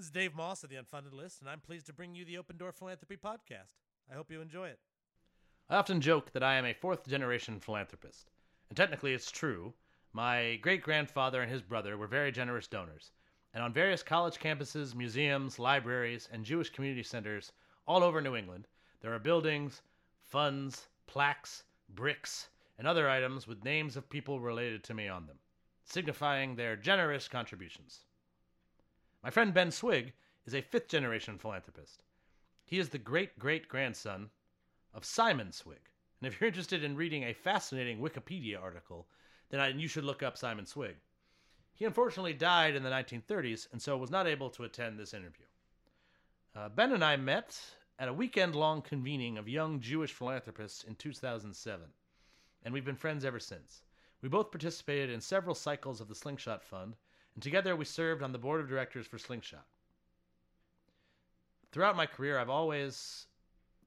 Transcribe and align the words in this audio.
This 0.00 0.06
is 0.06 0.12
Dave 0.12 0.34
Moss 0.34 0.64
of 0.64 0.70
the 0.70 0.76
Unfunded 0.76 1.12
List, 1.12 1.42
and 1.42 1.50
I'm 1.50 1.60
pleased 1.60 1.84
to 1.88 1.92
bring 1.92 2.14
you 2.14 2.24
the 2.24 2.38
Open 2.38 2.56
Door 2.56 2.72
Philanthropy 2.72 3.18
Podcast. 3.18 3.74
I 4.10 4.14
hope 4.14 4.30
you 4.30 4.40
enjoy 4.40 4.68
it. 4.68 4.78
I 5.68 5.76
often 5.76 6.00
joke 6.00 6.32
that 6.32 6.42
I 6.42 6.54
am 6.54 6.64
a 6.64 6.72
fourth 6.72 7.06
generation 7.06 7.60
philanthropist, 7.60 8.30
and 8.70 8.76
technically 8.78 9.12
it's 9.12 9.30
true. 9.30 9.74
My 10.14 10.56
great 10.62 10.82
grandfather 10.82 11.42
and 11.42 11.52
his 11.52 11.60
brother 11.60 11.98
were 11.98 12.06
very 12.06 12.32
generous 12.32 12.66
donors, 12.66 13.12
and 13.52 13.62
on 13.62 13.74
various 13.74 14.02
college 14.02 14.38
campuses, 14.38 14.94
museums, 14.94 15.58
libraries, 15.58 16.30
and 16.32 16.46
Jewish 16.46 16.70
community 16.70 17.02
centers 17.02 17.52
all 17.86 18.02
over 18.02 18.22
New 18.22 18.36
England, 18.36 18.68
there 19.02 19.12
are 19.12 19.18
buildings, 19.18 19.82
funds, 20.22 20.88
plaques, 21.08 21.64
bricks, 21.90 22.48
and 22.78 22.88
other 22.88 23.06
items 23.06 23.46
with 23.46 23.64
names 23.64 23.98
of 23.98 24.08
people 24.08 24.40
related 24.40 24.82
to 24.84 24.94
me 24.94 25.08
on 25.08 25.26
them, 25.26 25.40
signifying 25.84 26.56
their 26.56 26.74
generous 26.74 27.28
contributions. 27.28 28.06
My 29.22 29.28
friend 29.30 29.52
Ben 29.52 29.70
Swig 29.70 30.14
is 30.46 30.54
a 30.54 30.62
fifth 30.62 30.88
generation 30.88 31.38
philanthropist. 31.38 32.02
He 32.64 32.78
is 32.78 32.88
the 32.88 32.98
great 32.98 33.38
great 33.38 33.68
grandson 33.68 34.30
of 34.94 35.04
Simon 35.04 35.52
Swig. 35.52 35.90
And 36.20 36.26
if 36.26 36.40
you're 36.40 36.48
interested 36.48 36.82
in 36.82 36.96
reading 36.96 37.24
a 37.24 37.34
fascinating 37.34 37.98
Wikipedia 37.98 38.60
article, 38.60 39.08
then 39.50 39.60
I, 39.60 39.68
you 39.68 39.88
should 39.88 40.04
look 40.04 40.22
up 40.22 40.38
Simon 40.38 40.64
Swig. 40.64 40.96
He 41.74 41.84
unfortunately 41.84 42.32
died 42.32 42.74
in 42.74 42.82
the 42.82 42.90
1930s 42.90 43.70
and 43.72 43.80
so 43.80 43.96
was 43.96 44.10
not 44.10 44.26
able 44.26 44.48
to 44.50 44.64
attend 44.64 44.98
this 44.98 45.12
interview. 45.12 45.46
Uh, 46.56 46.68
ben 46.68 46.92
and 46.92 47.04
I 47.04 47.16
met 47.16 47.60
at 47.98 48.08
a 48.08 48.12
weekend 48.12 48.54
long 48.54 48.80
convening 48.80 49.36
of 49.36 49.48
young 49.48 49.80
Jewish 49.80 50.12
philanthropists 50.12 50.84
in 50.84 50.94
2007, 50.94 51.84
and 52.62 52.72
we've 52.72 52.84
been 52.84 52.96
friends 52.96 53.24
ever 53.24 53.38
since. 53.38 53.82
We 54.22 54.30
both 54.30 54.50
participated 54.50 55.10
in 55.10 55.20
several 55.20 55.54
cycles 55.54 56.00
of 56.00 56.08
the 56.08 56.14
Slingshot 56.14 56.64
Fund 56.64 56.96
and 57.34 57.42
together 57.42 57.76
we 57.76 57.84
served 57.84 58.22
on 58.22 58.32
the 58.32 58.38
board 58.38 58.60
of 58.60 58.68
directors 58.68 59.06
for 59.06 59.18
Slingshot. 59.18 59.66
Throughout 61.72 61.96
my 61.96 62.06
career, 62.06 62.38
I've 62.38 62.50
always 62.50 63.26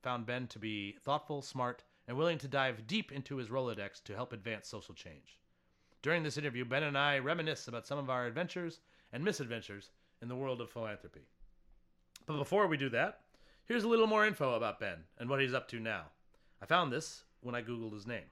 found 0.02 0.25
Ben 0.25 0.47
to 0.47 0.59
be 0.59 0.95
thoughtful, 1.02 1.41
smart, 1.41 1.83
and 2.08 2.17
willing 2.17 2.38
to 2.39 2.47
dive 2.47 2.88
deep 2.88 3.11
into 3.11 3.38
his 3.38 3.50
Rolodex 3.50 4.03
to 4.03 4.16
help 4.16 4.33
advance 4.33 4.67
social 4.67 4.94
change. 4.94 5.39
During 6.02 6.23
this 6.23 6.38
interview, 6.38 6.66
Ben 6.66 6.83
and 6.83 6.97
I 6.97 7.19
reminisce 7.19 7.67
about 7.67 7.88
some 7.88 7.97
of 7.97 8.09
our 8.09 8.25
adventures 8.25 8.81
and 9.11 9.23
misadventures 9.23 9.91
in 10.22 10.28
the 10.28 10.35
world 10.35 10.59
of 10.59 10.69
philanthropy. 10.69 11.28
But 12.25 12.38
before 12.38 12.67
we 12.67 12.78
do 12.78 12.89
that, 12.89 13.22
here's 13.66 13.83
a 13.83 13.88
little 13.88 14.07
more 14.07 14.25
info 14.25 14.55
about 14.55 14.80
Ben 14.80 15.00
and 15.17 15.30
what 15.30 15.39
he's 15.39 15.53
up 15.53 15.67
to 15.69 15.80
now. 15.80 16.05
I 16.61 16.66
found 16.66 16.91
this 16.91 17.23
when 17.41 17.55
I 17.55 17.61
Googled 17.61 17.94
his 17.94 18.07
name. 18.07 18.25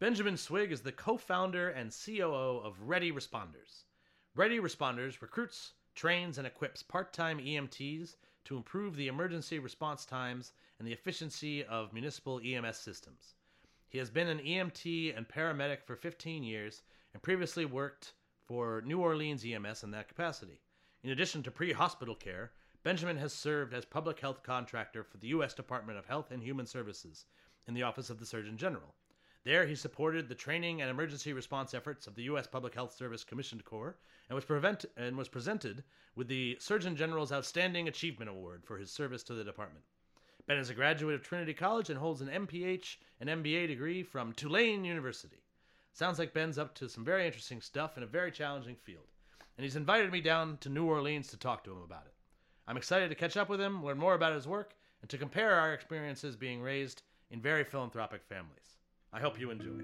Benjamin 0.00 0.38
Swig 0.38 0.72
is 0.72 0.80
the 0.80 0.92
co 0.92 1.18
founder 1.18 1.68
and 1.68 1.92
COO 1.92 2.62
of 2.64 2.80
Ready 2.88 3.12
Responders. 3.12 3.84
Ready 4.34 4.58
Responders 4.58 5.20
recruits, 5.20 5.74
trains, 5.94 6.38
and 6.38 6.46
equips 6.46 6.82
part 6.82 7.12
time 7.12 7.38
EMTs 7.38 8.16
to 8.46 8.56
improve 8.56 8.96
the 8.96 9.08
emergency 9.08 9.58
response 9.58 10.06
times 10.06 10.54
and 10.78 10.88
the 10.88 10.92
efficiency 10.94 11.62
of 11.66 11.92
municipal 11.92 12.40
EMS 12.42 12.78
systems. 12.78 13.34
He 13.90 13.98
has 13.98 14.08
been 14.08 14.28
an 14.28 14.38
EMT 14.38 15.14
and 15.14 15.28
paramedic 15.28 15.84
for 15.84 15.96
15 15.96 16.44
years 16.44 16.80
and 17.12 17.22
previously 17.22 17.66
worked 17.66 18.14
for 18.46 18.82
New 18.86 19.00
Orleans 19.02 19.44
EMS 19.44 19.84
in 19.84 19.90
that 19.90 20.08
capacity. 20.08 20.62
In 21.02 21.10
addition 21.10 21.42
to 21.42 21.50
pre 21.50 21.72
hospital 21.72 22.14
care, 22.14 22.52
Benjamin 22.82 23.18
has 23.18 23.34
served 23.34 23.74
as 23.74 23.84
public 23.84 24.20
health 24.20 24.42
contractor 24.42 25.04
for 25.04 25.18
the 25.18 25.28
U.S. 25.28 25.52
Department 25.52 25.98
of 25.98 26.06
Health 26.06 26.30
and 26.30 26.42
Human 26.42 26.64
Services 26.64 27.26
in 27.66 27.74
the 27.74 27.82
Office 27.82 28.08
of 28.08 28.18
the 28.18 28.24
Surgeon 28.24 28.56
General. 28.56 28.94
There, 29.42 29.66
he 29.66 29.74
supported 29.74 30.28
the 30.28 30.34
training 30.34 30.82
and 30.82 30.90
emergency 30.90 31.32
response 31.32 31.72
efforts 31.72 32.06
of 32.06 32.14
the 32.14 32.24
U.S. 32.24 32.46
Public 32.46 32.74
Health 32.74 32.92
Service 32.94 33.24
Commissioned 33.24 33.64
Corps 33.64 33.96
and 34.28 34.34
was, 34.34 34.44
prevent- 34.44 34.84
and 34.98 35.16
was 35.16 35.28
presented 35.28 35.82
with 36.14 36.28
the 36.28 36.58
Surgeon 36.60 36.94
General's 36.94 37.32
Outstanding 37.32 37.88
Achievement 37.88 38.28
Award 38.30 38.66
for 38.66 38.76
his 38.76 38.90
service 38.90 39.22
to 39.22 39.34
the 39.34 39.42
department. 39.42 39.84
Ben 40.46 40.58
is 40.58 40.68
a 40.68 40.74
graduate 40.74 41.14
of 41.14 41.22
Trinity 41.22 41.54
College 41.54 41.88
and 41.88 41.98
holds 41.98 42.20
an 42.20 42.28
MPH 42.28 42.98
and 43.18 43.30
MBA 43.30 43.68
degree 43.68 44.02
from 44.02 44.34
Tulane 44.34 44.84
University. 44.84 45.42
Sounds 45.94 46.18
like 46.18 46.34
Ben's 46.34 46.58
up 46.58 46.74
to 46.74 46.88
some 46.88 47.04
very 47.04 47.24
interesting 47.24 47.62
stuff 47.62 47.96
in 47.96 48.02
a 48.02 48.06
very 48.06 48.30
challenging 48.30 48.76
field, 48.76 49.06
and 49.56 49.64
he's 49.64 49.76
invited 49.76 50.12
me 50.12 50.20
down 50.20 50.58
to 50.58 50.68
New 50.68 50.84
Orleans 50.84 51.28
to 51.28 51.38
talk 51.38 51.64
to 51.64 51.72
him 51.72 51.82
about 51.82 52.04
it. 52.04 52.14
I'm 52.68 52.76
excited 52.76 53.08
to 53.08 53.14
catch 53.14 53.38
up 53.38 53.48
with 53.48 53.60
him, 53.60 53.82
learn 53.82 53.96
more 53.96 54.14
about 54.14 54.34
his 54.34 54.46
work, 54.46 54.74
and 55.00 55.08
to 55.08 55.16
compare 55.16 55.54
our 55.54 55.72
experiences 55.72 56.36
being 56.36 56.60
raised 56.60 57.02
in 57.30 57.40
very 57.40 57.64
philanthropic 57.64 58.22
families. 58.22 58.76
I 59.12 59.18
hope 59.18 59.40
you 59.40 59.50
enjoy. 59.50 59.82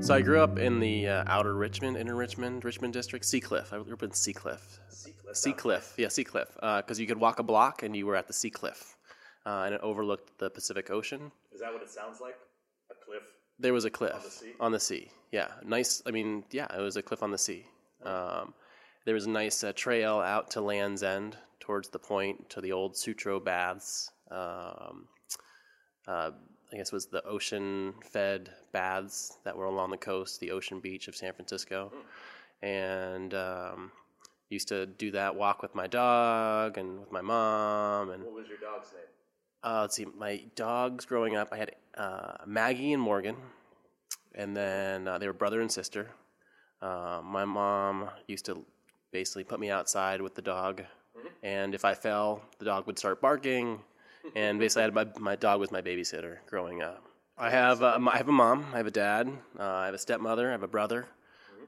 So 0.00 0.12
I 0.12 0.20
grew 0.20 0.40
up 0.42 0.58
in 0.58 0.80
the 0.80 1.08
uh, 1.08 1.24
outer 1.26 1.54
Richmond, 1.54 1.96
inner 1.96 2.14
Richmond, 2.14 2.62
Richmond 2.62 2.92
district, 2.92 3.24
Seacliff. 3.24 3.72
I 3.72 3.82
grew 3.82 3.94
up 3.94 4.02
in 4.02 4.10
Seacliff. 4.10 4.78
Seacliff. 4.90 5.13
Seacliff, 5.34 5.94
yeah, 5.96 6.08
Seacliff. 6.08 6.54
Because 6.54 6.62
uh, 6.62 6.82
because 6.82 7.00
you 7.00 7.06
could 7.06 7.18
walk 7.18 7.38
a 7.38 7.42
block 7.42 7.82
and 7.82 7.96
you 7.96 8.06
were 8.06 8.16
at 8.16 8.26
the 8.26 8.32
Seacliff, 8.32 8.94
uh, 9.46 9.64
and 9.66 9.74
it 9.74 9.80
overlooked 9.82 10.38
the 10.38 10.50
Pacific 10.50 10.90
Ocean. 10.90 11.30
Is 11.52 11.60
that 11.60 11.72
what 11.72 11.82
it 11.82 11.90
sounds 11.90 12.20
like? 12.20 12.36
A 12.90 12.94
cliff. 13.04 13.22
There 13.58 13.72
was 13.72 13.84
a 13.84 13.90
cliff 13.90 14.14
On 14.14 14.22
the 14.22 14.30
sea? 14.30 14.52
On 14.60 14.72
the 14.72 14.80
sea, 14.80 15.10
yeah. 15.30 15.48
Nice. 15.64 16.02
I 16.06 16.10
mean, 16.10 16.44
yeah, 16.50 16.66
it 16.76 16.80
was 16.80 16.96
a 16.96 17.02
cliff 17.02 17.22
on 17.22 17.30
the 17.30 17.38
sea. 17.38 17.66
Um, 18.04 18.54
there 19.04 19.14
was 19.14 19.26
a 19.26 19.30
nice 19.30 19.62
uh, 19.62 19.72
trail 19.74 20.18
out 20.18 20.50
to 20.52 20.60
Land's 20.60 21.02
End 21.02 21.36
towards 21.60 21.88
the 21.88 21.98
point 21.98 22.50
to 22.50 22.60
the 22.60 22.72
old 22.72 22.96
Sutro 22.96 23.40
baths. 23.40 24.10
Um, 24.30 25.08
uh, 26.06 26.30
I 26.72 26.76
guess 26.76 26.88
it 26.88 26.92
was 26.92 27.06
the 27.06 27.24
ocean 27.24 27.94
fed 28.02 28.50
baths 28.72 29.38
that 29.44 29.56
were 29.56 29.66
along 29.66 29.90
the 29.90 29.96
coast, 29.96 30.40
the 30.40 30.50
ocean 30.50 30.80
beach 30.80 31.08
of 31.08 31.14
San 31.14 31.32
Francisco. 31.32 31.92
And 32.62 33.32
um, 33.34 33.92
used 34.50 34.68
to 34.68 34.86
do 34.86 35.10
that 35.12 35.34
walk 35.34 35.62
with 35.62 35.74
my 35.74 35.86
dog 35.86 36.78
and 36.78 37.00
with 37.00 37.10
my 37.12 37.20
mom. 37.20 38.10
And 38.10 38.22
What 38.24 38.34
was 38.34 38.48
your 38.48 38.58
dog's 38.58 38.92
name? 38.92 39.02
uh, 39.62 39.80
let's 39.82 39.96
see, 39.96 40.06
my 40.18 40.44
dogs 40.56 41.04
growing 41.06 41.36
up, 41.36 41.48
I 41.52 41.56
had 41.56 41.72
uh, 41.96 42.34
Maggie 42.46 42.92
and 42.92 43.02
Morgan, 43.02 43.36
and 44.34 44.56
then 44.56 45.08
uh, 45.08 45.18
they 45.18 45.26
were 45.26 45.32
brother 45.32 45.60
and 45.60 45.70
sister. 45.72 46.10
Uh, 46.82 47.20
my 47.24 47.44
mom 47.44 48.10
used 48.28 48.44
to 48.46 48.64
basically 49.10 49.44
put 49.44 49.58
me 49.60 49.70
outside 49.70 50.20
with 50.20 50.34
the 50.34 50.42
dog, 50.42 50.82
and 51.42 51.74
if 51.74 51.84
I 51.84 51.94
fell, 51.94 52.42
the 52.58 52.64
dog 52.66 52.86
would 52.86 52.98
start 52.98 53.20
barking. 53.20 53.80
And 54.36 54.58
basically, 54.58 54.82
I 54.82 54.84
had 54.86 54.94
my, 54.94 55.06
my 55.18 55.36
dog 55.36 55.60
was 55.60 55.70
my 55.70 55.82
babysitter 55.82 56.38
growing 56.46 56.82
up. 56.82 57.02
I 57.36 57.50
have 57.50 57.82
uh, 57.82 57.98
I 58.10 58.16
have 58.16 58.28
a 58.28 58.32
mom, 58.32 58.66
I 58.72 58.76
have 58.78 58.86
a 58.86 58.90
dad, 58.90 59.28
uh, 59.58 59.62
I 59.62 59.86
have 59.86 59.94
a 59.94 59.98
stepmother, 59.98 60.48
I 60.48 60.52
have 60.52 60.62
a 60.62 60.68
brother, 60.68 61.06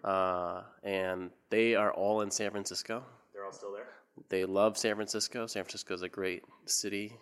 uh, 0.04 0.62
and 0.82 1.31
they 1.51 1.75
are 1.75 1.93
all 1.93 2.21
in 2.23 2.31
San 2.31 2.51
Francisco. 2.51 3.03
They're 3.33 3.45
all 3.45 3.53
still 3.53 3.73
there. 3.73 3.89
They 4.29 4.45
love 4.45 4.77
San 4.79 4.95
Francisco. 4.95 5.47
San 5.47 5.65
Francisco 5.65 5.95
is 5.95 6.03
a 6.03 6.09
great 6.09 6.43
city, 6.65 7.17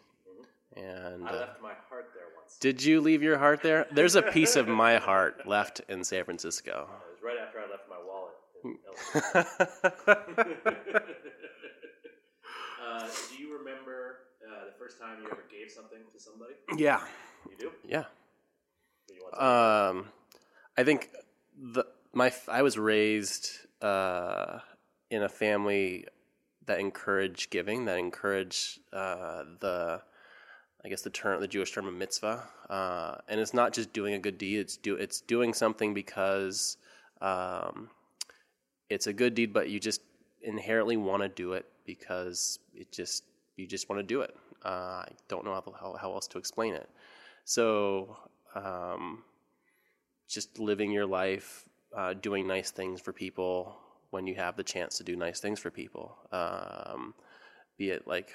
and 0.77 1.25
I 1.25 1.31
uh, 1.31 1.35
left 1.41 1.63
my 1.63 1.73
heart 1.89 2.11
there 2.15 2.25
once. 2.37 2.57
did 2.59 2.83
you 2.85 3.01
leave 3.01 3.23
your 3.23 3.39
heart 3.39 3.63
there? 3.63 3.87
There's 3.93 4.15
a 4.15 4.23
piece 4.23 4.55
of 4.57 4.69
my 4.69 4.97
heart 4.99 5.47
left 5.47 5.81
in 5.89 6.05
San 6.05 6.25
Francisco. 6.25 6.89
It 7.09 7.13
was 7.13 7.23
right 7.23 7.39
after 7.45 7.59
I 7.59 7.67
left 7.71 7.89
my 7.89 7.99
wallet. 8.07 8.35
uh, 12.85 13.09
do 13.31 13.37
you 13.43 13.57
remember 13.59 14.19
uh, 14.47 14.67
the 14.67 14.73
first 14.79 14.99
time 15.01 15.19
you 15.21 15.27
ever 15.31 15.45
gave 15.51 15.71
something 15.71 15.99
to 16.13 16.21
somebody? 16.21 16.55
yeah, 16.77 17.01
You 17.51 17.57
do. 17.59 17.73
yeah. 17.87 18.05
Do 19.09 19.15
you 19.15 19.25
Um, 19.39 20.09
I 20.79 20.85
think 20.85 21.11
the 21.57 21.85
my 22.13 22.33
I 22.49 22.63
was 22.63 22.79
raised 22.79 23.51
uh, 23.83 24.61
in 25.11 25.23
a 25.23 25.29
family 25.29 26.07
that 26.67 26.81
encouraged 26.81 27.51
giving, 27.51 27.85
that 27.85 27.99
encouraged 27.99 28.81
uh, 28.93 29.45
the 29.61 30.03
I 30.85 30.89
guess 30.89 31.03
the 31.03 31.11
term 31.11 31.41
the 31.41 31.49
Jewish 31.49 31.73
term 31.73 31.87
of 31.87 31.95
mitzvah, 31.95 32.45
uh, 32.69 33.17
and 33.29 33.41
it's 33.41 33.55
not 33.55 33.73
just 33.73 33.93
doing 33.93 34.15
a 34.15 34.19
good 34.19 34.37
deed. 34.37 34.59
It's 34.59 34.77
do 34.77 34.97
it's 34.97 35.21
doing 35.21 35.55
something 35.55 35.95
because 35.95 36.77
um, 37.23 37.89
it's 38.91 39.07
a 39.07 39.13
good 39.13 39.35
deed, 39.35 39.53
but 39.53 39.71
you 39.71 39.81
just 39.81 40.03
inherently 40.43 40.99
want 40.99 41.23
to 41.23 41.29
do 41.29 41.55
it 41.55 41.65
because 41.87 42.59
it 42.75 42.93
just 42.93 43.25
you 43.57 43.67
just 43.67 43.89
want 43.89 44.01
to 44.01 44.03
do 44.03 44.21
it. 44.21 44.37
Uh, 44.65 45.05
I 45.05 45.09
don't 45.29 45.45
know 45.45 45.55
how, 45.55 45.75
how 45.79 45.97
how 45.99 46.13
else 46.13 46.27
to 46.29 46.39
explain 46.39 46.75
it. 46.75 46.89
So 47.45 48.17
um, 48.55 49.23
just 50.29 50.59
living 50.59 50.91
your 50.91 51.07
life, 51.07 51.67
uh, 51.97 52.15
doing 52.15 52.47
nice 52.47 52.71
things 52.71 53.01
for 53.01 53.13
people 53.13 53.77
when 54.11 54.27
you 54.27 54.35
have 54.35 54.57
the 54.57 54.63
chance 54.63 54.99
to 54.99 55.05
do 55.05 55.17
nice 55.17 55.41
things 55.41 55.59
for 55.59 55.71
people. 55.71 56.17
Um, 56.33 57.15
be 57.77 57.91
it 57.91 58.07
like, 58.07 58.33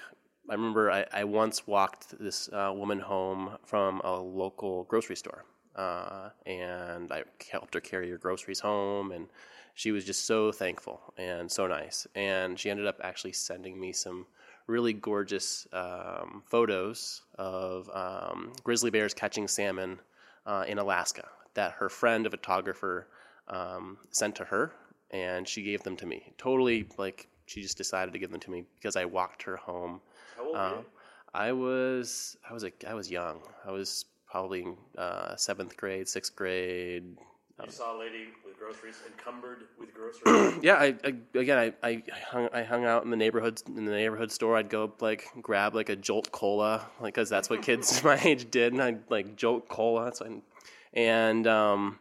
I 0.49 0.53
remember 0.53 0.91
I, 0.91 1.05
I 1.13 1.23
once 1.23 1.67
walked 1.67 2.17
this 2.19 2.49
uh, 2.51 2.71
woman 2.75 2.99
home 2.99 3.57
from 3.65 4.01
a 4.03 4.19
local 4.19 4.83
grocery 4.85 5.15
store, 5.15 5.45
uh, 5.75 6.29
and 6.45 7.11
I 7.11 7.23
helped 7.51 7.73
her 7.73 7.79
carry 7.79 8.09
her 8.09 8.17
groceries 8.17 8.59
home, 8.59 9.11
and 9.11 9.27
she 9.75 9.91
was 9.91 10.03
just 10.03 10.25
so 10.25 10.51
thankful 10.51 11.13
and 11.17 11.49
so 11.49 11.67
nice. 11.67 12.07
And 12.15 12.59
she 12.59 12.69
ended 12.69 12.87
up 12.87 12.99
actually 13.03 13.33
sending 13.33 13.79
me 13.79 13.93
some 13.93 14.25
really 14.67 14.93
gorgeous 14.93 15.67
um, 15.71 16.43
photos 16.45 17.21
of 17.37 17.89
um, 17.93 18.51
grizzly 18.63 18.91
bears 18.91 19.13
catching 19.13 19.47
salmon 19.47 19.99
uh, 20.45 20.65
in 20.67 20.77
Alaska 20.77 21.27
that 21.53 21.73
her 21.73 21.89
friend, 21.89 22.27
a 22.27 22.29
photographer, 22.29 23.07
um, 23.49 23.97
sent 24.11 24.35
to 24.37 24.45
her, 24.45 24.73
and 25.11 25.47
she 25.47 25.61
gave 25.63 25.83
them 25.83 25.95
to 25.97 26.05
me. 26.05 26.33
Totally, 26.37 26.87
like 26.97 27.27
she 27.45 27.61
just 27.61 27.77
decided 27.77 28.11
to 28.13 28.19
give 28.19 28.31
them 28.31 28.39
to 28.41 28.51
me 28.51 28.63
because 28.75 28.95
I 28.95 29.05
walked 29.05 29.43
her 29.43 29.57
home. 29.57 30.01
How 30.37 30.43
old 30.45 30.53
were 30.55 30.59
Um, 30.61 30.73
you? 30.73 30.85
I 31.33 31.51
was 31.51 32.37
I 32.49 32.53
was 32.53 32.63
a, 32.63 32.71
I 32.87 32.93
was 32.93 33.09
young. 33.11 33.41
I 33.65 33.71
was 33.71 34.05
probably 34.29 34.67
uh, 34.97 35.35
seventh 35.35 35.77
grade, 35.77 36.07
sixth 36.07 36.35
grade. 36.35 37.17
You 37.65 37.71
saw 37.71 37.97
a 37.97 37.99
lady 37.99 38.27
with 38.45 38.57
groceries, 38.57 38.95
encumbered 39.05 39.63
with 39.77 39.93
groceries. 39.93 40.59
Yeah, 40.63 40.75
I, 40.75 40.95
I 41.03 41.13
again 41.37 41.73
I, 41.83 41.87
I 41.87 42.03
hung 42.31 42.47
I 42.53 42.63
hung 42.63 42.85
out 42.85 43.03
in 43.03 43.09
the 43.11 43.17
neighborhood 43.17 43.61
in 43.67 43.83
the 43.85 43.91
neighborhood 43.91 44.31
store. 44.31 44.55
I'd 44.55 44.69
go 44.69 44.91
like 45.01 45.27
grab 45.41 45.75
like 45.75 45.89
a 45.89 45.95
Jolt 45.95 46.31
Cola, 46.31 46.85
like 47.01 47.13
because 47.13 47.29
that's 47.29 47.49
what 47.49 47.61
kids 47.61 48.01
my 48.11 48.17
age 48.23 48.49
did, 48.49 48.71
and 48.73 48.81
I'd 48.81 49.09
like 49.11 49.35
Jolt 49.35 49.67
Cola. 49.67 50.15
So 50.15 50.25
I, 50.25 50.41
and 50.93 51.45
um, 51.47 51.99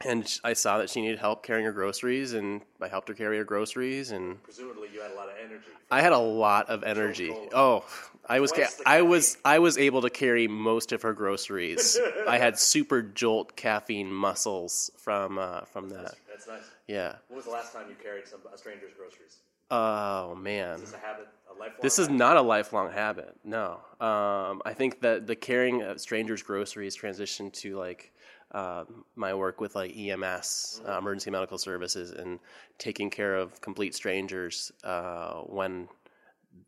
and 0.00 0.38
I 0.42 0.52
saw 0.54 0.78
that 0.78 0.90
she 0.90 1.00
needed 1.00 1.18
help 1.18 1.42
carrying 1.44 1.64
her 1.66 1.72
groceries, 1.72 2.32
and 2.32 2.62
I 2.80 2.88
helped 2.88 3.08
her 3.08 3.14
carry 3.14 3.38
her 3.38 3.44
groceries, 3.44 4.10
and 4.10 4.42
Presumably, 4.42 4.88
you 4.92 5.00
had 5.00 5.10
a 5.12 5.14
lot 5.14 5.28
of 5.28 5.34
energy. 5.42 5.64
I 5.90 6.00
had 6.00 6.12
a 6.12 6.18
lot 6.18 6.68
of 6.68 6.82
energy. 6.82 7.34
Oh, 7.52 7.84
I 8.28 8.40
was 8.40 8.52
ca- 8.52 8.68
I 8.86 9.02
was 9.02 9.36
I 9.44 9.58
was 9.58 9.78
able 9.78 10.02
to 10.02 10.10
carry 10.10 10.48
most 10.48 10.92
of 10.92 11.02
her 11.02 11.12
groceries. 11.12 11.98
I 12.28 12.38
had 12.38 12.58
super 12.58 13.02
jolt 13.02 13.54
caffeine 13.56 14.12
muscles 14.12 14.90
from 14.96 15.38
uh, 15.38 15.60
from 15.62 15.90
that. 15.90 16.14
That's 16.28 16.48
nice. 16.48 16.62
Yeah. 16.88 17.16
When 17.28 17.36
was 17.36 17.44
the 17.44 17.52
last 17.52 17.72
time 17.72 17.86
you 17.88 17.94
carried 18.02 18.26
some 18.26 18.40
a 18.52 18.58
stranger's 18.58 18.92
groceries? 18.96 19.38
Oh 19.70 20.34
man. 20.34 20.76
Is 20.76 20.80
this 20.82 20.94
a 20.94 20.98
habit, 20.98 21.28
a 21.50 21.52
lifelong? 21.58 21.78
This 21.82 21.98
is 21.98 22.08
not 22.08 22.36
a 22.36 22.42
lifelong 22.42 22.90
habit. 22.92 23.36
No. 23.44 23.80
Um, 24.00 24.60
I 24.64 24.74
think 24.74 25.00
that 25.00 25.26
the 25.26 25.36
carrying 25.36 25.82
of 25.82 26.00
strangers' 26.00 26.42
groceries 26.42 26.96
transitioned 26.96 27.52
to 27.54 27.78
like 27.78 28.12
uh, 28.54 28.84
my 29.16 29.34
work 29.34 29.60
with 29.60 29.74
like 29.74 29.96
EMS, 29.96 30.80
uh, 30.88 30.96
emergency 30.96 31.30
medical 31.30 31.58
services, 31.58 32.12
and 32.12 32.38
taking 32.78 33.10
care 33.10 33.34
of 33.34 33.60
complete 33.60 33.94
strangers 33.94 34.70
uh, 34.84 35.40
when 35.40 35.88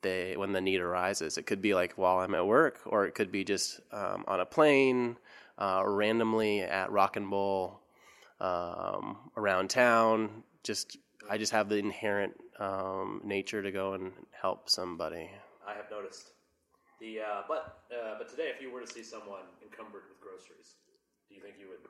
they 0.02 0.36
when 0.36 0.52
the 0.52 0.60
need 0.60 0.80
arises. 0.80 1.38
It 1.38 1.46
could 1.46 1.62
be 1.62 1.74
like 1.74 1.94
while 1.94 2.18
I'm 2.18 2.34
at 2.34 2.46
work, 2.46 2.80
or 2.86 3.06
it 3.06 3.14
could 3.14 3.30
be 3.30 3.44
just 3.44 3.80
um, 3.92 4.24
on 4.26 4.40
a 4.40 4.44
plane, 4.44 5.16
uh, 5.58 5.84
randomly 5.86 6.60
at 6.60 6.90
Rock 6.90 7.16
and 7.16 7.30
Bowl, 7.30 7.78
um, 8.40 9.30
around 9.36 9.70
town. 9.70 10.42
Just 10.64 10.98
I 11.30 11.38
just 11.38 11.52
have 11.52 11.68
the 11.68 11.76
inherent 11.76 12.34
um, 12.58 13.20
nature 13.24 13.62
to 13.62 13.70
go 13.70 13.94
and 13.94 14.12
help 14.32 14.68
somebody. 14.68 15.30
I 15.66 15.74
have 15.74 15.88
noticed. 15.88 16.32
The 16.98 17.20
uh, 17.20 17.42
but 17.46 17.84
uh, 17.92 18.14
but 18.18 18.28
today, 18.28 18.50
if 18.52 18.60
you 18.60 18.72
were 18.72 18.80
to 18.80 18.86
see 18.86 19.04
someone 19.04 19.42
encumbered 19.62 20.02
with 20.08 20.20
groceries, 20.20 20.74
you 21.36 21.42
think 21.44 21.60
you 21.60 21.68
would? 21.68 21.84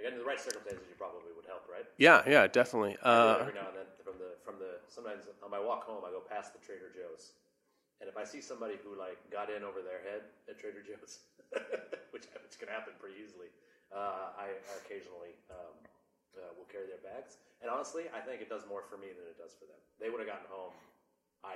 Again, 0.00 0.12
in 0.12 0.20
the 0.20 0.28
right 0.28 0.40
circumstances, 0.40 0.84
you 0.88 0.96
probably 1.00 1.32
would 1.32 1.48
help, 1.48 1.64
right? 1.72 1.84
Yeah, 1.96 2.20
yeah, 2.28 2.44
definitely. 2.48 2.96
Uh, 3.00 3.40
every 3.40 3.56
now 3.56 3.72
and 3.72 3.76
then 3.80 3.88
from 4.04 4.16
the 4.20 4.36
from 4.44 4.56
the 4.60 4.80
sometimes 4.88 5.24
on 5.44 5.48
my 5.52 5.60
walk 5.60 5.84
home 5.88 6.04
I 6.04 6.12
go 6.12 6.20
past 6.20 6.52
the 6.52 6.60
Trader 6.60 6.92
Joe's, 6.92 7.32
and 8.00 8.08
if 8.08 8.16
I 8.20 8.24
see 8.24 8.40
somebody 8.44 8.76
who 8.80 8.92
like 8.96 9.16
got 9.32 9.48
in 9.48 9.64
over 9.64 9.80
their 9.80 10.00
head 10.04 10.28
at 10.48 10.60
Trader 10.60 10.84
Joe's, 10.84 11.24
which 12.12 12.28
which 12.28 12.56
can 12.60 12.68
happen 12.68 12.92
pretty 13.00 13.16
easily, 13.20 13.48
uh, 13.88 14.36
I, 14.36 14.52
I 14.52 14.72
occasionally 14.84 15.32
um, 15.48 15.76
uh, 16.36 16.52
will 16.60 16.68
carry 16.68 16.88
their 16.92 17.00
bags. 17.00 17.40
And 17.64 17.72
honestly, 17.72 18.12
I 18.12 18.20
think 18.20 18.44
it 18.44 18.52
does 18.52 18.68
more 18.68 18.84
for 18.84 19.00
me 19.00 19.08
than 19.16 19.24
it 19.24 19.40
does 19.40 19.56
for 19.56 19.64
them. 19.64 19.80
They 19.96 20.12
would 20.12 20.20
have 20.20 20.28
gotten 20.28 20.44
home 20.52 20.76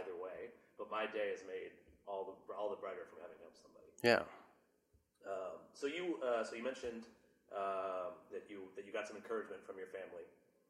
either 0.00 0.16
way, 0.16 0.48
but 0.80 0.88
my 0.88 1.04
day 1.04 1.28
is 1.28 1.44
made 1.44 1.76
all 2.08 2.24
the 2.24 2.36
all 2.56 2.72
the 2.72 2.80
brighter 2.80 3.04
from 3.12 3.20
having 3.20 3.36
helped 3.44 3.60
somebody. 3.60 3.92
yeah, 4.00 4.24
Um, 5.28 5.60
so 5.76 5.84
you 5.84 6.16
uh, 6.24 6.40
so 6.40 6.56
you 6.56 6.64
mentioned 6.64 7.04
um, 7.54 8.14
that 8.32 8.46
you 8.48 8.70
that 8.76 8.86
you 8.86 8.92
got 8.92 9.06
some 9.06 9.16
encouragement 9.16 9.64
from 9.66 9.76
your 9.76 9.90
family. 9.90 10.26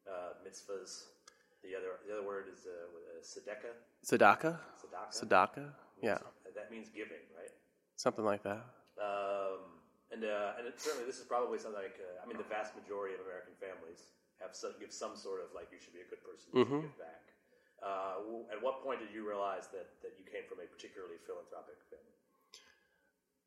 Uh, 0.07 0.33
mitzvahs. 0.41 1.13
The 1.61 1.77
other 1.77 2.01
the 2.05 2.11
other 2.17 2.25
word 2.25 2.49
is 2.49 2.65
uh, 2.65 2.73
uh, 2.73 3.21
tzedakah. 3.21 3.77
Sadaka, 4.01 4.57
Tzedakah. 5.13 5.69
Yeah, 6.01 6.17
That 6.57 6.73
means 6.73 6.89
giving, 6.89 7.21
right? 7.37 7.53
something 8.01 8.25
like 8.25 8.41
that. 8.41 8.65
Um, 8.97 9.77
and 10.09 10.25
uh, 10.25 10.57
and 10.57 10.65
it, 10.65 10.81
certainly 10.81 11.05
this 11.05 11.21
is 11.21 11.25
probably 11.29 11.61
something 11.61 11.77
like 11.77 12.01
uh, 12.01 12.17
I 12.21 12.25
mean 12.25 12.41
the 12.41 12.49
vast 12.49 12.73
majority 12.73 13.13
of 13.13 13.21
American 13.21 13.53
families 13.61 14.09
have 14.41 14.57
some, 14.57 14.73
give 14.81 14.89
some 14.89 15.13
sort 15.13 15.37
of 15.45 15.53
like 15.53 15.69
you 15.69 15.77
should 15.77 15.93
be 15.93 16.01
a 16.01 16.09
good 16.09 16.25
person, 16.25 16.49
you 16.49 16.65
should 16.65 16.89
give 16.89 16.97
back. 16.97 17.21
Uh, 17.85 18.49
at 18.53 18.57
what 18.61 18.81
point 18.85 19.01
did 19.01 19.09
you 19.13 19.25
realize 19.25 19.69
that, 19.73 19.89
that 20.05 20.13
you 20.17 20.25
came 20.25 20.45
from 20.45 20.61
a 20.61 20.67
particularly 20.69 21.17
philanthropic 21.25 21.77
family? 21.89 22.13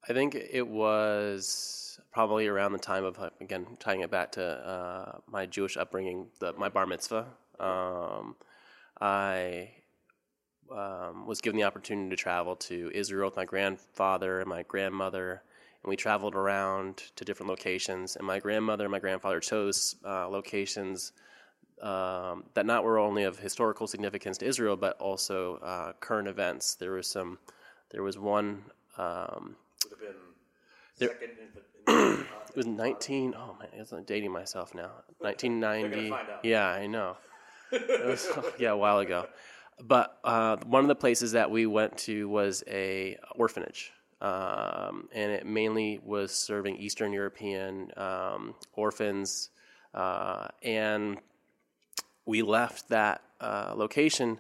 I 0.07 0.13
think 0.13 0.35
it 0.35 0.67
was 0.67 1.99
probably 2.13 2.47
around 2.47 2.73
the 2.73 2.79
time 2.79 3.05
of 3.05 3.19
again 3.41 3.67
tying 3.81 4.03
it 4.03 4.11
back 4.11 4.33
to 4.33 4.45
uh, 4.45 5.19
my 5.27 5.47
Jewish 5.47 5.79
upbringing, 5.79 6.27
the, 6.41 6.53
my 6.53 6.69
bar 6.69 6.87
mitzvah. 6.87 7.27
Um, 7.59 8.37
I 9.01 9.71
um, 10.71 11.27
was 11.27 11.41
given 11.41 11.57
the 11.57 11.65
opportunity 11.65 12.11
to 12.11 12.17
travel 12.17 12.55
to 12.57 12.91
Israel 12.95 13.29
with 13.29 13.37
my 13.37 13.47
grandfather 13.47 14.41
and 14.41 14.49
my 14.49 14.63
grandmother, 14.65 15.43
and 15.83 15.89
we 15.89 15.97
traveled 15.97 16.35
around 16.35 16.99
to 17.17 17.25
different 17.25 17.49
locations. 17.49 18.17
And 18.17 18.27
my 18.27 18.41
grandmother 18.41 18.85
and 18.85 18.93
my 18.93 18.99
grandfather 18.99 19.41
chose 19.41 19.97
uh, 20.05 20.29
locations 20.29 21.13
um, 21.81 22.45
that 22.53 22.67
not 22.67 22.85
were 22.85 22.99
only 22.99 23.25
of 23.25 23.39
historical 23.39 23.87
significance 23.87 24.37
to 24.39 24.47
Israel, 24.47 24.77
but 24.77 24.99
also 25.01 25.57
uh, 25.57 25.93
current 25.95 26.29
events. 26.29 26.75
There 26.75 26.93
was 26.93 27.07
some. 27.07 27.39
There 27.91 28.03
was 28.03 28.19
one. 28.19 28.65
Um, 28.99 29.57
second 30.97 31.31
in, 31.87 31.95
in, 31.95 32.19
in, 32.19 32.27
it 32.55 32.59
was 32.59 32.67
19. 32.67 33.35
Oh 33.37 33.57
man, 33.59 33.85
I'm 33.91 34.05
dating 34.05 34.31
myself 34.31 34.75
now. 34.75 34.91
1990. 35.19 36.15
Yeah, 36.49 36.69
I 36.69 36.87
know. 36.87 37.17
It 37.73 38.07
was, 38.07 38.29
yeah, 38.59 38.71
a 38.71 38.77
while 38.77 39.01
ago. 39.01 39.27
But 39.83 40.17
uh, 40.23 40.59
one 40.65 40.85
of 40.85 40.89
the 40.89 40.95
places 40.95 41.33
that 41.33 41.51
we 41.51 41.67
went 41.67 41.99
to 41.99 42.29
was 42.29 42.63
a 42.69 43.19
orphanage, 43.35 43.93
um, 44.21 45.09
and 45.13 45.33
it 45.33 45.45
mainly 45.45 45.99
was 46.05 46.31
serving 46.31 46.77
Eastern 46.77 47.13
European 47.13 47.91
um, 47.97 48.55
orphans. 48.75 49.51
Uh, 49.93 50.47
and 50.63 51.19
we 52.25 52.43
left 52.43 52.89
that 52.91 53.23
uh, 53.41 53.73
location 53.77 54.39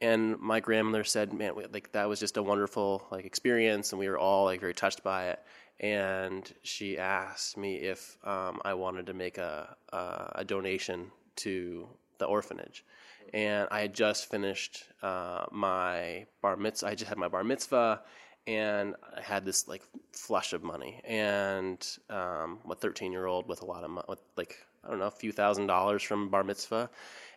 and 0.00 0.38
my 0.38 0.60
grandmother 0.60 1.04
said 1.04 1.32
man 1.32 1.54
we, 1.54 1.64
like 1.66 1.92
that 1.92 2.08
was 2.08 2.18
just 2.18 2.36
a 2.36 2.42
wonderful 2.42 3.06
like 3.10 3.24
experience 3.24 3.92
and 3.92 3.98
we 3.98 4.08
were 4.08 4.18
all 4.18 4.44
like 4.44 4.60
very 4.60 4.74
touched 4.74 5.04
by 5.04 5.28
it 5.28 5.40
and 5.80 6.52
she 6.62 6.98
asked 6.98 7.56
me 7.56 7.76
if 7.76 8.18
um, 8.24 8.60
i 8.64 8.74
wanted 8.74 9.06
to 9.06 9.14
make 9.14 9.38
a, 9.38 9.76
a, 9.92 10.32
a 10.36 10.44
donation 10.44 11.10
to 11.36 11.86
the 12.18 12.24
orphanage 12.24 12.84
and 13.32 13.66
i 13.70 13.80
had 13.80 13.94
just 13.94 14.30
finished 14.30 14.84
uh, 15.02 15.44
my 15.50 16.24
bar 16.42 16.56
mitzvah 16.56 16.88
i 16.88 16.94
just 16.94 17.08
had 17.08 17.18
my 17.18 17.28
bar 17.28 17.44
mitzvah 17.44 18.00
and 18.46 18.94
i 19.16 19.20
had 19.20 19.44
this 19.44 19.68
like 19.68 19.82
flush 20.12 20.52
of 20.52 20.62
money 20.62 21.00
and 21.04 21.98
um, 22.10 22.58
a 22.70 22.74
13 22.74 23.12
year 23.12 23.26
old 23.26 23.48
with 23.48 23.62
a 23.62 23.66
lot 23.66 23.84
of 23.84 23.90
money 23.90 24.06
with 24.08 24.20
like 24.36 24.58
i 24.84 24.88
don't 24.88 24.98
know 24.98 25.06
a 25.06 25.10
few 25.10 25.32
thousand 25.32 25.66
dollars 25.66 26.02
from 26.02 26.28
bar 26.28 26.44
mitzvah 26.44 26.90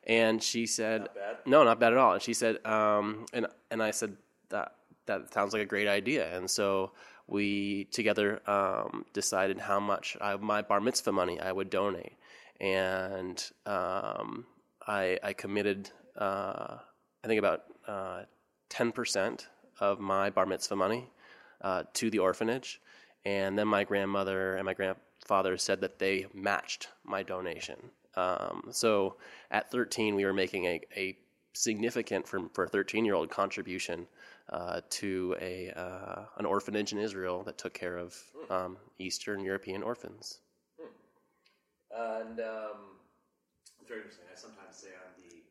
and 0.05 0.41
she 0.41 0.65
said 0.65 1.07
bad. 1.15 1.38
no, 1.45 1.63
not 1.63 1.79
bad 1.79 1.93
at 1.93 2.00
all. 2.00 2.13
And 2.13 2.21
she 2.21 2.33
said, 2.33 2.65
um, 2.65 3.25
and 3.33 3.47
and 3.71 3.81
I 3.81 3.91
said 3.91 4.15
that 4.50 4.75
that 5.05 5.33
sounds 5.33 5.53
like 5.53 5.62
a 5.62 5.65
great 5.65 5.88
idea. 5.88 6.35
And 6.35 6.50
so 6.50 6.91
we 7.27 7.86
together 7.86 8.42
um, 8.50 9.06
decided 9.13 9.60
how 9.60 9.80
much 9.80 10.18
I, 10.20 10.36
my 10.36 10.62
bar 10.62 10.82
mitzvah 10.82 11.12
money 11.12 11.39
I 11.39 11.51
would 11.51 11.70
donate, 11.70 12.13
and 12.60 13.44
um, 13.65 14.46
I, 14.88 15.20
I 15.24 15.34
committed 15.34 15.89
uh, 16.18 16.77
I 17.24 17.27
think 17.27 17.39
about 17.39 17.63
ten 18.70 18.92
percent 18.92 19.48
of 19.80 20.00
my 20.00 20.30
bar 20.30 20.46
mitzvah 20.46 20.75
money 20.75 21.10
uh, 21.62 21.84
to 21.94 22.10
the 22.10 22.20
orphanage, 22.20 22.82
and 23.25 23.58
then 23.58 23.68
my 23.68 23.84
grandmother 23.84 24.56
and 24.56 24.65
my 24.65 24.74
grandfather 24.74 25.58
said 25.58 25.82
that 25.82 26.00
they 26.00 26.27
matched 26.34 26.89
my 27.03 27.24
donation. 27.24 27.77
Um, 28.15 28.65
so 28.72 29.15
at 29.50 29.72
13, 29.72 30.15
we 30.15 30.25
were 30.25 30.34
making 30.34 30.65
a, 30.65 30.82
a 30.96 31.18
significant 31.53 32.27
for 32.27 32.63
a 32.63 32.68
13 32.68 33.06
year 33.06 33.15
old 33.15 33.30
contribution 33.30 34.08
uh, 34.50 34.81
to 34.89 35.35
a 35.39 35.71
uh, 35.71 36.25
an 36.38 36.45
orphanage 36.45 36.91
in 36.91 37.00
Israel 37.00 37.43
that 37.43 37.57
took 37.57 37.73
care 37.73 37.97
of 37.97 38.15
um, 38.50 38.77
Eastern 39.00 39.43
European 39.43 39.83
orphans. 39.83 40.39
And 41.93 42.39
um, 42.41 42.97
it's 43.79 43.88
very 43.88 44.01
interesting. 44.01 44.25
I 44.25 44.35
sometimes 44.35 44.73
say 44.73 44.89
I'm 44.97 45.13
the 45.13 45.45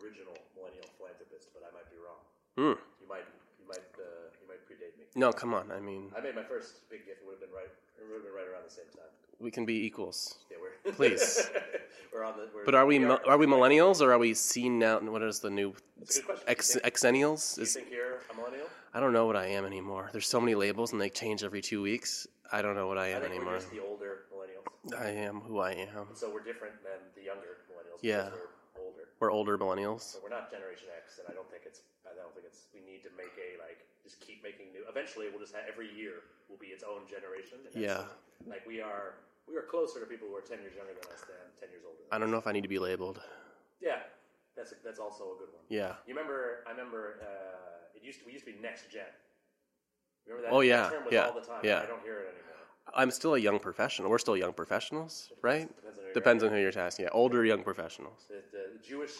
original 0.00 0.32
millennial 0.56 0.88
philanthropist, 0.96 1.52
but 1.52 1.60
I 1.60 1.70
might 1.76 1.84
be 1.92 2.00
wrong. 2.00 2.24
Mm. 2.56 2.80
You 2.96 3.08
might, 3.08 3.28
you 3.60 3.68
might, 3.68 3.92
uh, 4.00 4.32
you 4.40 4.48
might 4.48 4.64
predate 4.64 4.96
me. 4.96 5.04
No, 5.14 5.32
come 5.36 5.52
on. 5.52 5.68
I 5.70 5.80
mean, 5.84 6.08
I 6.16 6.24
made 6.24 6.34
my 6.34 6.48
first 6.48 6.88
big 6.88 7.04
gift. 7.04 7.20
It 7.20 7.26
would 7.28 7.36
have 7.38 7.44
been 7.44 7.52
right. 7.52 7.68
It 8.00 8.08
would 8.08 8.24
have 8.24 8.26
been 8.26 8.32
right 8.32 8.48
around 8.48 8.64
the 8.64 8.72
same 8.72 8.88
time. 8.96 9.12
We 9.42 9.50
can 9.50 9.64
be 9.66 9.84
equals. 9.84 10.38
Yeah, 10.50 10.56
we're 10.60 10.92
Please. 11.00 11.50
we're 12.12 12.24
on 12.24 12.36
the. 12.36 12.48
We're, 12.54 12.64
But 12.64 12.74
are 12.74 12.86
we 12.86 12.98
we 12.98 13.04
mil- 13.06 13.20
are 13.26 13.36
we 13.38 13.46
millennials 13.46 14.00
or 14.00 14.12
are 14.12 14.18
we 14.18 14.34
seen 14.34 14.78
now? 14.78 15.00
What 15.00 15.22
is 15.22 15.40
the 15.40 15.50
new 15.50 15.74
That's 15.98 16.18
a 16.18 16.22
good 16.22 16.26
question. 16.44 16.80
ex, 16.84 17.02
exennials? 17.02 17.54
Do 17.56 17.60
you 17.60 17.64
Is, 17.66 17.74
think 17.74 17.88
you're 17.90 18.20
a 18.32 18.36
millennial? 18.36 18.66
I 18.94 19.00
don't 19.00 19.12
know 19.12 19.26
what 19.26 19.36
I 19.36 19.46
am 19.46 19.64
anymore. 19.64 20.10
There's 20.12 20.26
so 20.28 20.40
many 20.40 20.54
labels 20.54 20.92
and 20.92 21.00
they 21.00 21.08
change 21.10 21.42
every 21.44 21.62
two 21.62 21.82
weeks. 21.82 22.26
I 22.52 22.60
don't 22.62 22.74
know 22.76 22.86
what 22.86 22.98
I 22.98 23.06
I 23.06 23.08
am 23.16 23.22
think 23.22 23.34
anymore. 23.34 23.58
the 23.72 23.80
older 23.80 24.28
millennials. 24.32 24.94
I 25.00 25.08
am 25.10 25.40
who 25.40 25.58
I 25.60 25.72
am. 25.72 26.06
So 26.14 26.28
we're 26.32 26.44
different 26.44 26.74
than 26.84 27.00
the 27.16 27.22
younger 27.24 27.64
millennials. 27.70 28.00
Yeah. 28.02 28.28
We're 28.76 28.84
older. 28.84 29.04
We're 29.20 29.32
older 29.32 29.56
millennials. 29.58 30.02
So 30.12 30.18
we're 30.22 30.28
not 30.34 30.50
Generation 30.50 30.88
X, 30.98 31.18
and 31.18 31.26
I 31.30 31.34
don't 31.34 31.48
think 31.50 31.62
it's. 31.64 31.80
I 32.04 32.12
don't 32.18 32.34
think 32.34 32.44
it's. 32.46 32.66
We 32.74 32.80
need 32.84 33.02
to 33.04 33.10
make 33.16 33.32
a 33.40 33.56
like. 33.62 33.80
Just 34.04 34.20
keep 34.20 34.42
making 34.42 34.72
new. 34.74 34.82
Eventually, 34.90 35.30
we'll 35.30 35.40
just 35.40 35.54
have 35.54 35.64
every 35.70 35.88
year 35.94 36.26
will 36.50 36.58
be 36.58 36.74
its 36.74 36.82
own 36.84 37.06
generation. 37.08 37.56
And 37.72 37.80
Yeah. 37.82 38.04
Like 38.44 38.66
we 38.66 38.82
are. 38.82 39.14
We 39.48 39.56
are 39.56 39.62
closer 39.62 40.00
to 40.00 40.06
people 40.06 40.28
who 40.28 40.36
are 40.36 40.40
ten 40.40 40.60
years 40.60 40.74
younger 40.74 40.94
than 40.94 41.04
us 41.12 41.20
than 41.26 41.36
ten 41.60 41.70
years 41.70 41.82
older. 41.84 41.98
Than 41.98 42.14
I 42.14 42.18
don't 42.18 42.30
know 42.30 42.38
if 42.38 42.46
I 42.46 42.52
need 42.52 42.62
to 42.62 42.72
be 42.72 42.78
labeled. 42.78 43.20
Yeah, 43.80 43.98
that's 44.56 44.72
that's 44.84 44.98
also 44.98 45.34
a 45.34 45.36
good 45.38 45.52
one. 45.52 45.64
Yeah. 45.68 45.94
You 46.06 46.14
remember? 46.14 46.64
I 46.66 46.70
remember. 46.70 47.18
Uh, 47.20 47.96
it 47.96 48.02
used 48.04 48.20
to. 48.20 48.26
We 48.26 48.32
used 48.32 48.46
to 48.46 48.52
be 48.52 48.58
next 48.60 48.90
gen. 48.90 49.02
Remember 50.26 50.48
that? 50.48 50.54
Oh, 50.54 50.60
that 50.60 50.66
yeah, 50.66 50.90
term 50.90 51.04
was 51.04 51.12
yeah, 51.12 51.26
all 51.26 51.34
the 51.34 51.46
time. 51.46 51.60
yeah. 51.64 51.82
I 51.82 51.86
don't 51.86 52.02
hear 52.02 52.18
it 52.20 52.34
anymore. 52.34 52.52
I'm 52.94 53.10
still 53.10 53.34
a 53.34 53.38
young 53.38 53.58
professional. 53.58 54.10
We're 54.10 54.18
still 54.18 54.36
young 54.36 54.52
professionals, 54.52 55.32
right? 55.40 55.68
Depends 55.68 55.88
on 55.88 55.94
who 55.94 56.02
you're 56.04 56.12
Depends 56.14 56.42
on 56.44 56.50
who 56.50 56.58
you're 56.58 56.78
asking. 56.78 57.04
Yeah, 57.04 57.10
older 57.12 57.44
young 57.44 57.62
professionals. 57.62 58.26
The, 58.28 58.42
the 58.52 58.86
Jewish 58.86 59.12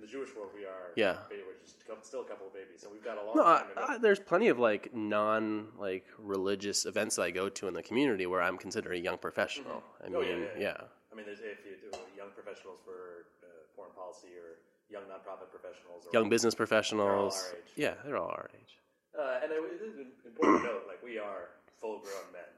in 0.00 0.06
the 0.06 0.10
Jewish 0.10 0.34
world, 0.34 0.48
we 0.56 0.64
are. 0.64 0.96
Yeah. 0.96 1.20
We're 1.28 1.60
just 1.60 1.76
still 2.08 2.22
a 2.22 2.24
couple 2.24 2.46
of 2.46 2.54
babies, 2.54 2.80
so 2.80 2.88
we've 2.90 3.04
got 3.04 3.18
a 3.20 3.24
long 3.24 3.36
No, 3.36 3.44
I. 3.44 3.64
I, 3.76 3.98
there's 3.98 4.18
plenty 4.18 4.48
of 4.48 4.58
like 4.58 4.94
non 4.94 5.68
like 5.78 6.06
religious 6.18 6.86
events 6.86 7.16
that 7.16 7.22
I 7.22 7.30
go 7.30 7.48
to 7.50 7.68
in 7.68 7.74
the 7.74 7.82
community 7.82 8.26
where 8.26 8.40
I'm 8.40 8.56
considered 8.56 8.94
a 8.94 8.98
young 8.98 9.18
professional. 9.18 9.82
I 10.00 10.08
mean, 10.08 10.16
Oh, 10.16 10.20
yeah, 10.22 10.28
yeah, 10.28 10.36
yeah, 10.36 10.60
yeah. 10.60 10.80
I 11.12 11.16
mean, 11.16 11.26
there's, 11.26 11.40
if 11.40 11.60
you 11.68 11.76
do 11.76 11.98
young 12.16 12.30
professionals 12.34 12.78
for 12.84 13.28
uh, 13.44 13.46
foreign 13.76 13.92
policy 13.92 14.32
or 14.40 14.56
young 14.88 15.04
nonprofit 15.04 15.50
professionals, 15.52 16.06
or 16.06 16.10
young 16.12 16.30
business 16.30 16.54
professionals. 16.54 17.36
our 17.36 17.58
age. 17.58 17.72
Yeah, 17.76 17.94
they're 18.04 18.16
all 18.16 18.30
our 18.30 18.48
age. 18.56 18.78
Uh, 19.12 19.40
and 19.42 19.52
it, 19.52 19.60
is 19.84 19.98
important 20.24 20.64
to 20.64 20.66
note, 20.66 20.84
like 20.88 21.02
we 21.02 21.18
are 21.18 21.52
full-grown 21.80 22.32
men. 22.32 22.48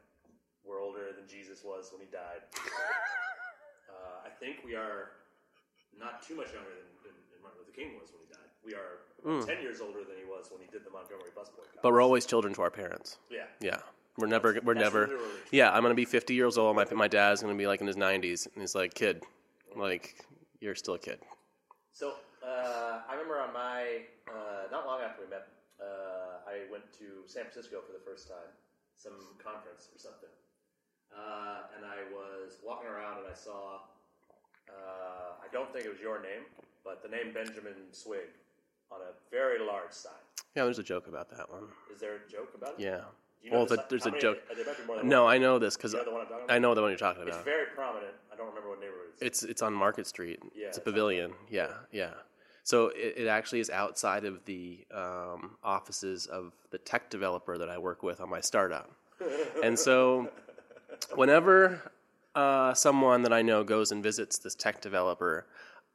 We're 0.64 0.80
older 0.80 1.10
than 1.16 1.26
Jesus 1.26 1.64
was 1.64 1.90
when 1.90 2.06
he 2.06 2.08
died. 2.12 2.46
uh, 3.90 4.26
I 4.26 4.30
think 4.38 4.62
we 4.64 4.76
are 4.76 5.18
not 5.98 6.22
too 6.22 6.36
much 6.36 6.52
younger 6.52 6.70
than, 6.70 7.12
than 7.12 7.16
Martin 7.42 7.60
Luther 7.60 7.74
King 7.76 7.98
was 8.00 8.10
when 8.12 8.22
he 8.26 8.32
died. 8.32 8.50
We 8.64 8.74
are 8.74 9.02
about 9.24 9.46
ten 9.46 9.62
years 9.62 9.80
older 9.80 10.00
than 10.00 10.16
he 10.16 10.24
was 10.24 10.50
when 10.50 10.60
he 10.60 10.68
did 10.70 10.84
the 10.84 10.90
Montgomery 10.90 11.30
bus 11.34 11.50
boycott. 11.50 11.82
But 11.82 11.92
we're 11.92 12.02
always 12.02 12.26
children 12.26 12.54
to 12.54 12.62
our 12.62 12.70
parents. 12.70 13.18
yeah, 13.30 13.44
Yeah, 13.60 13.78
we're 14.16 14.26
never. 14.26 14.58
We're 14.62 14.74
that's 14.74 14.84
never. 14.84 15.10
Yeah, 15.50 15.70
I'm 15.72 15.82
gonna 15.82 15.94
be 15.94 16.04
50 16.04 16.34
years 16.34 16.58
old. 16.58 16.76
My 16.76 16.86
my 16.92 17.08
dad's 17.08 17.42
gonna 17.42 17.54
be 17.54 17.66
like 17.66 17.80
in 17.80 17.86
his 17.86 17.96
90s, 17.96 18.46
and 18.46 18.62
he's 18.62 18.74
like, 18.74 18.94
kid, 18.94 19.22
like 19.76 20.24
you're 20.60 20.74
still 20.74 20.94
a 20.94 20.98
kid. 20.98 21.18
So 21.92 22.14
uh, 22.44 23.02
I 23.08 23.12
remember 23.12 23.40
on 23.40 23.52
my 23.52 24.06
uh, 24.28 24.70
not 24.70 24.86
long 24.86 25.00
after 25.02 25.22
we 25.24 25.30
met, 25.30 25.48
uh, 25.80 26.48
I 26.48 26.70
went 26.70 26.84
to 26.98 27.26
San 27.26 27.44
Francisco 27.44 27.80
for 27.86 27.92
the 27.92 28.02
first 28.04 28.28
time, 28.28 28.50
some 28.96 29.12
conference 29.42 29.88
or 29.94 29.98
something, 29.98 30.30
uh, 31.14 31.74
and 31.76 31.84
I 31.84 32.06
was 32.14 32.58
walking 32.64 32.88
around 32.88 33.18
and 33.18 33.26
I 33.30 33.34
saw. 33.34 33.80
Uh, 34.70 35.36
I 35.42 35.52
don't 35.52 35.70
think 35.72 35.84
it 35.84 35.92
was 35.92 36.00
your 36.00 36.22
name, 36.22 36.48
but 36.84 37.02
the 37.02 37.08
name 37.08 37.32
Benjamin 37.32 37.74
Swig 37.92 38.30
on 38.90 39.00
a 39.00 39.12
very 39.30 39.58
large 39.64 39.92
sign. 39.92 40.12
Yeah, 40.54 40.64
there's 40.64 40.78
a 40.78 40.82
joke 40.82 41.06
about 41.06 41.30
that 41.30 41.50
one. 41.50 41.64
Is 41.92 42.00
there 42.00 42.16
a 42.16 42.30
joke 42.30 42.52
about 42.54 42.74
it? 42.78 42.82
Yeah. 42.82 43.00
You 43.42 43.50
know 43.50 43.56
Well, 43.58 43.66
the 43.66 43.76
the, 43.76 43.84
there's 43.90 44.04
how 44.04 44.14
a 44.14 44.20
joke. 44.20 44.38
there 44.54 44.64
might 44.66 44.78
be 44.78 44.86
more 44.86 44.96
than 44.98 45.08
No, 45.08 45.24
one. 45.24 45.34
I 45.34 45.38
know 45.38 45.58
this 45.58 45.76
because 45.76 45.92
You 45.94 45.98
know 46.04 46.20
I'm 46.20 46.26
talking 46.26 46.36
about? 46.44 46.50
I 46.54 46.58
know 46.58 46.74
the 46.74 46.82
one 46.82 46.90
you're 46.90 46.98
talking 46.98 47.22
about. 47.22 47.34
It's 47.36 47.44
very 47.44 47.66
prominent. 47.74 48.12
I 48.32 48.36
don't 48.36 48.48
remember 48.48 48.68
what 48.68 48.80
neighborhood 48.80 49.08
it's. 49.20 49.22
It's 49.22 49.42
it's 49.50 49.62
on 49.62 49.72
Market 49.72 50.06
Street. 50.06 50.40
Yeah, 50.54 50.68
it's 50.68 50.78
a 50.78 50.80
pavilion. 50.82 51.32
Yeah, 51.50 51.68
yeah. 51.90 52.10
So 52.64 52.88
it, 52.94 53.14
it 53.16 53.26
actually 53.26 53.58
is 53.60 53.70
outside 53.70 54.24
of 54.24 54.44
the 54.44 54.86
um, 54.94 55.56
offices 55.64 56.26
of 56.26 56.52
the 56.70 56.78
tech 56.78 57.10
developer 57.10 57.58
that 57.58 57.68
I 57.68 57.78
work 57.78 58.02
with 58.04 58.20
on 58.20 58.28
my 58.30 58.40
startup. 58.40 58.88
and 59.64 59.76
so, 59.76 60.30
whenever 61.14 61.92
uh, 62.34 62.74
someone 62.74 63.22
that 63.22 63.32
I 63.32 63.42
know 63.42 63.64
goes 63.64 63.90
and 63.92 64.02
visits 64.02 64.38
this 64.38 64.54
tech 64.54 64.80
developer, 64.80 65.46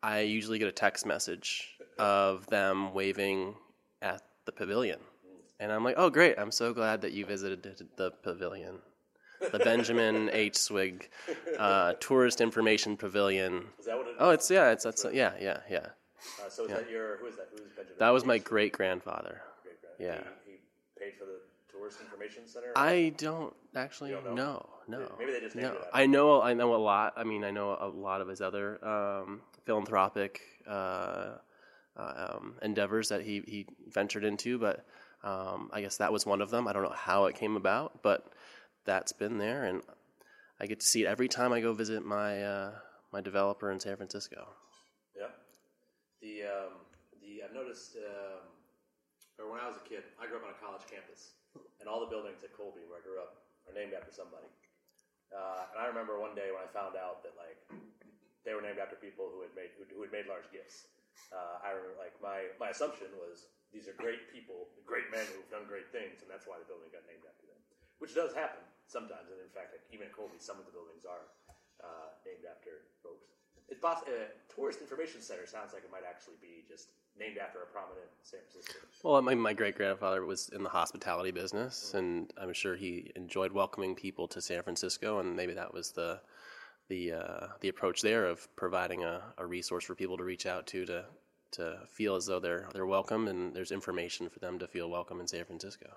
I 0.03 0.21
usually 0.21 0.59
get 0.59 0.67
a 0.67 0.73
text 0.73 1.05
message 1.05 1.67
of 1.97 2.45
them 2.47 2.93
waving 2.93 3.55
at 4.01 4.21
the 4.45 4.51
pavilion, 4.51 4.99
and 5.59 5.71
I'm 5.71 5.83
like, 5.83 5.95
"Oh, 5.97 6.09
great! 6.09 6.37
I'm 6.37 6.51
so 6.51 6.73
glad 6.73 7.01
that 7.01 7.13
you 7.13 7.25
visited 7.25 7.87
the 7.95 8.11
pavilion." 8.11 8.79
the 9.51 9.59
Benjamin 9.59 10.29
H. 10.33 10.57
Swig 10.57 11.09
uh, 11.57 11.93
Tourist 11.99 12.41
Information 12.41 12.97
Pavilion. 12.97 13.65
Is 13.79 13.85
that 13.85 13.97
what 13.97 14.07
it 14.07 14.11
is? 14.11 14.15
Oh, 14.19 14.29
it's 14.31 14.49
yeah, 14.49 14.71
it's 14.71 14.83
that's 14.83 15.05
yeah, 15.13 15.33
yeah, 15.39 15.59
yeah. 15.69 15.77
Uh, 16.43 16.49
so 16.49 16.65
is 16.65 16.71
that 16.71 16.89
your 16.89 17.17
who 17.17 17.27
is 17.27 17.35
that? 17.35 17.47
Who's 17.51 17.61
Benjamin? 17.75 17.99
That 17.99 18.09
was 18.09 18.25
my 18.25 18.37
great 18.37 18.73
grandfather. 18.73 19.41
Yeah. 19.99 20.21
He, 20.45 20.53
he 20.53 20.57
paid 20.99 21.13
for 21.17 21.25
the 21.25 21.39
tourist 21.71 21.99
information 22.01 22.47
center. 22.47 22.71
I 22.75 23.13
don't 23.17 23.53
actually 23.75 24.11
don't 24.11 24.25
know. 24.25 24.35
know? 24.35 24.69
No, 24.89 25.11
Maybe 25.19 25.33
they 25.33 25.41
just 25.41 25.55
named 25.55 25.69
no. 25.69 25.73
it 25.75 25.87
I 25.93 26.05
know. 26.05 26.41
I 26.41 26.53
know 26.53 26.73
a 26.73 26.77
lot. 26.77 27.13
I 27.17 27.25
mean, 27.25 27.43
I 27.43 27.51
know 27.51 27.77
a 27.79 27.87
lot 27.87 28.21
of 28.21 28.29
his 28.29 28.39
other 28.39 28.83
um, 28.85 29.41
philanthropic 29.67 30.41
uh, 30.65 31.35
uh, 31.99 32.13
um, 32.31 32.55
endeavors 32.63 33.09
that 33.09 33.21
he 33.21 33.43
he 33.45 33.67
ventured 33.91 34.23
into, 34.23 34.57
but 34.57 34.85
um, 35.23 35.69
I 35.73 35.81
guess 35.81 35.97
that 35.97 36.11
was 36.11 36.25
one 36.25 36.41
of 36.41 36.49
them. 36.49 36.67
I 36.67 36.73
don't 36.73 36.83
know 36.83 36.95
how 36.95 37.25
it 37.25 37.35
came 37.35 37.57
about, 37.57 38.01
but 38.01 38.31
that's 38.85 39.11
been 39.11 39.37
there, 39.37 39.65
and 39.65 39.83
I 40.59 40.65
get 40.65 40.79
to 40.79 40.87
see 40.87 41.03
it 41.03 41.07
every 41.07 41.27
time 41.27 41.51
I 41.51 41.59
go 41.59 41.73
visit 41.73 42.05
my 42.05 42.41
uh, 42.41 42.71
my 43.11 43.19
developer 43.19 43.69
in 43.69 43.79
San 43.79 43.97
Francisco. 43.97 44.47
Yeah. 45.13 45.35
The 46.21 46.47
um, 46.47 46.73
the 47.19 47.43
I've 47.43 47.53
noticed, 47.53 47.99
um, 47.99 48.47
or 49.37 49.51
when 49.51 49.59
I 49.59 49.67
was 49.67 49.75
a 49.75 49.85
kid, 49.87 50.07
I 50.15 50.31
grew 50.31 50.37
up 50.39 50.47
on 50.47 50.55
a 50.55 50.59
college 50.63 50.87
campus, 50.89 51.35
and 51.83 51.89
all 51.91 51.99
the 51.99 52.07
buildings 52.09 52.39
at 52.43 52.55
Colby, 52.55 52.87
where 52.87 52.99
I 52.99 53.03
grew 53.03 53.19
up, 53.19 53.43
are 53.67 53.75
named 53.75 53.91
after 53.91 54.15
somebody. 54.15 54.47
Uh, 55.27 55.67
and 55.75 55.77
I 55.83 55.91
remember 55.91 56.23
one 56.23 56.39
day 56.39 56.55
when 56.55 56.63
I 56.63 56.71
found 56.71 56.95
out 56.95 57.19
that 57.27 57.35
like 57.35 57.59
they 58.47 58.55
were 58.55 58.63
named 58.63 58.79
after 58.79 58.95
people 58.95 59.27
who 59.27 59.43
had 59.43 59.51
made 59.51 59.75
who, 59.75 59.83
who 59.91 60.07
had 60.07 60.15
made 60.15 60.31
large 60.31 60.47
gifts. 60.55 60.87
Uh, 61.35 61.59
I 61.59 61.75
remember 61.75 61.99
like 61.99 62.15
my 62.23 62.47
my 62.55 62.71
assumption 62.71 63.11
was 63.19 63.51
these 63.75 63.91
are 63.91 63.97
great 63.99 64.31
people, 64.31 64.71
great 64.87 65.11
men 65.11 65.27
who've 65.35 65.51
done 65.51 65.67
great 65.67 65.91
things, 65.91 66.23
and 66.23 66.31
that's 66.31 66.47
why 66.47 66.55
the 66.55 66.63
building 66.63 66.87
got 66.95 67.03
named 67.03 67.27
after 67.27 67.43
them. 67.51 67.59
Which 67.99 68.15
does 68.15 68.31
happen 68.31 68.63
sometimes, 68.87 69.27
and 69.27 69.35
in 69.43 69.51
fact, 69.51 69.75
like, 69.75 69.83
even 69.91 70.07
at 70.07 70.15
Colby, 70.15 70.39
some 70.39 70.55
of 70.55 70.63
the 70.63 70.71
buildings 70.71 71.03
are 71.03 71.27
uh, 71.83 72.15
named 72.23 72.47
after 72.47 72.87
folks. 73.03 73.27
It's 73.67 73.83
poss- 73.83 74.07
uh, 74.07 74.31
tourist 74.47 74.79
information 74.79 75.19
center 75.19 75.43
sounds 75.43 75.75
like 75.75 75.83
it 75.83 75.91
might 75.91 76.07
actually 76.07 76.39
be 76.39 76.63
just 76.63 76.95
named 77.19 77.37
after 77.37 77.59
a 77.59 77.67
prominent 77.67 78.07
San 78.23 78.39
Francisco. 78.47 78.79
Well, 79.03 79.21
my, 79.21 79.35
my 79.35 79.51
great 79.51 79.75
grandfather 79.75 80.23
was 80.23 80.47
in 80.55 80.63
the 80.63 80.69
hospitality 80.69 81.31
business, 81.31 81.93
and 81.93 82.31
I'm 82.39 82.53
sure 82.53 82.75
he 82.77 83.11
enjoyed 83.15 83.51
welcoming 83.51 83.95
people 83.95 84.27
to 84.29 84.39
San 84.39 84.63
Francisco, 84.63 85.19
and 85.19 85.35
maybe 85.35 85.53
that 85.53 85.73
was 85.73 85.91
the 85.91 86.21
the 86.89 87.13
uh, 87.13 87.47
the 87.61 87.69
approach 87.69 88.01
there 88.01 88.25
of 88.25 88.47
providing 88.55 89.03
a, 89.03 89.21
a 89.37 89.45
resource 89.45 89.85
for 89.85 89.95
people 89.95 90.17
to 90.17 90.23
reach 90.23 90.45
out 90.45 90.67
to 90.67 90.85
to 90.85 91.05
to 91.51 91.77
feel 91.87 92.15
as 92.15 92.25
though 92.25 92.39
they're 92.39 92.67
they're 92.73 92.85
welcome 92.85 93.27
and 93.27 93.53
there's 93.53 93.71
information 93.71 94.29
for 94.29 94.39
them 94.39 94.59
to 94.59 94.67
feel 94.67 94.89
welcome 94.89 95.19
in 95.19 95.27
San 95.27 95.45
Francisco. 95.45 95.87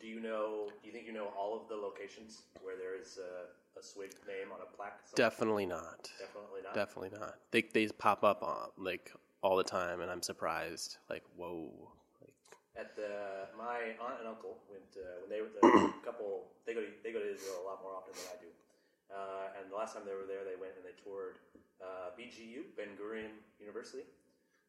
Do 0.00 0.06
you 0.06 0.20
know? 0.20 0.68
Do 0.82 0.86
you 0.86 0.92
think 0.92 1.06
you 1.06 1.12
know 1.12 1.28
all 1.36 1.56
of 1.60 1.68
the 1.68 1.74
locations 1.74 2.42
where 2.62 2.76
there 2.76 3.00
is 3.00 3.18
a, 3.18 3.78
a 3.78 3.82
swig 3.82 4.12
name 4.26 4.52
on 4.52 4.60
a 4.60 4.76
plaque? 4.76 5.00
somewhere? 5.04 5.30
Definitely 5.30 5.66
not. 5.66 6.10
Definitely 6.18 6.60
not. 6.62 6.74
Definitely 6.74 7.18
not. 7.18 7.34
They 7.50 7.62
they 7.72 7.88
pop 7.88 8.22
up 8.22 8.42
on, 8.42 8.68
like 8.78 9.12
all 9.42 9.56
the 9.56 9.64
time, 9.64 10.00
and 10.02 10.10
I'm 10.10 10.22
surprised. 10.22 10.98
Like 11.08 11.22
whoa. 11.36 11.70
Like, 12.20 12.34
At 12.78 12.94
the 12.94 13.48
my 13.56 13.96
aunt 14.00 14.20
and 14.20 14.28
uncle 14.28 14.58
went 14.70 14.84
uh, 14.96 15.22
when 15.22 15.30
they 15.30 15.40
were 15.40 15.48
the 15.48 15.92
couple. 16.04 16.44
They 16.66 16.74
go 16.74 16.80
to 16.80 16.88
they 17.02 17.12
go 17.12 17.20
to 17.20 17.32
Israel 17.32 17.62
a 17.64 17.66
lot 17.66 17.82
more 17.82 17.96
often 17.96 18.12
than 18.14 18.36
I 18.36 18.40
do. 18.42 18.48
Uh, 19.06 19.54
and 19.54 19.70
the 19.70 19.76
last 19.76 19.94
time 19.94 20.02
they 20.02 20.16
were 20.16 20.26
there, 20.26 20.42
they 20.42 20.58
went 20.58 20.74
and 20.74 20.82
they 20.82 20.96
toured 20.98 21.38
uh, 21.78 22.10
BGU, 22.18 22.74
Ben 22.74 22.98
Gurion 22.98 23.38
University. 23.62 24.02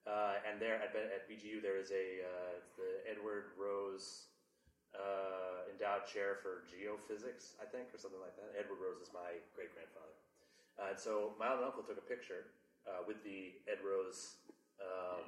Uh, 0.07 0.39
and 0.47 0.55
there 0.61 0.79
at, 0.79 0.95
at 0.95 1.27
BGU, 1.27 1.59
there 1.59 1.75
is 1.75 1.91
a 1.91 2.23
uh, 2.23 2.53
the 2.79 3.03
Edward 3.03 3.51
Rose 3.59 4.31
uh, 4.95 5.67
endowed 5.67 6.07
chair 6.07 6.39
for 6.39 6.63
geophysics, 6.63 7.59
I 7.59 7.67
think, 7.67 7.91
or 7.91 7.99
something 7.99 8.21
like 8.23 8.37
that. 8.39 8.55
Edward 8.55 8.79
Rose 8.79 9.03
is 9.03 9.11
my 9.11 9.35
great 9.51 9.75
grandfather. 9.75 10.15
Uh, 10.79 10.95
and 10.95 10.99
so 10.99 11.35
my 11.35 11.51
aunt 11.51 11.59
and 11.59 11.67
uncle 11.67 11.83
took 11.83 11.99
a 11.99 12.07
picture 12.07 12.55
with 13.03 13.19
the 13.27 13.59
Ed 13.67 13.83
Rose 13.83 14.39
um, 14.79 15.27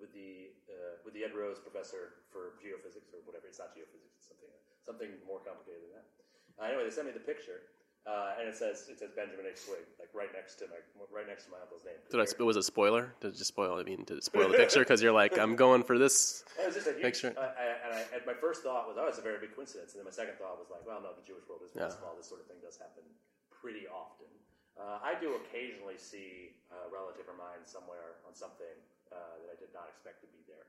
with 0.00 0.08
the 0.16 0.56
with 1.04 1.12
the 1.12 1.28
Ed 1.28 1.36
Rose 1.36 1.60
professor 1.60 2.24
for 2.32 2.56
geophysics 2.56 3.12
or 3.12 3.20
whatever. 3.28 3.44
It's 3.52 3.60
not 3.60 3.76
geophysics. 3.76 4.16
It's 4.16 4.32
something 4.32 4.48
something 4.80 5.10
more 5.28 5.44
complicated 5.44 5.92
than 5.92 6.00
that. 6.00 6.17
Uh, 6.60 6.64
anyway, 6.66 6.84
they 6.84 6.90
sent 6.90 7.06
me 7.06 7.12
the 7.14 7.22
picture, 7.22 7.62
uh, 8.06 8.34
and 8.38 8.48
it 8.50 8.56
says 8.58 8.90
it 8.90 8.98
says 8.98 9.10
Benjamin 9.14 9.46
H. 9.46 9.62
Swig, 9.62 9.86
like 10.02 10.10
right 10.12 10.30
next 10.34 10.58
to 10.58 10.66
my 10.66 10.78
right 11.14 11.26
next 11.30 11.46
to 11.46 11.50
my 11.54 11.60
uncle's 11.62 11.84
name. 11.86 11.94
did 12.10 12.18
I? 12.20 12.26
sp- 12.26 12.42
Was 12.42 12.56
it 12.58 12.66
a 12.66 12.70
spoiler? 12.74 13.14
Did 13.22 13.34
it 13.34 13.38
just 13.38 13.54
spoil? 13.54 13.78
I 13.78 13.84
mean, 13.86 14.02
did 14.02 14.18
it 14.18 14.24
spoil 14.26 14.48
the 14.50 14.58
picture? 14.62 14.80
Because 14.82 14.98
you're 15.02 15.14
like, 15.14 15.38
I'm 15.38 15.54
going 15.54 15.82
for 15.86 15.98
this. 15.98 16.42
It 16.58 16.66
was 16.66 16.74
just 16.74 16.90
a 16.90 16.98
huge, 16.98 17.02
Picture. 17.22 17.30
I, 17.38 17.46
and, 17.86 17.90
I, 17.94 18.00
and 18.18 18.22
my 18.26 18.34
first 18.34 18.66
thought 18.66 18.90
was, 18.90 18.98
oh, 18.98 19.06
it's 19.06 19.22
a 19.22 19.26
very 19.26 19.38
big 19.38 19.54
coincidence. 19.54 19.94
And 19.94 20.02
then 20.02 20.06
my 20.10 20.14
second 20.14 20.34
thought 20.42 20.58
was 20.58 20.66
like, 20.70 20.82
well, 20.82 20.98
no, 20.98 21.14
the 21.14 21.22
Jewish 21.22 21.46
world 21.46 21.62
is 21.62 21.70
very 21.70 21.86
Yeah. 21.86 21.94
small. 21.94 22.18
This 22.18 22.26
sort 22.26 22.42
of 22.42 22.50
thing 22.50 22.58
does 22.58 22.74
happen 22.74 23.06
pretty 23.54 23.86
often. 23.86 24.26
Uh, 24.74 24.98
I 25.02 25.14
do 25.18 25.34
occasionally 25.38 25.98
see 25.98 26.54
a 26.70 26.86
relative 26.90 27.26
of 27.30 27.34
mine 27.38 27.62
somewhere 27.66 28.22
on 28.26 28.34
something 28.34 28.74
uh, 29.10 29.42
that 29.42 29.50
I 29.50 29.56
did 29.58 29.70
not 29.74 29.90
expect 29.90 30.22
to 30.26 30.28
be 30.30 30.42
there. 30.46 30.66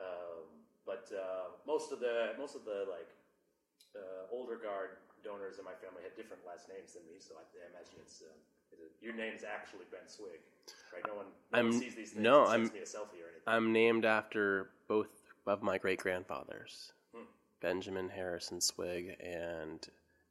Um, 0.00 0.44
but 0.88 1.08
uh, 1.12 1.56
most 1.68 1.92
of 1.92 1.98
the 2.00 2.32
most 2.38 2.54
of 2.56 2.64
the 2.68 2.84
like 2.92 3.08
uh, 3.96 4.28
older 4.32 4.56
guard 4.60 5.00
donors 5.24 5.58
in 5.58 5.64
my 5.64 5.74
family 5.82 6.02
had 6.02 6.14
different 6.16 6.42
last 6.46 6.68
names 6.68 6.94
than 6.94 7.02
me, 7.06 7.18
so 7.18 7.34
I, 7.36 7.42
I 7.42 7.70
imagine 7.72 7.98
it's 8.02 8.22
uh, 8.22 8.32
your 9.00 9.14
name's 9.14 9.42
actually 9.44 9.84
Ben 9.90 10.06
Swig, 10.06 10.40
right? 10.92 11.02
No 11.06 11.14
one, 11.14 11.26
no 11.52 11.58
I'm- 11.58 11.70
one 11.70 11.80
sees 11.80 11.94
these 11.94 12.10
things 12.12 12.22
no, 12.22 12.44
I'm- 12.44 12.64
me 12.72 12.80
a 12.80 12.82
selfie 12.82 13.20
or 13.22 13.28
anything. 13.32 13.46
I'm 13.46 13.72
named 13.72 14.04
after 14.04 14.70
both 14.88 15.08
of 15.46 15.62
my 15.62 15.78
great 15.78 15.98
grandfathers, 16.00 16.92
Hmm. 17.14 17.24
Benjamin 17.60 18.08
Harrison 18.10 18.60
Swig 18.60 19.16
and 19.20 19.86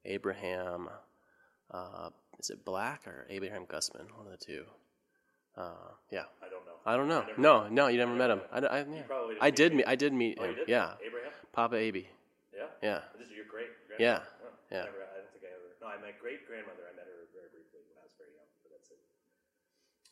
Abraham. 0.05 0.89
Uh, 1.71 2.09
is 2.39 2.49
it 2.49 2.63
Black 2.63 3.05
or 3.07 3.25
Abraham 3.29 3.65
Gusman? 3.65 4.07
One 4.15 4.25
of 4.27 4.31
the 4.31 4.37
two. 4.45 4.65
Uh, 5.57 5.71
yeah, 6.11 6.25
I 6.41 6.49
don't 6.49 6.65
know. 6.65 6.73
I 6.85 6.95
don't 6.95 7.07
know. 7.07 7.21
never 7.25 7.41
No, 7.41 7.63
met- 7.63 7.71
no, 7.71 7.87
you 7.87 7.97
never 7.97 8.13
met 8.13 8.29
him. 8.29 8.41
I, 8.51 8.59
I, 8.59 8.77
yeah. 8.79 9.03
I 9.41 9.47
meet 9.47 9.55
did 9.55 9.71
me. 9.71 9.77
meet. 9.77 9.87
I 9.87 9.95
did 9.95 10.13
meet 10.13 10.37
Oh, 10.39 10.43
him. 10.43 10.55
did? 10.55 10.69
Yeah, 10.69 10.93
Abraham. 11.05 11.31
Papa 11.51 11.75
Aby. 11.77 12.07
Yeah. 12.55 12.65
Yeah. 12.83 12.99
This 13.17 13.27
is 13.29 13.33
your 13.33 13.45
great. 13.49 13.67
Yeah, 13.99 14.19
yeah. 14.71 14.85
Never, 14.89 15.03
I 15.07 15.17
don't 15.23 15.31
think 15.31 15.43
I 15.47 15.51
ever. 15.55 15.67
No, 15.81 15.87
I 15.87 15.97
met 16.01 16.19
great 16.19 16.47
grandmother. 16.47 16.83
I 16.89 16.93
met 16.95 17.07
her 17.07 17.27
very 17.31 17.49
briefly 17.53 17.81
when 17.87 17.97
I 17.99 18.05
was 18.07 18.15
very 18.19 18.33
young, 18.35 18.49
but 18.63 18.69
that's 18.75 18.89
it. 18.91 18.99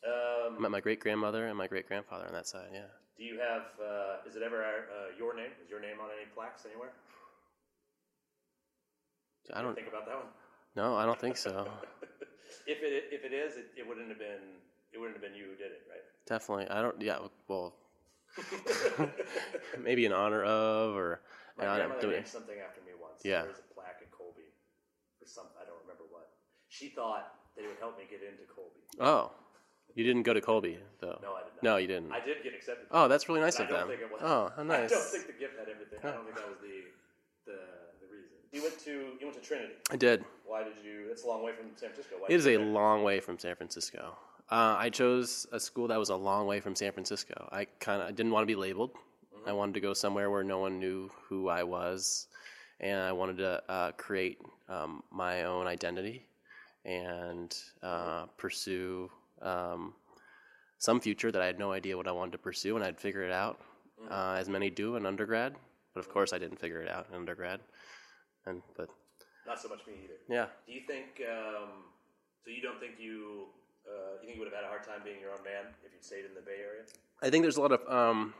I 0.06 0.48
Um, 0.48 0.62
met 0.62 0.70
my 0.70 0.80
great 0.80 1.00
grandmother 1.00 1.46
and 1.48 1.56
my 1.58 1.66
great 1.66 1.86
grandfather 1.88 2.26
on 2.26 2.32
that 2.32 2.46
side. 2.46 2.70
Yeah. 2.72 2.88
do 3.18 3.24
you 3.24 3.38
have? 3.40 3.74
Uh, 3.80 4.22
is 4.28 4.36
it 4.36 4.42
ever 4.42 4.62
uh, 4.62 5.12
your 5.18 5.34
name? 5.34 5.50
Is 5.62 5.68
your 5.68 5.80
name 5.80 5.98
on 6.00 6.08
any 6.14 6.26
plaques 6.34 6.64
anywhere? 6.64 6.92
I 9.54 9.62
don't. 9.62 9.74
think 9.74 9.88
about 9.88 10.06
that 10.06 10.16
one. 10.16 10.32
No, 10.74 10.96
I 10.96 11.06
don't 11.06 11.20
think 11.20 11.36
so. 11.36 11.68
if 12.66 12.82
it 12.82 13.04
if 13.12 13.24
it 13.24 13.32
is, 13.32 13.56
it, 13.56 13.66
it 13.78 13.86
wouldn't 13.86 14.08
have 14.08 14.18
been 14.18 14.60
it 14.92 14.98
wouldn't 14.98 15.16
have 15.16 15.22
been 15.22 15.34
you 15.38 15.46
who 15.50 15.56
did 15.56 15.72
it, 15.72 15.82
right? 15.88 16.02
Definitely. 16.26 16.68
I 16.68 16.82
don't. 16.82 17.00
Yeah. 17.00 17.18
Well, 17.48 17.74
maybe 19.82 20.04
in 20.04 20.12
honor 20.12 20.44
of 20.44 20.94
or. 20.96 21.20
My 21.58 21.64
grandmother 21.64 22.12
named 22.12 22.28
something 22.28 22.58
after 22.60 22.82
me 22.82 22.92
once. 23.00 23.24
Yeah. 23.24 23.42
There's 23.44 23.56
a 23.56 23.62
plaque 23.62 23.64
in 23.64 23.64
Colby 23.64 23.65
for 25.26 25.32
some 25.42 25.46
I 25.60 25.66
don't 25.66 25.82
remember 25.82 26.04
what. 26.10 26.30
She 26.68 26.88
thought 26.88 27.34
that 27.56 27.64
it 27.64 27.68
would 27.68 27.78
help 27.80 27.98
me 27.98 28.04
get 28.08 28.22
into 28.22 28.46
Colby. 28.54 28.78
Oh, 29.00 29.32
you 29.94 30.04
didn't 30.04 30.22
go 30.22 30.32
to 30.32 30.40
Colby 30.40 30.78
though. 31.00 31.18
No, 31.22 31.34
I 31.34 31.42
did 31.42 31.54
not. 31.58 31.62
No, 31.62 31.76
you 31.76 31.86
didn't. 31.88 32.12
I 32.12 32.20
did 32.24 32.42
get 32.42 32.54
accepted. 32.54 32.86
Oh, 32.90 33.08
that's 33.08 33.28
really 33.28 33.40
nice 33.40 33.58
I 33.58 33.64
of 33.64 33.70
don't 33.70 33.78
them. 33.80 33.88
think 33.88 34.00
it 34.02 34.12
was. 34.12 34.20
Oh, 34.22 34.52
how 34.54 34.62
nice. 34.62 34.90
I 34.92 34.94
don't 34.94 35.04
think 35.10 35.26
the 35.26 35.32
gift 35.32 35.58
had 35.58 35.68
everything. 35.68 35.98
I 36.02 36.14
don't 36.14 36.24
think 36.24 36.36
that 36.36 36.48
was 36.48 36.58
the 36.62 36.78
the 37.50 37.58
the 38.00 38.08
reason. 38.14 38.36
You 38.52 38.62
went 38.62 38.78
to 38.84 38.92
you 39.18 39.26
went 39.26 39.34
to 39.34 39.42
Trinity. 39.42 39.74
I 39.90 39.96
did. 39.96 40.24
Why 40.46 40.62
did 40.62 40.78
you? 40.84 41.08
That's 41.08 41.24
a 41.24 41.26
long 41.28 41.42
way 41.42 41.52
from 41.52 41.66
San 41.74 41.90
Francisco. 41.90 42.16
Why 42.20 42.26
It 42.30 42.34
is 42.34 42.46
a 42.46 42.58
long 42.58 43.02
way 43.02 43.20
from 43.20 43.38
San 43.38 43.56
Francisco. 43.56 44.16
Uh, 44.48 44.76
I 44.78 44.90
chose 44.90 45.44
a 45.50 45.58
school 45.58 45.88
that 45.88 45.98
was 45.98 46.10
a 46.10 46.14
long 46.14 46.46
way 46.46 46.60
from 46.60 46.76
San 46.76 46.92
Francisco. 46.92 47.48
I 47.50 47.64
kind 47.80 48.00
of 48.00 48.14
didn't 48.14 48.30
want 48.30 48.42
to 48.42 48.46
be 48.46 48.54
labeled. 48.54 48.92
I 49.44 49.52
wanted 49.52 49.74
to 49.74 49.80
go 49.80 49.92
somewhere 49.92 50.30
where 50.30 50.44
no 50.44 50.58
one 50.58 50.78
knew 50.78 51.10
who 51.28 51.48
I 51.48 51.62
was, 51.62 52.26
and 52.80 53.00
I 53.00 53.12
wanted 53.12 53.38
to 53.38 53.62
uh, 53.70 53.92
create 53.92 54.38
um, 54.68 55.02
my 55.10 55.44
own 55.44 55.66
identity 55.66 56.26
and 56.84 57.56
uh, 57.82 58.26
pursue 58.36 59.10
um, 59.42 59.94
some 60.78 61.00
future 61.00 61.32
that 61.32 61.40
I 61.42 61.46
had 61.46 61.58
no 61.58 61.72
idea 61.72 61.96
what 61.96 62.06
I 62.08 62.12
wanted 62.12 62.32
to 62.32 62.38
pursue, 62.38 62.76
and 62.76 62.84
I'd 62.84 62.98
figure 63.00 63.22
it 63.22 63.32
out, 63.32 63.60
uh, 64.10 64.36
as 64.38 64.48
many 64.48 64.70
do 64.70 64.96
in 64.96 65.06
undergrad. 65.06 65.54
But 65.94 66.00
of 66.00 66.08
course, 66.10 66.32
I 66.32 66.38
didn't 66.38 66.60
figure 66.60 66.82
it 66.82 66.88
out 66.90 67.06
in 67.08 67.16
undergrad. 67.16 67.60
And 68.46 68.62
but 68.76 68.88
Not 69.46 69.60
so 69.60 69.68
much 69.68 69.80
me 69.86 69.94
either. 70.04 70.14
yeah, 70.28 70.46
Do 70.66 70.72
you 70.72 70.82
think? 70.86 71.22
Um, 71.28 71.68
so 72.44 72.50
you 72.50 72.62
don't 72.62 72.78
think 72.78 72.92
you? 73.00 73.46
Uh, 73.88 74.20
you 74.20 74.26
think 74.26 74.34
you 74.34 74.40
would 74.40 74.52
have 74.52 74.54
had 74.54 74.64
a 74.64 74.68
hard 74.68 74.84
time 74.84 75.00
being 75.04 75.20
your 75.20 75.30
own 75.30 75.42
man 75.44 75.72
if 75.84 75.92
you'd 75.92 76.04
stayed 76.04 76.24
in 76.24 76.34
the 76.34 76.40
Bay 76.40 76.58
Area? 76.60 76.82
I 77.22 77.30
think 77.30 77.42
there's 77.42 77.56
a 77.56 77.60
lot 77.60 77.72
of 77.72 77.80
um, 77.88 78.34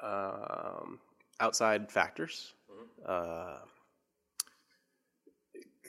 um, 0.00 0.98
outside 1.40 1.90
factors. 1.90 2.52
Uh, 3.04 3.56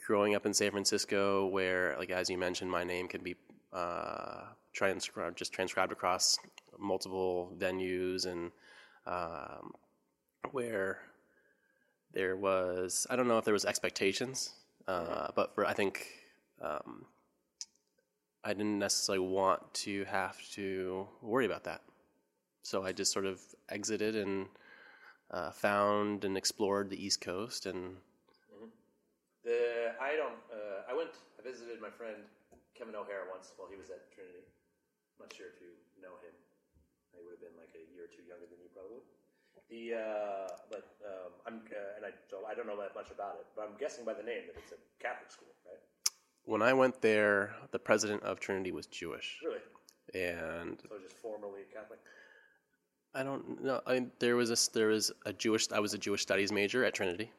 growing 0.06 0.34
up 0.34 0.46
in 0.46 0.54
San 0.54 0.70
Francisco, 0.70 1.46
where, 1.46 1.96
like 1.98 2.10
as 2.10 2.28
you 2.28 2.38
mentioned, 2.38 2.70
my 2.70 2.84
name 2.84 3.08
can 3.08 3.22
be 3.22 3.36
uh, 3.72 4.42
transcribed, 4.72 5.38
just 5.38 5.52
transcribed 5.52 5.92
across 5.92 6.38
multiple 6.78 7.52
venues, 7.58 8.26
and 8.26 8.50
um, 9.06 9.72
where 10.50 10.98
there 12.12 12.36
was, 12.36 13.06
I 13.10 13.16
don't 13.16 13.28
know 13.28 13.38
if 13.38 13.44
there 13.44 13.54
was 13.54 13.64
expectations, 13.64 14.50
uh, 14.88 15.28
but 15.34 15.54
for 15.54 15.64
I 15.64 15.72
think 15.72 16.06
um, 16.60 17.06
I 18.44 18.52
didn't 18.52 18.78
necessarily 18.78 19.24
want 19.26 19.72
to 19.74 20.04
have 20.04 20.36
to 20.52 21.06
worry 21.20 21.46
about 21.46 21.64
that. 21.64 21.82
So 22.62 22.84
I 22.84 22.92
just 22.92 23.12
sort 23.12 23.26
of 23.26 23.40
exited 23.68 24.16
and 24.16 24.46
uh, 25.30 25.50
found 25.50 26.24
and 26.24 26.36
explored 26.36 26.90
the 26.90 27.02
East 27.02 27.20
Coast, 27.20 27.66
and 27.66 27.96
I 30.12 30.14
don't. 30.20 30.36
Uh, 30.52 30.84
I 30.84 30.92
went. 30.92 31.16
I 31.38 31.40
visited 31.40 31.80
my 31.80 31.88
friend 31.88 32.20
Kevin 32.76 32.92
O'Hara 32.92 33.24
once 33.32 33.56
while 33.56 33.68
he 33.72 33.80
was 33.80 33.88
at 33.88 34.12
Trinity. 34.12 34.44
I'm 35.16 35.24
not 35.24 35.32
sure 35.32 35.48
if 35.48 35.56
you 35.64 35.72
know 36.04 36.12
him. 36.20 36.36
He 37.16 37.24
would 37.24 37.32
have 37.40 37.44
been 37.44 37.56
like 37.56 37.72
a 37.72 37.84
year 37.96 38.04
or 38.04 38.12
two 38.12 38.20
younger 38.28 38.44
than 38.44 38.60
you, 38.60 38.68
probably. 38.76 39.00
The 39.72 39.96
uh, 39.96 40.48
but 40.68 40.84
um, 41.00 41.32
I'm 41.48 41.56
uh, 41.72 41.96
and 41.96 42.04
I 42.04 42.12
so 42.28 42.44
I 42.44 42.52
don't 42.52 42.68
know 42.68 42.76
that 42.76 42.92
much 42.92 43.08
about 43.08 43.40
it, 43.40 43.48
but 43.56 43.64
I'm 43.64 43.76
guessing 43.80 44.04
by 44.04 44.12
the 44.12 44.22
name 44.24 44.52
that 44.52 44.60
it's 44.60 44.76
a 44.76 44.80
Catholic 45.00 45.32
school, 45.32 45.48
right? 45.64 45.80
when 46.44 46.60
I 46.60 46.72
went 46.74 47.00
there, 47.00 47.54
the 47.70 47.78
president 47.78 48.22
of 48.24 48.40
Trinity 48.40 48.72
was 48.72 48.84
Jewish, 48.86 49.38
Really? 49.40 49.64
and 50.12 50.76
So 50.90 50.98
just 51.00 51.16
formerly 51.24 51.64
Catholic. 51.72 52.00
I 53.14 53.22
don't 53.22 53.62
know. 53.64 53.80
I, 53.86 54.06
there 54.18 54.36
was 54.36 54.50
a 54.52 54.58
there 54.76 54.88
was 54.88 55.12
a 55.24 55.32
Jewish. 55.32 55.72
I 55.72 55.80
was 55.80 55.94
a 55.94 55.98
Jewish 55.98 56.20
studies 56.20 56.52
major 56.52 56.84
at 56.84 56.92
Trinity. 56.92 57.30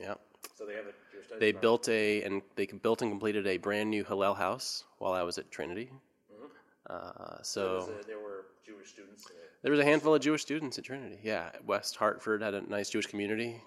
Yeah, 0.00 0.14
So 0.54 0.64
they 0.64 0.74
have 0.74 0.86
a 0.86 0.94
they 1.38 1.52
built 1.52 1.88
a 1.88 2.22
and 2.22 2.42
they 2.56 2.66
built 2.66 3.02
and 3.02 3.10
completed 3.10 3.46
a 3.46 3.56
brand 3.58 3.90
new 3.90 4.04
Hillel 4.04 4.34
house 4.34 4.84
while 4.98 5.12
I 5.12 5.22
was 5.22 5.38
at 5.38 5.50
Trinity. 5.50 5.90
Uh, 6.88 7.12
There, 7.12 7.38
so 7.42 7.90
a, 8.02 8.06
there 8.06 8.18
were 8.18 8.46
Jewish 8.64 8.88
students. 8.88 9.26
It. 9.26 9.36
there 9.62 9.70
was 9.70 9.80
a 9.80 9.84
handful 9.84 10.14
of 10.14 10.22
Jewish 10.22 10.40
students 10.42 10.78
at 10.78 10.84
Trinity. 10.84 11.18
Yeah, 11.22 11.50
West 11.66 11.96
Hartford 11.96 12.40
had 12.42 12.54
a 12.54 12.62
nice 12.62 12.88
Jewish 12.88 13.06
community. 13.06 13.60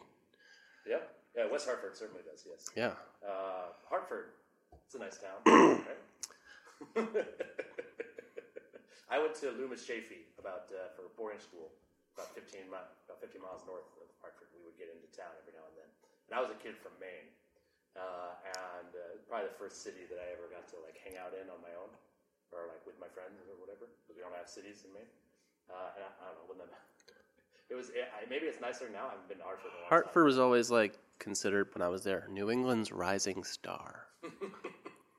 Yeah, 0.88 0.98
yeah. 1.38 1.46
West 1.52 1.68
Hartford 1.68 1.96
certainly 1.96 2.24
does. 2.30 2.44
Yes. 2.50 2.66
Yeah, 2.76 2.94
Uh, 3.28 3.70
Hartford, 3.88 4.30
it's 4.86 4.96
a 4.96 5.00
nice 5.00 5.20
town. 5.20 5.38
I 9.12 9.20
went 9.20 9.36
to 9.44 9.52
Loomis 9.52 9.84
Chaffee 9.86 10.24
about 10.40 10.72
uh, 10.72 10.88
for 10.96 11.12
boarding 11.20 11.40
school, 11.44 11.70
about 12.16 12.32
fifteen 12.34 12.66
mi- 12.72 12.80
about 13.06 13.20
fifty 13.20 13.38
miles 13.38 13.62
north 13.68 13.86
of 14.00 14.08
Hartford. 14.24 14.48
We 14.56 14.64
would 14.64 14.78
get 14.80 14.88
into 14.90 15.06
town 15.12 15.30
every 15.44 15.52
now 15.54 15.68
and 15.68 15.76
then. 15.78 15.90
And 16.32 16.34
I 16.34 16.40
was 16.42 16.50
a 16.50 16.58
kid 16.64 16.80
from 16.80 16.96
Maine, 16.98 17.28
uh, 17.96 18.32
and 18.46 18.92
uh, 18.92 19.20
probably 19.28 19.52
the 19.52 19.60
first 19.60 19.84
city 19.84 20.08
that 20.08 20.20
I 20.20 20.28
ever 20.32 20.48
got 20.52 20.68
to 20.72 20.78
like 20.84 21.00
hang 21.00 21.20
out 21.20 21.36
in 21.36 21.48
on 21.52 21.60
my 21.64 21.74
own, 21.80 21.92
or 22.52 22.68
like 22.72 22.84
with 22.88 23.00
my 23.00 23.10
friends 23.12 23.40
or 23.48 23.58
whatever, 23.60 23.88
because 24.04 24.16
we 24.16 24.24
don't 24.24 24.36
have 24.36 24.48
cities 24.48 24.84
in 24.88 24.92
Maine. 24.96 25.12
Uh, 25.68 25.96
and 25.96 26.02
I, 26.04 26.10
I 26.20 26.24
don't 26.32 26.40
know 26.44 26.48
when 26.52 26.60
the 26.60 26.68
it 27.72 27.76
was. 27.76 27.92
I, 27.96 28.28
maybe 28.28 28.48
it's 28.48 28.60
nicer 28.60 28.92
now. 28.92 29.12
I 29.12 29.16
haven't 29.16 29.30
been 29.32 29.40
to 29.40 29.48
Hartford. 29.48 29.72
A 29.72 29.76
long 29.76 29.88
time. 29.88 29.92
Hartford 29.92 30.26
was 30.28 30.40
always 30.40 30.68
like 30.70 31.00
considered 31.20 31.70
when 31.74 31.82
I 31.82 31.90
was 31.90 32.04
there 32.04 32.28
New 32.32 32.52
England's 32.52 32.92
rising 32.92 33.44
star. 33.44 34.08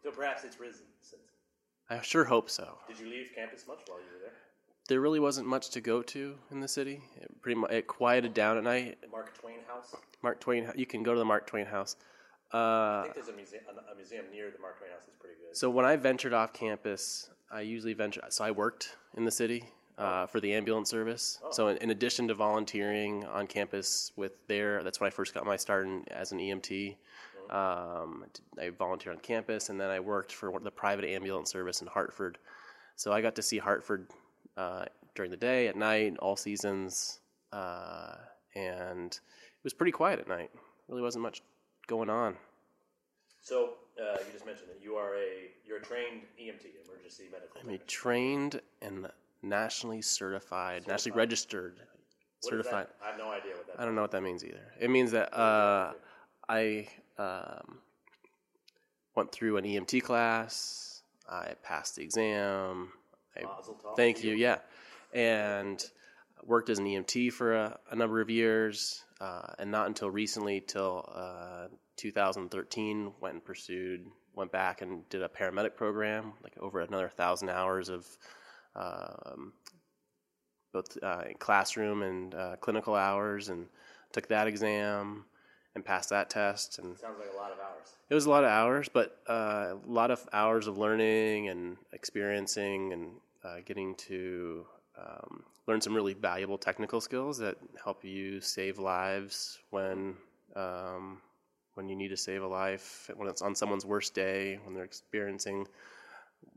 So 0.02 0.10
perhaps 0.10 0.42
it's 0.44 0.58
risen 0.58 0.86
since. 1.00 1.22
I 1.88 2.00
sure 2.00 2.24
hope 2.24 2.50
so. 2.50 2.78
Did 2.88 2.98
you 2.98 3.08
leave 3.08 3.30
campus 3.34 3.66
much 3.68 3.80
while 3.86 3.98
you 3.98 4.06
were 4.12 4.20
there? 4.20 4.32
There 4.88 5.00
really 5.00 5.20
wasn't 5.20 5.46
much 5.46 5.70
to 5.70 5.80
go 5.80 6.02
to 6.02 6.34
in 6.50 6.60
the 6.60 6.66
city. 6.66 7.02
It 7.16 7.40
pretty 7.40 7.60
much 7.60 7.70
it 7.70 7.86
quieted 7.86 8.34
down 8.34 8.56
at 8.58 8.64
night. 8.64 8.98
The 9.00 9.08
Mark 9.08 9.38
Twain 9.38 9.58
House. 9.68 9.94
Mark 10.22 10.40
Twain, 10.40 10.72
you 10.74 10.86
can 10.86 11.02
go 11.04 11.12
to 11.12 11.18
the 11.18 11.24
Mark 11.24 11.46
Twain 11.46 11.66
house. 11.66 11.96
I 12.52 12.56
Uh, 12.58 13.02
think 13.04 13.14
there's 13.14 13.28
a 13.28 13.32
museum. 13.32 13.62
A 13.90 13.94
museum 13.94 14.26
near 14.32 14.50
the 14.50 14.58
Mark 14.58 14.78
Twain 14.78 14.90
House 14.90 15.04
is 15.08 15.14
pretty 15.20 15.36
good. 15.36 15.56
so 15.56 15.70
when 15.70 15.84
I 15.84 15.96
ventured 15.96 16.32
off 16.34 16.52
campus, 16.52 17.30
I 17.50 17.62
usually 17.62 17.94
venture. 17.94 18.20
So 18.30 18.44
I 18.44 18.50
worked 18.50 18.96
in 19.16 19.24
the 19.24 19.30
city 19.30 19.64
uh, 19.98 20.26
for 20.26 20.40
the 20.40 20.52
ambulance 20.54 20.90
service. 20.90 21.38
So 21.50 21.68
in, 21.68 21.76
in 21.78 21.90
addition 21.90 22.28
to 22.28 22.34
volunteering 22.34 23.24
on 23.26 23.46
campus 23.46 24.12
with 24.16 24.32
there, 24.48 24.82
that's 24.82 25.00
when 25.00 25.06
I 25.06 25.10
first 25.10 25.32
got 25.34 25.44
my 25.46 25.56
start 25.56 25.86
in, 25.86 26.04
as 26.10 26.32
an 26.32 26.38
EMT. 26.38 26.96
Um, 27.50 28.24
I 28.58 28.70
volunteered 28.70 29.16
on 29.16 29.20
campus, 29.20 29.68
and 29.68 29.78
then 29.80 29.90
I 29.90 30.00
worked 30.00 30.32
for 30.32 30.58
the 30.60 30.70
private 30.70 31.04
ambulance 31.04 31.50
service 31.50 31.82
in 31.82 31.88
Hartford. 31.88 32.38
So 32.96 33.12
I 33.12 33.20
got 33.20 33.34
to 33.36 33.42
see 33.42 33.58
Hartford 33.58 34.08
uh, 34.56 34.86
during 35.14 35.30
the 35.30 35.36
day, 35.36 35.68
at 35.68 35.76
night, 35.76 36.16
all 36.18 36.36
seasons, 36.36 37.20
uh, 37.52 38.14
and 38.54 39.12
it 39.12 39.64
was 39.64 39.74
pretty 39.74 39.92
quiet 39.92 40.20
at 40.20 40.28
night. 40.28 40.50
Really 40.88 41.02
wasn't 41.02 41.22
much 41.22 41.42
going 41.86 42.10
on. 42.10 42.36
So 43.42 43.74
uh, 44.00 44.18
you 44.26 44.32
just 44.32 44.46
mentioned 44.46 44.70
that 44.70 44.82
you 44.82 44.94
are 44.94 45.14
a 45.16 45.50
you're 45.66 45.78
a 45.78 45.82
trained 45.82 46.22
EMT, 46.40 46.66
emergency 46.86 47.24
medical. 47.30 47.60
I'm 47.60 47.68
a 47.70 47.78
trained 47.78 48.60
and 48.80 49.08
nationally 49.42 50.02
certified, 50.02 50.86
nationally 50.86 51.16
registered, 51.16 51.74
What 51.78 52.50
certified. 52.50 52.86
I 53.02 53.08
have 53.08 53.18
no 53.18 53.30
idea 53.30 53.52
what 53.56 53.66
that. 53.66 53.80
I 53.80 53.84
don't 53.84 53.94
know 53.94 54.02
what 54.02 54.12
that 54.12 54.22
means 54.22 54.44
either. 54.44 54.72
It 54.80 54.90
means 54.90 55.10
that 55.10 55.36
uh, 55.36 55.92
I 56.48 56.88
um, 57.18 57.78
went 59.14 59.32
through 59.32 59.56
an 59.56 59.64
EMT 59.64 60.02
class. 60.02 61.02
I 61.28 61.54
passed 61.62 61.96
the 61.96 62.02
exam. 62.02 62.92
I, 63.36 63.44
thank 63.96 64.22
you. 64.22 64.34
Yeah, 64.34 64.58
and 65.12 65.82
worked 66.44 66.68
as 66.70 66.78
an 66.78 66.86
EMT 66.86 67.32
for 67.32 67.54
a, 67.54 67.78
a 67.90 67.96
number 67.96 68.20
of 68.20 68.30
years, 68.30 69.02
uh, 69.20 69.52
and 69.58 69.70
not 69.70 69.86
until 69.86 70.10
recently, 70.10 70.60
till 70.60 71.08
uh, 71.14 71.68
2013, 71.96 73.12
went 73.20 73.34
and 73.34 73.44
pursued, 73.44 74.06
went 74.34 74.50
back 74.52 74.82
and 74.82 75.08
did 75.08 75.22
a 75.22 75.28
paramedic 75.28 75.76
program, 75.76 76.32
like 76.42 76.56
over 76.58 76.80
another 76.80 77.08
thousand 77.08 77.50
hours 77.50 77.88
of 77.88 78.06
um, 78.74 79.52
both 80.72 80.96
uh, 81.02 81.24
classroom 81.38 82.02
and 82.02 82.34
uh, 82.34 82.56
clinical 82.60 82.94
hours, 82.94 83.48
and 83.48 83.66
took 84.12 84.28
that 84.28 84.46
exam 84.46 85.24
and 85.74 85.84
passed 85.84 86.10
that 86.10 86.28
test. 86.30 86.78
And 86.78 86.98
Sounds 86.98 87.16
like 87.18 87.32
a 87.32 87.36
lot 87.36 87.52
of 87.52 87.58
hours. 87.58 87.96
it 88.10 88.14
was 88.14 88.26
a 88.26 88.30
lot 88.30 88.44
of 88.44 88.50
hours, 88.50 88.88
but 88.92 89.18
uh, 89.28 89.74
a 89.74 89.78
lot 89.86 90.10
of 90.10 90.26
hours 90.32 90.66
of 90.66 90.78
learning 90.78 91.48
and 91.48 91.76
experiencing 91.92 92.92
and 92.92 93.10
uh, 93.44 93.56
getting 93.64 93.94
to 93.96 94.66
um, 94.98 95.44
learn 95.66 95.80
some 95.80 95.94
really 95.94 96.14
valuable 96.14 96.58
technical 96.58 97.00
skills 97.00 97.38
that 97.38 97.56
help 97.82 98.04
you 98.04 98.40
save 98.40 98.78
lives 98.78 99.58
when 99.70 100.16
um, 100.56 101.20
when 101.74 101.88
you 101.88 101.96
need 101.96 102.08
to 102.08 102.16
save 102.16 102.42
a 102.42 102.46
life, 102.46 103.10
when 103.16 103.28
it's 103.28 103.40
on 103.40 103.54
someone's 103.54 103.86
worst 103.86 104.14
day, 104.14 104.58
when 104.64 104.74
they're 104.74 104.84
experiencing 104.84 105.66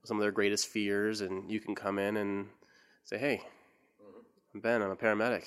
some 0.03 0.17
of 0.17 0.21
their 0.21 0.31
greatest 0.31 0.67
fears, 0.67 1.21
and 1.21 1.49
you 1.49 1.59
can 1.59 1.73
come 1.75 1.99
in 1.99 2.17
and 2.17 2.47
say, 3.03 3.17
"Hey, 3.17 3.41
I'm 4.53 4.59
Ben. 4.59 4.81
I'm 4.81 4.91
a 4.91 4.95
paramedic. 4.95 5.45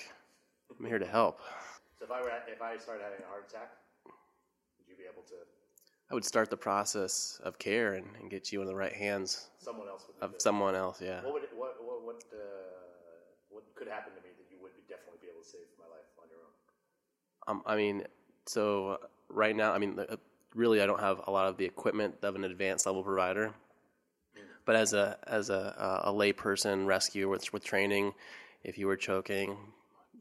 I'm 0.79 0.87
here 0.87 0.99
to 0.99 1.07
help." 1.07 1.41
So 1.99 2.05
if 2.05 2.11
I 2.11 2.23
were 2.23 2.31
if 2.47 2.63
I 2.63 2.77
started 2.79 3.03
having 3.03 3.21
a 3.25 3.29
heart 3.29 3.47
attack, 3.51 3.73
would 4.07 4.89
you 4.89 4.97
be 4.97 5.05
able 5.05 5.23
to? 5.29 5.35
I 6.11 6.15
would 6.15 6.25
start 6.25 6.49
the 6.49 6.57
process 6.57 7.39
of 7.45 7.59
care 7.59 7.95
and, 7.95 8.07
and 8.19 8.31
get 8.31 8.51
you 8.51 8.63
in 8.63 8.67
the 8.67 8.75
right 8.75 8.95
hands 8.95 9.49
Someone 9.59 9.89
else 9.89 10.05
would. 10.07 10.25
of 10.25 10.41
someone 10.41 10.75
else. 10.75 11.03
Yeah. 11.03 11.23
What 11.23 11.35
would 11.35 11.43
it, 11.43 11.51
what 11.55 11.75
what 11.85 12.03
what, 12.03 12.25
uh, 12.33 12.39
could 13.79 13.89
happen 13.89 14.13
to 14.15 14.21
me 14.21 14.31
that 14.37 14.47
you 14.51 14.59
would 14.63 14.75
be 14.75 14.83
definitely 14.89 15.19
be 15.23 15.29
able 15.31 15.43
to 15.43 15.49
save 15.49 15.67
my 15.79 15.87
life 15.87 16.11
on 16.19 16.27
your 16.29 16.43
own? 16.43 16.53
Um, 17.47 17.63
I 17.65 17.77
mean, 17.77 18.05
so 18.47 18.89
uh, 18.89 18.97
right 19.29 19.55
now, 19.55 19.73
I 19.73 19.79
mean, 19.79 19.99
uh, 19.99 20.17
really, 20.55 20.83
I 20.83 20.87
don't 20.87 21.01
have 21.01 21.21
a 21.27 21.31
lot 21.31 21.47
of 21.47 21.57
the 21.57 21.65
equipment 21.65 22.17
of 22.23 22.35
an 22.35 22.45
advanced 22.45 22.87
level 22.87 23.03
provider. 23.03 23.55
But 24.65 24.77
as 24.77 24.93
a 24.93 25.17
as 25.27 25.49
a 25.49 25.75
uh, 25.79 26.11
a 26.11 26.13
lay 26.13 26.33
person 26.35 26.85
rescue 26.85 27.31
with 27.31 27.51
with 27.55 27.65
training, 27.65 28.13
if 28.65 28.77
you 28.77 28.87
were 28.87 28.97
choking, 28.97 29.57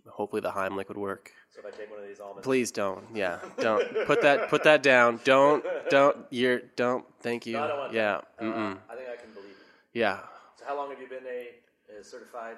hopefully 0.08 0.42
the 0.42 0.52
Heimlich 0.52 0.88
would 0.88 0.98
work. 0.98 1.34
So 1.54 1.60
if 1.60 1.66
I 1.66 1.78
take 1.78 1.90
one 1.92 2.00
of 2.00 2.08
these 2.08 2.22
almonds, 2.22 2.46
Please 2.46 2.72
don't. 2.72 3.04
Yeah, 3.14 3.40
don't 3.60 3.84
put 4.06 4.22
that 4.22 4.48
put 4.48 4.64
that 4.64 4.82
down. 4.84 5.20
Don't 5.26 5.66
don't. 5.90 6.16
You're 6.30 6.60
don't. 6.78 7.04
Thank 7.20 7.46
you. 7.46 7.54
No, 7.54 7.64
I 7.64 7.68
don't 7.68 7.78
want 7.78 7.94
yeah. 7.94 8.22
Uh, 8.40 8.76
I 8.90 8.96
think 8.96 9.10
I 9.12 9.18
can 9.20 9.34
believe 9.34 9.50
you. 9.94 10.02
Yeah. 10.02 10.20
So 10.56 10.66
how 10.66 10.78
long 10.78 10.92
have 10.92 11.02
you 11.02 11.10
been 11.10 11.26
a, 11.28 12.00
a 12.00 12.04
certified? 12.04 12.56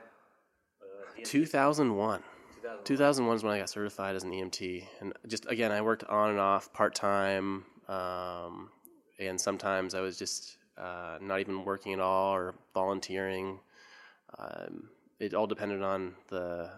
Uh, 0.99 1.19
EMT? 1.19 1.25
2001. 1.25 2.21
2001. 2.61 2.83
2001 2.83 3.35
is 3.35 3.43
when 3.43 3.53
I 3.53 3.59
got 3.59 3.69
certified 3.69 4.15
as 4.15 4.23
an 4.23 4.31
EMT, 4.31 4.85
and 5.01 5.13
just 5.27 5.49
again, 5.49 5.71
I 5.71 5.81
worked 5.81 6.03
on 6.05 6.31
and 6.31 6.39
off 6.39 6.71
part 6.73 6.95
time, 6.95 7.65
um, 7.87 8.69
and 9.19 9.39
sometimes 9.39 9.95
I 9.95 10.01
was 10.01 10.17
just 10.17 10.57
uh, 10.77 11.17
not 11.21 11.39
even 11.39 11.63
working 11.65 11.93
at 11.93 11.99
all 11.99 12.33
or 12.33 12.55
volunteering. 12.73 13.59
Um, 14.37 14.89
it 15.19 15.33
all 15.33 15.47
depended 15.47 15.81
on 15.81 16.15
the 16.27 16.69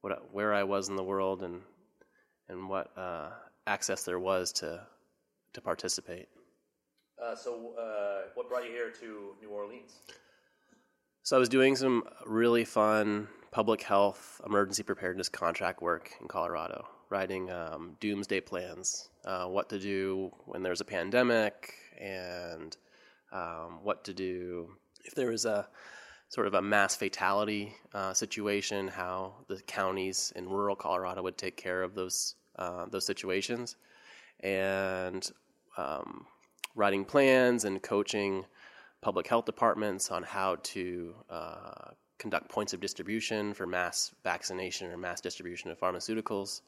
what 0.00 0.32
where 0.32 0.52
I 0.52 0.62
was 0.62 0.88
in 0.88 0.96
the 0.96 1.02
world 1.02 1.42
and 1.42 1.62
and 2.48 2.68
what 2.68 2.96
uh, 2.96 3.30
access 3.66 4.04
there 4.04 4.18
was 4.18 4.52
to 4.54 4.86
to 5.52 5.60
participate. 5.60 6.28
Uh, 7.22 7.34
so 7.34 7.72
uh, 7.78 8.28
what 8.34 8.48
brought 8.48 8.64
you 8.64 8.70
here 8.70 8.90
to 8.90 9.34
New 9.40 9.48
Orleans? 9.48 10.00
So 11.22 11.36
I 11.36 11.38
was 11.38 11.48
doing 11.48 11.74
some 11.74 12.04
really 12.26 12.64
fun 12.64 13.28
public 13.54 13.82
health 13.82 14.40
emergency 14.44 14.82
preparedness 14.82 15.28
contract 15.28 15.80
work 15.80 16.10
in 16.20 16.26
Colorado, 16.26 16.88
writing 17.08 17.52
um, 17.52 17.96
doomsday 18.00 18.40
plans, 18.40 19.10
uh, 19.24 19.44
what 19.44 19.68
to 19.68 19.78
do 19.78 20.32
when 20.46 20.60
there's 20.60 20.80
a 20.80 20.84
pandemic, 20.84 21.72
and 21.96 22.76
um, 23.30 23.78
what 23.84 24.02
to 24.02 24.12
do 24.12 24.68
if 25.04 25.14
there 25.14 25.30
is 25.30 25.44
a 25.44 25.68
sort 26.30 26.48
of 26.48 26.54
a 26.54 26.62
mass 26.62 26.96
fatality 26.96 27.72
uh, 27.94 28.12
situation, 28.12 28.88
how 28.88 29.36
the 29.46 29.62
counties 29.68 30.32
in 30.34 30.48
rural 30.48 30.74
Colorado 30.74 31.22
would 31.22 31.38
take 31.38 31.56
care 31.56 31.84
of 31.84 31.94
those 31.94 32.34
uh, 32.58 32.86
those 32.90 33.06
situations, 33.06 33.76
and 34.40 35.30
um, 35.76 36.26
writing 36.74 37.04
plans 37.04 37.64
and 37.64 37.80
coaching 37.84 38.44
public 39.00 39.28
health 39.28 39.44
departments 39.44 40.10
on 40.10 40.24
how 40.24 40.56
to 40.64 41.14
uh, 41.30 41.90
conduct 42.18 42.48
points 42.48 42.72
of 42.72 42.80
distribution 42.80 43.54
for 43.54 43.66
mass 43.66 44.14
vaccination 44.22 44.90
or 44.90 44.96
mass 44.96 45.20
distribution 45.20 45.70
of 45.70 45.78
pharmaceuticals. 45.78 46.60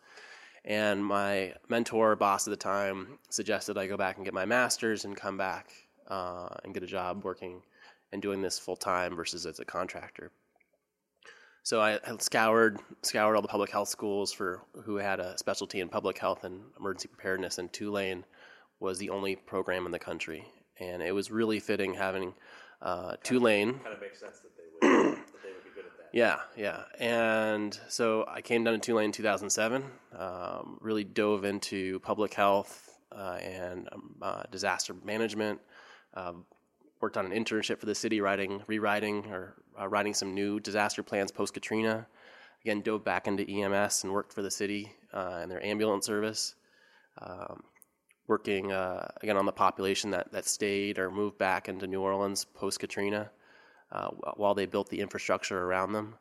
And 0.65 1.05
my 1.05 1.55
mentor, 1.69 2.17
boss 2.17 2.47
at 2.47 2.51
the 2.51 2.57
time, 2.57 3.19
suggested 3.31 3.79
I 3.79 3.87
go 3.87 3.97
back 3.97 4.17
and 4.17 4.25
get 4.25 4.35
my 4.35 4.45
master's 4.45 5.05
and 5.05 5.17
come 5.17 5.37
back 5.37 5.71
uh, 6.09 6.49
and 6.65 6.75
get 6.75 6.83
a 6.83 6.87
job 6.87 7.25
working 7.25 7.63
and 8.13 8.21
doing 8.21 8.43
this 8.43 8.59
full 8.59 8.77
time 8.77 9.15
versus 9.15 9.47
as 9.47 9.61
a 9.61 9.65
contractor. 9.65 10.33
So 11.63 11.81
I 11.81 11.99
scoured 12.21 12.79
scoured 13.03 13.35
all 13.35 13.43
the 13.43 13.49
public 13.49 13.71
health 13.71 13.89
schools 13.89 14.33
for 14.33 14.63
who 14.85 14.97
had 14.97 15.19
a 15.19 15.37
specialty 15.37 15.81
in 15.81 15.89
public 15.89 16.17
health 16.17 16.45
and 16.45 16.63
emergency 16.79 17.09
preparedness, 17.09 17.59
and 17.59 17.73
Tulane 17.73 18.25
was 18.79 18.99
the 18.99 19.11
only 19.11 19.35
program 19.35 19.85
in 19.85 19.91
the 19.91 19.99
country, 19.99 20.45
and 20.79 21.03
it 21.03 21.13
was 21.13 21.31
really 21.33 21.59
fitting 21.59 21.95
having 21.95 22.35
uh, 22.83 23.17
Tulane. 23.25 23.81
Kind 23.81 23.95
of 23.95 24.01
makes 24.01 24.21
sense 24.21 24.39
that 24.41 24.53
they 24.57 24.99
would 24.99 25.19
Yeah, 26.16 26.38
yeah. 26.57 26.85
And 26.98 27.79
so 27.88 28.24
I 28.26 28.40
came 28.40 28.64
down 28.64 28.72
to 28.72 28.81
Tulane 28.81 29.05
in 29.05 29.12
2007, 29.12 29.85
um, 30.18 30.79
really 30.81 31.05
dove 31.05 31.44
into 31.44 32.00
public 32.00 32.33
health 32.33 32.88
uh, 33.12 33.37
and 33.42 33.87
um, 33.92 34.14
uh, 34.22 34.44
disaster 34.50 34.94
management. 35.05 35.61
Um, 36.14 36.46
worked 37.02 37.18
on 37.18 37.31
an 37.31 37.33
internship 37.33 37.81
for 37.81 37.85
the 37.85 37.94
city, 37.94 38.22
writing, 38.22 38.62
rewriting, 38.66 39.26
or 39.26 39.57
uh, 39.79 39.87
writing 39.88 40.14
some 40.14 40.33
new 40.33 40.59
disaster 40.59 41.02
plans 41.02 41.33
post 41.33 41.52
Katrina. 41.52 42.07
Again, 42.62 42.81
dove 42.81 43.05
back 43.05 43.26
into 43.26 43.46
EMS 43.46 44.05
and 44.05 44.11
worked 44.11 44.33
for 44.33 44.40
the 44.40 44.50
city 44.50 44.90
uh, 45.12 45.40
and 45.42 45.50
their 45.50 45.62
ambulance 45.62 46.07
service. 46.07 46.55
Um, 47.20 47.62
working 48.26 48.72
uh, 48.72 49.07
again 49.22 49.37
on 49.37 49.44
the 49.44 49.52
population 49.52 50.12
that, 50.12 50.33
that 50.33 50.46
stayed 50.46 50.98
or 50.98 51.11
moved 51.11 51.37
back 51.37 51.68
into 51.68 51.87
New 51.87 52.00
Orleans 52.00 52.46
post 52.46 52.81
Katrina 52.81 53.31
uh, 53.92 54.09
while 54.37 54.55
they 54.55 54.66
built 54.66 54.88
the 54.88 55.01
infrastructure 55.01 55.59
around 55.59 55.92
them, 55.92 56.14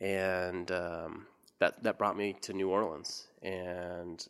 and 0.00 0.70
um, 0.70 1.26
that 1.58 1.82
that 1.82 1.98
brought 1.98 2.16
me 2.16 2.36
to 2.42 2.52
New 2.52 2.68
Orleans, 2.70 3.26
and 3.42 4.26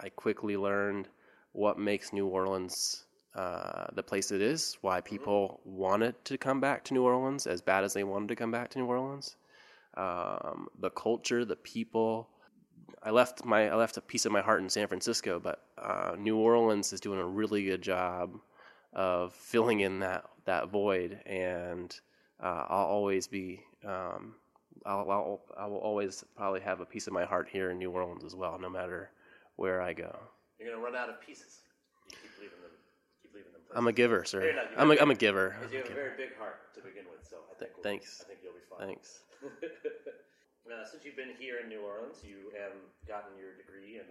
I 0.00 0.08
quickly 0.10 0.56
learned 0.56 1.08
what 1.52 1.78
makes 1.78 2.12
New 2.12 2.26
Orleans 2.26 3.04
uh, 3.34 3.86
the 3.92 4.02
place 4.02 4.30
it 4.30 4.40
is, 4.40 4.78
why 4.80 5.00
people 5.00 5.60
wanted 5.64 6.14
to 6.24 6.38
come 6.38 6.60
back 6.60 6.84
to 6.84 6.94
New 6.94 7.02
Orleans 7.02 7.46
as 7.46 7.60
bad 7.60 7.84
as 7.84 7.92
they 7.92 8.04
wanted 8.04 8.28
to 8.28 8.36
come 8.36 8.50
back 8.50 8.70
to 8.70 8.78
New 8.78 8.86
Orleans, 8.86 9.36
um, 9.96 10.68
the 10.80 10.90
culture, 10.90 11.44
the 11.44 11.56
people. 11.56 12.28
I 13.02 13.10
left 13.10 13.44
my 13.44 13.68
I 13.68 13.74
left 13.74 13.98
a 13.98 14.00
piece 14.00 14.24
of 14.24 14.32
my 14.32 14.40
heart 14.40 14.62
in 14.62 14.70
San 14.70 14.88
Francisco, 14.88 15.38
but 15.38 15.62
uh, 15.76 16.16
New 16.18 16.36
Orleans 16.36 16.92
is 16.92 17.00
doing 17.00 17.18
a 17.18 17.26
really 17.26 17.64
good 17.64 17.82
job 17.82 18.38
of 18.94 19.34
filling 19.34 19.80
in 19.80 20.00
that 20.00 20.24
that 20.46 20.70
void, 20.70 21.20
and 21.26 21.94
uh, 22.42 22.64
I'll 22.68 22.86
always 22.86 23.26
be 23.26 23.60
um, 23.84 24.34
I'll, 24.84 25.10
I'll 25.10 25.40
I 25.56 25.66
will 25.66 25.78
always 25.78 26.24
probably 26.36 26.60
have 26.60 26.80
a 26.80 26.86
piece 26.86 27.06
of 27.06 27.12
my 27.12 27.24
heart 27.24 27.48
here 27.50 27.70
in 27.70 27.78
New 27.78 27.90
Orleans 27.90 28.24
as 28.24 28.34
well, 28.34 28.58
no 28.58 28.70
matter 28.70 29.10
where 29.56 29.82
I 29.82 29.92
go. 29.92 30.14
You're 30.58 30.70
gonna 30.70 30.82
run 30.82 30.96
out 30.96 31.08
of 31.08 31.20
pieces. 31.20 31.60
You 32.08 32.16
keep 32.22 32.32
leaving 32.40 32.62
them. 32.62 32.72
Keep 33.22 33.34
leaving 33.34 33.52
them. 33.52 33.62
I'm 33.74 33.86
a 33.86 33.92
giver, 33.92 34.24
sir. 34.24 34.52
Not- 34.54 34.70
I'm 34.76 34.90
a, 34.90 34.96
I'm 35.00 35.10
a 35.10 35.14
giver. 35.14 35.56
Because 35.58 35.72
you 35.72 35.82
have 35.82 35.90
a 35.90 35.94
very 35.94 36.16
big 36.16 36.38
heart 36.38 36.72
to 36.74 36.80
begin 36.80 37.04
with, 37.10 37.26
so 37.28 37.36
I 37.50 37.58
think 37.58 37.70
we'll, 37.76 37.82
thanks. 37.82 38.22
I 38.24 38.28
think 38.28 38.40
you'll 38.42 38.56
be 38.56 38.64
fine. 38.70 38.86
Thanks. 38.88 39.20
uh, 39.42 40.84
since 40.86 41.04
you've 41.04 41.18
been 41.18 41.34
here 41.38 41.58
in 41.62 41.68
New 41.68 41.82
Orleans, 41.82 42.22
you 42.22 42.54
have 42.56 42.72
gotten 43.06 43.34
your 43.36 43.58
degree 43.58 43.98
and 43.98 44.08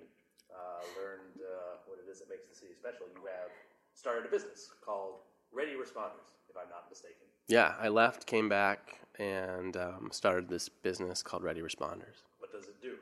uh, 0.51 0.83
learned 0.99 1.39
uh, 1.39 1.81
what 1.87 1.97
it 2.03 2.07
is 2.11 2.19
that 2.19 2.29
makes 2.29 2.45
the 2.45 2.55
city 2.55 2.75
special. 2.75 3.07
You 3.15 3.25
have 3.25 3.49
started 3.95 4.27
a 4.27 4.31
business 4.31 4.69
called 4.83 5.23
Ready 5.53 5.71
Responders, 5.71 6.36
if 6.49 6.55
I'm 6.58 6.69
not 6.69 6.89
mistaken. 6.89 7.15
Yeah, 7.47 7.73
I 7.79 7.89
left, 7.89 8.25
came 8.25 8.49
back, 8.49 8.99
and 9.19 9.77
um, 9.77 10.10
started 10.12 10.49
this 10.49 10.69
business 10.69 11.21
called 11.21 11.43
Ready 11.43 11.62
Responders. 11.62 12.23
What 12.39 12.51
does 12.51 12.65
it 12.65 12.81
do? 12.81 12.95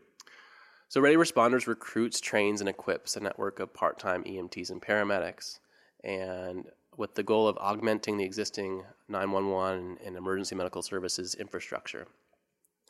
So, 0.89 1.01
Ready 1.01 1.15
Responders 1.15 1.65
recruits, 1.65 2.19
trains, 2.19 2.60
and 2.60 2.69
equips 2.69 3.15
a 3.15 3.19
network 3.19 3.60
of 3.60 3.73
part 3.73 3.99
time 3.99 4.23
EMTs 4.23 4.69
and 4.69 4.82
paramedics, 4.82 5.60
and 6.03 6.65
with 6.97 7.15
the 7.15 7.23
goal 7.23 7.47
of 7.47 7.58
augmenting 7.60 8.17
the 8.17 8.25
existing 8.25 8.84
911 9.08 9.97
and 10.06 10.15
emergency 10.15 10.56
medical 10.56 10.82
services 10.82 11.36
infrastructure. 11.36 12.08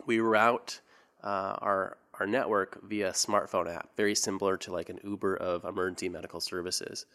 We 0.05 0.19
route 0.19 0.81
uh, 1.23 1.55
our, 1.59 1.97
our 2.19 2.27
network 2.27 2.83
via 2.83 3.11
smartphone 3.11 3.73
app, 3.73 3.95
very 3.95 4.15
similar 4.15 4.57
to 4.57 4.73
like 4.73 4.89
an 4.89 4.99
Uber 5.03 5.35
of 5.35 5.63
emergency 5.63 6.09
medical 6.09 6.41
services. 6.41 7.05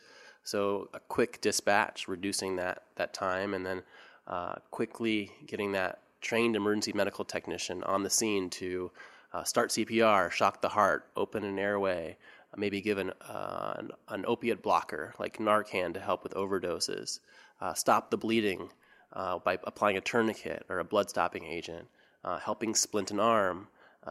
So 0.44 0.88
a 0.94 1.01
quick 1.01 1.40
dispatch, 1.40 2.09
reducing 2.09 2.57
that 2.57 2.83
that 2.96 3.12
time, 3.12 3.55
and 3.55 3.66
then 3.66 3.83
uh, 4.27 4.57
quickly 4.70 5.33
getting 5.46 5.72
that 5.72 6.01
trained 6.20 6.57
emergency 6.57 6.92
medical 6.92 7.24
technician 7.24 7.83
on 7.85 8.03
the 8.03 8.11
scene 8.11 8.51
to 8.51 8.90
uh, 9.33 9.44
start 9.44 9.70
CPR, 9.70 10.31
shock 10.31 10.61
the 10.61 10.68
heart, 10.68 11.07
open 11.16 11.44
an 11.44 11.59
airway, 11.59 12.16
maybe 12.57 12.81
give 12.81 12.98
an, 12.98 13.12
uh, 13.29 13.74
an, 13.77 13.90
an, 14.09 14.24
opiate 14.27 14.62
blocker 14.62 15.14
like 15.18 15.38
Narcan 15.38 15.94
to 15.94 16.01
help 16.01 16.22
with 16.22 16.35
overdoses, 16.35 17.20
uh, 17.61 17.74
stop 17.74 18.11
the 18.11 18.16
bleeding 18.16 18.70
uh, 19.12 19.38
by 19.38 19.59
applying 19.64 19.96
a 19.96 20.01
tourniquet 20.01 20.64
or 20.68 20.79
a 20.79 20.85
blood 20.85 21.11
stopping 21.11 21.44
agent, 21.44 21.87
uh, 22.24 22.38
helping 22.38 22.74
splint 22.74 23.11
an 23.11 23.20
arm, 23.20 23.68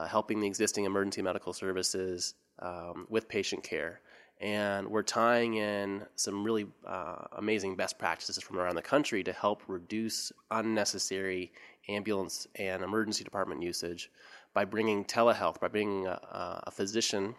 helping 0.07 0.39
the 0.39 0.45
existing 0.45 0.85
emergency 0.85 1.23
medical 1.23 1.53
services 1.53 2.35
um, 2.59 3.07
with 3.09 3.27
patient 3.27 3.63
care. 3.63 3.99
And 4.39 4.87
we're 4.87 5.03
tying 5.03 5.55
in 5.55 6.03
some 6.15 6.43
really 6.43 6.67
uh, 6.85 7.25
amazing 7.37 7.75
best 7.75 7.97
practices 7.97 8.37
from 8.43 8.59
around 8.59 8.75
the 8.75 8.83
country 8.83 9.23
to 9.23 9.33
help 9.33 9.63
reduce 9.67 10.31
unnecessary 10.51 11.51
ambulance 11.89 12.47
and 12.55 12.83
emergency 12.83 13.23
department 13.23 13.63
usage 13.63 14.11
by 14.53 14.63
bringing 14.65 15.05
telehealth, 15.05 15.59
by 15.59 15.67
bringing 15.67 16.05
a, 16.05 16.61
a 16.67 16.71
physician 16.71 17.33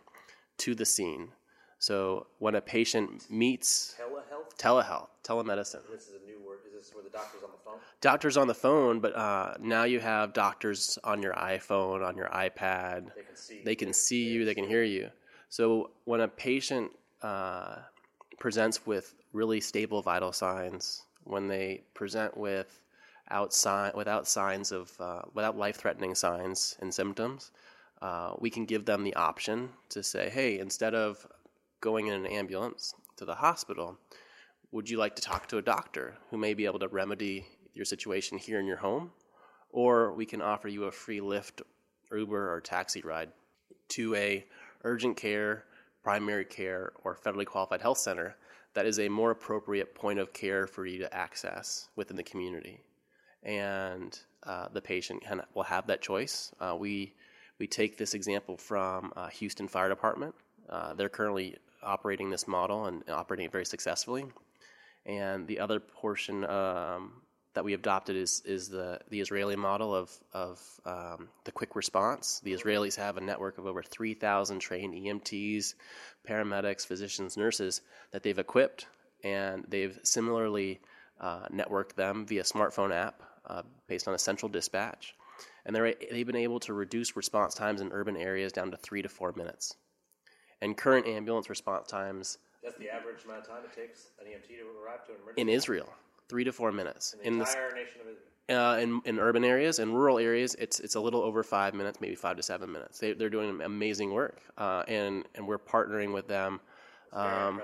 to 0.59 0.75
the 0.75 0.85
scene. 0.85 1.29
So 1.79 2.27
when 2.39 2.57
a 2.57 2.61
patient 2.61 3.31
meets 3.31 3.95
telehealth, 4.59 4.59
telehealth, 4.59 5.09
telemedicine. 5.23 5.83
This 5.93 6.09
is 6.09 6.15
a 6.21 6.27
new 6.27 6.41
word. 6.45 6.59
Is 6.67 6.87
this 6.87 6.95
where 6.95 7.05
the 7.05 7.11
doctor's 7.11 7.45
on 7.45 7.51
the 7.53 7.59
phone? 7.65 7.79
Doctors 8.01 8.37
on 8.37 8.49
the 8.49 8.55
phone, 8.55 8.99
but 8.99 9.15
uh, 9.15 9.55
now 9.61 9.85
you 9.85 10.01
have 10.01 10.33
doctors 10.33 10.99
on 11.05 11.23
your 11.23 11.35
iPhone, 11.35 12.05
on 12.05 12.17
your 12.17 12.29
iPad. 12.29 13.15
They 13.15 13.23
can 13.23 13.37
see. 13.37 13.63
They 13.65 13.75
can 13.77 13.93
see 13.93 14.25
you. 14.25 14.45
They 14.45 14.55
can 14.55 14.67
hear 14.67 14.83
you. 14.83 15.11
So 15.49 15.91
when 16.05 16.21
a 16.21 16.29
patient 16.29 16.93
uh, 17.23 17.77
presents 18.39 18.87
with 18.87 19.15
really 19.33 19.61
stable 19.61 20.03
vital 20.03 20.33
signs, 20.33 21.03
when 21.25 21.49
they 21.49 21.83
present 21.95 22.37
with 22.37 22.81
outside 23.31 23.95
without 23.95 24.27
signs 24.27 24.73
of 24.73 24.93
uh, 25.01 25.23
without 25.35 25.57
life-threatening 25.57 26.15
signs 26.15 26.77
and 26.81 26.93
symptoms, 26.93 27.51
uh, 28.03 28.33
we 28.39 28.51
can 28.51 28.65
give 28.65 28.85
them 28.85 29.05
the 29.05 29.15
option 29.15 29.71
to 29.91 30.03
say, 30.03 30.29
hey, 30.31 30.59
instead 30.59 30.95
of 30.95 31.27
going 31.81 32.07
in 32.07 32.15
an 32.15 32.27
ambulance 32.27 32.95
to 33.17 33.25
the 33.25 33.35
hospital, 33.35 33.99
would 34.73 34.89
you 34.89 34.99
like 34.99 35.17
to 35.17 35.23
talk 35.23 35.47
to 35.49 35.59
a 35.59 35.63
doctor 35.63 36.17
who 36.31 36.37
may 36.37 36.55
be 36.55 36.67
able 36.67 36.79
to 36.79 36.89
remedy 36.89 37.47
your 37.75 37.85
situation 37.85 38.39
here 38.39 38.59
in 38.61 38.67
your 38.67 38.77
home? 38.77 39.11
Or 39.71 40.13
we 40.13 40.27
can 40.27 40.41
offer 40.41 40.69
you 40.69 40.85
a 40.85 40.93
free 40.93 41.21
Lyft, 41.21 41.63
Uber, 42.11 42.55
or 42.55 42.61
taxi 42.61 43.03
ride 43.03 43.31
to 43.89 44.15
a 44.15 44.45
urgent 44.85 45.17
care, 45.17 45.65
primary 46.03 46.45
care, 46.45 46.93
or 47.05 47.15
federally 47.17 47.47
qualified 47.47 47.81
health 47.81 47.99
center 47.99 48.37
that 48.75 48.87
is 48.87 48.99
a 48.99 49.09
more 49.09 49.31
appropriate 49.31 49.95
point 49.95 50.19
of 50.19 50.33
care 50.33 50.67
for 50.67 50.87
you 50.87 50.99
to 50.99 51.15
access 51.15 51.89
within 51.97 52.17
the 52.17 52.23
community. 52.23 52.81
And 53.43 54.19
uh, 54.45 54.69
the 54.73 54.81
patient 54.81 55.23
can, 55.23 55.43
will 55.55 55.65
have 55.65 55.87
that 55.89 56.01
choice. 56.01 56.53
Uh, 56.61 56.77
we 56.79 57.15
we 57.59 57.67
take 57.67 57.97
this 57.97 58.15
example 58.15 58.57
from 58.57 59.13
uh, 59.17 59.29
Houston 59.29 59.67
Fire 59.67 59.89
Department. 59.89 60.35
Uh, 60.69 60.95
they're 60.95 61.09
currently 61.09 61.57
operating 61.83 62.31
this 62.31 62.47
model 62.47 62.87
and 62.87 63.03
operating 63.11 63.47
it 63.47 63.53
very 63.53 63.67
successfully. 63.67 64.27
And 65.07 65.47
the 65.47 65.59
other 65.59 65.81
portion 65.81 66.45
um, 66.45 67.23
that 67.59 67.65
we 67.65 67.75
adopted 67.75 68.15
is 68.15 68.41
is 68.45 68.69
the 68.69 69.01
the 69.11 69.21
Israeli 69.21 69.57
model 69.57 69.93
of 69.93 70.17
of 70.33 70.61
um, 70.87 71.29
the 71.43 71.51
quick 71.51 71.75
response. 71.75 72.41
The 72.45 72.53
Israelis 72.53 72.95
have 72.95 73.17
a 73.17 73.21
network 73.21 73.59
of 73.59 73.67
over 73.67 73.83
3,000 73.83 74.61
trained 74.61 74.95
EMTs, 74.95 75.75
paramedics, 76.25 76.87
physicians, 76.87 77.37
nurses 77.37 77.81
that 78.13 78.23
they've 78.23 78.39
equipped, 78.39 78.87
and 79.25 79.65
they've 79.69 79.99
similarly 80.05 80.81
uh, 81.21 81.49
networked 81.49 81.95
them 81.97 82.27
via 82.27 82.45
smartphone 82.45 82.95
app 82.95 83.25
uh, 83.45 83.63
based 83.89 84.07
on 84.07 84.15
a 84.15 84.19
central 84.21 84.49
dispatch 84.49 85.17
and 85.67 85.75
they've 85.75 86.27
been 86.27 86.37
able 86.37 86.61
to 86.61 86.73
reduce 86.73 87.17
response 87.17 87.55
times 87.55 87.81
in 87.81 87.91
urban 87.93 88.17
areas 88.17 88.53
down 88.53 88.71
to 88.71 88.77
three 88.77 89.03
to 89.03 89.09
four 89.09 89.33
minutes. 89.37 89.75
And 90.63 90.77
current 90.77 91.09
ambulance 91.09 91.51
response 91.51 91.89
times. 91.89 92.39
That's 92.63 92.79
the 92.79 92.89
average 92.89 93.25
amount 93.25 93.41
of 93.41 93.49
time 93.49 93.63
it 93.65 93.75
takes 93.75 94.07
an 94.21 94.27
EMT 94.27 94.47
to 94.47 94.85
arrive 94.85 95.05
to 95.07 95.13
an 95.13 95.19
emergency. 95.23 95.43
In 95.43 95.49
Israel, 95.49 95.93
three 96.29 96.45
to 96.45 96.53
four 96.53 96.73
minutes. 96.73 97.15
In 97.23 97.39
the 97.39 97.45
in 97.45 97.49
entire 97.49 97.75
nation 97.75 98.01
of 98.01 98.07
Israel. 98.07 98.15
Uh, 98.51 98.79
in, 98.79 99.03
in 99.05 99.19
urban 99.19 99.45
areas 99.45 99.79
in 99.79 99.93
rural 99.93 100.19
areas, 100.19 100.55
it's 100.59 100.81
it's 100.81 100.95
a 100.95 101.01
little 101.01 101.21
over 101.23 101.43
five 101.43 101.75
minutes, 101.75 102.01
maybe 102.01 102.15
five 102.15 102.37
to 102.37 102.43
seven 102.43 102.73
minutes. 102.73 102.99
They, 102.99 103.13
they're 103.13 103.29
doing 103.29 103.61
amazing 103.61 104.13
work, 104.13 104.41
uh, 104.57 104.85
and 104.89 105.25
and 105.35 105.47
we're 105.47 105.59
partnering 105.59 106.15
with 106.15 106.29
them. 106.29 106.61
Um, 107.13 107.61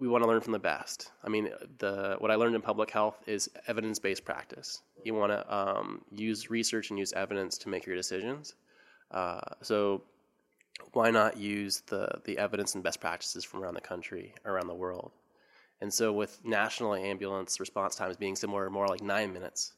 we 0.00 0.08
want 0.08 0.24
to 0.24 0.28
learn 0.28 0.40
from 0.40 0.52
the 0.52 0.58
best. 0.58 1.10
I 1.22 1.28
mean, 1.28 1.50
the 1.78 2.16
what 2.18 2.30
I 2.30 2.36
learned 2.36 2.54
in 2.54 2.62
public 2.62 2.90
health 2.90 3.22
is 3.26 3.50
evidence 3.66 3.98
based 3.98 4.24
practice. 4.24 4.80
You 5.04 5.14
want 5.14 5.32
to 5.32 5.54
um, 5.54 6.02
use 6.10 6.48
research 6.48 6.90
and 6.90 6.98
use 6.98 7.12
evidence 7.12 7.58
to 7.58 7.68
make 7.68 7.84
your 7.84 7.96
decisions. 7.96 8.54
Uh, 9.10 9.40
so 9.60 10.02
why 10.92 11.10
not 11.10 11.36
use 11.36 11.82
the 11.86 12.08
the 12.24 12.38
evidence 12.38 12.74
and 12.74 12.82
best 12.82 13.00
practices 13.00 13.44
from 13.44 13.62
around 13.62 13.74
the 13.74 13.80
country, 13.80 14.34
around 14.46 14.66
the 14.66 14.74
world? 14.74 15.12
And 15.80 15.92
so 15.92 16.12
with 16.12 16.44
national 16.44 16.94
ambulance 16.94 17.60
response 17.60 17.94
times 17.94 18.16
being 18.16 18.36
somewhere 18.36 18.70
more 18.70 18.88
like 18.88 19.02
nine 19.02 19.32
minutes, 19.32 19.72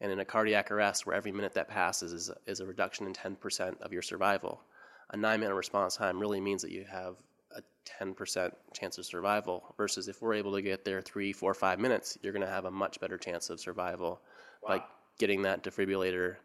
and 0.00 0.10
in 0.10 0.18
a 0.18 0.24
cardiac 0.24 0.70
arrest 0.70 1.06
where 1.06 1.14
every 1.14 1.32
minute 1.32 1.54
that 1.54 1.68
passes 1.68 2.12
is 2.12 2.30
is 2.46 2.60
a 2.60 2.66
reduction 2.66 3.06
in 3.06 3.12
ten 3.12 3.36
percent 3.36 3.80
of 3.80 3.92
your 3.92 4.02
survival, 4.02 4.62
a 5.10 5.16
nine 5.16 5.40
minute 5.40 5.54
response 5.54 5.96
time 5.96 6.18
really 6.18 6.40
means 6.40 6.62
that 6.62 6.72
you 6.72 6.84
have 6.90 7.16
a 7.56 7.62
10% 8.04 8.50
chance 8.72 8.98
of 8.98 9.04
survival 9.04 9.74
versus 9.76 10.08
if 10.08 10.22
we're 10.22 10.34
able 10.34 10.52
to 10.52 10.62
get 10.62 10.84
there 10.84 11.02
three, 11.02 11.32
four, 11.32 11.54
five 11.54 11.78
minutes, 11.78 12.18
you're 12.22 12.32
going 12.32 12.44
to 12.44 12.50
have 12.50 12.64
a 12.64 12.70
much 12.70 12.98
better 13.00 13.18
chance 13.18 13.50
of 13.50 13.60
survival 13.60 14.20
by 14.66 14.82
getting 15.18 15.42
that 15.42 15.62
defibrillator 15.62 16.36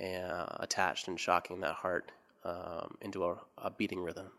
uh, 0.00 0.46
attached 0.60 1.08
and 1.08 1.18
shocking 1.18 1.60
that 1.60 1.74
heart 1.74 2.12
um, 2.44 2.96
into 3.00 3.24
a, 3.24 3.36
a 3.58 3.70
beating 3.70 4.00
rhythm. 4.00 4.30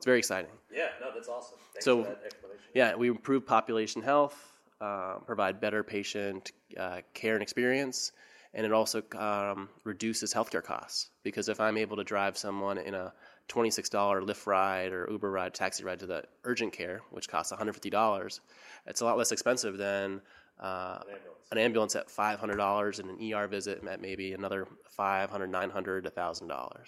It's 0.00 0.06
very 0.06 0.18
exciting. 0.18 0.50
yeah, 0.72 0.88
no, 0.98 1.10
that's 1.14 1.28
awesome. 1.28 1.58
Thanks 1.74 1.84
So- 1.84 2.04
for 2.04 2.08
that 2.08 2.22
explanation. 2.24 2.64
Yeah, 2.72 2.94
we 2.94 3.08
improve 3.08 3.44
population 3.44 4.00
health, 4.00 4.34
uh, 4.80 5.16
provide 5.26 5.60
better 5.60 5.82
patient 5.84 6.52
uh, 6.78 7.02
care 7.12 7.34
and 7.34 7.42
experience, 7.42 8.12
and 8.54 8.64
it 8.64 8.72
also 8.72 9.02
um, 9.18 9.68
reduces 9.84 10.32
healthcare 10.32 10.64
costs. 10.64 11.10
Because 11.22 11.50
if 11.50 11.60
I'm 11.60 11.76
able 11.76 11.98
to 11.98 12.04
drive 12.04 12.38
someone 12.38 12.78
in 12.78 12.94
a 12.94 13.12
$26 13.50 13.90
Lyft 14.24 14.46
ride 14.46 14.92
or 14.94 15.06
Uber 15.10 15.30
ride, 15.30 15.52
taxi 15.52 15.84
ride 15.84 15.98
to 15.98 16.06
the 16.06 16.24
urgent 16.44 16.72
care, 16.72 17.02
which 17.10 17.28
costs 17.28 17.52
$150, 17.52 18.40
it's 18.86 19.02
a 19.02 19.04
lot 19.04 19.18
less 19.18 19.32
expensive 19.32 19.76
than 19.76 20.22
uh, 20.60 21.00
An 21.02 21.12
ambulance. 21.12 21.46
an 21.52 21.58
ambulance 21.58 21.94
at 21.96 22.08
$500 22.08 22.98
and 23.00 23.10
an 23.10 23.32
ER 23.34 23.46
visit 23.48 23.84
at 23.86 24.00
maybe 24.00 24.32
another 24.32 24.66
$500, 24.98 25.28
$900, 25.50 26.02
$1,000. 26.10 26.86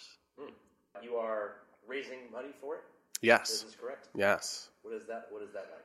You 1.03 1.17
are 1.17 1.57
raising 1.87 2.31
money 2.33 2.51
for 2.61 2.77
it. 2.77 2.83
Yes, 3.23 3.51
Is 3.51 3.77
correct? 3.81 4.09
yes. 4.17 4.69
What 4.83 4.95
is 4.95 5.07
that? 5.07 5.29
What 5.31 5.43
is 5.43 5.53
that 5.53 5.69
like? 5.71 5.83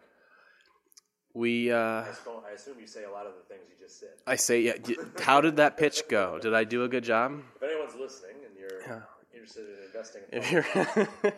We, 1.33 1.71
uh, 1.71 1.77
I 1.77 2.07
assume, 2.07 2.33
I 2.49 2.51
assume 2.55 2.79
you 2.79 2.87
say 2.87 3.03
a 3.03 3.11
lot 3.11 3.27
of 3.27 3.33
the 3.35 3.53
things 3.53 3.65
you 3.69 3.75
just 3.79 3.99
said. 3.99 4.09
I 4.25 4.35
say, 4.37 4.61
yeah. 4.61 4.73
How 5.21 5.39
did 5.39 5.57
that 5.57 5.77
pitch 5.77 6.01
go? 6.09 6.39
Did 6.39 6.55
I 6.55 6.63
do 6.63 6.83
a 6.83 6.87
good 6.87 7.03
job? 7.03 7.39
If 7.55 7.61
anyone's 7.61 7.93
listening 7.93 8.37
and 8.43 8.57
you're 8.59 8.81
yeah. 8.81 9.01
interested 9.31 9.65
in 9.65 9.85
investing 9.85 10.23
in 10.31 10.39
If 10.39 10.51
you're 10.51 10.65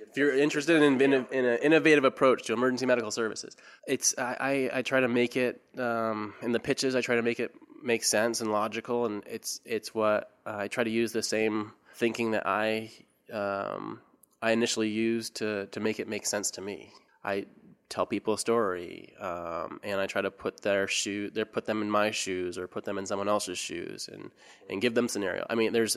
if 0.00 0.16
you're 0.16 0.38
interested 0.38 0.80
in, 0.80 1.00
in, 1.00 1.12
in 1.32 1.44
an 1.44 1.58
innovative 1.58 2.04
approach 2.04 2.44
to 2.44 2.52
emergency 2.52 2.86
medical 2.86 3.10
services, 3.10 3.56
it's 3.88 4.14
I, 4.16 4.36
I, 4.38 4.78
I 4.78 4.82
try 4.82 5.00
to 5.00 5.08
make 5.08 5.36
it 5.36 5.60
um, 5.76 6.34
in 6.40 6.52
the 6.52 6.60
pitches. 6.60 6.94
I 6.94 7.00
try 7.00 7.16
to 7.16 7.22
make 7.22 7.40
it 7.40 7.54
make 7.82 8.04
sense 8.04 8.40
and 8.40 8.52
logical, 8.52 9.06
and 9.06 9.24
it's 9.26 9.60
it's 9.64 9.92
what 9.94 10.30
uh, 10.46 10.56
I 10.58 10.68
try 10.68 10.84
to 10.84 10.90
use 10.90 11.10
the 11.10 11.24
same 11.24 11.72
thinking 11.96 12.30
that 12.30 12.46
I 12.46 12.92
um, 13.32 14.00
I 14.46 14.52
initially 14.52 14.88
used 14.88 15.34
to 15.40 15.66
to 15.74 15.80
make 15.80 15.98
it 16.02 16.08
make 16.08 16.26
sense 16.34 16.48
to 16.52 16.60
me. 16.60 16.92
I 17.24 17.46
tell 17.88 18.06
people 18.06 18.34
a 18.34 18.38
story, 18.38 19.12
um, 19.20 19.80
and 19.82 20.00
I 20.00 20.06
try 20.06 20.22
to 20.22 20.30
put 20.30 20.54
their 20.62 20.86
shoe, 20.88 21.30
they 21.30 21.44
put 21.44 21.66
them 21.66 21.82
in 21.82 21.90
my 21.90 22.10
shoes, 22.12 22.58
or 22.58 22.66
put 22.66 22.84
them 22.84 22.98
in 22.98 23.06
someone 23.06 23.28
else's 23.28 23.58
shoes, 23.58 24.08
and 24.12 24.30
and 24.70 24.80
give 24.80 24.94
them 24.94 25.08
scenario. 25.08 25.44
I 25.50 25.54
mean, 25.56 25.72
there's 25.72 25.96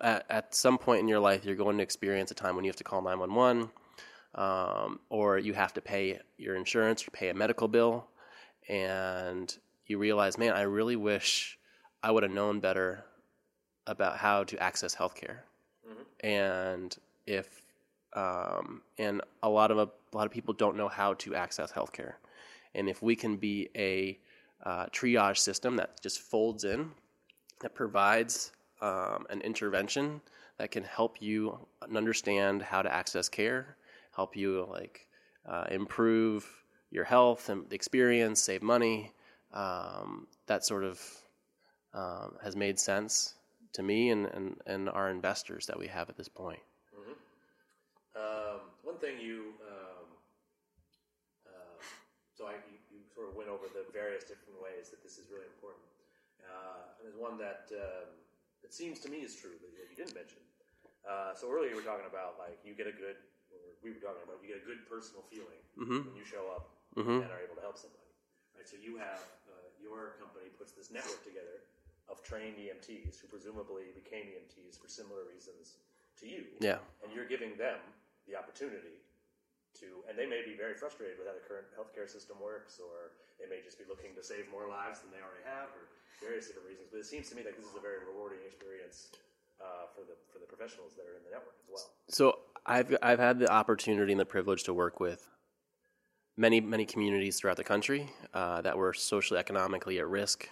at, 0.00 0.26
at 0.28 0.54
some 0.54 0.76
point 0.78 1.00
in 1.00 1.08
your 1.08 1.20
life, 1.20 1.44
you're 1.44 1.62
going 1.64 1.76
to 1.76 1.82
experience 1.82 2.30
a 2.32 2.34
time 2.34 2.56
when 2.56 2.64
you 2.64 2.70
have 2.70 2.82
to 2.82 2.88
call 2.90 3.00
nine 3.02 3.20
one 3.20 3.34
one, 3.34 3.70
um, 4.34 5.00
or 5.08 5.38
you 5.38 5.54
have 5.54 5.72
to 5.74 5.80
pay 5.80 6.18
your 6.36 6.56
insurance 6.56 7.06
or 7.06 7.10
pay 7.12 7.28
a 7.28 7.34
medical 7.34 7.68
bill, 7.68 8.06
and 8.68 9.56
you 9.86 9.98
realize, 9.98 10.36
man, 10.36 10.54
I 10.54 10.62
really 10.62 10.96
wish 10.96 11.58
I 12.02 12.10
would 12.10 12.24
have 12.24 12.32
known 12.32 12.60
better 12.60 13.04
about 13.86 14.16
how 14.16 14.44
to 14.50 14.58
access 14.58 14.96
healthcare, 14.96 15.38
and 16.20 16.96
if 17.26 17.63
um, 18.14 18.82
and 18.98 19.20
a 19.42 19.48
lot 19.48 19.70
of 19.70 19.78
a, 19.78 19.88
lot 20.16 20.26
of 20.26 20.32
people 20.32 20.54
don't 20.54 20.76
know 20.76 20.88
how 20.88 21.14
to 21.14 21.34
access 21.34 21.72
healthcare, 21.72 22.14
and 22.74 22.88
if 22.88 23.02
we 23.02 23.16
can 23.16 23.36
be 23.36 23.68
a 23.76 24.18
uh, 24.64 24.86
triage 24.86 25.38
system 25.38 25.76
that 25.76 26.00
just 26.00 26.20
folds 26.20 26.64
in, 26.64 26.90
that 27.60 27.74
provides 27.74 28.52
um, 28.80 29.26
an 29.30 29.40
intervention 29.42 30.20
that 30.58 30.70
can 30.70 30.84
help 30.84 31.20
you 31.20 31.58
understand 31.94 32.62
how 32.62 32.80
to 32.82 32.92
access 32.92 33.28
care, 33.28 33.76
help 34.14 34.36
you 34.36 34.66
like 34.70 35.08
uh, 35.48 35.64
improve 35.70 36.46
your 36.90 37.04
health 37.04 37.48
and 37.48 37.72
experience, 37.72 38.40
save 38.40 38.62
money. 38.62 39.12
Um, 39.52 40.26
that 40.46 40.64
sort 40.64 40.84
of 40.84 41.00
um, 41.92 42.36
has 42.42 42.56
made 42.56 42.78
sense 42.78 43.34
to 43.72 43.82
me 43.82 44.10
and, 44.10 44.26
and, 44.26 44.56
and 44.66 44.88
our 44.88 45.10
investors 45.10 45.66
that 45.66 45.78
we 45.78 45.86
have 45.86 46.08
at 46.08 46.16
this 46.16 46.28
point. 46.28 46.60
One 48.94 49.02
thing 49.02 49.18
you, 49.18 49.58
um, 49.66 50.06
uh, 51.50 51.82
so 52.30 52.46
I, 52.46 52.62
you, 52.70 52.78
you 52.94 53.02
sort 53.10 53.26
of 53.26 53.34
went 53.34 53.50
over 53.50 53.66
the 53.74 53.82
various 53.90 54.22
different 54.22 54.54
ways 54.62 54.86
that 54.94 55.02
this 55.02 55.18
is 55.18 55.26
really 55.34 55.50
important. 55.50 55.82
Uh, 56.46 56.94
and 56.94 57.02
there's 57.02 57.18
one 57.18 57.34
that 57.42 57.74
um, 57.74 58.06
that 58.62 58.70
seems 58.70 59.02
to 59.02 59.10
me 59.10 59.26
is 59.26 59.34
true 59.34 59.58
that 59.58 59.66
you 59.90 59.98
didn't 59.98 60.14
mention. 60.14 60.38
Uh, 61.02 61.34
so 61.34 61.50
earlier 61.50 61.74
you 61.74 61.78
were 61.82 61.82
talking 61.82 62.06
about 62.06 62.38
like 62.38 62.54
you 62.62 62.70
get 62.70 62.86
a 62.86 62.94
good, 62.94 63.18
or 63.50 63.74
we 63.82 63.90
were 63.90 63.98
talking 63.98 64.22
about 64.22 64.38
you 64.46 64.54
get 64.54 64.62
a 64.62 64.66
good 64.70 64.86
personal 64.86 65.26
feeling 65.26 65.58
Mhm. 65.74 66.06
when 66.06 66.14
you 66.14 66.22
show 66.22 66.46
up 66.54 66.70
Mhm. 66.94 67.26
and 67.26 67.34
are 67.34 67.42
able 67.42 67.58
to 67.58 67.66
help 67.66 67.74
somebody. 67.74 68.14
Right. 68.54 68.62
So 68.62 68.78
you 68.78 68.94
have 69.02 69.26
uh, 69.50 69.74
your 69.82 70.14
company 70.22 70.54
puts 70.54 70.70
this 70.70 70.94
network 70.94 71.26
together 71.26 71.66
of 72.06 72.22
trained 72.22 72.62
EMTs 72.62 73.18
who 73.18 73.26
presumably 73.26 73.90
became 73.90 74.30
EMTs 74.38 74.78
for 74.78 74.86
similar 74.86 75.26
reasons 75.26 75.82
to 76.22 76.30
you 76.30 76.46
Yeah. 76.62 76.78
and 77.02 77.10
you're 77.10 77.26
giving 77.26 77.58
them 77.58 77.82
the 78.28 78.36
opportunity 78.36 79.02
to, 79.80 80.06
and 80.08 80.14
they 80.14 80.26
may 80.26 80.42
be 80.46 80.54
very 80.54 80.74
frustrated 80.74 81.18
with 81.18 81.26
how 81.26 81.34
the 81.34 81.44
current 81.44 81.66
healthcare 81.74 82.08
system 82.08 82.38
works, 82.38 82.78
or 82.78 83.16
they 83.40 83.50
may 83.50 83.60
just 83.64 83.78
be 83.78 83.84
looking 83.88 84.14
to 84.14 84.22
save 84.22 84.46
more 84.50 84.70
lives 84.70 85.02
than 85.02 85.10
they 85.10 85.22
already 85.22 85.42
have, 85.44 85.68
or 85.74 85.90
various 86.22 86.46
different 86.46 86.68
reasons. 86.68 86.88
But 86.90 87.02
it 87.02 87.08
seems 87.10 87.28
to 87.30 87.34
me 87.34 87.42
like 87.42 87.58
this 87.58 87.66
is 87.66 87.76
a 87.76 87.82
very 87.82 88.06
rewarding 88.06 88.38
experience 88.46 89.10
uh, 89.60 89.90
for 89.90 90.06
the 90.06 90.14
for 90.30 90.38
the 90.38 90.46
professionals 90.46 90.94
that 90.94 91.04
are 91.10 91.18
in 91.18 91.24
the 91.26 91.32
network 91.34 91.58
as 91.58 91.68
well. 91.68 91.86
So 92.08 92.38
I've 92.66 92.94
I've 93.02 93.18
had 93.18 93.38
the 93.38 93.50
opportunity 93.50 94.12
and 94.12 94.20
the 94.20 94.24
privilege 94.24 94.62
to 94.64 94.74
work 94.74 95.00
with 95.00 95.26
many 96.36 96.60
many 96.60 96.86
communities 96.86 97.38
throughout 97.38 97.56
the 97.56 97.64
country 97.64 98.10
uh, 98.32 98.62
that 98.62 98.78
were 98.78 98.92
socially 98.94 99.40
economically 99.40 99.98
at 99.98 100.06
risk 100.08 100.48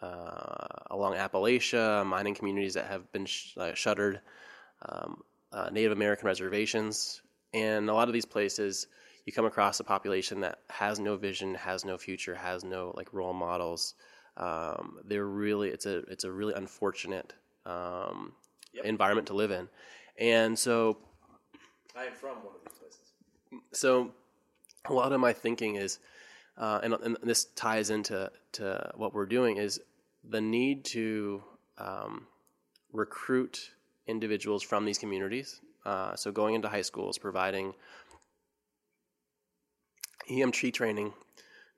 uh, 0.00 0.66
along 0.90 1.14
Appalachia, 1.14 2.04
mining 2.04 2.34
communities 2.34 2.74
that 2.74 2.86
have 2.86 3.10
been 3.12 3.26
sh- 3.26 3.56
uh, 3.56 3.74
shuttered, 3.74 4.20
um, 4.88 5.22
uh, 5.54 5.70
Native 5.70 5.92
American 5.92 6.26
reservations, 6.26 7.22
and 7.52 7.88
a 7.88 7.94
lot 7.94 8.08
of 8.08 8.14
these 8.14 8.24
places 8.24 8.88
you 9.24 9.32
come 9.32 9.46
across 9.46 9.80
a 9.80 9.84
population 9.84 10.40
that 10.40 10.58
has 10.68 10.98
no 10.98 11.16
vision, 11.16 11.54
has 11.54 11.84
no 11.84 11.96
future, 11.96 12.34
has 12.34 12.64
no 12.64 12.92
like 12.96 13.14
role 13.14 13.32
models. 13.32 13.94
Um, 14.36 14.98
they're 15.04 15.24
really 15.26 15.68
it's 15.70 15.86
a 15.86 15.98
it's 16.10 16.24
a 16.24 16.32
really 16.32 16.54
unfortunate 16.54 17.32
um, 17.64 18.32
Yep. 18.74 18.84
environment 18.86 19.28
to 19.28 19.34
live 19.34 19.52
in, 19.52 19.68
and 20.18 20.58
so 20.58 20.98
I 21.96 22.06
am 22.06 22.12
from 22.14 22.38
one 22.38 22.54
of 22.56 22.60
these 22.64 22.76
places. 22.76 23.12
so 23.72 24.10
a 24.86 24.92
lot 24.92 25.12
of 25.12 25.20
my 25.20 25.32
thinking 25.32 25.76
is, 25.76 26.00
uh, 26.58 26.80
and, 26.82 26.92
and 26.94 27.16
this 27.22 27.44
ties 27.54 27.90
into 27.90 28.32
to 28.52 28.90
what 28.96 29.14
we're 29.14 29.26
doing 29.26 29.58
is 29.58 29.80
the 30.28 30.40
need 30.40 30.84
to 30.86 31.44
um, 31.78 32.26
recruit 32.92 33.70
individuals 34.06 34.62
from 34.62 34.84
these 34.84 34.98
communities. 34.98 35.60
Uh, 35.84 36.14
so 36.16 36.32
going 36.32 36.54
into 36.54 36.68
high 36.68 36.82
schools, 36.82 37.18
providing 37.18 37.74
EMT 40.30 40.72
training 40.72 41.12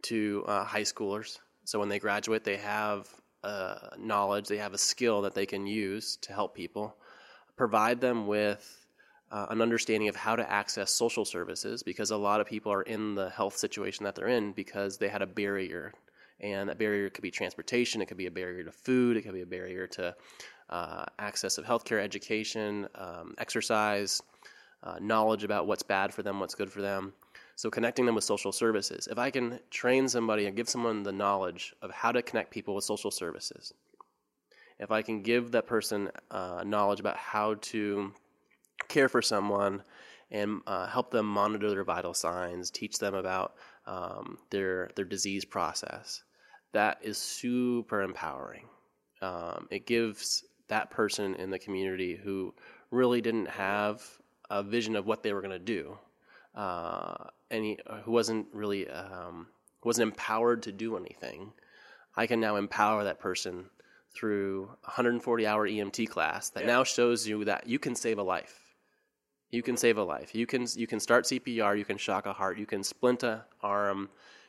to 0.02 0.44
uh, 0.46 0.64
high 0.64 0.82
schoolers. 0.82 1.38
So 1.64 1.78
when 1.80 1.88
they 1.88 1.98
graduate, 1.98 2.44
they 2.44 2.58
have 2.58 3.08
uh, 3.42 3.76
knowledge, 3.98 4.48
they 4.48 4.58
have 4.58 4.74
a 4.74 4.78
skill 4.78 5.22
that 5.22 5.34
they 5.34 5.46
can 5.46 5.66
use 5.66 6.16
to 6.22 6.32
help 6.32 6.54
people. 6.54 6.96
Provide 7.56 8.00
them 8.00 8.26
with 8.26 8.86
uh, 9.30 9.46
an 9.50 9.60
understanding 9.60 10.08
of 10.08 10.16
how 10.16 10.36
to 10.36 10.48
access 10.50 10.90
social 10.92 11.24
services 11.24 11.82
because 11.82 12.10
a 12.10 12.16
lot 12.16 12.40
of 12.40 12.46
people 12.46 12.72
are 12.72 12.82
in 12.82 13.14
the 13.14 13.30
health 13.30 13.56
situation 13.56 14.04
that 14.04 14.14
they're 14.14 14.28
in 14.28 14.52
because 14.52 14.98
they 14.98 15.08
had 15.08 15.22
a 15.22 15.26
barrier. 15.26 15.92
And 16.38 16.68
that 16.68 16.78
barrier 16.78 17.08
could 17.08 17.22
be 17.22 17.30
transportation, 17.30 18.02
it 18.02 18.06
could 18.06 18.18
be 18.18 18.26
a 18.26 18.30
barrier 18.30 18.62
to 18.64 18.72
food, 18.72 19.16
it 19.16 19.22
could 19.22 19.32
be 19.32 19.42
a 19.42 19.46
barrier 19.46 19.86
to 19.88 20.14
access 20.70 21.58
of 21.58 21.64
healthcare, 21.64 22.02
education, 22.02 22.88
um, 22.94 23.34
exercise, 23.38 24.22
uh, 24.82 24.98
knowledge 25.00 25.44
about 25.44 25.66
what's 25.66 25.82
bad 25.82 26.12
for 26.12 26.22
them, 26.22 26.40
what's 26.40 26.54
good 26.54 26.70
for 26.70 26.82
them. 26.82 27.12
So 27.56 27.70
connecting 27.70 28.04
them 28.04 28.14
with 28.14 28.24
social 28.24 28.52
services. 28.52 29.08
If 29.10 29.18
I 29.18 29.30
can 29.30 29.58
train 29.70 30.08
somebody 30.08 30.46
and 30.46 30.56
give 30.56 30.68
someone 30.68 31.02
the 31.02 31.12
knowledge 31.12 31.74
of 31.80 31.90
how 31.90 32.12
to 32.12 32.22
connect 32.22 32.50
people 32.50 32.74
with 32.74 32.84
social 32.84 33.10
services, 33.10 33.72
if 34.78 34.90
I 34.90 35.00
can 35.00 35.22
give 35.22 35.52
that 35.52 35.66
person 35.66 36.10
uh, 36.30 36.62
knowledge 36.66 37.00
about 37.00 37.16
how 37.16 37.54
to 37.54 38.12
care 38.88 39.08
for 39.08 39.22
someone 39.22 39.82
and 40.30 40.60
uh, 40.66 40.86
help 40.86 41.10
them 41.10 41.26
monitor 41.26 41.70
their 41.70 41.84
vital 41.84 42.12
signs, 42.12 42.70
teach 42.70 42.98
them 42.98 43.14
about 43.14 43.54
um, 43.86 44.38
their 44.50 44.90
their 44.96 45.04
disease 45.04 45.44
process, 45.44 46.22
that 46.72 46.98
is 47.00 47.16
super 47.16 48.02
empowering. 48.02 48.66
Um, 49.22 49.66
it 49.70 49.86
gives 49.86 50.44
that 50.68 50.90
person 50.90 51.34
in 51.36 51.50
the 51.50 51.58
community 51.58 52.16
who 52.16 52.54
really 52.90 53.20
didn't 53.20 53.48
have 53.48 54.02
a 54.50 54.62
vision 54.62 54.96
of 54.96 55.06
what 55.06 55.22
they 55.22 55.32
were 55.32 55.40
going 55.40 55.50
to 55.52 55.58
do, 55.58 55.98
uh, 56.54 57.14
and 57.50 57.64
he, 57.64 57.78
who 58.04 58.12
wasn't 58.12 58.46
really 58.52 58.88
um, 58.88 59.46
wasn't 59.84 60.10
empowered 60.10 60.62
to 60.62 60.72
do 60.72 60.96
anything. 60.96 61.52
I 62.16 62.26
can 62.26 62.40
now 62.40 62.56
empower 62.56 63.04
that 63.04 63.18
person 63.18 63.66
through 64.14 64.64
a 64.84 64.88
140 64.88 65.46
hour 65.46 65.68
EMT 65.68 66.08
class 66.08 66.50
that 66.50 66.60
Yeah. 66.62 66.68
now 66.68 66.84
shows 66.84 67.26
you 67.26 67.44
that 67.44 67.66
you 67.66 67.78
can 67.78 67.94
save 67.94 68.18
a 68.18 68.22
life. 68.22 68.74
You 69.50 69.62
can 69.62 69.76
save 69.76 69.98
a 69.98 70.02
life. 70.02 70.34
You 70.34 70.46
can 70.46 70.66
you 70.74 70.86
can 70.86 70.98
start 71.00 71.24
CPR. 71.24 71.78
You 71.78 71.84
can 71.84 71.98
shock 71.98 72.26
a 72.26 72.32
heart. 72.32 72.58
You 72.58 72.66
can 72.66 72.82
splint 72.82 73.22
a 73.22 73.44
arm. 73.62 74.08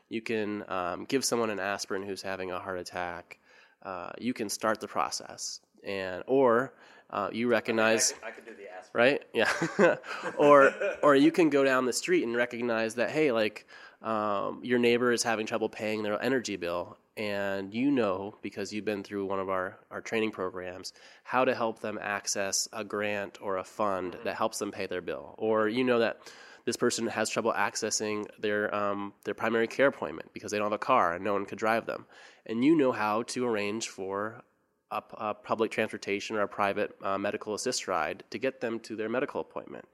You 0.09 0.21
can 0.21 0.63
um, 0.69 1.05
give 1.05 1.25
someone 1.25 1.49
an 1.49 1.59
aspirin 1.59 2.03
who's 2.03 2.21
having 2.21 2.51
a 2.51 2.59
heart 2.59 2.79
attack. 2.79 3.39
Uh, 3.83 4.11
you 4.17 4.33
can 4.33 4.49
start 4.49 4.79
the 4.79 4.87
process, 4.87 5.59
and 5.87 6.23
or 6.27 6.73
uh, 7.09 7.29
you 7.31 7.47
recognize 7.47 8.11
I 8.11 8.15
could, 8.15 8.27
I 8.27 8.31
could 8.31 8.45
do 8.45 8.51
the 8.55 8.71
aspirin. 8.71 9.03
right? 9.03 9.23
Yeah. 9.33 9.95
or 10.37 10.73
or 11.01 11.15
you 11.15 11.31
can 11.31 11.49
go 11.49 11.63
down 11.63 11.85
the 11.85 11.93
street 11.93 12.23
and 12.23 12.35
recognize 12.35 12.95
that 12.95 13.09
hey, 13.09 13.31
like 13.31 13.65
um, 14.01 14.59
your 14.63 14.77
neighbor 14.77 15.11
is 15.11 15.23
having 15.23 15.47
trouble 15.47 15.69
paying 15.69 16.03
their 16.03 16.21
energy 16.21 16.57
bill, 16.57 16.97
and 17.15 17.73
you 17.73 17.89
know 17.89 18.35
because 18.41 18.73
you've 18.73 18.85
been 18.85 19.03
through 19.03 19.25
one 19.25 19.39
of 19.39 19.49
our 19.49 19.79
our 19.89 20.01
training 20.01 20.31
programs 20.31 20.93
how 21.23 21.45
to 21.45 21.55
help 21.55 21.79
them 21.79 21.97
access 22.01 22.67
a 22.73 22.83
grant 22.83 23.39
or 23.41 23.57
a 23.57 23.63
fund 23.63 24.17
that 24.23 24.35
helps 24.35 24.59
them 24.59 24.71
pay 24.71 24.85
their 24.85 25.01
bill, 25.01 25.33
or 25.37 25.67
you 25.67 25.83
know 25.83 25.99
that. 25.99 26.19
This 26.65 26.75
person 26.75 27.07
has 27.07 27.29
trouble 27.29 27.53
accessing 27.53 28.25
their 28.41 28.75
um, 28.75 29.13
their 29.23 29.33
primary 29.33 29.67
care 29.67 29.87
appointment 29.87 30.33
because 30.33 30.51
they 30.51 30.57
don't 30.57 30.65
have 30.65 30.73
a 30.73 30.77
car 30.77 31.13
and 31.13 31.23
no 31.23 31.31
one 31.31 31.45
could 31.45 31.57
drive 31.57 31.85
them, 31.85 32.05
and 32.45 32.61
you 32.61 32.75
know 32.75 32.91
how 32.91 33.23
to 33.23 33.45
arrange 33.47 33.87
for 33.87 34.43
a, 34.91 35.03
a 35.17 35.33
public 35.33 35.71
transportation 35.71 36.35
or 36.35 36.41
a 36.41 36.47
private 36.47 36.95
uh, 37.03 37.17
medical 37.17 37.53
assist 37.53 37.87
ride 37.87 38.23
to 38.31 38.37
get 38.37 38.61
them 38.61 38.79
to 38.81 38.95
their 38.95 39.09
medical 39.09 39.41
appointment 39.41 39.85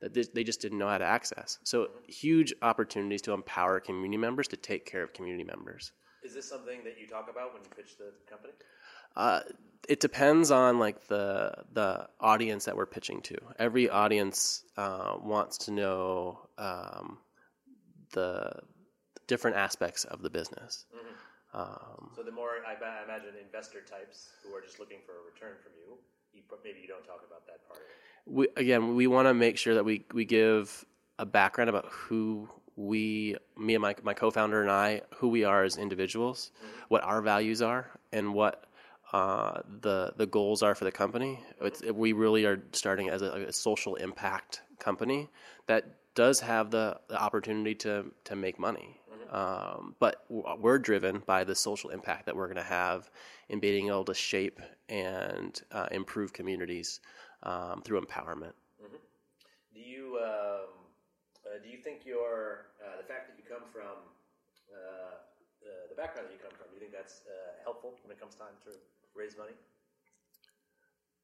that 0.00 0.14
they- 0.14 0.22
they 0.34 0.42
just 0.44 0.60
didn't 0.60 0.78
know 0.78 0.88
how 0.88 0.98
to 0.98 1.04
access. 1.04 1.58
So 1.62 1.88
huge 2.08 2.52
opportunities 2.62 3.22
to 3.22 3.32
empower 3.32 3.78
community 3.80 4.16
members 4.16 4.48
to 4.48 4.56
take 4.56 4.84
care 4.84 5.02
of 5.02 5.12
community 5.12 5.44
members. 5.44 5.92
Is 6.24 6.34
this 6.34 6.48
something 6.48 6.82
that 6.84 6.98
you 7.00 7.06
talk 7.06 7.28
about 7.30 7.52
when 7.54 7.62
you 7.62 7.68
pitch 7.76 7.96
the 7.98 8.12
company? 8.28 8.52
Uh, 9.16 9.40
it 9.88 10.00
depends 10.00 10.50
on 10.50 10.78
like 10.78 11.06
the 11.08 11.52
the 11.72 12.08
audience 12.20 12.64
that 12.64 12.76
we're 12.76 12.86
pitching 12.86 13.20
to. 13.22 13.36
Every 13.58 13.88
audience 13.90 14.64
uh, 14.76 15.16
wants 15.20 15.58
to 15.58 15.70
know 15.72 16.48
um, 16.58 17.18
the 18.12 18.52
different 19.26 19.56
aspects 19.56 20.04
of 20.04 20.22
the 20.22 20.30
business. 20.30 20.86
Um, 21.54 22.10
So 22.16 22.22
the 22.22 22.32
more 22.32 22.64
I, 22.66 22.72
I 22.72 23.04
imagine 23.04 23.36
investor 23.40 23.80
types 23.80 24.32
who 24.42 24.54
are 24.54 24.60
just 24.60 24.80
looking 24.80 24.98
for 25.04 25.12
a 25.12 25.22
return 25.28 25.56
from 25.62 25.72
you, 25.76 25.98
you 26.32 26.42
maybe 26.64 26.80
you 26.80 26.88
don't 26.88 27.04
talk 27.04 27.20
about 27.28 27.46
that 27.46 27.66
part 27.68 27.84
we 28.26 28.48
again 28.56 28.94
we 28.94 29.06
want 29.06 29.26
to 29.26 29.34
make 29.34 29.58
sure 29.58 29.74
that 29.74 29.84
we 29.84 30.04
we 30.12 30.24
give 30.24 30.84
a 31.18 31.26
background 31.26 31.68
about 31.68 31.86
who 31.86 32.48
we 32.76 33.36
me 33.58 33.74
and 33.74 33.82
my 33.82 33.94
my 34.02 34.14
co-founder 34.14 34.62
and 34.62 34.70
I 34.70 35.02
who 35.16 35.28
we 35.28 35.44
are 35.44 35.64
as 35.64 35.76
individuals, 35.76 36.52
what 36.88 37.02
our 37.02 37.20
values 37.20 37.60
are, 37.62 37.90
and 38.12 38.32
what 38.32 38.64
uh, 39.12 39.60
the 39.80 40.14
the 40.16 40.26
goals 40.26 40.62
are 40.62 40.74
for 40.74 40.84
the 40.84 40.92
company. 40.92 41.40
It's, 41.60 41.82
we 41.82 42.12
really 42.12 42.44
are 42.46 42.62
starting 42.72 43.08
as 43.10 43.22
a, 43.22 43.46
a 43.48 43.52
social 43.52 43.96
impact 43.96 44.62
company 44.78 45.28
that 45.66 45.84
does 46.14 46.40
have 46.40 46.70
the, 46.70 46.98
the 47.08 47.20
opportunity 47.20 47.74
to 47.76 48.06
to 48.24 48.36
make 48.36 48.58
money. 48.58 49.00
Um, 49.32 49.96
but 49.98 50.24
we're 50.28 50.78
driven 50.78 51.22
by 51.26 51.42
the 51.42 51.54
social 51.54 51.88
impact 51.88 52.26
that 52.26 52.36
we're 52.36 52.46
going 52.46 52.56
to 52.56 52.62
have 52.62 53.10
in 53.48 53.60
being 53.60 53.88
able 53.88 54.04
to 54.04 54.14
shape 54.14 54.60
and 54.90 55.60
uh, 55.72 55.86
improve 55.90 56.34
communities 56.34 57.00
um, 57.42 57.80
through 57.82 58.00
empowerment. 58.02 58.52
Do 59.74 59.80
you 59.80 60.18
um, 60.22 60.68
uh, 61.46 61.58
do 61.62 61.70
you 61.70 61.78
think 61.78 62.04
your 62.04 62.66
uh, 62.84 63.00
the 63.00 63.08
fact 63.08 63.26
that 63.28 63.38
you 63.38 63.44
come 63.48 63.66
from 63.72 64.04
uh, 64.70 65.14
uh, 65.64 65.88
the 65.88 65.94
background 65.94 66.28
that 66.28 66.32
you 66.32 66.38
come 66.38 66.52
from, 66.56 66.66
do 66.68 66.74
you 66.74 66.80
think 66.80 66.92
that's 66.92 67.22
uh, 67.26 67.62
helpful 67.64 67.94
when 68.04 68.12
it 68.14 68.20
comes 68.20 68.34
time 68.34 68.54
to 68.64 68.70
raise 69.14 69.36
money? 69.38 69.52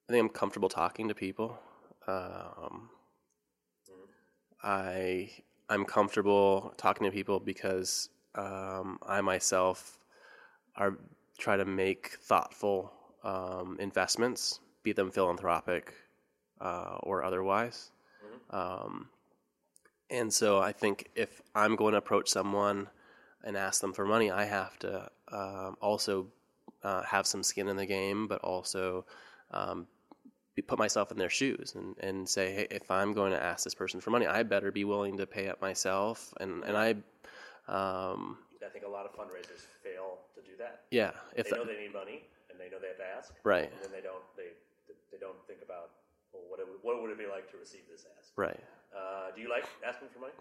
I 0.08 0.12
think 0.12 0.22
I'm 0.22 0.28
comfortable 0.30 0.70
talking 0.70 1.08
to 1.08 1.14
people. 1.14 1.58
Um, 2.06 2.88
I 4.62 5.30
I'm 5.68 5.84
comfortable 5.84 6.72
talking 6.76 7.04
to 7.04 7.10
people 7.10 7.40
because 7.40 8.08
um, 8.34 8.98
I 9.06 9.20
myself 9.20 9.98
are 10.76 10.96
try 11.38 11.56
to 11.56 11.64
make 11.64 12.18
thoughtful 12.22 12.92
um, 13.22 13.76
investments, 13.80 14.60
be 14.82 14.92
them 14.92 15.10
philanthropic 15.10 15.94
uh, 16.60 16.98
or 17.00 17.22
otherwise. 17.22 17.90
Um, 18.50 19.08
and 20.10 20.32
so 20.32 20.58
I 20.58 20.72
think 20.72 21.10
if 21.14 21.42
I'm 21.54 21.76
going 21.76 21.92
to 21.92 21.98
approach 21.98 22.28
someone 22.28 22.88
and 23.44 23.56
ask 23.56 23.80
them 23.80 23.92
for 23.92 24.06
money, 24.06 24.30
I 24.30 24.44
have 24.44 24.78
to 24.80 25.10
um, 25.30 25.76
also 25.80 26.28
uh, 26.82 27.02
have 27.02 27.26
some 27.26 27.42
skin 27.42 27.68
in 27.68 27.76
the 27.76 27.86
game, 27.86 28.26
but 28.26 28.40
also 28.42 29.04
um, 29.50 29.86
put 30.62 30.78
myself 30.78 31.10
in 31.12 31.18
their 31.18 31.30
shoes 31.30 31.74
and, 31.76 31.96
and 32.00 32.28
say, 32.28 32.52
hey, 32.52 32.66
if 32.70 32.90
I'm 32.90 33.12
going 33.12 33.32
to 33.32 33.42
ask 33.42 33.64
this 33.64 33.74
person 33.74 34.00
for 34.00 34.10
money, 34.10 34.26
I 34.26 34.42
better 34.42 34.70
be 34.72 34.84
willing 34.84 35.16
to 35.18 35.26
pay 35.26 35.46
it 35.46 35.60
myself. 35.60 36.32
And, 36.40 36.64
and 36.64 36.76
I, 36.76 36.90
um, 37.68 38.38
I 38.64 38.68
think 38.70 38.84
a 38.84 38.88
lot 38.90 39.06
of 39.06 39.12
fundraisers 39.14 39.64
fail 39.82 40.18
to 40.34 40.40
do 40.42 40.56
that. 40.58 40.82
yeah, 40.90 41.12
if 41.36 41.44
They 41.46 41.50
the- 41.50 41.56
know 41.56 41.64
they 41.64 41.78
need 41.80 41.92
money 41.92 42.22
and 42.50 42.58
they 42.60 42.68
know 42.68 42.78
they 42.80 42.88
have 42.88 42.98
to 42.98 43.04
ask, 43.16 43.32
right, 43.44 43.70
and 43.72 43.82
then 43.82 43.90
they 43.92 44.00
don't 44.02 44.22
they 44.36 44.48
they 45.12 45.18
don't 45.18 45.36
think 45.46 45.60
about 45.64 45.90
well, 46.32 46.42
what 46.48 46.60
it, 46.60 46.66
would- 46.68 46.78
what 46.82 47.00
would 47.02 47.10
it 47.10 47.18
be 47.18 47.26
like 47.26 47.50
to 47.52 47.56
receive 47.58 47.82
this 47.90 48.04
ask? 48.18 48.32
right. 48.36 48.60
Uh, 48.96 49.30
do 49.34 49.40
you 49.42 49.48
like 49.50 49.64
asking 49.86 50.08
for 50.12 50.20
money? 50.20 50.32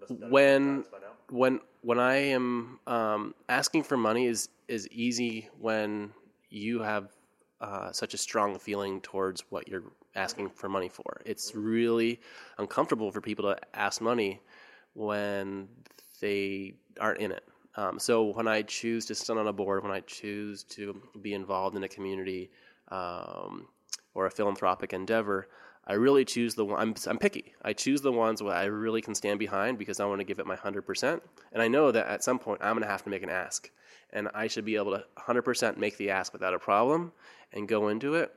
Must 0.00 0.10
have 0.10 0.20
done 0.20 0.28
it 0.28 0.32
When- 0.32 0.66
times 0.76 0.88
by 0.88 0.98
now. 0.98 1.12
when 1.30 1.60
when 1.82 1.98
I 1.98 2.16
am 2.16 2.78
um, 2.86 3.34
asking 3.48 3.84
for 3.84 3.96
money 3.96 4.26
is 4.26 4.48
is 4.68 4.88
easy 4.88 5.48
when 5.58 6.12
you 6.50 6.80
have 6.82 7.10
uh, 7.60 7.92
such 7.92 8.14
a 8.14 8.18
strong 8.18 8.58
feeling 8.58 9.00
towards 9.00 9.44
what 9.50 9.68
you're 9.68 9.84
asking 10.14 10.50
for 10.50 10.68
money 10.68 10.88
for. 10.88 11.20
It's 11.24 11.54
really 11.54 12.20
uncomfortable 12.58 13.10
for 13.10 13.20
people 13.20 13.44
to 13.46 13.58
ask 13.74 14.00
money 14.00 14.40
when 14.94 15.68
they 16.20 16.74
aren't 17.00 17.20
in 17.20 17.32
it. 17.32 17.44
Um, 17.76 17.98
so 17.98 18.34
when 18.34 18.48
I 18.48 18.62
choose 18.62 19.04
to 19.06 19.14
sit 19.14 19.36
on 19.36 19.46
a 19.46 19.52
board, 19.52 19.82
when 19.82 19.92
I 19.92 20.00
choose 20.00 20.64
to 20.64 21.00
be 21.20 21.34
involved 21.34 21.76
in 21.76 21.84
a 21.84 21.88
community 21.88 22.50
um, 22.88 23.68
or 24.14 24.26
a 24.26 24.30
philanthropic 24.30 24.94
endeavor, 24.94 25.48
I 25.86 25.92
really 25.92 26.24
choose 26.24 26.54
the 26.54 26.64
one. 26.64 26.80
I'm, 26.80 26.94
I'm 27.06 27.18
picky. 27.18 27.54
I 27.62 27.72
choose 27.72 28.00
the 28.00 28.10
ones 28.12 28.42
where 28.42 28.54
I 28.54 28.64
really 28.64 29.02
can 29.02 29.14
stand 29.14 29.38
behind 29.38 29.78
because 29.78 30.00
I 30.00 30.06
want 30.06 30.20
to 30.20 30.24
give 30.24 30.38
it 30.38 30.46
my 30.46 30.56
hundred 30.56 30.82
percent, 30.82 31.22
and 31.52 31.62
I 31.62 31.68
know 31.68 31.92
that 31.92 32.06
at 32.08 32.24
some 32.24 32.38
point 32.38 32.60
I'm 32.62 32.72
going 32.72 32.82
to 32.82 32.88
have 32.90 33.04
to 33.04 33.10
make 33.10 33.22
an 33.22 33.30
ask, 33.30 33.70
and 34.16 34.28
I 34.34 34.46
should 34.46 34.64
be 34.64 34.76
able 34.76 34.92
to 34.92 35.04
hundred 35.16 35.42
percent 35.42 35.78
make 35.78 35.98
the 35.98 36.10
ask 36.10 36.32
without 36.32 36.54
a 36.54 36.58
problem 36.58 37.12
and 37.52 37.68
go 37.68 37.88
into 37.88 38.14
it 38.14 38.32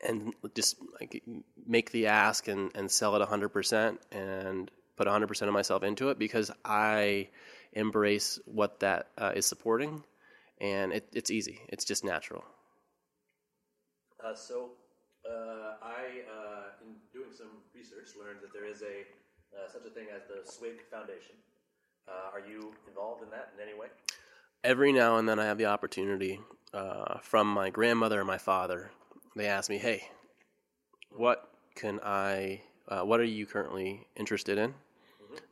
and 0.00 0.34
just 0.54 0.76
like 1.00 1.22
make 1.66 1.90
the 1.92 2.06
ask 2.06 2.48
and, 2.48 2.70
and 2.74 2.90
sell 2.90 3.14
it 3.16 3.26
100% 3.26 3.98
and 4.12 4.70
put 4.96 5.06
100% 5.06 5.42
of 5.42 5.52
myself 5.52 5.82
into 5.82 6.08
it 6.08 6.18
because 6.18 6.50
I 6.64 7.28
embrace 7.72 8.38
what 8.46 8.80
that 8.80 9.08
uh, 9.18 9.32
is 9.34 9.46
supporting 9.46 10.02
and 10.60 10.92
it, 10.92 11.08
it's 11.12 11.30
easy. 11.30 11.60
It's 11.68 11.84
just 11.84 12.04
natural. 12.04 12.44
Uh, 14.24 14.34
so 14.34 14.70
uh, 15.28 15.76
I, 15.82 16.24
uh, 16.24 16.84
in 16.84 16.96
doing 17.12 17.30
some 17.36 17.62
research, 17.74 18.16
learned 18.18 18.40
that 18.42 18.52
there 18.52 18.66
is 18.66 18.82
a 18.82 19.04
uh, 19.56 19.68
such 19.72 19.86
a 19.86 19.90
thing 19.90 20.08
as 20.14 20.22
the 20.28 20.44
Swig 20.44 20.80
Foundation. 20.90 21.36
Uh, 22.08 22.32
are 22.32 22.40
you 22.40 22.72
involved 22.86 23.22
in 23.22 23.30
that 23.30 23.52
in 23.56 23.62
any 23.62 23.78
way? 23.78 23.88
Every 24.66 24.90
now 24.90 25.18
and 25.18 25.28
then 25.28 25.38
I 25.38 25.44
have 25.44 25.58
the 25.58 25.66
opportunity 25.66 26.40
uh, 26.74 27.18
from 27.22 27.46
my 27.46 27.70
grandmother 27.70 28.18
and 28.18 28.26
my 28.26 28.36
father. 28.36 28.90
They 29.36 29.46
ask 29.46 29.70
me, 29.70 29.78
hey, 29.78 30.08
what 31.12 31.52
can 31.76 32.00
I, 32.02 32.62
uh, 32.88 33.02
what 33.02 33.20
are 33.20 33.24
you 33.24 33.46
currently 33.46 34.08
interested 34.16 34.58
in? 34.58 34.74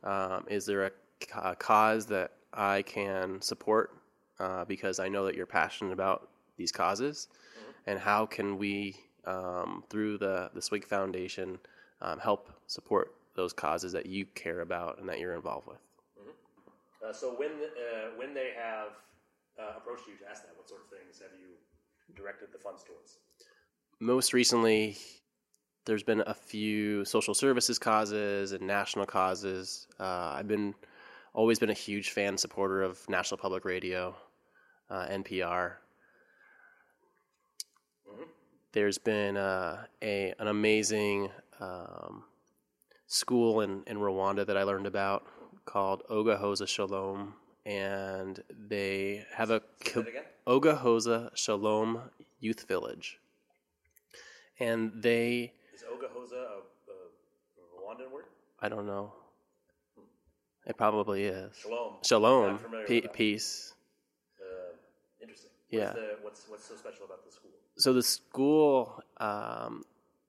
Um, 0.03 0.43
is 0.49 0.65
there 0.65 0.87
a, 0.87 0.91
a 1.41 1.55
cause 1.55 2.05
that 2.07 2.31
I 2.53 2.81
can 2.81 3.41
support 3.41 3.91
uh, 4.37 4.65
because 4.65 4.99
I 4.99 5.07
know 5.07 5.23
that 5.23 5.35
you're 5.35 5.45
passionate 5.45 5.93
about 5.93 6.27
these 6.57 6.73
causes? 6.73 7.29
And 7.87 7.97
how 7.97 8.25
can 8.25 8.57
we, 8.57 8.97
um, 9.23 9.85
through 9.89 10.17
the, 10.17 10.51
the 10.53 10.61
Swig 10.61 10.83
Foundation, 10.83 11.57
um, 12.01 12.19
help 12.19 12.49
support 12.67 13.15
those 13.33 13.53
causes 13.53 13.93
that 13.93 14.07
you 14.07 14.25
care 14.25 14.59
about 14.59 14.99
and 14.99 15.07
that 15.07 15.19
you're 15.19 15.35
involved 15.35 15.67
with? 15.67 15.84
Uh, 17.05 17.13
so 17.13 17.35
when 17.35 17.51
uh, 17.51 18.09
when 18.15 18.33
they 18.33 18.51
have 18.57 18.93
uh, 19.59 19.77
approached 19.77 20.07
you 20.07 20.15
to 20.17 20.29
ask 20.29 20.43
that, 20.43 20.55
what 20.55 20.67
sort 20.67 20.81
of 20.81 20.89
things 20.89 21.19
have 21.19 21.31
you 21.39 21.55
directed 22.15 22.47
the 22.51 22.59
funds 22.59 22.83
towards? 22.83 23.19
most 23.99 24.33
recently 24.33 24.97
there's 25.85 26.03
been 26.03 26.23
a 26.27 26.33
few 26.33 27.05
social 27.05 27.33
services 27.33 27.77
causes 27.79 28.51
and 28.51 28.61
national 28.65 29.05
causes. 29.05 29.87
Uh, 29.99 30.33
i've 30.35 30.47
been 30.47 30.73
always 31.33 31.59
been 31.59 31.69
a 31.69 31.73
huge 31.73 32.09
fan 32.09 32.37
supporter 32.37 32.81
of 32.81 33.07
national 33.09 33.37
public 33.37 33.65
radio 33.65 34.15
uh, 34.89 35.05
npr 35.07 35.73
there's 38.73 38.97
been 38.97 39.37
uh, 39.37 39.85
a 40.01 40.33
an 40.39 40.47
amazing 40.47 41.29
um, 41.59 42.23
school 43.07 43.61
in, 43.61 43.83
in 43.87 43.97
rwanda 43.97 44.45
that 44.45 44.57
i 44.57 44.63
learned 44.63 44.87
about 44.87 45.25
called 45.65 46.03
agahozo 46.09 46.67
shalom 46.67 47.33
and 47.65 48.43
they 48.49 49.25
have 49.33 49.49
a. 49.51 49.61
Agahozo 50.47 51.35
Shalom 51.35 52.01
Youth 52.39 52.67
Village. 52.67 53.17
And 54.59 54.91
they, 55.01 55.51
Is 55.73 55.81
Agahozo 55.83 56.33
a, 56.33 56.61
a 56.91 57.81
Rwandan 57.81 58.11
word? 58.11 58.25
I 58.59 58.69
don't 58.69 58.85
know. 58.85 59.13
It 60.67 60.77
probably 60.77 61.23
is. 61.23 61.55
Shalom. 61.57 61.93
Shalom, 62.03 62.51
Not 62.51 62.61
familiar 62.61 62.85
pe- 62.85 62.95
with 62.95 63.03
that. 63.05 63.13
peace. 63.13 63.73
Uh, 64.39 64.75
interesting. 65.21 65.49
Yeah. 65.69 65.85
What's, 65.87 65.95
the, 65.95 66.17
what's 66.21 66.49
what's 66.49 66.65
so 66.65 66.75
special 66.75 67.05
about 67.05 67.25
the 67.25 67.31
school? 67.31 67.51
So 67.77 67.93
the 67.93 68.03
school 68.03 69.01
um, 69.17 69.83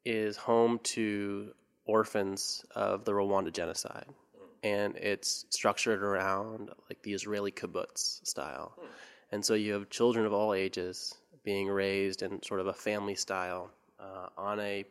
is 0.05 0.37
home 0.37 0.81
to 0.85 1.53
orphans 1.85 2.65
of 2.75 3.05
the 3.05 3.13
Rwanda 3.13 3.53
genocide, 3.53 4.07
and 4.67 4.97
it's 4.97 5.47
structured 5.51 6.03
around 6.03 6.71
like 6.89 7.01
the 7.03 7.13
Israeli 7.13 7.53
kibbutz 7.53 8.27
style. 8.27 8.73
And 9.33 9.45
so 9.45 9.55
you 9.55 9.73
have 9.75 9.91
children 9.91 10.27
of 10.27 10.33
all 10.33 10.53
ages 10.55 11.15
being 11.45 11.69
raised 11.69 12.23
in 12.23 12.43
sort 12.43 12.61
of 12.61 12.67
a 12.67 12.73
family 12.73 13.15
style 13.15 13.71
uh, 14.01 14.29
on 14.37 14.59
a 14.61 14.85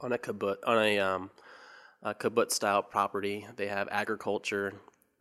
on 0.00 0.12
a 0.12 0.18
kibbutz 0.18 0.56
on 0.66 0.78
a, 0.78 0.98
um, 0.98 1.30
a 2.02 2.14
kibbutz 2.14 2.52
style 2.52 2.82
property. 2.82 3.46
They 3.56 3.68
have 3.68 3.88
agriculture, 3.90 4.72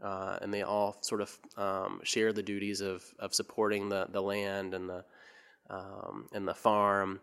uh, 0.04 0.40
and 0.42 0.54
they 0.54 0.64
all 0.64 0.98
sort 1.02 1.22
of 1.22 1.40
um, 1.58 2.02
share 2.04 2.34
the 2.34 2.44
duties 2.44 2.82
of, 2.82 3.04
of 3.20 3.34
supporting 3.34 3.90
the, 3.90 4.08
the 4.10 4.22
land 4.22 4.74
and 4.74 4.90
the 4.90 5.04
um, 5.70 6.28
and 6.34 6.48
the 6.48 6.56
farm. 6.56 7.20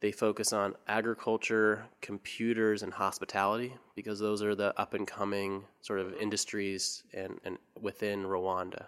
They 0.00 0.12
focus 0.12 0.52
on 0.52 0.74
agriculture, 0.86 1.84
computers, 2.00 2.82
and 2.82 2.92
hospitality 2.92 3.74
because 3.96 4.20
those 4.20 4.42
are 4.42 4.54
the 4.54 4.78
up 4.80 4.94
and 4.94 5.06
coming 5.06 5.64
sort 5.80 5.98
of 5.98 6.14
industries 6.14 7.02
and, 7.12 7.40
and 7.44 7.58
within 7.80 8.24
Rwanda. 8.24 8.86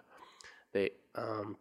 They 0.72 0.90
um, 1.16 1.56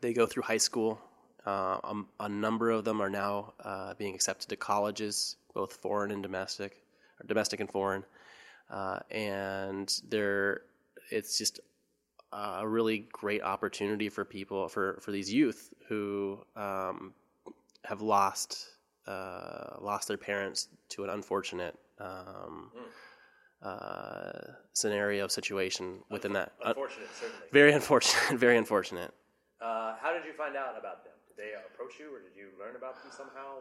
they 0.00 0.12
go 0.12 0.26
through 0.26 0.42
high 0.42 0.56
school. 0.56 1.00
Uh, 1.46 1.78
um, 1.84 2.08
a 2.18 2.28
number 2.28 2.70
of 2.70 2.84
them 2.84 3.00
are 3.00 3.10
now 3.10 3.52
uh, 3.62 3.94
being 3.94 4.16
accepted 4.16 4.48
to 4.48 4.56
colleges, 4.56 5.36
both 5.54 5.74
foreign 5.74 6.10
and 6.10 6.22
domestic, 6.22 6.82
or 7.20 7.26
domestic 7.26 7.60
and 7.60 7.70
foreign. 7.70 8.04
Uh, 8.68 8.98
and 9.12 10.00
they're 10.08 10.62
it's 11.10 11.38
just 11.38 11.60
a 12.32 12.66
really 12.66 13.06
great 13.12 13.42
opportunity 13.42 14.08
for 14.08 14.24
people 14.24 14.68
for, 14.68 14.98
for 15.00 15.12
these 15.12 15.32
youth 15.32 15.72
who 15.88 16.38
um, 16.56 17.14
have 17.88 18.02
lost 18.02 18.66
uh, 19.06 19.76
lost 19.80 20.08
their 20.08 20.16
parents 20.18 20.68
to 20.90 21.04
an 21.04 21.10
unfortunate 21.10 21.78
um, 22.00 22.70
uh, 23.62 24.30
scenario 24.72 25.28
situation 25.28 26.00
within 26.10 26.32
that. 26.32 26.52
Uh, 26.64 26.68
Unfortunate, 26.70 27.08
certainly. 27.18 27.46
very 27.52 27.72
unfortunate. 27.72 28.38
Very 28.38 28.56
unfortunate. 28.56 29.12
Uh, 29.60 29.94
how 30.00 30.12
did 30.12 30.24
you 30.26 30.32
find 30.34 30.56
out 30.56 30.74
about 30.78 31.04
them? 31.04 31.14
Did 31.28 31.36
they 31.42 31.52
approach 31.72 31.94
you, 31.98 32.14
or 32.14 32.20
did 32.20 32.36
you 32.36 32.48
learn 32.60 32.76
about 32.76 33.02
them 33.02 33.10
somehow? 33.16 33.58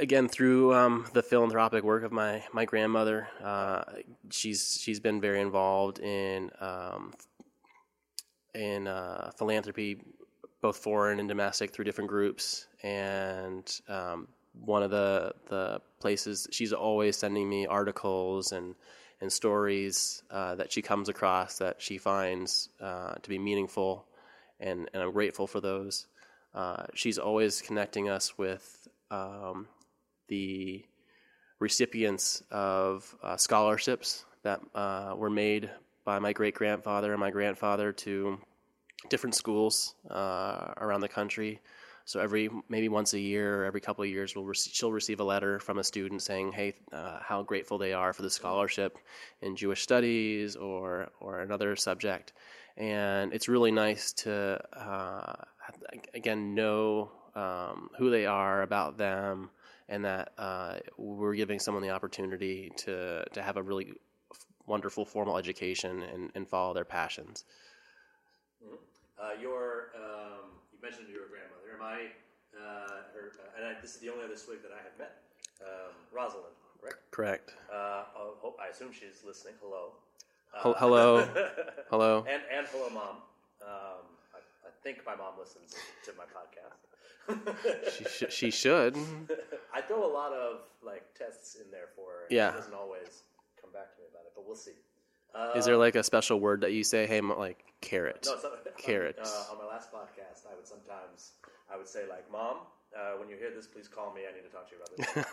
Again 0.00 0.28
through 0.28 0.74
um, 0.74 1.06
the 1.12 1.22
philanthropic 1.22 1.84
work 1.84 2.04
of 2.04 2.12
my 2.12 2.42
my 2.52 2.64
grandmother. 2.64 3.28
Uh, 3.42 3.82
she's 4.30 4.78
she's 4.80 4.98
been 5.00 5.20
very 5.20 5.40
involved 5.40 5.98
in 6.00 6.50
um, 6.60 7.12
in 8.54 8.86
uh, 8.86 9.30
philanthropy, 9.36 10.00
both 10.64 10.78
foreign 10.78 11.20
and 11.20 11.28
domestic, 11.28 11.70
through 11.70 11.84
different 11.84 12.08
groups. 12.08 12.68
And 12.82 13.70
um, 13.86 14.28
one 14.64 14.82
of 14.82 14.90
the 14.90 15.34
the 15.50 15.82
places 16.00 16.48
she's 16.50 16.72
always 16.72 17.18
sending 17.18 17.46
me 17.50 17.66
articles 17.66 18.52
and 18.52 18.74
and 19.20 19.30
stories 19.30 20.22
uh, 20.30 20.54
that 20.54 20.72
she 20.72 20.80
comes 20.80 21.10
across 21.10 21.58
that 21.58 21.82
she 21.82 21.98
finds 21.98 22.70
uh, 22.80 23.12
to 23.22 23.28
be 23.28 23.38
meaningful, 23.38 24.06
and, 24.58 24.88
and 24.94 25.02
I'm 25.02 25.12
grateful 25.12 25.46
for 25.46 25.60
those. 25.60 26.06
Uh, 26.54 26.84
she's 26.94 27.18
always 27.18 27.60
connecting 27.60 28.08
us 28.08 28.38
with 28.38 28.88
um, 29.10 29.68
the 30.28 30.82
recipients 31.60 32.42
of 32.50 33.14
uh, 33.22 33.36
scholarships 33.36 34.24
that 34.44 34.60
uh, 34.74 35.12
were 35.14 35.30
made 35.30 35.70
by 36.06 36.18
my 36.18 36.32
great 36.32 36.54
grandfather 36.54 37.12
and 37.12 37.20
my 37.20 37.30
grandfather 37.30 37.92
to 37.92 38.38
different 39.08 39.34
schools 39.34 39.94
uh, 40.10 40.72
around 40.78 41.00
the 41.00 41.08
country. 41.08 41.60
So 42.06 42.20
every 42.20 42.50
maybe 42.68 42.88
once 42.88 43.14
a 43.14 43.18
year 43.18 43.62
or 43.62 43.64
every 43.64 43.80
couple 43.80 44.04
of 44.04 44.10
years, 44.10 44.36
we'll 44.36 44.52
she'll 44.52 44.92
receive 44.92 45.20
a 45.20 45.24
letter 45.24 45.58
from 45.58 45.78
a 45.78 45.84
student 45.84 46.22
saying, 46.22 46.52
"Hey, 46.52 46.74
uh, 46.92 47.18
how 47.22 47.42
grateful 47.42 47.78
they 47.78 47.94
are 47.94 48.12
for 48.12 48.22
the 48.22 48.30
scholarship 48.30 48.98
in 49.40 49.56
Jewish 49.56 49.82
studies 49.82 50.54
or 50.54 51.08
or 51.20 51.40
another 51.40 51.76
subject." 51.76 52.34
And 52.76 53.32
it's 53.32 53.48
really 53.48 53.70
nice 53.70 54.12
to 54.24 54.60
uh, 54.76 55.32
again 56.12 56.54
know 56.54 57.10
um, 57.34 57.88
who 57.96 58.10
they 58.10 58.26
are 58.26 58.60
about 58.62 58.98
them, 58.98 59.48
and 59.88 60.04
that 60.04 60.32
uh, 60.36 60.74
we're 60.98 61.34
giving 61.34 61.58
someone 61.58 61.82
the 61.82 61.90
opportunity 61.90 62.70
to 62.78 63.24
to 63.32 63.42
have 63.42 63.56
a 63.56 63.62
really 63.62 63.94
wonderful 64.66 65.04
formal 65.04 65.36
education 65.36 66.02
and, 66.02 66.30
and 66.34 66.48
follow 66.48 66.74
their 66.74 66.84
passions. 66.84 67.44
Uh, 69.20 69.30
your, 69.40 69.94
um, 69.94 70.58
you 70.72 70.78
mentioned 70.82 71.08
your 71.08 71.26
grandmother. 71.30 71.70
Am 71.74 71.82
I, 71.82 72.10
uh, 72.58 73.06
her, 73.14 73.32
uh, 73.38 73.56
and 73.56 73.64
I, 73.76 73.80
this 73.80 73.94
is 73.94 74.00
the 74.00 74.10
only 74.10 74.24
other 74.24 74.36
Swig 74.36 74.62
that 74.62 74.72
I 74.72 74.82
have 74.82 74.96
met. 74.98 75.22
Um, 75.62 75.94
Rosalind, 76.12 76.54
correct? 76.80 76.98
Correct. 77.10 77.54
Uh, 77.72 78.04
I 78.60 78.68
assume 78.70 78.90
she's 78.92 79.22
listening. 79.26 79.54
Hello. 79.62 79.92
Hel- 80.62 80.76
hello. 80.78 81.26
Hello. 81.90 82.24
And, 82.30 82.42
and 82.52 82.66
hello, 82.70 82.88
mom. 82.90 83.16
Um, 83.62 84.06
I, 84.34 84.38
I 84.38 84.70
think 84.82 84.98
my 85.04 85.16
mom 85.16 85.34
listens 85.38 85.74
to 86.04 86.12
my 86.16 86.24
podcast. 86.30 86.78
She, 87.90 88.04
sh- 88.04 88.32
she 88.32 88.50
should. 88.50 88.96
I 89.74 89.80
throw 89.80 90.06
a 90.06 90.12
lot 90.12 90.32
of 90.32 90.60
like 90.84 91.02
tests 91.18 91.56
in 91.56 91.70
there 91.72 91.88
for 91.96 92.06
her. 92.06 92.26
Yeah. 92.30 92.52
She 92.52 92.58
doesn't 92.58 92.74
always 92.74 93.22
come 93.60 93.72
back 93.72 93.94
to 93.96 94.02
me 94.02 94.06
about 94.12 94.26
it, 94.26 94.32
but 94.36 94.46
we'll 94.46 94.54
see. 94.56 94.78
Is 95.56 95.64
there 95.64 95.76
like 95.76 95.94
a 95.94 96.02
special 96.02 96.38
word 96.40 96.60
that 96.62 96.72
you 96.72 96.84
say? 96.84 97.06
Hey, 97.06 97.18
m- 97.18 97.36
like 97.38 97.64
carrot. 97.80 98.22
No, 98.26 98.34
it's 98.34 98.42
not, 98.44 98.52
Carrots. 98.78 99.30
Uh, 99.50 99.52
on 99.52 99.58
my 99.58 99.66
last 99.72 99.92
podcast, 99.92 100.46
I 100.50 100.54
would 100.56 100.66
sometimes 100.66 101.32
I 101.72 101.76
would 101.76 101.88
say 101.88 102.02
like, 102.08 102.30
"Mom, 102.30 102.58
uh, 102.96 103.18
when 103.18 103.28
you 103.28 103.36
hear 103.36 103.50
this, 103.54 103.66
please 103.66 103.88
call 103.88 104.12
me. 104.14 104.22
I 104.28 104.34
need 104.34 104.42
to 104.42 104.52
talk 104.52 104.68
to 104.70 104.74
you 104.76 104.82
about 104.82 105.24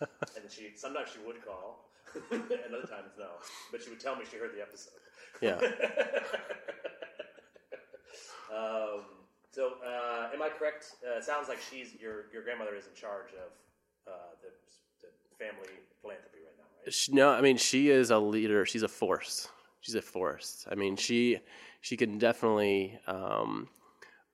this." 0.00 0.36
and 0.42 0.50
she 0.50 0.72
sometimes 0.76 1.08
she 1.12 1.18
would 1.26 1.44
call, 1.44 1.88
and 2.30 2.74
other 2.74 2.86
times 2.86 3.12
no. 3.18 3.28
But 3.72 3.82
she 3.82 3.90
would 3.90 4.00
tell 4.00 4.16
me 4.16 4.24
she 4.30 4.36
heard 4.38 4.52
the 4.54 4.62
episode. 4.62 5.00
Yeah. 5.40 5.58
Um, 8.50 9.06
so, 9.50 9.78
uh, 9.82 10.30
am 10.34 10.42
I 10.42 10.48
correct? 10.50 10.98
Uh, 11.06 11.18
it 11.18 11.24
sounds 11.24 11.48
like 11.48 11.58
she's 11.62 11.94
your 12.00 12.26
your 12.32 12.42
grandmother 12.42 12.74
is 12.74 12.86
in 12.86 12.94
charge 12.94 13.30
of 13.38 13.50
uh, 14.10 14.34
the, 14.42 14.50
the 15.02 15.10
family 15.38 15.70
philanthropy 16.02 16.39
right 16.90 17.10
now, 17.10 17.10
right? 17.10 17.10
Sh- 17.10 17.10
No, 17.10 17.30
I 17.30 17.40
mean 17.40 17.56
she 17.56 17.90
is 17.90 18.10
a 18.10 18.18
leader. 18.18 18.64
She's 18.66 18.82
a 18.82 18.88
force. 18.88 19.48
She's 19.80 19.94
a 19.94 20.02
force. 20.02 20.66
I 20.70 20.74
mean 20.74 20.96
she 20.96 21.40
she 21.80 21.96
can 21.96 22.18
definitely 22.18 22.98
um, 23.06 23.68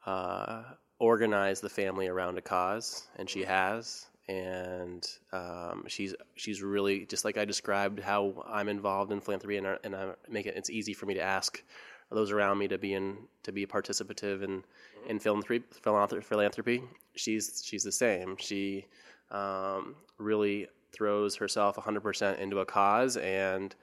uh, 0.06 0.62
organize 0.98 1.60
the 1.60 1.68
family 1.68 2.08
around 2.08 2.38
a 2.38 2.42
cause, 2.42 3.08
and 3.16 3.28
she 3.28 3.44
has. 3.44 4.06
And 4.28 5.06
um, 5.32 5.84
she's 5.86 6.14
she's 6.34 6.62
really 6.62 7.06
just 7.06 7.24
like 7.24 7.38
I 7.38 7.44
described 7.44 8.00
how 8.00 8.44
I'm 8.46 8.68
involved 8.68 9.12
in 9.12 9.20
philanthropy, 9.20 9.58
and 9.58 9.78
and 9.84 9.94
I 9.96 10.12
make 10.28 10.46
it 10.46 10.56
it's 10.56 10.70
easy 10.70 10.94
for 10.94 11.06
me 11.06 11.14
to 11.14 11.22
ask 11.22 11.62
those 12.10 12.32
around 12.32 12.58
me 12.58 12.68
to 12.68 12.78
be 12.78 12.94
in 12.94 13.18
to 13.44 13.52
be 13.52 13.66
participative 13.66 14.42
in 14.42 14.64
in 15.08 15.18
philanthropy. 15.20 15.64
Philanthropy. 15.82 16.24
philanthropy. 16.24 16.82
She's 17.14 17.62
she's 17.64 17.84
the 17.84 17.92
same. 17.92 18.36
She 18.38 18.86
um, 19.30 19.96
really 20.18 20.68
throws 20.96 21.36
herself 21.36 21.76
100% 21.76 22.38
into 22.38 22.60
a 22.60 22.66
cause, 22.66 23.16
and 23.18 23.74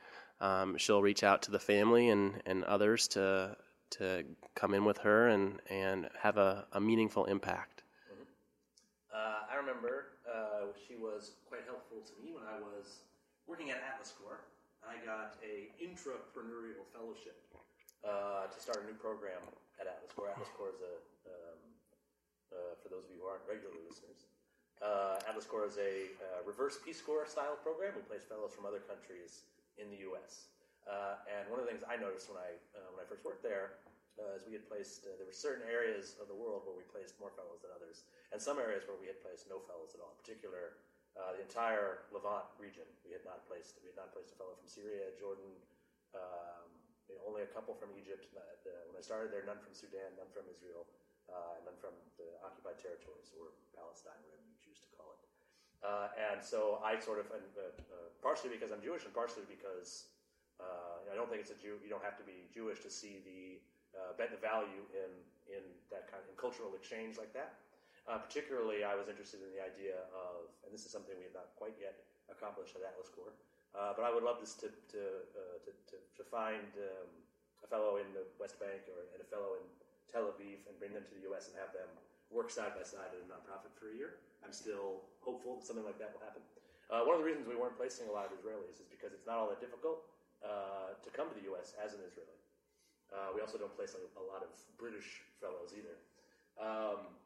um, 0.42 0.78
she'll 0.78 1.02
reach 1.02 1.24
out 1.24 1.44
to 1.44 1.52
the 1.52 1.60
family 1.60 2.10
and, 2.10 2.42
and 2.46 2.64
others 2.64 3.08
to 3.10 3.56
to 3.92 4.26
come 4.56 4.74
in 4.74 4.84
with 4.86 4.98
her 4.98 5.30
and 5.30 5.62
and 5.70 6.10
have 6.18 6.38
a, 6.38 6.66
a 6.74 6.82
meaningful 6.82 7.26
impact. 7.26 7.84
Uh, 9.14 9.46
I 9.46 9.56
remember 9.62 10.18
uh, 10.26 10.74
she 10.88 10.96
was 10.98 11.38
quite 11.46 11.62
helpful 11.70 12.02
to 12.02 12.14
me 12.18 12.34
when 12.34 12.42
I 12.50 12.58
was 12.58 13.06
working 13.46 13.70
at 13.70 13.78
Atlas 13.86 14.18
Corps. 14.18 14.42
I 14.82 14.98
got 15.06 15.38
a 15.46 15.70
intrapreneurial 15.78 16.90
fellowship 16.92 17.38
uh, 18.02 18.50
to 18.50 18.58
start 18.58 18.82
a 18.82 18.86
new 18.90 18.98
program 18.98 19.40
at 19.80 19.86
Atlas 19.86 20.12
Corps. 20.12 20.34
Atlas 20.34 20.50
Corps 20.58 20.74
is 20.74 20.82
a, 20.82 20.96
um, 21.30 21.62
uh, 22.52 22.74
for 22.82 22.90
those 22.90 23.06
of 23.06 23.14
you 23.14 23.22
who 23.22 23.30
aren't 23.30 23.46
regular 23.46 23.78
listeners, 23.86 24.26
uh, 24.82 25.30
Atlas 25.30 25.46
Corps 25.46 25.70
is 25.70 25.78
a 25.78 26.10
uh, 26.20 26.42
reverse 26.48 26.80
Peace 26.82 27.00
Corps 27.00 27.28
style 27.28 27.60
program. 27.62 27.94
We 27.96 28.04
place 28.04 28.26
fellows 28.26 28.56
from 28.56 28.66
other 28.66 28.82
countries 28.82 29.46
in 29.78 29.90
the 29.94 30.04
U.S. 30.12 30.54
Uh, 30.84 31.16
and 31.32 31.48
one 31.48 31.64
of 31.64 31.66
the 31.66 31.72
things 31.72 31.84
I 31.88 31.96
noticed 31.96 32.28
when 32.28 32.40
I 32.40 32.60
uh, 32.76 32.92
when 32.92 33.00
I 33.00 33.08
first 33.08 33.24
worked 33.24 33.44
there 33.44 33.80
uh, 34.20 34.36
is 34.36 34.44
we 34.44 34.52
had 34.52 34.68
placed 34.68 35.08
uh, 35.08 35.16
there 35.16 35.28
were 35.28 35.36
certain 35.36 35.64
areas 35.72 36.20
of 36.20 36.28
the 36.28 36.36
world 36.36 36.68
where 36.68 36.76
we 36.76 36.84
placed 36.92 37.16
more 37.24 37.32
fellows 37.32 37.64
than 37.64 37.72
others, 37.72 38.04
and 38.36 38.38
some 38.38 38.60
areas 38.60 38.84
where 38.84 39.00
we 39.00 39.08
had 39.08 39.20
placed 39.24 39.48
no 39.48 39.64
fellows 39.64 39.96
at 39.96 40.04
all. 40.04 40.12
In 40.12 40.20
particular, 40.20 40.80
the 41.16 41.42
entire 41.46 42.10
Levant 42.12 42.46
region 42.60 42.86
we 43.08 43.16
had 43.16 43.24
not 43.24 43.48
placed 43.48 43.80
we 43.80 43.88
had 43.88 43.98
not 43.98 44.12
placed 44.12 44.36
a 44.36 44.38
fellow 44.38 44.54
from 44.60 44.68
Syria, 44.68 45.14
Jordan, 45.16 45.56
um, 46.18 46.68
you 47.08 47.16
know, 47.16 47.24
only 47.30 47.48
a 47.48 47.50
couple 47.50 47.74
from 47.78 47.96
Egypt. 47.96 48.28
When 48.34 49.00
I 49.00 49.04
started 49.04 49.34
there, 49.34 49.46
none 49.48 49.62
from 49.64 49.74
Sudan, 49.74 50.14
none 50.20 50.30
from 50.36 50.46
Israel, 50.52 50.86
and 51.32 51.64
none 51.64 51.80
from 51.80 51.96
the 52.20 52.28
occupied 52.44 52.78
territories 52.78 53.32
or 53.40 53.56
Palestine, 53.74 54.20
you 54.26 54.34
choose 54.60 54.80
to 54.84 54.90
call 54.96 55.16
it. 55.16 55.22
Uh, 55.84 56.08
and 56.16 56.40
so 56.40 56.80
I 56.80 56.96
sort 56.96 57.20
of, 57.20 57.28
and, 57.36 57.44
uh, 57.60 57.76
uh, 57.92 58.08
partially 58.24 58.56
because 58.56 58.72
I'm 58.72 58.80
Jewish, 58.80 59.04
and 59.04 59.12
partially 59.12 59.44
because 59.52 60.08
uh, 60.64 61.12
I 61.12 61.14
don't 61.14 61.28
think 61.28 61.44
it's 61.44 61.52
a 61.52 61.60
Jew. 61.60 61.76
You 61.84 61.92
don't 61.92 62.04
have 62.08 62.16
to 62.18 62.24
be 62.24 62.48
Jewish 62.56 62.80
to 62.88 62.92
see 62.92 63.20
the 63.28 63.60
uh, 63.94 64.16
bet 64.16 64.32
the 64.32 64.40
value 64.40 64.88
in 64.96 65.12
in 65.52 65.64
that 65.92 66.08
kind 66.08 66.24
of 66.24 66.28
in 66.32 66.40
cultural 66.40 66.72
exchange 66.74 67.20
like 67.20 67.36
that. 67.36 67.60
Particularly, 68.04 68.84
I 68.84 69.00
was 69.00 69.08
interested 69.08 69.40
in 69.40 69.52
the 69.56 69.64
idea 69.64 69.96
of, 70.12 70.52
and 70.68 70.76
this 70.76 70.84
is 70.84 70.92
something 70.92 71.16
we 71.16 71.24
have 71.24 71.36
not 71.36 71.56
quite 71.56 71.72
yet 71.80 72.04
accomplished 72.28 72.76
at 72.76 72.84
Atlas 72.84 73.08
uh, 73.74 73.92
but 73.98 74.06
I 74.06 74.14
would 74.14 74.22
love 74.22 74.38
this 74.38 74.54
to 74.62 74.70
to, 74.70 75.02
to, 75.66 75.72
to, 75.74 75.96
to 75.98 76.24
find 76.30 76.70
um, 76.78 77.10
a 77.66 77.68
fellow 77.68 77.98
in 77.98 78.06
the 78.14 78.22
West 78.38 78.62
Bank 78.62 78.86
or 78.92 79.02
and 79.14 79.20
a 79.22 79.28
fellow 79.28 79.58
in 79.58 79.66
Tel 80.12 80.30
Aviv 80.30 80.62
and 80.70 80.78
bring 80.78 80.94
them 80.94 81.02
to 81.10 81.14
the 81.18 81.26
U.S. 81.34 81.50
and 81.50 81.58
have 81.58 81.74
them 81.74 81.90
work 82.32 82.52
side 82.52 82.76
by 82.78 82.84
side 82.86 83.12
at 83.12 83.20
a 83.20 83.28
nonprofit 83.28 83.74
for 83.76 83.92
a 83.92 83.96
year. 83.96 84.22
I'm 84.44 84.54
still 84.54 85.04
hopeful 85.24 85.60
that 85.60 85.66
something 85.66 85.88
like 85.88 85.98
that 86.00 86.12
will 86.12 86.24
happen. 86.24 86.44
Uh, 86.92 87.08
one 87.08 87.16
of 87.16 87.22
the 87.24 87.28
reasons 87.28 87.48
we 87.48 87.56
weren't 87.56 87.80
placing 87.80 88.12
a 88.12 88.14
lot 88.14 88.28
of 88.28 88.36
Israelis 88.36 88.78
is 88.78 88.88
because 88.92 89.16
it's 89.16 89.26
not 89.26 89.40
all 89.40 89.50
that 89.50 89.64
difficult 89.64 90.04
uh, 90.44 90.94
to 91.00 91.10
come 91.16 91.32
to 91.32 91.36
the 91.36 91.48
U.S. 91.56 91.74
as 91.80 91.96
an 91.96 92.04
Israeli. 92.04 92.38
Uh, 93.14 93.32
we 93.32 93.40
also 93.40 93.56
don't 93.56 93.74
place 93.74 93.96
a, 93.96 94.02
a 94.20 94.26
lot 94.26 94.44
of 94.44 94.52
British 94.76 95.24
fellows 95.40 95.72
either. 95.74 95.96
Um, 96.60 97.18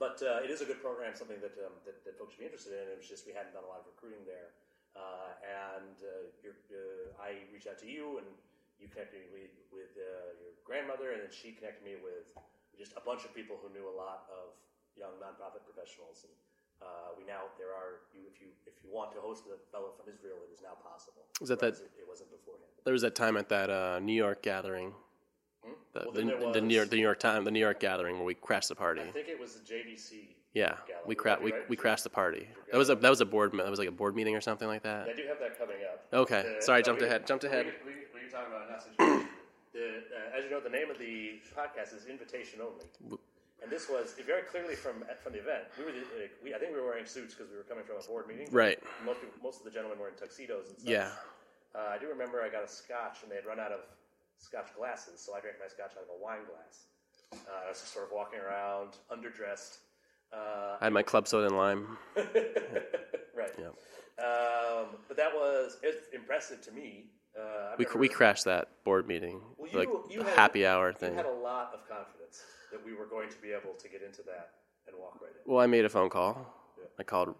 but 0.00 0.16
uh, 0.24 0.40
it 0.40 0.48
is 0.48 0.64
a 0.64 0.66
good 0.66 0.80
program, 0.80 1.12
something 1.12 1.38
that, 1.44 1.52
um, 1.60 1.76
that, 1.84 2.00
that 2.08 2.16
folks 2.16 2.32
should 2.32 2.44
be 2.44 2.48
interested 2.48 2.72
in. 2.72 2.88
It 2.88 2.96
was 2.96 3.04
just 3.04 3.28
we 3.28 3.36
hadn't 3.36 3.52
done 3.52 3.68
a 3.68 3.70
lot 3.70 3.84
of 3.84 3.86
recruiting 3.92 4.24
there. 4.24 4.56
Uh, 4.96 5.36
and 5.44 5.96
uh, 6.02 7.20
I 7.20 7.46
reached 7.52 7.68
out 7.68 7.78
to 7.84 7.88
you, 7.88 8.18
and 8.18 8.26
you 8.80 8.88
connected 8.88 9.20
me 9.28 9.44
with, 9.44 9.54
with 9.70 9.92
your 9.94 10.56
grandmother, 10.64 11.12
and 11.12 11.20
then 11.20 11.30
she 11.30 11.52
connected 11.52 11.84
me 11.84 12.00
with 12.00 12.32
just 12.80 12.96
a 12.96 13.04
bunch 13.04 13.22
of 13.28 13.34
people 13.36 13.56
who 13.60 13.68
knew 13.76 13.84
a 13.84 13.92
lot 14.04 14.24
of 14.32 14.56
young 14.96 15.12
nonprofit 15.20 15.60
professionals. 15.68 16.24
And 16.24 16.32
uh, 16.80 17.12
we 17.18 17.28
now 17.28 17.52
there 17.60 17.68
are 17.76 18.00
you 18.16 18.24
if 18.32 18.40
you 18.40 18.48
if 18.66 18.72
you 18.82 18.88
want 18.90 19.12
to 19.12 19.20
host 19.20 19.44
a 19.52 19.60
fellow 19.70 19.92
from 19.96 20.08
Israel, 20.12 20.36
it 20.48 20.52
is 20.56 20.62
now 20.64 20.74
possible. 20.82 21.22
Was 21.40 21.50
that 21.52 21.60
that- 21.60 21.74
It, 21.76 21.92
it 22.00 22.08
wasn't 22.08 22.30
beforehand. 22.32 22.64
There 22.84 22.94
was 22.96 23.02
that 23.02 23.14
time 23.14 23.36
at 23.36 23.48
that 23.50 23.68
uh, 23.68 23.98
New 24.00 24.14
York 24.16 24.40
gathering, 24.42 24.94
Hmm? 25.62 25.72
the, 25.92 26.00
Well, 26.00 26.12
the, 26.12 26.20
there 26.24 26.52
the 26.56 26.60
New 26.62 26.74
York 26.74 26.88
the 26.88 26.96
New 26.96 27.02
York 27.10 27.20
time 27.20 27.44
the 27.44 27.50
New 27.50 27.60
York 27.68 27.78
gathering 27.80 28.16
where 28.16 28.24
we 28.24 28.34
crashed 28.34 28.70
the 28.70 28.74
party. 28.74 29.02
I 29.02 29.10
think 29.12 29.28
it 29.28 29.38
was 29.38 29.52
the 29.60 29.64
JDC. 29.70 30.12
Yeah, 30.54 30.74
we 31.06 31.14
cra- 31.14 31.36
be 31.38 31.44
we, 31.44 31.52
we 31.68 31.76
crashed 31.76 32.02
the 32.04 32.10
party. 32.22 32.48
That 32.72 32.78
was 32.78 32.88
a 32.88 32.94
that 32.96 33.10
was 33.10 33.20
a 33.20 33.26
board 33.26 33.52
that 33.52 33.68
was 33.70 33.78
like 33.78 33.88
a 33.94 33.96
board 34.00 34.16
meeting 34.16 34.34
or 34.34 34.40
something 34.40 34.66
like 34.66 34.82
that. 34.84 35.06
I 35.06 35.12
do 35.12 35.24
have 35.28 35.38
that 35.44 35.58
coming 35.58 35.76
up. 35.88 35.96
Okay, 36.22 36.42
Uh, 36.56 36.60
sorry, 36.62 36.80
no, 36.80 36.84
jumped 36.86 37.02
we- 37.02 37.08
ahead, 37.08 37.26
jumped 37.26 37.44
ahead. 37.44 37.66
We, 37.84 37.92
we, 37.92 37.98
we 38.24 38.28
about 38.30 39.19
the, 39.72 40.02
uh, 40.10 40.36
as 40.36 40.44
you 40.44 40.50
know, 40.50 40.60
the 40.60 40.70
name 40.70 40.90
of 40.90 40.98
the 40.98 41.40
podcast 41.56 41.94
is 41.94 42.06
Invitation 42.06 42.60
Only, 42.60 43.18
and 43.62 43.70
this 43.70 43.88
was 43.88 44.14
very 44.26 44.42
clearly 44.42 44.74
from 44.74 45.04
from 45.22 45.32
the 45.32 45.40
event. 45.40 45.64
We 45.78 45.84
were, 45.84 45.92
the, 45.92 46.00
uh, 46.00 46.28
we, 46.42 46.54
I 46.54 46.58
think 46.58 46.72
we 46.72 46.80
were 46.80 46.86
wearing 46.86 47.06
suits 47.06 47.34
because 47.34 47.50
we 47.50 47.56
were 47.56 47.64
coming 47.64 47.84
from 47.84 47.96
a 48.02 48.06
board 48.06 48.26
meeting. 48.26 48.48
Right. 48.50 48.78
Most 49.04 49.20
people, 49.20 49.38
most 49.42 49.58
of 49.58 49.64
the 49.64 49.70
gentlemen 49.70 49.98
were 49.98 50.08
in 50.08 50.14
tuxedos 50.14 50.68
and 50.68 50.78
such. 50.78 50.88
Yeah. 50.88 51.10
Uh, 51.74 51.94
I 51.94 51.98
do 51.98 52.08
remember 52.08 52.42
I 52.42 52.48
got 52.48 52.64
a 52.64 52.68
scotch 52.68 53.22
and 53.22 53.30
they 53.30 53.36
had 53.36 53.46
run 53.46 53.60
out 53.60 53.70
of 53.70 53.80
scotch 54.38 54.74
glasses, 54.76 55.20
so 55.20 55.34
I 55.34 55.40
drank 55.40 55.56
my 55.60 55.68
scotch 55.68 55.92
out 55.96 56.02
of 56.02 56.10
a 56.10 56.22
wine 56.22 56.42
glass. 56.50 56.90
Uh, 57.32 57.66
I 57.66 57.68
was 57.68 57.78
just 57.80 57.92
sort 57.92 58.06
of 58.06 58.12
walking 58.12 58.40
around, 58.40 58.96
underdressed. 59.10 59.78
Uh, 60.32 60.78
I 60.80 60.84
had 60.84 60.92
my 60.92 61.02
club 61.02 61.28
soda 61.28 61.46
and 61.46 61.56
lime. 61.56 61.98
right. 62.16 63.54
Yep. 63.58 63.74
Um, 64.18 64.98
but 65.08 65.16
that 65.16 65.32
was 65.32 65.78
it's 65.82 66.08
impressive 66.12 66.60
to 66.62 66.72
me. 66.72 67.06
Uh, 67.40 67.74
We 67.78 67.86
we 67.96 68.08
crashed 68.08 68.44
that 68.44 68.68
board 68.84 69.06
meeting, 69.06 69.40
Well, 69.56 69.70
you- 69.70 69.78
like 69.78 69.88
you 70.10 70.18
the 70.18 70.24
had- 70.24 70.38
happy 70.38 70.66
hour 70.66 70.88
You 70.88 70.94
thing. 70.94 71.14
had 71.14 71.26
a 71.26 71.30
lot 71.30 71.72
of 71.74 71.88
confidence 71.88 72.42
that 72.70 72.84
we 72.84 72.92
were 72.94 73.06
going 73.06 73.28
to 73.30 73.38
be 73.40 73.52
able 73.52 73.74
to 73.74 73.88
get 73.88 74.02
into 74.02 74.22
that 74.24 74.50
and 74.86 74.96
walk 74.98 75.20
right 75.22 75.30
in. 75.30 75.50
Well, 75.52 75.60
I 75.60 75.66
made 75.66 75.84
a 75.84 75.88
phone 75.88 76.10
call. 76.10 76.34
Yeah. 76.78 76.84
I 76.98 77.02
called 77.04 77.34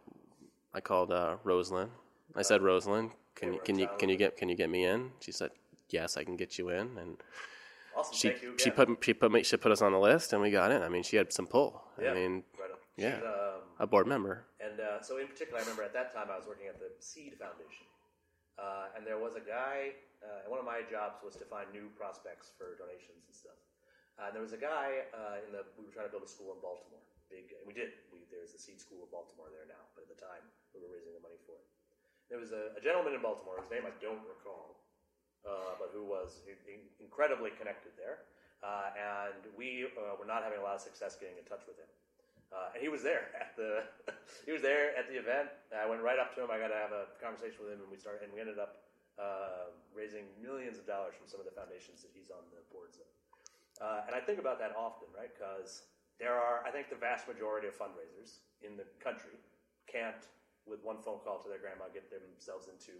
I 0.73 0.81
called 0.81 1.13
uh, 1.13 1.37
Rosalind 1.45 1.91
I 2.37 2.43
said, 2.43 2.63
Rosalind, 2.63 3.11
can 3.35 3.53
you 3.55 3.61
can 3.61 3.79
you 3.79 3.89
can 3.99 4.09
you 4.09 4.17
get 4.17 4.37
can 4.37 4.49
you 4.49 4.55
get 4.57 4.71
me 4.71 4.85
in? 4.85 5.13
She 5.21 5.33
said, 5.33 5.51
Yes, 5.89 6.17
I 6.17 6.23
can 6.25 6.37
get 6.37 6.59
you 6.59 6.69
in. 6.71 6.97
And 6.99 7.17
Awesome. 7.97 8.15
she 8.15 8.29
Thank 8.31 8.43
you. 8.43 8.55
she 8.59 8.71
put 8.71 9.05
she 9.05 9.13
put 9.15 9.31
me 9.33 9.43
she 9.43 9.57
put 9.57 9.73
us 9.73 9.83
on 9.83 9.93
the 9.93 9.99
list, 9.99 10.33
and 10.33 10.41
we 10.41 10.51
got 10.51 10.71
in. 10.71 10.81
I 10.83 10.89
mean, 10.89 11.03
she 11.03 11.17
had 11.17 11.33
some 11.33 11.47
pull. 11.49 11.83
Yeah. 12.01 12.13
I 12.13 12.15
mean, 12.15 12.45
Right 12.59 12.71
yeah. 12.97 13.17
She's, 13.17 13.25
um, 13.25 13.61
a 13.81 13.87
board 13.87 14.07
member. 14.07 14.45
And 14.61 14.79
uh, 14.79 15.01
so, 15.03 15.17
in 15.19 15.27
particular, 15.27 15.59
I 15.59 15.63
remember 15.63 15.83
at 15.83 15.93
that 15.95 16.13
time 16.15 16.29
I 16.31 16.37
was 16.37 16.47
working 16.47 16.69
at 16.69 16.79
the 16.79 16.91
Seed 17.01 17.35
Foundation, 17.39 17.87
uh, 18.61 18.93
and 18.93 19.03
there 19.09 19.17
was 19.17 19.35
a 19.41 19.45
guy. 19.45 19.97
Uh, 20.21 20.45
one 20.53 20.61
of 20.61 20.69
my 20.69 20.85
jobs 20.85 21.17
was 21.25 21.33
to 21.41 21.49
find 21.49 21.65
new 21.73 21.89
prospects 21.97 22.53
for 22.53 22.77
donations 22.77 23.25
and 23.25 23.33
stuff. 23.33 23.57
Uh, 24.21 24.29
and 24.29 24.33
there 24.37 24.45
was 24.45 24.53
a 24.53 24.61
guy 24.61 25.09
uh, 25.17 25.41
in 25.49 25.51
the. 25.57 25.65
We 25.81 25.89
were 25.89 25.95
trying 25.97 26.07
to 26.07 26.13
build 26.13 26.29
a 26.29 26.31
school 26.31 26.53
in 26.53 26.61
Baltimore. 26.61 27.01
Big. 27.33 27.49
We 27.65 27.73
did. 27.73 27.97
We, 28.13 28.21
there's 28.29 28.53
the 28.53 28.61
Seed 28.61 28.77
School 28.77 29.01
of 29.01 29.09
Baltimore 29.09 29.49
there 29.49 29.65
now, 29.65 29.81
but 29.97 30.05
at 30.05 30.11
the 30.13 30.21
time 30.21 30.45
we 30.77 30.85
were 30.85 30.93
raising 30.93 31.17
the 31.17 31.25
money 31.25 31.41
for 31.49 31.57
it. 31.57 31.65
There 32.29 32.37
was 32.39 32.53
a, 32.53 32.77
a 32.77 32.83
gentleman 32.85 33.17
in 33.17 33.25
Baltimore 33.25 33.57
whose 33.59 33.73
name 33.73 33.89
I 33.89 33.95
don't 33.99 34.21
recall, 34.29 34.85
uh, 35.43 35.75
but 35.81 35.91
who 35.97 36.05
was 36.05 36.45
in- 36.47 36.61
in- 36.69 36.91
incredibly 37.01 37.51
connected 37.57 37.97
there. 37.97 38.29
Uh, 38.61 38.93
and 38.93 39.41
we 39.57 39.89
were 39.97 40.29
not 40.29 40.45
having 40.45 40.61
a 40.61 40.65
lot 40.67 40.77
of 40.77 40.85
success 40.85 41.17
getting 41.17 41.41
in 41.41 41.47
touch 41.49 41.65
with 41.65 41.81
him. 41.81 41.89
Uh, 42.51 42.75
and 42.75 42.83
he 42.83 42.91
was 42.91 43.03
there 43.07 43.31
at 43.39 43.55
the 43.55 43.87
he 44.47 44.51
was 44.51 44.63
there 44.63 44.91
at 44.99 45.07
the 45.07 45.15
event. 45.15 45.49
I 45.71 45.87
went 45.87 46.03
right 46.03 46.19
up 46.19 46.35
to 46.35 46.43
him. 46.43 46.51
I 46.51 46.59
got 46.59 46.75
to 46.75 46.81
have 46.83 46.91
a 46.91 47.07
conversation 47.23 47.63
with 47.63 47.71
him, 47.71 47.79
and 47.83 47.91
we 47.91 47.97
started. 47.97 48.27
And 48.27 48.35
we 48.35 48.43
ended 48.43 48.59
up 48.59 48.83
uh, 49.19 49.71
raising 49.95 50.27
millions 50.43 50.75
of 50.79 50.85
dollars 50.87 51.15
from 51.15 51.31
some 51.31 51.39
of 51.39 51.47
the 51.47 51.55
foundations 51.55 52.03
that 52.03 52.11
he's 52.11 52.31
on 52.35 52.43
the 52.51 52.63
boards 52.75 52.99
of. 52.99 53.07
Uh, 53.79 54.05
and 54.11 54.13
I 54.19 54.21
think 54.21 54.43
about 54.43 54.59
that 54.59 54.75
often, 54.77 55.09
right? 55.15 55.31
Because 55.33 55.87
there 56.19 56.35
are, 56.37 56.61
I 56.67 56.71
think, 56.75 56.91
the 56.93 56.99
vast 57.01 57.25
majority 57.31 57.71
of 57.71 57.75
fundraisers 57.79 58.43
in 58.61 58.77
the 58.77 58.85
country 59.01 59.39
can't, 59.89 60.21
with 60.69 60.83
one 60.85 61.01
phone 61.01 61.23
call 61.25 61.41
to 61.41 61.49
their 61.49 61.63
grandma, 61.63 61.89
get 61.95 62.11
themselves 62.13 62.69
into 62.69 62.93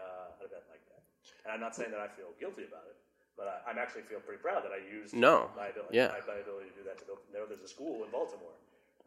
uh, 0.00 0.40
an 0.40 0.46
event 0.48 0.64
like 0.72 0.80
that. 0.88 1.02
And 1.44 1.52
I'm 1.52 1.60
not 1.60 1.76
saying 1.76 1.90
that 1.92 2.00
I 2.00 2.08
feel 2.08 2.32
guilty 2.40 2.64
about 2.64 2.88
it, 2.88 2.96
but 3.36 3.44
I, 3.50 3.68
I'm 3.68 3.76
actually 3.76 4.08
feel 4.08 4.24
pretty 4.24 4.40
proud 4.40 4.64
that 4.64 4.72
I 4.72 4.80
used 4.80 5.12
No. 5.12 5.52
my 5.52 5.68
ability, 5.68 6.00
Yeah. 6.00 6.16
my, 6.16 6.24
my 6.24 6.40
ability 6.40 6.72
to 6.72 6.76
do 6.80 6.84
that. 6.88 6.96
To 7.00 7.04
build, 7.04 7.20
there, 7.28 7.44
there's 7.44 7.60
a 7.66 7.68
school 7.68 8.00
in 8.04 8.08
Baltimore, 8.08 8.56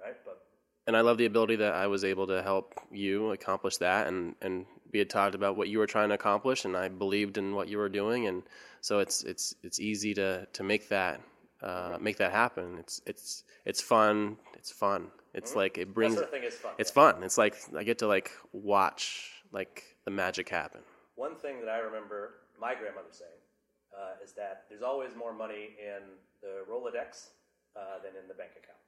right? 0.04 0.16
But 0.26 0.42
and 0.88 0.98
I 0.98 1.02
love 1.02 1.18
the 1.18 1.26
ability 1.26 1.58
that 1.58 1.74
I 1.74 1.88
was 1.88 2.04
able 2.04 2.28
to 2.28 2.42
help 2.42 2.74
you 2.92 3.32
accomplish 3.32 3.78
that, 3.78 4.08
and 4.08 4.36
and 4.42 4.66
we 4.92 5.00
had 5.00 5.10
talked 5.10 5.36
about 5.36 5.56
what 5.56 5.70
you 5.70 5.80
were 5.80 5.88
trying 5.88 6.10
to 6.10 6.16
accomplish, 6.16 6.66
and 6.66 6.76
I 6.76 6.88
believed 6.88 7.38
in 7.38 7.54
what 7.54 7.68
you 7.68 7.78
were 7.78 7.90
doing, 7.90 8.28
and 8.28 8.44
so 8.82 9.00
it's 9.00 9.24
it's 9.24 9.54
it's 9.64 9.80
easy 9.80 10.14
to 10.16 10.48
to 10.54 10.64
make 10.64 10.90
that 10.90 11.22
uh, 11.62 11.98
make 12.00 12.18
that 12.18 12.32
happen. 12.32 12.78
It's 12.80 13.02
it's 13.06 13.44
it's 13.66 13.82
fun. 13.82 14.38
It's 14.56 14.72
fun. 14.72 15.08
It's 15.34 15.56
like 15.56 15.78
it 15.78 15.94
brings. 15.94 16.16
sort 16.16 16.26
of 16.26 16.32
thing 16.32 16.44
is 16.44 16.56
fun. 16.56 16.72
It's 16.78 16.92
fun. 16.92 17.24
It's 17.24 17.38
like 17.38 17.56
I 17.78 17.84
get 17.84 18.00
to 18.00 18.08
like 18.08 18.32
watch 18.52 19.32
like 19.52 19.84
the 20.06 20.12
magic 20.12 20.50
happen. 20.50 20.82
One 21.16 21.36
thing 21.36 21.60
that 21.60 21.70
I 21.70 21.80
remember 21.80 22.36
my 22.60 22.74
grandmother 22.74 23.12
saying 23.12 23.40
uh, 23.94 24.24
is 24.24 24.34
that 24.34 24.66
there's 24.70 24.82
always 24.82 25.16
more 25.16 25.34
money 25.34 25.76
in 25.78 26.02
the 26.42 26.64
Rolodex 26.70 27.30
uh, 27.76 28.02
than 28.04 28.16
in 28.22 28.28
the 28.28 28.34
bank 28.34 28.52
account, 28.52 28.79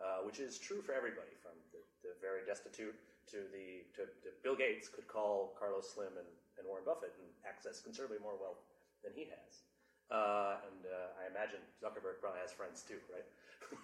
uh, 0.00 0.24
which 0.24 0.40
is 0.40 0.58
true 0.58 0.80
for 0.80 0.92
everybody, 0.94 1.34
from 1.42 1.52
the, 1.74 1.80
the 2.06 2.12
very 2.22 2.46
destitute 2.46 2.94
to 3.30 3.44
the 3.52 3.86
to, 3.94 4.08
to 4.24 4.28
Bill 4.42 4.56
Gates 4.56 4.88
could 4.88 5.06
call 5.06 5.54
Carlos 5.58 5.88
Slim 5.88 6.14
and, 6.18 6.30
and 6.58 6.64
Warren 6.66 6.84
Buffett 6.84 7.14
and 7.18 7.28
access 7.46 7.80
considerably 7.80 8.18
more 8.22 8.34
wealth 8.38 8.62
than 9.04 9.12
he 9.14 9.28
has. 9.30 9.62
Uh, 10.10 10.60
and 10.68 10.84
uh, 10.84 11.20
I 11.22 11.30
imagine 11.32 11.62
Zuckerberg 11.80 12.20
probably 12.20 12.44
has 12.44 12.52
friends 12.52 12.84
too, 12.84 13.00
right? 13.08 13.26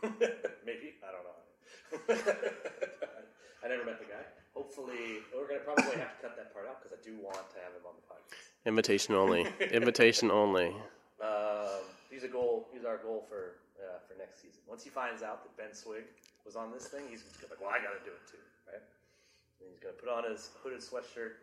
Maybe 0.66 1.00
I 1.00 1.08
don't 1.14 1.24
know. 1.24 1.40
I 3.64 3.68
never 3.68 3.84
met 3.84 3.98
the 3.98 4.06
guy. 4.06 4.24
Hopefully, 4.54 5.24
we're 5.34 5.48
gonna 5.48 5.60
probably 5.60 5.96
have 5.98 6.16
to 6.16 6.20
cut 6.20 6.36
that 6.36 6.52
part 6.52 6.66
out 6.68 6.82
because 6.82 6.96
I 6.96 7.00
do 7.02 7.16
want 7.22 7.36
to 7.36 7.58
have 7.64 7.72
him 7.72 7.86
on 7.86 7.94
the 7.96 8.04
podcast. 8.04 8.66
Invitation 8.66 9.14
only. 9.14 9.46
Invitation 9.72 10.30
only. 10.30 10.74
Um, 11.18 11.82
he's 12.12 12.22
a 12.22 12.28
goal. 12.28 12.68
He's 12.72 12.84
our 12.84 12.96
goal 12.98 13.26
for 13.28 13.56
uh, 13.80 13.98
for 14.06 14.14
next 14.18 14.42
season. 14.42 14.60
Once 14.66 14.82
he 14.84 14.90
finds 14.90 15.22
out 15.22 15.42
that 15.44 15.56
Ben 15.56 15.74
Swig 15.74 16.04
was 16.44 16.56
on 16.56 16.72
this 16.72 16.86
thing, 16.86 17.04
he's 17.10 17.24
like, 17.48 17.60
"Well, 17.60 17.70
I 17.70 17.78
got 17.78 17.92
to 17.98 18.04
do 18.04 18.10
it 18.10 18.26
too, 18.30 18.38
right?" 18.70 18.82
And 19.60 19.68
he's 19.70 19.78
gonna 19.80 19.94
put 19.94 20.08
on 20.08 20.30
his 20.30 20.50
hooded 20.62 20.80
sweatshirt 20.80 21.38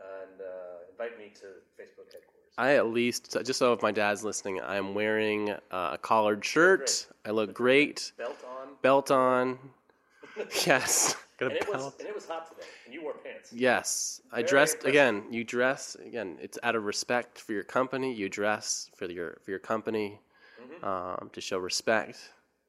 and 0.00 0.40
uh, 0.40 0.90
invite 0.90 1.18
me 1.18 1.32
to 1.34 1.46
Facebook 1.80 2.06
headquarters. 2.12 2.34
I 2.56 2.74
at 2.74 2.86
least 2.86 3.36
just 3.44 3.58
so 3.58 3.72
if 3.72 3.82
my 3.82 3.92
dad's 3.92 4.24
listening, 4.24 4.60
I'm 4.60 4.94
wearing 4.94 5.50
uh, 5.50 5.90
a 5.94 5.98
collared 6.00 6.44
shirt. 6.44 7.06
I 7.24 7.30
look 7.30 7.52
great. 7.54 8.12
Belt 8.18 8.36
on, 8.48 8.68
Belt 8.82 9.10
on. 9.10 9.58
Yes. 10.66 11.16
Got 11.38 11.50
and 11.52 11.58
a 11.58 11.62
it 11.62 11.68
was 11.68 11.76
belt. 11.82 11.94
and 12.00 12.08
it 12.08 12.14
was 12.14 12.26
hot 12.26 12.48
today, 12.48 12.66
and 12.84 12.94
you 12.94 13.02
wore 13.02 13.14
pants. 13.14 13.52
Yes, 13.52 14.20
I 14.32 14.36
Very 14.36 14.48
dressed 14.48 14.74
impressive. 14.84 14.90
again. 14.90 15.24
You 15.32 15.44
dress 15.44 15.96
again. 16.04 16.36
It's 16.40 16.58
out 16.62 16.74
of 16.76 16.84
respect 16.84 17.38
for 17.40 17.52
your 17.52 17.62
company. 17.64 18.12
You 18.12 18.28
dress 18.28 18.88
for 18.96 19.06
your 19.06 19.38
for 19.44 19.50
your 19.50 19.58
company 19.60 20.20
Mm-hmm. 20.58 20.84
um, 20.84 21.30
to 21.32 21.40
show 21.40 21.58
respect, 21.58 22.18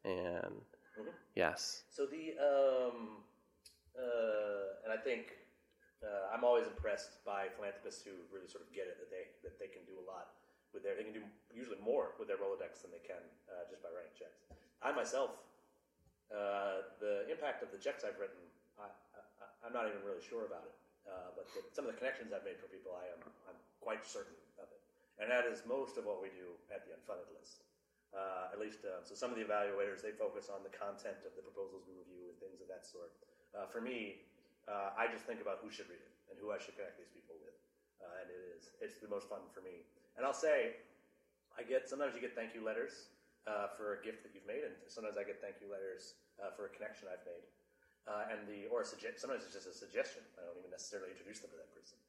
and 0.06 0.62
Mm-hmm. 1.00 1.16
yes, 1.32 1.88
So 1.88 2.04
the 2.04 2.36
um, 2.36 3.24
uh, 3.96 4.84
and 4.84 4.92
I 4.92 5.00
think 5.00 5.32
uh, 6.04 6.28
I'm 6.36 6.44
always 6.44 6.68
impressed 6.68 7.24
by 7.24 7.48
philanthropists 7.56 8.04
who 8.04 8.20
really 8.36 8.52
sort 8.52 8.68
of 8.68 8.70
get 8.76 8.92
it 8.92 9.00
that 9.00 9.08
they 9.08 9.32
that 9.48 9.56
they 9.56 9.72
can 9.72 9.88
do 9.88 9.96
a 9.96 10.04
lot 10.04 10.36
with 10.76 10.84
their 10.84 11.00
they 11.00 11.08
can 11.08 11.16
do 11.16 11.24
usually 11.56 11.80
more 11.80 12.20
with 12.20 12.28
their 12.28 12.36
Rolodex 12.36 12.84
than 12.84 12.92
they 12.92 13.00
can 13.00 13.24
uh, 13.48 13.64
just 13.72 13.80
by 13.80 13.88
writing 13.96 14.12
checks. 14.12 14.44
I 14.84 14.92
myself, 14.92 15.40
uh, 16.36 16.92
the 17.00 17.24
impact 17.32 17.64
of 17.64 17.72
the 17.72 17.80
checks 17.80 18.04
I've 18.04 18.20
written, 18.20 18.44
I, 18.76 18.92
I, 19.16 19.22
I'm 19.64 19.72
not 19.72 19.88
even 19.88 20.04
really 20.04 20.24
sure 20.24 20.44
about 20.44 20.68
it. 20.68 20.76
Uh, 21.08 21.32
but 21.34 21.48
the, 21.56 21.64
some 21.72 21.88
of 21.88 21.96
the 21.96 21.98
connections 21.98 22.36
I've 22.36 22.44
made 22.44 22.60
for 22.60 22.68
people, 22.68 22.92
I 22.92 23.08
am 23.16 23.24
I'm 23.48 23.60
quite 23.80 24.04
certain 24.04 24.36
of 24.60 24.68
it, 24.68 24.84
and 25.18 25.32
that 25.32 25.48
is 25.48 25.64
most 25.64 25.96
of 25.96 26.04
what 26.04 26.20
we 26.20 26.28
do 26.36 26.54
at 26.70 26.84
the 26.84 26.92
unfunded 26.92 27.32
list. 27.34 27.64
Uh, 28.10 28.50
at 28.50 28.58
least, 28.58 28.82
uh, 28.90 29.06
so 29.06 29.14
some 29.14 29.30
of 29.30 29.38
the 29.38 29.46
evaluators 29.46 30.02
they 30.02 30.10
focus 30.10 30.50
on 30.50 30.66
the 30.66 30.74
content 30.74 31.22
of 31.30 31.30
the 31.38 31.46
proposals 31.46 31.86
we 31.86 31.94
review 31.94 32.26
and 32.26 32.38
things 32.42 32.58
of 32.58 32.66
that 32.66 32.82
sort. 32.82 33.14
Uh, 33.54 33.70
for 33.70 33.86
me, 33.86 34.26
uh, 34.66 34.98
I 34.98 35.06
just 35.06 35.30
think 35.30 35.46
about 35.46 35.62
who 35.62 35.70
should 35.70 35.86
read 35.94 36.02
it 36.02 36.14
and 36.26 36.36
who 36.42 36.50
I 36.50 36.58
should 36.58 36.74
connect 36.74 36.98
these 36.98 37.14
people 37.14 37.38
with, 37.38 37.54
uh, 38.02 38.22
and 38.26 38.28
it 38.34 38.42
is 38.58 38.74
it's 38.82 38.98
the 38.98 39.10
most 39.10 39.30
fun 39.30 39.46
for 39.54 39.62
me. 39.62 39.86
And 40.18 40.26
I'll 40.26 40.34
say, 40.34 40.82
I 41.54 41.62
get 41.62 41.86
sometimes 41.86 42.18
you 42.18 42.22
get 42.22 42.34
thank 42.34 42.58
you 42.58 42.66
letters 42.66 43.14
uh, 43.46 43.70
for 43.78 43.94
a 43.94 44.00
gift 44.02 44.26
that 44.26 44.34
you've 44.34 44.50
made, 44.50 44.66
and 44.66 44.74
sometimes 44.90 45.14
I 45.14 45.22
get 45.22 45.38
thank 45.38 45.62
you 45.62 45.70
letters 45.70 46.18
for 46.58 46.66
a 46.66 46.72
connection 46.74 47.06
I've 47.14 47.22
made, 47.30 47.46
and 48.10 48.42
the 48.50 48.66
or 48.74 48.82
a 48.82 48.88
sugge- 48.90 49.22
sometimes 49.22 49.46
it's 49.46 49.54
just 49.54 49.70
a 49.70 49.76
suggestion. 49.76 50.26
I 50.34 50.50
don't 50.50 50.58
even 50.58 50.74
necessarily 50.74 51.14
introduce 51.14 51.46
them 51.46 51.54
to 51.54 51.60
that 51.62 51.70
person, 51.70 52.02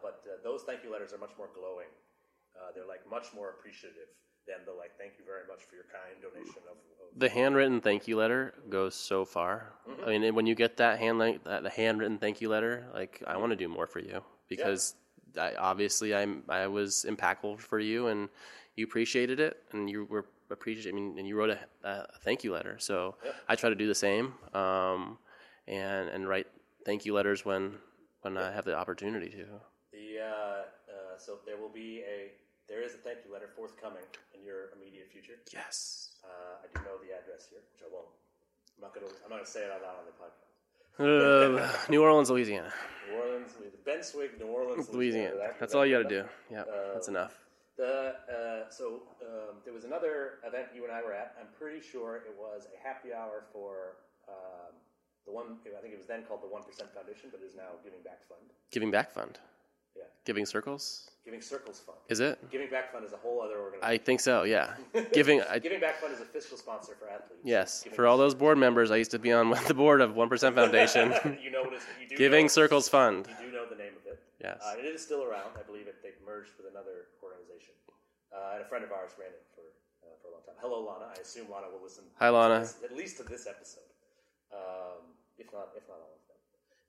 but 0.00 0.24
those 0.40 0.64
thank 0.64 0.80
you 0.80 0.88
letters 0.88 1.12
are 1.12 1.20
much 1.20 1.36
more 1.36 1.52
glowing. 1.52 1.92
They're 2.72 2.88
like 2.88 3.04
much 3.04 3.36
more 3.36 3.52
appreciative 3.52 4.08
like 4.78 4.92
thank 4.98 5.12
you 5.18 5.24
very 5.24 5.46
much 5.48 5.64
for 5.68 5.74
your 5.74 5.84
kind 5.92 6.20
donation 6.22 6.62
of. 6.66 6.72
of 6.72 7.18
the 7.18 7.28
handwritten 7.28 7.80
thank 7.80 8.06
you 8.06 8.16
letter 8.16 8.54
goes 8.68 8.94
so 8.94 9.24
far. 9.24 9.72
Mm-hmm. 9.88 10.04
I 10.04 10.18
mean, 10.18 10.34
when 10.34 10.46
you 10.46 10.54
get 10.54 10.76
that 10.78 10.98
hand 10.98 11.18
like 11.18 11.44
that 11.44 11.62
the 11.62 11.70
handwritten 11.70 12.18
thank 12.18 12.40
you 12.40 12.48
letter, 12.48 12.86
like 12.94 13.22
I 13.26 13.36
want 13.36 13.50
to 13.50 13.56
do 13.56 13.68
more 13.68 13.86
for 13.86 14.00
you 14.00 14.22
because 14.48 14.94
I, 15.38 15.54
obviously 15.54 16.14
I'm 16.14 16.42
I 16.48 16.66
was 16.66 17.04
impactful 17.08 17.60
for 17.60 17.78
you 17.78 18.08
and 18.08 18.28
you 18.76 18.84
appreciated 18.84 19.40
it 19.40 19.58
and 19.72 19.90
you 19.90 20.04
were 20.04 20.26
appreciating. 20.50 20.92
I 20.92 21.00
mean, 21.00 21.18
and 21.18 21.26
you 21.26 21.36
wrote 21.36 21.50
a, 21.50 21.88
a 21.88 22.18
thank 22.22 22.44
you 22.44 22.52
letter. 22.52 22.76
So 22.78 23.16
I 23.48 23.56
try 23.56 23.70
to 23.70 23.76
do 23.76 23.86
the 23.86 23.94
same 23.94 24.34
um, 24.54 25.18
and 25.66 26.08
and 26.08 26.28
write 26.28 26.46
thank 26.84 27.04
you 27.04 27.14
letters 27.14 27.44
when 27.44 27.74
when 28.22 28.36
I 28.36 28.52
have 28.52 28.64
the 28.64 28.76
opportunity 28.76 29.28
to. 29.30 29.46
The 29.92 30.20
uh, 30.20 30.24
uh, 30.24 31.18
so 31.18 31.38
there 31.46 31.56
will 31.56 31.72
be 31.72 32.02
a 32.06 32.32
there 32.70 32.80
is 32.86 32.94
a 32.94 33.00
thank 33.02 33.18
you 33.26 33.32
letter 33.34 33.50
forthcoming 33.50 34.06
in 34.32 34.40
your 34.46 34.70
immediate 34.78 35.10
future. 35.10 35.36
Yes. 35.52 36.14
Uh, 36.22 36.62
I 36.62 36.66
do 36.70 36.78
know 36.86 36.96
the 37.02 37.10
address 37.10 37.50
here, 37.50 37.60
which 37.74 37.82
I 37.82 37.90
won't. 37.90 38.06
I'm 38.78 38.86
not 38.86 38.94
gonna. 38.94 39.10
I'm 39.24 39.30
not 39.34 39.42
gonna 39.42 39.50
say 39.50 39.66
it 39.66 39.70
out 39.74 39.82
loud 39.82 39.98
on 39.98 40.06
the 40.06 40.14
podcast. 40.16 40.46
Uh, 41.00 41.88
New 41.90 42.02
Orleans, 42.02 42.30
Louisiana. 42.30 42.72
New 43.10 43.16
Orleans, 43.18 43.52
Ben 43.84 44.02
Swig, 44.02 44.38
New 44.38 44.46
Orleans, 44.46 44.88
Louisiana. 44.90 45.36
That- 45.36 45.58
That's 45.58 45.72
that- 45.72 45.78
all 45.78 45.86
you 45.86 45.96
got 46.02 46.08
to 46.08 46.22
do. 46.22 46.28
Yeah, 46.50 46.64
that's 46.94 47.08
Uh, 47.08 47.12
enough. 47.12 47.34
The 47.76 48.14
uh, 48.28 48.68
so 48.70 49.02
um, 49.24 49.56
there 49.64 49.72
was 49.72 49.84
another 49.84 50.40
event 50.44 50.68
you 50.74 50.84
and 50.84 50.92
I 50.92 51.00
were 51.02 51.14
at. 51.14 51.34
I'm 51.40 51.48
pretty 51.58 51.80
sure 51.80 52.16
it 52.28 52.34
was 52.38 52.66
a 52.68 52.86
happy 52.86 53.12
hour 53.14 53.44
for 53.52 53.96
um, 54.28 54.76
the 55.24 55.32
one. 55.32 55.56
I 55.64 55.80
think 55.80 55.94
it 55.94 55.98
was 55.98 56.06
then 56.06 56.24
called 56.24 56.42
the 56.42 56.48
One 56.52 56.62
Percent 56.62 56.92
Foundation, 56.92 57.30
but 57.32 57.40
it 57.40 57.46
is 57.46 57.56
now 57.56 57.80
Giving 57.82 58.02
Back 58.04 58.20
Fund. 58.28 58.52
Giving 58.70 58.90
Back 58.90 59.10
Fund. 59.10 59.38
Yeah, 59.96 60.02
Giving 60.24 60.46
Circles. 60.46 61.06
Giving 61.24 61.42
Circles 61.42 61.80
Fund. 61.80 61.98
Is 62.08 62.20
it? 62.20 62.38
Giving 62.50 62.70
Back 62.70 62.92
Fund 62.92 63.04
is 63.04 63.12
a 63.12 63.16
whole 63.18 63.42
other 63.42 63.58
organization. 63.60 63.92
I 63.94 63.98
think 63.98 64.20
so. 64.20 64.44
Yeah. 64.44 64.72
Giving. 65.12 65.42
I, 65.42 65.58
Giving 65.58 65.78
Back 65.80 66.00
Fund 66.00 66.14
is 66.14 66.20
a 66.20 66.24
fiscal 66.24 66.56
sponsor 66.56 66.96
for 66.98 67.08
athletes. 67.08 67.42
yes. 67.44 67.82
Giving 67.84 67.96
For 67.96 68.06
all 68.06 68.16
those 68.16 68.34
board 68.34 68.56
members, 68.58 68.90
I 68.90 68.96
used 68.96 69.10
to 69.12 69.18
be 69.18 69.30
on 69.32 69.50
the 69.68 69.74
board 69.74 70.00
of 70.00 70.16
One 70.16 70.28
Percent 70.28 70.54
Foundation. 70.60 71.12
you 71.42 71.50
know 71.50 71.62
what 71.62 71.74
it's. 71.74 71.84
You 72.00 72.08
do 72.08 72.16
Giving 72.16 72.44
know, 72.46 72.48
Circles 72.48 72.88
Fund. 72.88 73.28
You 73.28 73.46
do 73.46 73.52
know 73.52 73.66
the 73.68 73.76
name 73.76 73.92
of 74.00 74.06
it. 74.10 74.18
Yes. 74.40 74.62
Uh, 74.64 74.78
and 74.78 74.86
it 74.86 74.94
is 74.94 75.02
still 75.02 75.22
around. 75.24 75.52
I 75.58 75.62
believe 75.62 75.86
it. 75.86 75.96
They've 76.02 76.16
merged 76.24 76.52
with 76.56 76.66
another 76.72 77.12
organization. 77.22 77.74
Uh, 78.32 78.54
and 78.56 78.62
a 78.64 78.68
friend 78.68 78.82
of 78.84 78.90
ours 78.92 79.12
ran 79.20 79.28
it 79.28 79.44
for 79.54 79.66
uh, 80.06 80.16
for 80.22 80.28
a 80.28 80.32
long 80.32 80.42
time. 80.48 80.56
Hello, 80.62 80.80
Lana. 80.80 81.12
I 81.12 81.20
assume 81.20 81.50
Lana 81.52 81.66
will 81.68 81.82
listen. 81.84 82.04
Hi, 82.18 82.30
Lana. 82.30 82.60
this- 82.60 82.78
at 82.82 82.96
least 82.96 83.18
to 83.18 83.24
this 83.24 83.46
episode, 83.46 83.84
um, 84.54 85.04
if 85.36 85.52
not 85.52 85.76
if 85.76 85.84
not 85.86 86.00
all 86.00 86.16
of 86.16 86.24
them. 86.30 86.40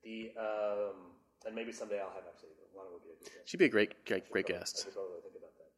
The 0.07 0.31
um, 0.39 1.11
and 1.45 1.51
maybe 1.53 1.73
someday 1.75 1.99
I'll 1.99 2.15
have 2.15 2.23
actually. 2.31 2.55
Lana 2.75 2.89
would 2.91 3.03
be 3.03 3.11
a 3.13 3.17
good 3.19 3.31
guest. 3.31 3.45
She'd 3.49 3.61
be 3.61 3.69
a 3.69 3.73
great, 3.73 4.05
great, 4.05 4.29
great 4.31 4.47
I 4.49 4.59
guest. 4.59 4.83
should 4.83 4.95
probably 4.95 5.21
think 5.23 5.35
about 5.37 5.53
that. 5.59 5.69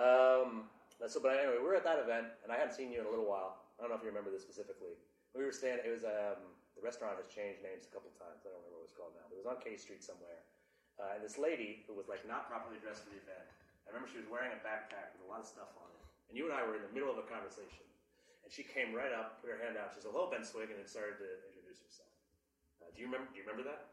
Um, 0.00 0.70
so, 1.08 1.18
but 1.20 1.40
anyway, 1.40 1.56
we 1.56 1.64
were 1.64 1.76
at 1.76 1.86
that 1.88 1.98
event, 1.98 2.28
and 2.44 2.52
I 2.52 2.60
hadn't 2.60 2.76
seen 2.76 2.92
you 2.92 3.00
in 3.00 3.06
a 3.08 3.12
little 3.12 3.28
while. 3.28 3.64
I 3.80 3.82
don't 3.82 3.88
know 3.88 3.96
if 3.96 4.04
you 4.04 4.12
remember 4.12 4.28
this 4.28 4.44
specifically. 4.44 4.92
We 5.32 5.46
were 5.46 5.54
standing. 5.54 5.86
It 5.86 5.92
was 5.94 6.04
um, 6.04 6.40
the 6.76 6.84
restaurant 6.84 7.16
has 7.16 7.28
changed 7.30 7.64
names 7.64 7.88
a 7.88 7.92
couple 7.92 8.12
times. 8.20 8.44
I 8.44 8.52
don't 8.52 8.60
remember 8.60 8.80
what 8.80 8.84
it 8.84 8.92
was 8.92 8.96
called 8.96 9.14
now. 9.16 9.24
It 9.32 9.38
was 9.40 9.48
on 9.48 9.56
K 9.64 9.80
Street 9.80 10.04
somewhere. 10.04 10.44
Uh, 11.00 11.16
and 11.16 11.24
this 11.24 11.40
lady 11.40 11.80
who 11.88 11.96
was 11.96 12.12
like 12.12 12.20
not 12.28 12.52
properly 12.52 12.76
dressed 12.76 13.08
for 13.08 13.12
the 13.16 13.20
event. 13.24 13.48
I 13.88 13.94
remember 13.96 14.12
she 14.12 14.20
was 14.20 14.28
wearing 14.28 14.52
a 14.52 14.60
backpack 14.60 15.16
with 15.16 15.24
a 15.24 15.28
lot 15.32 15.40
of 15.40 15.48
stuff 15.48 15.72
on 15.80 15.88
it. 15.96 16.04
And 16.28 16.36
you 16.36 16.44
and 16.44 16.52
I 16.52 16.60
were 16.62 16.76
in 16.76 16.84
the 16.84 16.92
middle 16.92 17.08
of 17.08 17.16
a 17.16 17.26
conversation, 17.26 17.82
and 18.44 18.52
she 18.52 18.62
came 18.62 18.92
right 18.92 19.10
up, 19.10 19.40
put 19.40 19.50
her 19.50 19.58
hand 19.58 19.80
out. 19.80 19.96
She 19.96 20.04
said, 20.04 20.12
"Hello, 20.12 20.28
Ben 20.28 20.44
Swig," 20.44 20.68
and 20.70 20.78
then 20.78 20.86
started 20.86 21.16
to 21.18 21.28
introduce 21.50 21.80
herself. 21.82 22.12
Uh, 22.84 22.92
do 22.92 23.00
you 23.02 23.08
remember? 23.08 23.26
Do 23.32 23.40
you 23.40 23.44
remember 23.48 23.64
that? 23.66 23.90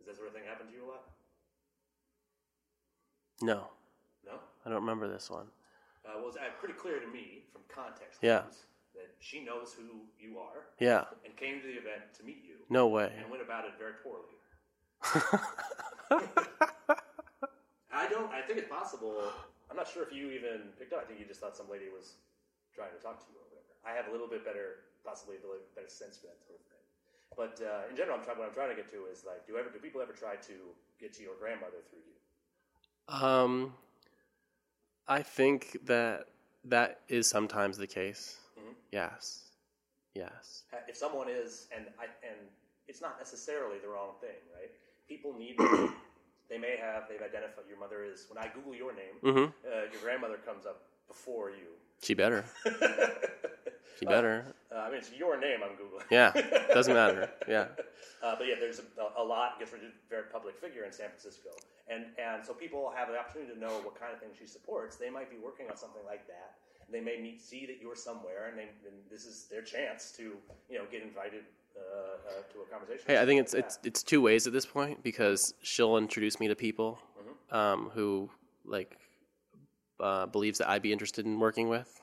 Does 0.00 0.08
that 0.08 0.16
sort 0.16 0.32
of 0.32 0.34
thing 0.34 0.48
happen 0.48 0.66
to 0.66 0.74
you 0.74 0.82
a 0.88 0.90
lot? 0.98 1.04
No, 3.44 3.68
No. 4.24 4.40
I 4.64 4.70
don't 4.70 4.80
remember 4.80 5.06
this 5.06 5.28
one. 5.28 5.46
Uh, 6.06 6.16
well, 6.16 6.28
it's 6.28 6.36
uh, 6.38 6.48
pretty 6.58 6.72
clear 6.74 6.98
to 6.98 7.06
me 7.06 7.44
from 7.52 7.60
context 7.68 8.20
Yeah. 8.22 8.40
clues 8.48 8.64
that 8.94 9.12
she 9.20 9.44
knows 9.44 9.74
who 9.76 10.00
you 10.18 10.38
are 10.38 10.64
Yeah, 10.80 11.04
and 11.24 11.36
came 11.36 11.60
to 11.60 11.66
the 11.66 11.74
event 11.76 12.14
to 12.16 12.24
meet 12.24 12.40
you 12.42 12.56
no 12.70 12.88
way. 12.88 13.12
and 13.20 13.28
went 13.30 13.42
about 13.42 13.66
it 13.66 13.72
very 13.78 14.00
poorly. 14.02 14.32
I 17.92 18.08
don't. 18.08 18.32
I 18.32 18.40
think 18.42 18.58
it's 18.58 18.68
possible. 18.72 19.30
I'm 19.70 19.76
not 19.76 19.88
sure 19.88 20.02
if 20.02 20.12
you 20.12 20.30
even 20.32 20.72
picked 20.78 20.92
up. 20.92 21.02
I 21.02 21.06
think 21.06 21.20
you 21.20 21.26
just 21.26 21.40
thought 21.40 21.56
some 21.56 21.68
lady 21.70 21.88
was 21.92 22.14
trying 22.74 22.90
to 22.96 23.00
talk 23.02 23.20
to 23.20 23.26
you 23.30 23.36
or 23.38 23.44
whatever. 23.52 23.72
I 23.86 23.92
have 23.94 24.08
a 24.08 24.12
little 24.12 24.26
bit 24.28 24.44
better, 24.44 24.88
possibly 25.04 25.36
a 25.36 25.40
little 25.44 25.60
better 25.76 25.88
sense 25.92 26.16
for 26.18 26.26
that 26.32 26.40
sort 26.42 26.58
of 26.58 26.66
thing. 26.72 26.84
But 27.36 27.54
uh, 27.60 27.90
in 27.90 27.96
general, 27.96 28.16
I'm 28.18 28.24
trying, 28.24 28.38
what 28.38 28.48
I'm 28.48 28.54
trying 28.56 28.70
to 28.72 28.78
get 28.78 28.88
to 28.94 29.06
is 29.12 29.22
like, 29.26 29.46
do 29.46 29.56
ever 29.58 29.68
do 29.70 29.78
people 29.78 30.00
ever 30.00 30.12
try 30.16 30.36
to 30.48 30.56
get 30.98 31.12
to 31.18 31.22
your 31.22 31.36
grandmother 31.38 31.82
through 31.90 32.02
you? 32.06 32.16
Um, 33.08 33.74
I 35.06 35.22
think 35.22 35.78
that 35.84 36.26
that 36.64 37.00
is 37.08 37.28
sometimes 37.28 37.76
the 37.76 37.86
case. 37.86 38.38
Mhm. 38.58 38.74
Yes, 38.92 39.50
yes. 40.14 40.64
If 40.88 40.96
someone 40.96 41.28
is, 41.28 41.68
and 41.74 41.86
I, 41.98 42.04
and 42.26 42.38
it's 42.88 43.00
not 43.00 43.18
necessarily 43.18 43.78
the 43.78 43.88
wrong 43.88 44.14
thing, 44.20 44.36
right? 44.58 44.70
People 45.08 45.34
need. 45.34 45.56
they 46.48 46.58
may 46.58 46.76
have. 46.76 47.08
They've 47.08 47.20
identified 47.22 47.64
your 47.68 47.78
mother 47.78 48.04
is. 48.04 48.26
When 48.28 48.38
I 48.38 48.48
Google 48.48 48.74
your 48.74 48.94
name, 48.94 49.16
hmm 49.22 49.44
uh, 49.66 49.90
your 49.92 50.00
grandmother 50.02 50.38
comes 50.38 50.64
up 50.66 50.82
before 51.08 51.50
you. 51.50 51.76
She 52.02 52.14
better. 52.14 52.44
She 54.00 54.06
better. 54.06 54.53
Uh, 54.74 54.78
I 54.78 54.88
mean, 54.88 54.98
it's 54.98 55.12
your 55.12 55.38
name 55.38 55.60
I'm 55.62 55.76
Googling. 55.76 56.02
Yeah, 56.10 56.32
doesn't 56.72 56.94
matter. 56.94 57.30
Yeah. 57.48 57.66
Uh, 58.22 58.34
but 58.38 58.46
yeah, 58.48 58.54
there's 58.58 58.78
a, 58.80 59.20
a 59.20 59.22
lot. 59.22 59.58
Gets 59.58 59.72
rid 59.72 59.82
of 59.82 59.88
a 59.90 59.92
very 60.08 60.24
public 60.32 60.56
figure 60.56 60.84
in 60.84 60.92
San 60.92 61.08
Francisco, 61.08 61.50
and 61.88 62.06
and 62.18 62.44
so 62.44 62.54
people 62.54 62.92
have 62.96 63.08
the 63.08 63.18
opportunity 63.18 63.52
to 63.52 63.60
know 63.60 63.80
what 63.84 64.00
kind 64.00 64.12
of 64.14 64.18
things 64.18 64.34
she 64.38 64.46
supports. 64.46 64.96
They 64.96 65.10
might 65.10 65.30
be 65.30 65.36
working 65.36 65.66
on 65.70 65.76
something 65.76 66.02
like 66.06 66.26
that. 66.26 66.56
They 66.90 67.00
may 67.00 67.20
meet, 67.20 67.40
see 67.40 67.66
that 67.66 67.78
you're 67.80 67.96
somewhere, 67.96 68.48
and, 68.48 68.58
they, 68.58 68.68
and 68.86 68.96
this 69.10 69.26
is 69.26 69.46
their 69.50 69.62
chance 69.62 70.12
to 70.16 70.36
you 70.70 70.78
know 70.78 70.84
get 70.90 71.02
invited 71.02 71.44
uh, 71.76 71.80
uh, 71.80 72.52
to 72.52 72.60
a 72.60 72.66
conversation. 72.72 73.04
Hey, 73.06 73.20
I 73.20 73.26
think 73.26 73.40
it's 73.40 73.52
like 73.52 73.64
it's 73.64 73.78
it's 73.84 74.02
two 74.02 74.22
ways 74.22 74.46
at 74.46 74.52
this 74.52 74.66
point 74.66 75.02
because 75.02 75.54
she'll 75.62 75.98
introduce 75.98 76.40
me 76.40 76.48
to 76.48 76.56
people 76.56 76.98
um, 77.50 77.90
who 77.94 78.30
like 78.64 78.96
uh, 80.00 80.26
believes 80.26 80.58
that 80.58 80.68
I'd 80.70 80.82
be 80.82 80.92
interested 80.92 81.26
in 81.26 81.38
working 81.38 81.68
with, 81.68 82.00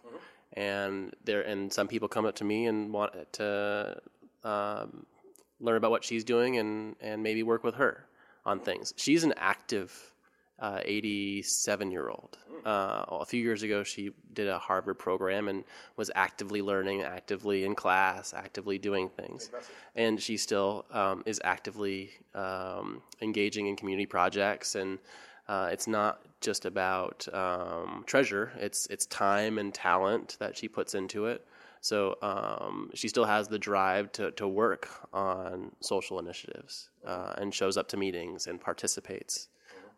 and 0.54 1.14
there 1.24 1.42
and 1.42 1.72
some 1.72 1.88
people 1.88 2.08
come 2.08 2.26
up 2.26 2.36
to 2.36 2.44
me 2.44 2.66
and 2.68 2.92
want 2.92 3.14
to 3.34 4.02
um, 4.44 5.06
learn 5.60 5.78
about 5.78 5.92
what 5.92 6.04
she's 6.04 6.24
doing 6.24 6.58
and 6.58 6.96
and 7.02 7.24
maybe 7.24 7.44
work 7.44 7.64
with 7.64 7.76
her 7.76 8.06
on 8.46 8.60
things. 8.60 8.94
She's 8.98 9.24
an 9.24 9.34
active. 9.38 10.08
87 10.64 11.92
year 11.92 12.10
old. 12.10 12.38
Uh, 12.66 13.04
a 13.10 13.26
few 13.26 13.42
years 13.42 13.64
ago, 13.64 13.84
she 13.84 14.12
did 14.34 14.48
a 14.48 14.60
Harvard 14.60 15.00
program 15.00 15.48
and 15.48 15.64
was 15.98 16.12
actively 16.14 16.62
learning, 16.62 17.02
actively 17.02 17.66
in 17.66 17.74
class, 17.74 18.34
actively 18.34 18.78
doing 18.78 19.10
things 19.10 19.48
impressive. 19.48 19.76
and 19.96 20.22
she 20.22 20.38
still 20.38 20.86
um, 20.92 21.24
is 21.26 21.42
actively 21.44 22.12
um, 22.36 23.02
engaging 23.22 23.66
in 23.68 23.76
community 23.76 24.06
projects 24.06 24.76
and 24.76 25.00
uh, 25.48 25.70
it's 25.72 25.88
not 25.88 26.22
just 26.42 26.66
about 26.66 27.28
um, 27.34 28.04
treasure. 28.08 28.52
It's 28.58 28.88
it's 28.88 29.06
time 29.06 29.58
and 29.58 29.74
talent 29.74 30.38
that 30.40 30.58
she 30.58 30.68
puts 30.68 30.94
into 30.96 31.26
it. 31.26 31.46
So 31.82 32.16
um, 32.22 32.92
she 32.94 33.08
still 33.08 33.26
has 33.26 33.48
the 33.48 33.58
drive 33.58 34.12
to, 34.14 34.30
to 34.32 34.48
work 34.48 34.88
on 35.14 35.72
social 35.80 36.20
initiatives 36.20 36.90
uh, 37.06 37.34
and 37.38 37.54
shows 37.54 37.76
up 37.76 37.88
to 37.90 37.98
meetings 37.98 38.46
and 38.46 38.62
participates. 38.62 39.48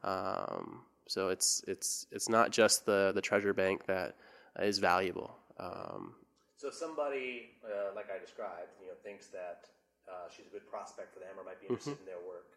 Um, 0.04 0.82
so 1.08 1.28
it's 1.30 1.64
it's 1.68 2.08
it's 2.12 2.30
not 2.30 2.52
just 2.52 2.86
the 2.86 3.12
the 3.14 3.22
treasure 3.22 3.54
bank 3.54 3.86
that 3.88 4.16
is 4.60 4.80
valuable. 4.80 5.36
Um, 5.60 6.16
So 6.56 6.70
if 6.70 6.76
somebody, 6.76 7.60
uh, 7.66 7.92
like 7.96 8.08
I 8.08 8.20
described, 8.20 8.72
you 8.80 8.88
know, 8.88 8.96
thinks 9.04 9.28
that 9.28 9.68
uh, 10.08 10.32
she's 10.32 10.48
a 10.48 10.50
good 10.50 10.68
prospect 10.70 11.14
for 11.14 11.20
them 11.20 11.36
or 11.38 11.44
might 11.44 11.60
be 11.60 11.68
interested 11.68 12.00
in 12.00 12.06
their 12.08 12.24
work, 12.24 12.48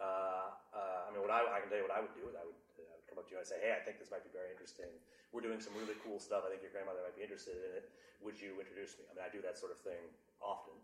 uh, 0.00 0.56
uh, 0.72 1.08
I 1.08 1.59
what 1.78 1.94
I, 1.94 2.02
would 2.02 2.10
do 2.18 2.26
is 2.26 2.34
I 2.34 2.42
would, 2.42 2.58
uh, 2.74 2.90
I 2.90 2.94
would 2.98 3.06
come 3.06 3.22
up 3.22 3.30
to 3.30 3.32
you 3.34 3.38
and 3.38 3.46
say, 3.46 3.62
hey, 3.62 3.70
I 3.70 3.80
think 3.86 4.02
this 4.02 4.10
might 4.10 4.26
be 4.26 4.34
very 4.34 4.50
interesting. 4.50 4.90
We're 5.30 5.46
doing 5.46 5.62
some 5.62 5.78
really 5.78 5.94
cool 6.02 6.18
stuff. 6.18 6.42
I 6.42 6.50
think 6.50 6.66
your 6.66 6.74
grandmother 6.74 7.06
might 7.06 7.14
be 7.14 7.22
interested 7.22 7.54
in 7.62 7.70
it. 7.78 7.94
Would 8.26 8.42
you 8.42 8.58
introduce 8.58 8.98
me? 8.98 9.06
I 9.06 9.14
mean, 9.14 9.22
I 9.22 9.30
do 9.30 9.38
that 9.46 9.54
sort 9.54 9.70
of 9.70 9.78
thing 9.78 10.02
often. 10.42 10.74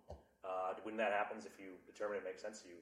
Uh, 0.47 0.79
when 0.87 0.95
that 1.03 1.11
happens, 1.11 1.43
if 1.43 1.59
you 1.59 1.75
determine 1.91 2.23
it 2.23 2.25
makes 2.25 2.39
sense, 2.39 2.63
you 2.63 2.79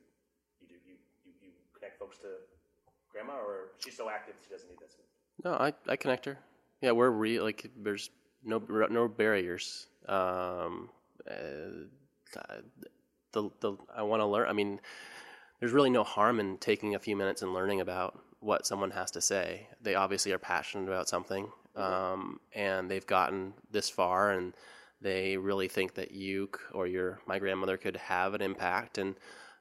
you 0.60 0.68
do 0.68 0.76
you, 0.84 1.00
you, 1.24 1.32
you 1.40 1.50
connect 1.72 1.96
folks 1.96 2.20
to 2.20 2.44
grandma, 3.08 3.40
or 3.40 3.72
she's 3.78 3.96
so 3.96 4.10
active 4.10 4.34
she 4.44 4.52
doesn't 4.52 4.68
need 4.68 4.78
that. 4.78 4.92
Of 4.92 5.44
No, 5.44 5.52
I, 5.56 5.72
I 5.90 5.96
connect 5.96 6.24
her. 6.26 6.38
Yeah, 6.82 6.92
we're 6.92 7.10
re 7.10 7.40
like 7.40 7.70
there's 7.76 8.10
no 8.44 8.60
no 8.90 9.08
barriers. 9.08 9.86
Um, 10.06 10.90
uh, 11.28 12.60
the 13.32 13.50
the 13.60 13.76
I 13.96 14.02
want 14.02 14.20
to 14.20 14.26
learn. 14.26 14.48
I 14.48 14.52
mean, 14.52 14.80
there's 15.64 15.72
really 15.72 15.88
no 15.88 16.04
harm 16.04 16.40
in 16.40 16.58
taking 16.58 16.94
a 16.94 16.98
few 16.98 17.16
minutes 17.16 17.40
and 17.40 17.54
learning 17.54 17.80
about 17.80 18.20
what 18.40 18.66
someone 18.66 18.90
has 18.90 19.10
to 19.10 19.18
say. 19.18 19.66
They 19.80 19.94
obviously 19.94 20.30
are 20.32 20.38
passionate 20.38 20.88
about 20.88 21.08
something, 21.08 21.50
um, 21.74 22.38
and 22.54 22.90
they've 22.90 23.06
gotten 23.06 23.54
this 23.70 23.88
far, 23.88 24.32
and 24.32 24.52
they 25.00 25.38
really 25.38 25.68
think 25.68 25.94
that 25.94 26.10
you 26.10 26.50
or 26.74 26.86
your 26.86 27.18
my 27.26 27.38
grandmother 27.38 27.78
could 27.78 27.96
have 27.96 28.34
an 28.34 28.42
impact, 28.42 28.98
and 28.98 29.14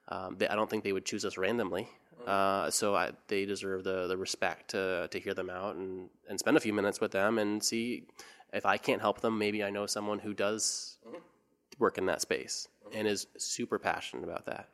um, 0.10 0.36
they, 0.38 0.46
I 0.46 0.56
don't 0.56 0.70
think 0.70 0.84
they 0.84 0.92
would 0.92 1.06
choose 1.06 1.24
us 1.24 1.38
randomly. 1.38 1.88
Uh, 2.28 2.70
so 2.70 2.94
I, 2.94 3.12
they 3.30 3.46
deserve 3.46 3.86
the, 3.86 4.08
the 4.08 4.18
respect 4.18 4.72
to, 4.72 5.08
to 5.10 5.20
hear 5.22 5.34
them 5.34 5.50
out 5.50 5.78
and, 5.78 6.10
and 6.28 6.38
spend 6.38 6.58
a 6.58 6.60
few 6.60 6.74
minutes 6.74 7.00
with 7.00 7.14
them 7.14 7.40
and 7.40 7.64
see 7.64 8.04
if 8.52 8.66
I 8.66 8.76
can't 8.76 9.00
help 9.00 9.22
them. 9.22 9.38
Maybe 9.38 9.64
I 9.64 9.70
know 9.70 9.86
someone 9.86 10.20
who 10.20 10.34
does 10.34 10.98
work 11.80 11.98
in 11.98 12.08
that 12.08 12.20
space 12.20 12.68
and 12.94 13.08
is 13.08 13.26
super 13.38 13.80
passionate 13.80 14.26
about 14.26 14.46
that. 14.48 14.68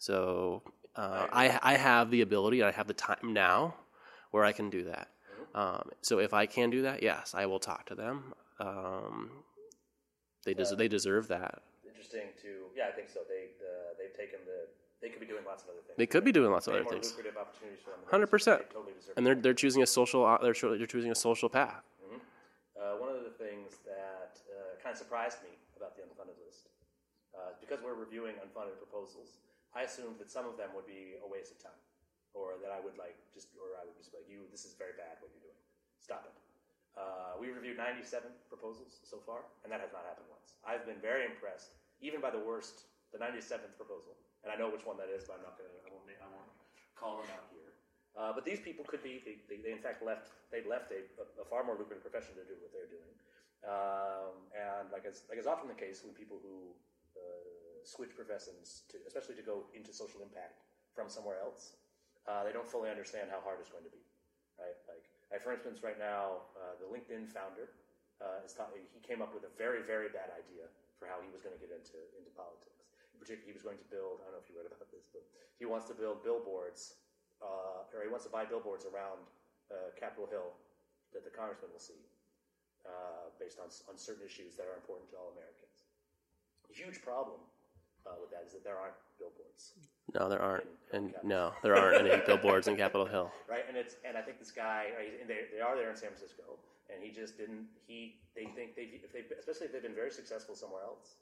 So 0.00 0.62
uh, 0.96 1.26
I, 1.30 1.60
I 1.62 1.76
have 1.76 2.10
the 2.10 2.22
ability, 2.22 2.62
I 2.62 2.72
have 2.72 2.88
the 2.88 2.94
time 2.94 3.32
now 3.34 3.74
where 4.30 4.44
I 4.44 4.52
can 4.52 4.70
do 4.70 4.84
that. 4.84 5.08
Um, 5.54 5.90
so 6.00 6.18
if 6.18 6.32
I 6.32 6.46
can 6.46 6.70
do 6.70 6.82
that, 6.82 7.02
yes, 7.02 7.34
I 7.36 7.44
will 7.46 7.58
talk 7.58 7.86
to 7.86 7.94
them. 7.94 8.32
Um, 8.58 9.30
they 10.44 10.54
des- 10.54 10.74
they 10.74 10.88
deserve 10.88 11.28
that. 11.28 11.62
interesting 11.86 12.28
to 12.42 12.48
yeah, 12.74 12.88
I 12.88 12.92
think 12.92 13.10
so. 13.10 13.20
They 13.28 13.52
uh, 13.60 13.92
they've 13.98 14.16
taken 14.16 14.38
the 14.46 14.68
they 15.02 15.08
could 15.08 15.20
be 15.20 15.26
doing 15.26 15.44
lots 15.44 15.64
of 15.64 15.68
other 15.70 15.80
things. 15.84 15.96
They 15.98 16.06
could 16.06 16.24
be 16.24 16.32
doing 16.32 16.50
lots 16.50 16.66
of 16.66 16.74
other 16.74 16.84
more 16.84 16.92
things. 16.92 17.08
lucrative 17.10 17.36
opportunities 17.36 17.80
for 17.84 17.90
them. 17.90 18.00
Hundred 18.10 18.28
percent. 18.28 18.62
Totally 18.72 18.94
deserve. 18.96 19.14
And 19.16 19.26
they're 19.26 19.34
they're 19.34 19.54
choosing 19.54 19.82
a 19.82 19.86
social 19.86 20.24
uh, 20.24 20.38
they're 20.40 20.54
they're 20.54 20.86
choosing 20.86 21.10
a 21.10 21.14
social 21.14 21.48
path. 21.48 21.82
Uh, 22.80 22.96
one 22.96 23.12
of 23.12 23.20
the 23.24 23.36
things 23.36 23.76
that 23.84 24.40
uh, 24.48 24.80
kind 24.82 24.92
of 24.92 24.98
surprised 24.98 25.44
me 25.44 25.52
about 25.76 25.92
the 25.96 26.00
unfunded 26.00 26.40
list, 26.40 26.72
uh, 27.36 27.52
because 27.60 27.84
we're 27.84 27.92
reviewing 27.92 28.32
unfunded 28.40 28.80
proposals, 28.80 29.36
I 29.74 29.86
assumed 29.86 30.18
that 30.18 30.30
some 30.30 30.46
of 30.46 30.58
them 30.58 30.74
would 30.74 30.86
be 30.86 31.18
a 31.22 31.28
waste 31.28 31.54
of 31.54 31.58
time, 31.62 31.80
or 32.34 32.58
that 32.62 32.74
I 32.74 32.82
would 32.82 32.98
like 32.98 33.18
just, 33.30 33.54
or 33.54 33.78
I 33.78 33.86
would 33.86 33.94
just 33.94 34.10
be 34.10 34.18
like, 34.18 34.28
"You, 34.30 34.46
this 34.50 34.66
is 34.66 34.74
very 34.74 34.94
bad. 34.98 35.18
What 35.22 35.30
you're 35.30 35.46
doing. 35.46 35.60
Stop 36.02 36.26
it." 36.26 36.34
Uh, 36.98 37.38
we 37.38 37.54
reviewed 37.54 37.78
97 37.78 38.26
proposals 38.50 38.98
so 39.06 39.22
far, 39.22 39.46
and 39.62 39.70
that 39.70 39.78
has 39.78 39.94
not 39.94 40.02
happened 40.02 40.26
once. 40.26 40.58
I've 40.66 40.82
been 40.82 40.98
very 40.98 41.22
impressed, 41.22 41.78
even 42.02 42.18
by 42.18 42.34
the 42.34 42.42
worst, 42.42 42.90
the 43.14 43.18
97th 43.22 43.78
proposal, 43.78 44.18
and 44.42 44.50
I 44.50 44.58
know 44.58 44.66
which 44.68 44.82
one 44.82 44.98
that 44.98 45.06
is, 45.06 45.22
but 45.22 45.38
I'm 45.38 45.46
not 45.46 45.54
going 45.54 45.70
to. 45.70 45.78
I 45.86 45.90
won't. 45.94 46.06
I 46.18 46.26
won't 46.26 46.50
call 46.98 47.22
them 47.22 47.30
out 47.32 47.48
here. 47.54 47.70
Uh, 48.18 48.34
but 48.34 48.44
these 48.44 48.60
people 48.60 48.84
could 48.84 49.00
be, 49.00 49.22
they, 49.24 49.40
they, 49.48 49.62
they 49.62 49.72
in 49.72 49.80
fact 49.80 50.02
left, 50.02 50.34
they 50.50 50.60
left 50.66 50.90
a, 50.92 51.00
a, 51.40 51.46
far 51.46 51.62
more 51.62 51.78
lucrative 51.78 52.02
profession 52.02 52.34
to 52.34 52.44
do 52.44 52.58
what 52.58 52.68
they're 52.74 52.90
doing. 52.90 53.14
Um, 53.64 54.50
and 54.50 54.90
like 54.90 55.06
is, 55.06 55.22
like 55.30 55.38
often 55.46 55.70
the 55.70 55.78
case 55.78 56.02
with 56.02 56.18
people 56.18 56.36
who 56.42 56.74
uh, 57.14 57.59
switch 57.84 58.14
professions, 58.16 58.82
to, 58.90 58.98
especially 59.06 59.36
to 59.36 59.46
go 59.46 59.68
into 59.74 59.92
social 59.92 60.20
impact 60.20 60.60
from 60.94 61.08
somewhere 61.08 61.38
else, 61.40 61.78
uh, 62.28 62.44
they 62.44 62.52
don't 62.52 62.68
fully 62.68 62.90
understand 62.92 63.32
how 63.32 63.40
hard 63.40 63.58
it's 63.60 63.72
going 63.72 63.84
to 63.86 63.92
be. 63.92 64.02
Right? 64.60 64.76
Like, 64.86 65.04
for 65.40 65.54
instance, 65.54 65.80
right 65.80 65.96
now, 65.96 66.52
uh, 66.58 66.76
the 66.76 66.88
LinkedIn 66.90 67.32
founder 67.32 67.72
uh, 68.20 68.44
is 68.44 68.52
taught, 68.52 68.74
he 68.76 69.00
came 69.00 69.24
up 69.24 69.32
with 69.32 69.48
a 69.48 69.52
very, 69.56 69.80
very 69.80 70.12
bad 70.12 70.28
idea 70.36 70.68
for 71.00 71.08
how 71.08 71.16
he 71.24 71.32
was 71.32 71.40
going 71.40 71.56
to 71.56 71.62
get 71.62 71.72
into 71.72 71.96
into 72.12 72.28
politics. 72.36 72.92
In 73.16 73.18
particular, 73.18 73.48
he 73.48 73.56
was 73.56 73.64
going 73.64 73.80
to 73.80 73.88
build. 73.88 74.20
I 74.20 74.28
don't 74.28 74.36
know 74.36 74.44
if 74.44 74.50
you 74.52 74.56
read 74.60 74.68
about 74.68 74.84
this, 74.92 75.08
but 75.08 75.24
he 75.56 75.64
wants 75.64 75.88
to 75.88 75.96
build 75.96 76.20
billboards, 76.20 77.00
uh, 77.40 77.88
or 77.88 78.04
he 78.04 78.12
wants 78.12 78.28
to 78.28 78.32
buy 78.32 78.44
billboards 78.44 78.84
around 78.84 79.24
uh, 79.72 79.96
Capitol 79.96 80.28
Hill 80.28 80.52
that 81.16 81.24
the 81.24 81.32
congressman 81.32 81.72
will 81.72 81.80
see, 81.80 82.04
based 83.40 83.56
on 83.56 83.72
on 83.88 83.96
certain 83.96 84.28
issues 84.28 84.60
that 84.60 84.68
are 84.68 84.76
important 84.76 85.08
to 85.10 85.16
all 85.16 85.32
Americans. 85.32 85.88
Huge 86.68 87.00
problem 87.00 87.40
uh, 88.06 88.16
with 88.20 88.30
that 88.30 88.44
is 88.46 88.52
that 88.52 88.64
there 88.64 88.76
aren't 88.78 88.94
billboards, 89.18 89.74
No, 90.14 90.28
there 90.28 90.40
aren't, 90.42 90.66
and 90.92 91.14
no, 91.22 91.52
there 91.62 91.76
aren't 91.76 92.06
any 92.06 92.22
billboards 92.26 92.66
in 92.68 92.76
Capitol 92.76 93.06
Hill. 93.06 93.30
right? 93.48 93.64
And 93.68 93.76
it's 93.76 93.96
and 94.04 94.16
I 94.16 94.22
think 94.22 94.38
this 94.38 94.50
guy, 94.50 94.90
right, 94.96 95.12
and 95.20 95.28
they, 95.28 95.46
they 95.54 95.60
are 95.60 95.76
there 95.76 95.90
in 95.90 95.96
San 95.96 96.10
Francisco, 96.10 96.58
and 96.92 97.02
he 97.02 97.10
just 97.10 97.36
didn't. 97.38 97.66
He 97.86 98.16
they 98.34 98.46
think 98.56 98.74
they 98.76 99.00
if 99.04 99.12
they 99.12 99.22
especially 99.38 99.66
if 99.66 99.72
they've 99.72 99.82
been 99.82 99.94
very 99.94 100.10
successful 100.10 100.54
somewhere 100.54 100.82
else. 100.82 101.16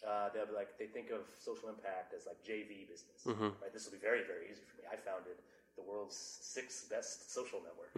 Uh, 0.00 0.32
they'll 0.32 0.48
be 0.48 0.56
like 0.56 0.78
they 0.80 0.88
think 0.88 1.10
of 1.12 1.28
social 1.36 1.68
impact 1.68 2.16
as 2.16 2.24
like 2.24 2.40
JV 2.40 2.88
business, 2.88 3.20
right? 3.60 3.68
This 3.72 3.84
will 3.84 3.92
be 3.92 4.00
very 4.00 4.24
very 4.24 4.48
easy 4.48 4.64
for 4.64 4.80
me. 4.80 4.88
I 4.88 4.96
founded 4.96 5.36
the 5.76 5.84
world's 5.84 6.16
sixth 6.16 6.88
best 6.88 7.28
social 7.32 7.60
network. 7.60 7.92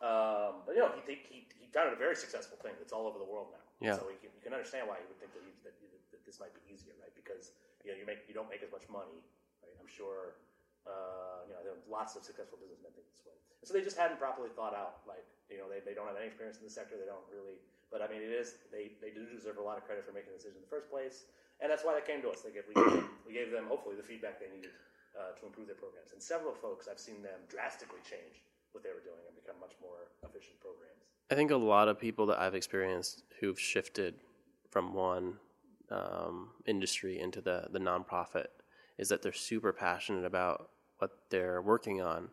Um, 0.00 0.64
but 0.64 0.72
you 0.74 0.80
know, 0.80 0.90
he, 0.96 1.02
think, 1.04 1.20
he 1.28 1.44
he 1.60 1.68
founded 1.68 1.92
a 1.92 2.00
very 2.00 2.16
successful 2.16 2.56
thing 2.64 2.72
that's 2.80 2.92
all 2.92 3.04
over 3.06 3.18
the 3.20 3.28
world 3.28 3.48
now. 3.52 3.60
Yeah. 3.82 3.98
So 3.98 4.06
you 4.08 4.22
can, 4.22 4.30
you 4.38 4.42
can 4.46 4.54
understand 4.54 4.86
why 4.86 5.02
he 5.02 5.04
would 5.10 5.18
think 5.18 5.34
that, 5.34 5.42
he, 5.42 5.50
that, 5.66 5.74
that 6.14 6.22
this 6.22 6.38
might 6.38 6.54
be 6.54 6.62
easier, 6.70 6.94
right? 7.02 7.12
Because 7.18 7.50
you 7.82 7.90
know 7.90 7.98
you 7.98 8.06
make 8.06 8.24
you 8.30 8.34
don't 8.34 8.48
make 8.48 8.62
as 8.62 8.70
much 8.70 8.86
money, 8.86 9.18
right? 9.60 9.74
I'm 9.82 9.90
sure. 9.90 10.38
Uh, 10.82 11.46
you 11.46 11.54
know, 11.54 11.62
there 11.62 11.78
are 11.78 11.84
lots 11.86 12.18
of 12.18 12.26
successful 12.26 12.58
businessmen 12.58 12.90
think 12.98 13.06
this 13.14 13.22
way. 13.22 13.38
And 13.62 13.70
so 13.70 13.70
they 13.70 13.86
just 13.86 13.94
hadn't 13.94 14.18
properly 14.18 14.50
thought 14.50 14.74
out, 14.74 15.06
like, 15.06 15.22
you 15.46 15.54
know, 15.54 15.70
they, 15.70 15.78
they 15.78 15.94
don't 15.94 16.10
have 16.10 16.18
any 16.18 16.26
experience 16.26 16.58
in 16.58 16.66
the 16.66 16.74
sector. 16.74 16.98
They 16.98 17.06
don't 17.06 17.22
really, 17.30 17.62
but 17.86 18.02
I 18.02 18.10
mean, 18.10 18.18
it 18.18 18.34
is, 18.34 18.58
they, 18.74 18.98
they 18.98 19.14
do 19.14 19.22
deserve 19.30 19.62
a 19.62 19.64
lot 19.64 19.78
of 19.78 19.86
credit 19.86 20.02
for 20.02 20.10
making 20.10 20.34
the 20.34 20.42
decision 20.42 20.58
in 20.58 20.66
the 20.66 20.72
first 20.74 20.90
place. 20.90 21.30
And 21.62 21.70
that's 21.70 21.86
why 21.86 21.94
they 21.94 22.02
came 22.02 22.18
to 22.26 22.34
us. 22.34 22.42
They 22.42 22.50
gave, 22.50 22.66
we, 22.66 22.74
we 23.22 23.30
gave 23.30 23.54
them, 23.54 23.70
hopefully, 23.70 23.94
the 23.94 24.02
feedback 24.02 24.42
they 24.42 24.50
needed 24.50 24.74
uh, 25.14 25.38
to 25.38 25.42
improve 25.46 25.70
their 25.70 25.78
programs. 25.78 26.10
And 26.10 26.18
several 26.18 26.50
folks, 26.50 26.90
I've 26.90 26.98
seen 26.98 27.22
them 27.22 27.46
drastically 27.46 28.02
change 28.02 28.42
what 28.74 28.82
they 28.82 28.90
were 28.90 29.06
doing 29.06 29.22
and 29.30 29.38
become 29.38 29.62
much 29.62 29.78
more 29.78 30.10
efficient 30.26 30.58
programs. 30.58 31.11
I 31.32 31.34
think 31.34 31.50
a 31.50 31.56
lot 31.56 31.88
of 31.88 31.98
people 31.98 32.26
that 32.26 32.38
I've 32.38 32.54
experienced 32.54 33.22
who've 33.40 33.58
shifted 33.58 34.16
from 34.70 34.92
one 34.92 35.38
um, 35.90 36.50
industry 36.66 37.20
into 37.20 37.40
the, 37.40 37.68
the 37.72 37.78
nonprofit 37.78 38.48
is 38.98 39.08
that 39.08 39.22
they're 39.22 39.32
super 39.32 39.72
passionate 39.72 40.26
about 40.26 40.68
what 40.98 41.12
they're 41.30 41.62
working 41.62 42.02
on. 42.02 42.28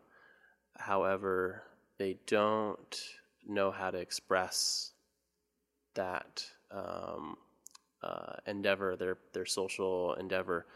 However, 0.76 1.62
they 1.96 2.18
don't 2.26 3.00
know 3.48 3.70
how 3.70 3.90
to 3.90 3.96
express 3.96 4.92
that 5.94 6.44
um, 6.70 7.38
uh, 8.02 8.34
endeavor, 8.46 8.96
their 8.96 9.16
their 9.32 9.46
social 9.46 10.12
endeavor, 10.16 10.66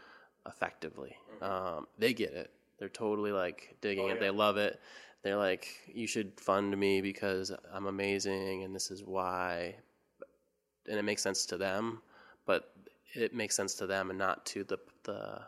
effectively. 0.47 1.15
Um, 1.43 1.85
they 1.99 2.15
get 2.15 2.33
it. 2.33 2.49
They're 2.79 2.89
totally 2.89 3.31
like 3.31 3.77
digging 3.81 4.05
Oh, 4.05 4.07
it. 4.07 4.13
yeah. 4.15 4.19
They 4.19 4.29
love 4.31 4.57
it. 4.57 4.79
They're 5.25 5.37
like, 5.37 5.67
you 5.91 6.05
should 6.05 6.39
fund 6.39 6.77
me 6.77 7.01
because 7.01 7.51
I'm 7.73 7.87
amazing 7.87 8.61
and 8.63 8.75
this 8.75 8.91
is 8.91 9.03
why. 9.03 9.73
And 10.87 10.99
it 10.99 11.01
makes 11.01 11.23
sense 11.23 11.47
to 11.47 11.57
them, 11.57 12.03
but 12.45 12.71
it 13.15 13.33
makes 13.33 13.55
sense 13.55 13.73
to 13.81 13.87
them 13.87 14.11
and 14.11 14.19
not 14.19 14.45
to 14.53 14.63
the 14.63 14.77
the 15.01 15.41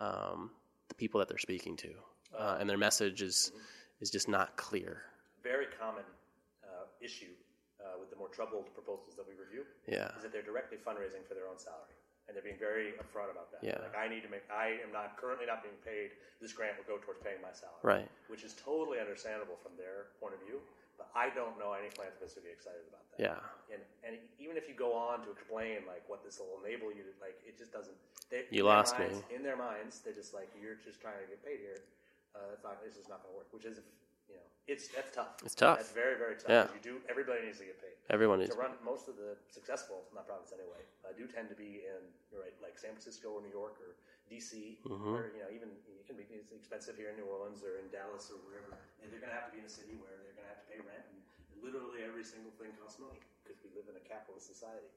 um, 0.00 0.50
the 0.88 0.94
people 0.94 1.18
that 1.18 1.28
they're 1.28 1.36
speaking 1.36 1.76
to. 1.76 1.90
Uh, 2.38 2.56
and 2.58 2.70
their 2.70 2.78
message 2.78 3.20
is 3.20 3.52
is 4.00 4.10
just 4.10 4.28
not 4.28 4.56
clear. 4.56 5.02
Very 5.42 5.66
common 5.78 6.04
uh, 6.64 6.86
issue 7.02 7.36
uh, 7.84 8.00
with 8.00 8.08
the 8.08 8.16
more 8.16 8.28
troubled 8.28 8.72
proposals 8.72 9.14
that 9.16 9.26
we 9.28 9.34
review 9.34 9.64
Yeah. 9.86 10.08
is 10.16 10.22
that 10.22 10.32
they're 10.32 10.40
directly 10.40 10.78
fundraising 10.78 11.28
for 11.28 11.34
their 11.34 11.48
own 11.48 11.58
salary. 11.58 11.92
And 12.28 12.36
they're 12.36 12.44
being 12.44 12.60
very 12.60 12.92
upfront 13.00 13.32
about 13.32 13.48
that. 13.56 13.64
Yeah. 13.64 13.80
Like, 13.80 13.96
I 13.96 14.04
need 14.04 14.20
to 14.20 14.28
make, 14.28 14.44
I 14.52 14.76
am 14.84 14.92
not 14.92 15.16
currently 15.16 15.48
not 15.48 15.64
being 15.64 15.80
paid. 15.80 16.12
This 16.44 16.52
grant 16.52 16.76
will 16.76 16.84
go 16.84 17.00
towards 17.00 17.24
paying 17.24 17.40
my 17.40 17.56
salary. 17.56 17.80
Right. 17.80 18.08
Which 18.28 18.44
is 18.44 18.52
totally 18.52 19.00
understandable 19.00 19.56
from 19.64 19.72
their 19.80 20.12
point 20.20 20.36
of 20.36 20.44
view. 20.44 20.60
But 21.00 21.08
I 21.16 21.32
don't 21.32 21.56
know 21.56 21.72
any 21.72 21.88
philanthropist 21.88 22.36
who 22.36 22.44
would 22.44 22.50
be 22.50 22.52
excited 22.52 22.84
about 22.84 23.00
that. 23.16 23.16
Yeah. 23.16 23.40
And, 23.72 23.80
and 24.04 24.20
even 24.36 24.60
if 24.60 24.68
you 24.68 24.76
go 24.76 24.92
on 24.92 25.24
to 25.24 25.32
explain 25.32 25.88
like 25.88 26.04
what 26.04 26.20
this 26.20 26.36
will 26.36 26.60
enable 26.60 26.92
you 26.92 27.06
to, 27.06 27.12
like, 27.22 27.40
it 27.48 27.56
just 27.56 27.72
doesn't. 27.72 27.96
They, 28.28 28.44
You 28.52 28.68
lost 28.68 29.00
me. 29.00 29.08
In 29.32 29.40
their 29.40 29.56
minds, 29.56 30.04
they're 30.04 30.12
just 30.12 30.36
like, 30.36 30.52
you're 30.60 30.76
just 30.84 31.00
trying 31.00 31.16
to 31.24 31.28
get 31.32 31.40
paid 31.40 31.64
here. 31.64 31.80
Uh, 32.36 32.52
it's 32.52 32.60
not, 32.60 32.76
this 32.84 33.00
is 33.00 33.08
not 33.08 33.24
going 33.24 33.32
to 33.32 33.38
work. 33.40 33.48
Which 33.56 33.64
is, 33.64 33.80
it's 34.68 34.88
that's 34.92 35.10
tough. 35.16 35.32
It's 35.44 35.56
tough. 35.56 35.78
That's 35.80 35.90
very 35.96 36.16
very 36.20 36.36
tough. 36.36 36.52
Yeah. 36.52 36.66
You 36.76 36.82
do. 36.84 36.94
Everybody 37.08 37.48
needs 37.48 37.58
to 37.58 37.66
get 37.66 37.80
paid 37.80 37.96
Everyone 38.12 38.38
needs 38.40 38.52
to 38.52 38.60
run 38.60 38.72
most 38.84 39.08
of 39.08 39.16
the 39.16 39.36
successful 39.52 40.04
nonprofits 40.16 40.52
anyway 40.52 40.80
uh, 41.04 41.12
do 41.16 41.24
tend 41.28 41.48
to 41.52 41.56
be 41.58 41.84
in 41.88 42.00
you're 42.32 42.40
right 42.44 42.54
like 42.62 42.76
San 42.78 42.92
Francisco 42.96 43.36
or 43.36 43.40
New 43.40 43.52
York 43.52 43.76
or 43.80 43.96
DC 44.28 44.76
Mm-hmm. 44.84 45.12
or 45.16 45.32
you 45.32 45.40
know 45.40 45.50
even 45.52 45.72
it 45.72 46.04
can 46.04 46.16
be 46.20 46.24
it's 46.32 46.52
expensive 46.52 46.96
here 47.00 47.08
in 47.12 47.16
New 47.16 47.28
Orleans 47.28 47.64
or 47.64 47.80
in 47.80 47.88
Dallas 47.88 48.28
or 48.28 48.36
wherever 48.44 48.76
and 49.00 49.08
they're 49.08 49.20
going 49.20 49.32
to 49.32 49.36
have 49.36 49.48
to 49.48 49.54
be 49.56 49.60
in 49.60 49.68
a 49.68 49.72
city 49.72 49.96
where 49.96 50.12
they're 50.20 50.36
going 50.36 50.44
to 50.48 50.52
have 50.52 50.60
to 50.64 50.68
pay 50.68 50.80
rent 50.84 51.04
and 51.12 51.18
literally 51.64 52.04
every 52.04 52.24
single 52.24 52.52
thing 52.60 52.72
costs 52.80 53.00
money 53.00 53.20
because 53.44 53.56
we 53.64 53.72
live 53.72 53.88
in 53.88 53.96
a 53.96 54.04
capitalist 54.04 54.48
society. 54.48 54.88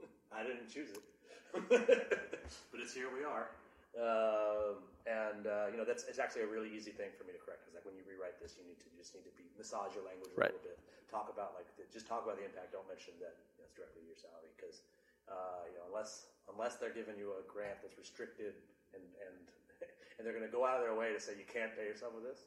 I 0.36 0.44
didn't 0.44 0.68
choose 0.72 0.92
it, 0.96 1.04
but 1.68 2.78
it's 2.80 2.92
here 2.96 3.08
we 3.12 3.24
are. 3.24 3.52
Um, 3.96 4.84
and 5.08 5.48
uh, 5.48 5.72
you 5.72 5.80
know 5.80 5.88
that's 5.88 6.04
it's 6.04 6.20
actually 6.20 6.44
a 6.44 6.50
really 6.52 6.68
easy 6.68 6.92
thing 6.92 7.08
for 7.16 7.24
me 7.24 7.32
to 7.32 7.40
correct 7.40 7.64
because 7.64 7.72
like 7.72 7.88
when 7.88 7.96
you 7.96 8.04
rewrite 8.04 8.36
this, 8.36 8.60
you 8.60 8.68
need 8.68 8.76
to 8.84 8.88
you 8.92 9.00
just 9.00 9.16
need 9.16 9.24
to 9.24 9.32
be 9.40 9.48
massage 9.56 9.96
your 9.96 10.04
language 10.04 10.28
a 10.34 10.36
Right. 10.36 10.52
little 10.52 10.66
bit. 10.68 10.76
Talk 11.08 11.32
about 11.32 11.56
like 11.56 11.64
the, 11.80 11.88
just 11.88 12.04
talk 12.04 12.28
about 12.28 12.36
the 12.36 12.44
impact. 12.44 12.76
Don't 12.76 12.84
mention 12.84 13.16
that 13.24 13.40
you 13.56 13.64
know, 13.64 13.66
it's 13.66 13.72
directly 13.72 14.04
your 14.04 14.18
salary 14.20 14.52
because 14.52 14.84
uh, 15.32 15.64
you 15.72 15.80
know 15.80 15.88
unless 15.88 16.28
unless 16.52 16.76
they're 16.76 16.92
giving 16.92 17.16
you 17.16 17.32
a 17.40 17.42
grant 17.48 17.80
that's 17.80 17.96
restricted 17.96 18.60
and 18.92 19.00
and 19.24 19.36
and 20.20 20.22
they're 20.28 20.36
going 20.36 20.44
to 20.44 20.52
go 20.52 20.68
out 20.68 20.76
of 20.80 20.84
their 20.84 20.92
way 20.92 21.16
to 21.16 21.20
say 21.20 21.32
you 21.40 21.48
can't 21.48 21.72
pay 21.72 21.88
yourself 21.88 22.12
with 22.12 22.28
this, 22.28 22.44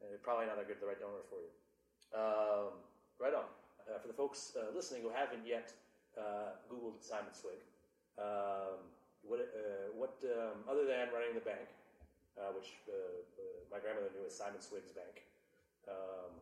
and 0.00 0.08
they're 0.08 0.24
probably 0.24 0.48
not 0.48 0.56
a 0.56 0.64
good 0.64 0.80
the 0.80 0.88
right 0.88 0.96
donor 0.98 1.20
for 1.28 1.44
you. 1.44 1.52
Um, 2.16 2.80
right 3.20 3.36
on. 3.36 3.44
Uh, 3.84 3.96
for 4.00 4.08
the 4.08 4.16
folks 4.16 4.52
uh, 4.56 4.68
listening 4.76 5.00
who 5.04 5.08
haven't 5.12 5.44
yet 5.44 5.72
uh, 6.16 6.56
Googled 6.68 7.00
Simon 7.04 7.32
Swig, 7.32 7.60
um, 8.20 8.84
what, 9.28 9.40
uh, 9.40 9.92
what 9.96 10.14
um, 10.24 10.64
other 10.70 10.84
than 10.86 11.08
running 11.14 11.34
the 11.34 11.44
bank, 11.44 11.68
uh, 12.38 12.50
which 12.56 12.70
uh, 12.88 12.92
uh, 12.92 13.42
my 13.70 13.78
grandmother 13.78 14.08
knew 14.16 14.26
as 14.26 14.34
Simon 14.34 14.60
Swig's 14.60 14.92
Bank, 14.92 15.22
um, 15.88 16.32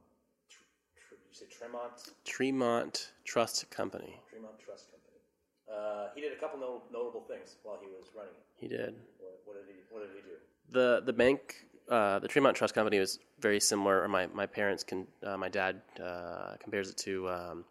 tr- 0.49 0.64
tr- 0.97 1.14
you 1.14 1.34
say 1.34 1.47
Tremont 1.51 1.93
Tremont 2.24 3.12
Trust 3.24 3.68
Company. 3.70 4.20
Tremont 4.30 4.59
Trust 4.59 4.87
Company. 4.91 5.20
Uh, 5.66 6.09
he 6.14 6.20
did 6.20 6.32
a 6.32 6.37
couple 6.41 6.59
no- 6.61 6.82
notable 6.93 7.22
things 7.22 7.57
while 7.62 7.78
he 7.80 7.89
was 7.89 8.07
running 8.16 8.32
it. 8.32 8.45
He 8.57 8.68
did. 8.68 8.95
What, 9.18 9.41
what 9.45 9.55
did 9.57 9.66
he 9.74 9.82
What 9.91 10.01
did 10.07 10.14
he 10.16 10.22
do? 10.22 10.37
the 10.70 11.03
the 11.05 11.12
bank 11.12 11.66
uh, 11.89 12.18
the 12.18 12.28
Tremont 12.28 12.57
Trust 12.57 12.74
Company 12.74 12.99
was 12.99 13.18
very 13.41 13.61
similar. 13.61 14.03
Or 14.03 14.09
my 14.09 14.26
my 14.28 14.47
parents 14.47 14.82
can 14.84 15.07
uh, 15.24 15.37
my 15.37 15.49
dad 15.49 15.82
uh, 16.03 16.55
compares 16.61 16.91
it 16.91 16.97
to 16.99 17.28
um, 17.30 17.64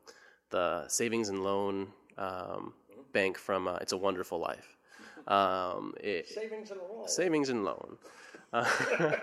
the 0.49 0.87
savings 0.87 1.29
and 1.29 1.43
loan 1.43 1.87
um, 2.17 2.73
bank 3.13 3.37
from 3.37 3.67
uh, 3.67 3.75
It's 3.81 3.91
a 3.93 3.97
Wonderful 3.97 4.39
Life. 4.39 4.74
Um, 5.27 5.93
it, 6.01 6.27
Savings 6.29 6.71
and 6.71 6.79
loan. 6.79 7.07
savings 7.07 7.49
and 7.49 7.65
loan. 7.65 7.97
Uh, 8.53 8.69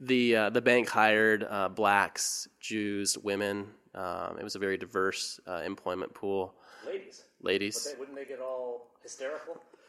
the 0.00 0.36
uh, 0.36 0.50
the 0.50 0.60
bank 0.60 0.88
hired 0.88 1.46
uh, 1.48 1.68
blacks, 1.68 2.48
Jews, 2.60 3.16
women. 3.18 3.68
Um, 3.94 4.36
it 4.38 4.44
was 4.44 4.54
a 4.54 4.58
very 4.58 4.76
diverse 4.76 5.40
uh, 5.48 5.62
employment 5.64 6.14
pool. 6.14 6.54
Ladies. 6.86 7.24
Ladies, 7.40 7.84
They, 7.84 7.98
wouldn't 7.98 8.16
they 8.16 8.24
get 8.24 8.40
all 8.40 8.88
hysterical? 9.02 9.62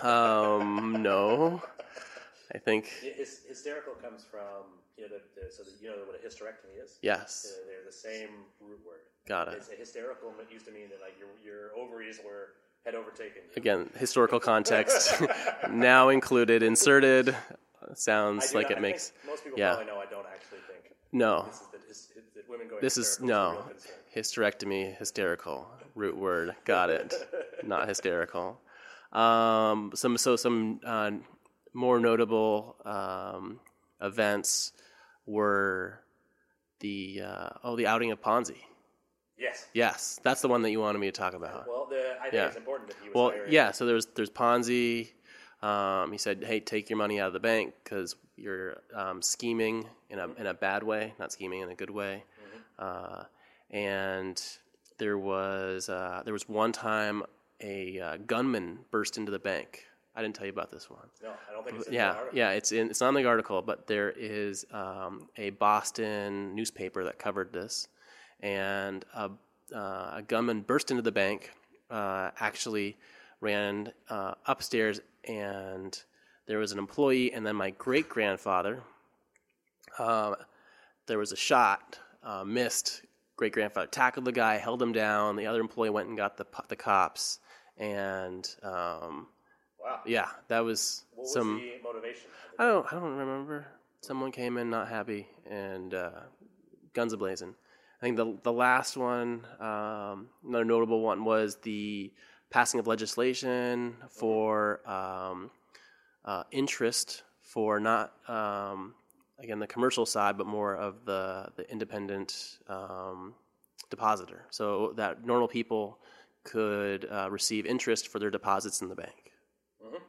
um, 0.00 1.02
no, 1.02 1.62
I 2.54 2.58
think 2.58 2.86
His, 3.02 3.40
hysterical 3.48 3.94
comes 3.94 4.24
from 4.24 4.66
you 4.96 5.04
know 5.04 5.16
the, 5.16 5.40
the 5.40 5.50
so 5.52 5.62
the, 5.62 5.70
you 5.80 5.90
know 5.90 5.96
what 6.06 6.16
a 6.20 6.26
hysterectomy 6.26 6.82
is. 6.82 6.98
yes. 7.02 7.56
They're 7.66 7.84
the 7.86 7.92
same 7.92 8.30
root 8.60 8.80
word. 8.86 9.00
Got 9.26 9.48
it. 9.48 9.54
It's 9.54 9.68
hysterical 9.70 10.32
it 10.40 10.52
used 10.52 10.66
to 10.66 10.72
mean 10.72 10.88
that 10.90 11.00
like 11.00 11.14
your 11.18 11.28
your 11.44 11.70
ovaries 11.76 12.18
were 12.24 12.54
had 12.84 12.94
overtaken. 12.94 13.42
you. 13.46 13.52
Again, 13.56 13.90
historical 13.96 14.40
context 14.40 15.20
now 15.70 16.08
included, 16.08 16.62
inserted. 16.62 17.36
Sounds 17.94 18.54
like 18.54 18.64
not- 18.64 18.72
it 18.72 18.78
I 18.78 18.80
makes 18.80 19.12
most 19.26 19.44
people 19.44 19.58
yeah. 19.58 19.74
probably 19.74 19.92
know 19.92 19.98
I 19.98 20.06
don't 20.06 20.26
actually 20.26 20.58
think 20.68 20.94
no. 21.12 21.46
this 21.46 21.54
is 21.54 21.66
that, 21.72 21.80
his, 21.88 22.08
that 22.34 22.48
women 22.48 22.68
going. 22.68 22.80
This 22.80 22.96
is 22.96 23.20
no 23.20 23.64
hysterectomy, 24.14 24.96
hysterical 24.96 25.68
root 25.94 26.16
word. 26.16 26.54
Got 26.64 26.90
it. 26.90 27.14
Not 27.62 27.88
hysterical. 27.88 28.60
Um, 29.12 29.92
some 29.94 30.18
so 30.18 30.36
some 30.36 30.80
uh, 30.84 31.12
more 31.72 31.98
notable 31.98 32.76
um, 32.84 33.60
events 34.02 34.72
were 35.26 36.00
the 36.80 37.22
uh, 37.24 37.48
oh 37.64 37.76
the 37.76 37.86
outing 37.86 38.12
of 38.12 38.20
Ponzi. 38.20 38.56
Yes. 39.38 39.66
Yes, 39.72 40.20
that's 40.24 40.40
the 40.40 40.48
one 40.48 40.62
that 40.62 40.72
you 40.72 40.80
wanted 40.80 40.98
me 40.98 41.06
to 41.06 41.12
talk 41.12 41.34
about. 41.34 41.66
Well, 41.68 41.76
the, 41.76 41.77
think 42.30 42.34
Yeah. 42.40 42.46
it's 42.48 42.56
important 42.56 42.88
that 42.90 42.96
he 43.02 43.08
was. 43.08 43.14
Well, 43.14 43.34
yeah. 43.48 43.70
So 43.72 43.86
there's 43.86 44.06
there's 44.06 44.30
Ponzi. 44.30 45.10
Um, 45.62 46.12
he 46.12 46.18
said, 46.18 46.44
"Hey, 46.44 46.60
take 46.60 46.88
your 46.90 46.96
money 46.98 47.20
out 47.20 47.26
of 47.28 47.32
the 47.32 47.40
bank 47.40 47.74
because 47.82 48.14
you're 48.36 48.78
um, 48.94 49.20
scheming 49.22 49.86
in 50.10 50.18
a 50.18 50.28
in 50.34 50.46
a 50.46 50.54
bad 50.54 50.82
way, 50.82 51.14
not 51.18 51.32
scheming 51.32 51.60
in 51.60 51.68
a 51.70 51.74
good 51.74 51.90
way." 51.90 52.24
Uh, 52.78 53.24
and 53.70 54.40
there 54.98 55.18
was 55.18 55.88
uh, 55.88 56.22
there 56.24 56.32
was 56.32 56.48
one 56.48 56.72
time 56.72 57.22
a 57.60 57.98
uh, 58.00 58.16
gunman 58.26 58.78
burst 58.90 59.18
into 59.18 59.32
the 59.32 59.38
bank. 59.38 59.84
I 60.14 60.22
didn't 60.22 60.34
tell 60.36 60.46
you 60.46 60.52
about 60.52 60.70
this 60.70 60.90
one. 60.90 61.06
No, 61.22 61.30
I 61.48 61.52
don't 61.52 61.64
think 61.64 61.76
it's 61.78 61.86
in 61.86 61.92
the 61.92 61.96
Yeah, 61.98 62.12
article. 62.12 62.38
yeah, 62.38 62.50
it's 62.50 62.72
in 62.72 62.90
it's 62.90 63.00
not 63.00 63.08
in 63.10 63.14
the 63.16 63.24
article, 63.26 63.62
but 63.62 63.86
there 63.86 64.10
is 64.10 64.64
um, 64.72 65.28
a 65.36 65.50
Boston 65.50 66.54
newspaper 66.54 67.04
that 67.04 67.18
covered 67.18 67.52
this, 67.52 67.88
and 68.40 69.04
a, 69.14 69.30
uh, 69.74 70.10
a 70.16 70.24
gunman 70.26 70.62
burst 70.62 70.90
into 70.90 71.02
the 71.02 71.12
bank. 71.12 71.50
Uh, 71.90 72.30
actually, 72.38 72.96
ran 73.40 73.92
uh, 74.10 74.34
upstairs, 74.46 75.00
and 75.24 76.02
there 76.46 76.58
was 76.58 76.72
an 76.72 76.78
employee, 76.78 77.32
and 77.32 77.46
then 77.46 77.56
my 77.56 77.70
great 77.70 78.08
grandfather. 78.08 78.82
Uh, 79.98 80.34
there 81.06 81.18
was 81.18 81.32
a 81.32 81.36
shot, 81.36 81.98
uh, 82.22 82.44
missed. 82.44 83.02
Great 83.36 83.52
grandfather 83.52 83.86
tackled 83.86 84.24
the 84.24 84.32
guy, 84.32 84.56
held 84.58 84.82
him 84.82 84.92
down. 84.92 85.36
The 85.36 85.46
other 85.46 85.60
employee 85.60 85.90
went 85.90 86.08
and 86.08 86.16
got 86.16 86.36
the 86.36 86.46
the 86.68 86.76
cops, 86.76 87.38
and 87.76 88.48
um, 88.62 89.28
Wow. 89.80 90.00
yeah, 90.04 90.28
that 90.48 90.60
was 90.60 91.04
What 91.14 91.22
was 91.22 91.32
some. 91.32 91.58
the 91.58 91.80
motivation? 91.82 92.28
I 92.58 92.66
don't. 92.66 92.86
I 92.92 92.96
don't 92.96 93.16
remember. 93.16 93.66
Someone 94.00 94.32
came 94.32 94.58
in 94.58 94.70
not 94.70 94.88
happy 94.88 95.28
and 95.48 95.94
uh, 95.94 96.10
guns 96.92 97.14
ablazing. 97.14 97.54
I 98.00 98.04
think 98.04 98.16
the 98.16 98.38
the 98.42 98.52
last 98.52 98.96
one, 98.96 99.44
um, 99.58 100.28
another 100.46 100.64
notable 100.64 101.00
one, 101.00 101.24
was 101.24 101.56
the 101.62 102.12
passing 102.50 102.78
of 102.80 102.86
legislation 102.86 103.96
for 104.08 104.88
um, 104.88 105.50
uh, 106.24 106.44
interest 106.52 107.24
for 107.40 107.80
not 107.80 108.12
um, 108.28 108.94
again 109.40 109.58
the 109.58 109.66
commercial 109.66 110.06
side, 110.06 110.38
but 110.38 110.46
more 110.46 110.76
of 110.76 111.04
the 111.04 111.48
the 111.56 111.68
independent 111.70 112.58
um, 112.68 113.34
depositor, 113.90 114.46
so 114.50 114.92
that 114.96 115.24
normal 115.24 115.48
people 115.48 115.98
could 116.44 117.06
uh, 117.10 117.28
receive 117.30 117.66
interest 117.66 118.08
for 118.08 118.18
their 118.20 118.30
deposits 118.30 118.80
in 118.80 118.88
the 118.88 118.94
bank. 118.94 119.32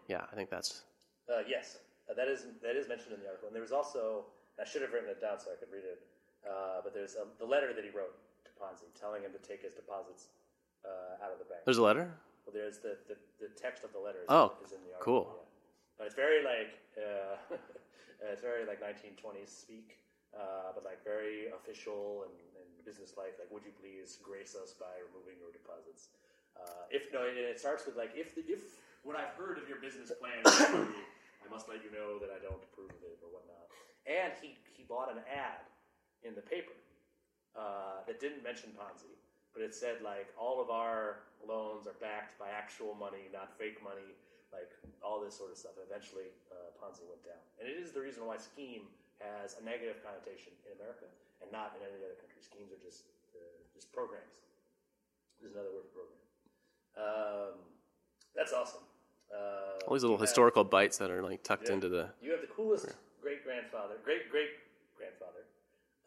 Yeah, 0.08 0.26
I 0.32 0.36
think 0.36 0.50
that's 0.50 0.84
Uh, 1.28 1.42
yes, 1.48 1.78
uh, 2.10 2.14
that 2.14 2.28
is 2.28 2.46
that 2.62 2.76
is 2.76 2.88
mentioned 2.88 3.14
in 3.14 3.20
the 3.22 3.28
article, 3.28 3.48
and 3.48 3.56
there 3.56 3.62
was 3.62 3.72
also 3.72 4.26
I 4.62 4.66
should 4.66 4.82
have 4.82 4.92
written 4.92 5.10
it 5.10 5.22
down 5.22 5.40
so 5.40 5.52
I 5.52 5.56
could 5.56 5.72
read 5.72 5.86
it. 5.86 6.02
Uh, 6.48 6.80
but 6.84 6.94
there's 6.94 7.16
um, 7.20 7.30
the 7.40 7.46
letter 7.46 7.74
that 7.74 7.84
he 7.84 7.92
wrote 7.92 8.16
to 8.46 8.52
Ponzi, 8.56 8.88
telling 9.00 9.24
him 9.24 9.32
to 9.36 9.42
take 9.44 9.62
his 9.64 9.74
deposits 9.74 10.28
uh, 10.86 11.24
out 11.24 11.32
of 11.32 11.40
the 11.40 11.46
bank. 11.46 11.62
there's 11.66 11.78
a 11.80 11.84
letter. 11.84 12.08
Well, 12.48 12.54
there's 12.56 12.80
the, 12.80 12.96
the, 13.08 13.16
the 13.40 13.50
text 13.60 13.84
of 13.84 13.92
the 13.94 14.00
letter. 14.00 14.24
Is, 14.24 14.30
Oh, 14.32 14.54
is 14.64 14.72
in 14.72 14.80
the 14.88 14.96
article. 14.96 15.04
cool. 15.06 15.26
Yeah. 15.36 15.46
But 16.00 16.04
it's 16.08 16.16
very 16.16 16.40
like 16.42 16.72
uh, 16.96 17.36
it's 18.32 18.42
very 18.42 18.64
like 18.66 18.80
1920s 18.80 19.52
speak, 19.52 20.00
uh, 20.32 20.72
but 20.74 20.88
like 20.88 21.04
very 21.04 21.52
official 21.52 22.24
and, 22.26 22.34
and 22.56 22.68
business-like. 22.88 23.36
Like, 23.36 23.52
would 23.52 23.68
you 23.68 23.76
please 23.76 24.18
grace 24.24 24.56
us 24.56 24.72
by 24.74 24.96
removing 25.12 25.36
your 25.44 25.52
deposits? 25.52 26.08
Uh, 26.56 26.88
if 26.90 27.12
no, 27.12 27.28
it 27.28 27.60
starts 27.60 27.84
with 27.86 28.00
like 28.00 28.16
if 28.16 28.34
the, 28.34 28.42
if 28.48 28.80
what 29.04 29.20
I've 29.20 29.36
heard 29.36 29.60
of 29.60 29.68
your 29.68 29.84
business 29.84 30.10
plan, 30.16 30.40
I 30.48 31.48
must 31.52 31.68
let 31.68 31.84
you 31.84 31.92
know 31.92 32.16
that 32.24 32.32
I 32.32 32.40
don't 32.40 32.64
approve 32.72 32.96
of 32.96 33.04
it 33.04 33.20
or 33.20 33.28
whatnot. 33.36 33.68
And 34.08 34.32
he 34.40 34.56
he 34.72 34.88
bought 34.88 35.12
an 35.12 35.20
ad 35.28 35.68
in 36.24 36.36
the 36.36 36.42
paper 36.44 36.76
uh, 37.56 38.04
that 38.08 38.20
didn't 38.20 38.44
mention 38.44 38.70
Ponzi, 38.76 39.14
but 39.54 39.64
it 39.64 39.74
said 39.74 40.02
like 40.04 40.28
all 40.40 40.62
of 40.62 40.70
our 40.70 41.24
loans 41.48 41.88
are 41.88 41.98
backed 42.02 42.38
by 42.38 42.50
actual 42.52 42.94
money, 42.96 43.32
not 43.34 43.56
fake 43.58 43.80
money, 43.84 44.12
like 44.52 44.70
all 45.04 45.20
this 45.24 45.36
sort 45.38 45.52
of 45.52 45.58
stuff. 45.58 45.74
And 45.80 45.86
eventually, 45.88 46.30
uh, 46.52 46.76
Ponzi 46.78 47.06
went 47.08 47.24
down, 47.24 47.40
and 47.60 47.66
it 47.68 47.78
is 47.80 47.92
the 47.92 48.02
reason 48.02 48.26
why 48.28 48.38
scheme 48.38 48.90
has 49.24 49.56
a 49.60 49.64
negative 49.64 50.00
connotation 50.04 50.52
in 50.68 50.76
America 50.80 51.08
and 51.44 51.48
not 51.52 51.76
in 51.80 51.84
any 51.88 52.00
other 52.04 52.16
country. 52.20 52.40
Schemes 52.44 52.72
are 52.72 52.82
just 52.84 53.08
uh, 53.36 53.40
just 53.74 53.92
programs. 53.92 54.36
There's 55.40 55.54
another 55.56 55.72
word 55.72 55.88
for 55.96 56.04
program. 56.04 56.20
Um, 57.00 57.54
that's 58.36 58.52
awesome. 58.52 58.84
Uh, 59.32 59.80
All 59.88 59.94
these 59.96 60.04
little 60.04 60.18
you 60.18 60.22
have- 60.22 60.28
historical 60.28 60.64
bites 60.64 60.98
that 60.98 61.12
are 61.12 61.24
like 61.24 61.44
tucked 61.44 61.68
Yeah. 61.70 61.76
into 61.80 61.88
the. 61.90 62.10
You 62.22 62.32
have 62.32 62.42
the 62.42 62.48
coolest 62.52 62.92
great 63.22 63.44
grandfather, 63.44 63.96
great 64.04 64.30
great 64.32 64.50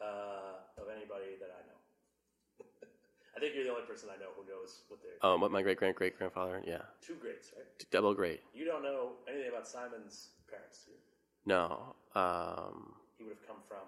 uh, 0.03 0.82
of 0.82 0.88
anybody 0.90 1.38
that 1.40 1.50
I 1.55 1.62
know. 1.68 1.78
I 3.36 3.40
think 3.40 3.55
you're 3.55 3.64
the 3.64 3.70
only 3.70 3.86
person 3.86 4.09
I 4.12 4.18
know 4.18 4.30
who 4.36 4.42
knows 4.50 4.82
what 4.88 5.00
they're 5.03 5.12
Oh, 5.22 5.36
what 5.38 5.50
my 5.53 5.62
great 5.62 5.78
great 5.78 5.94
great 5.94 6.18
grandfather? 6.18 6.61
Yeah, 6.66 6.82
two 7.00 7.14
greats, 7.20 7.53
right? 7.57 7.66
double 7.90 8.14
great. 8.14 8.40
You 8.55 8.64
don't 8.64 8.82
know 8.82 9.12
anything 9.28 9.48
about 9.48 9.66
Simon's 9.68 10.30
parents. 10.50 10.84
Do 10.84 10.92
you? 10.92 10.98
No, 11.46 11.94
um, 12.14 12.94
He 13.18 13.24
would 13.24 13.34
have 13.38 13.46
come 13.46 13.57
from 13.66 13.86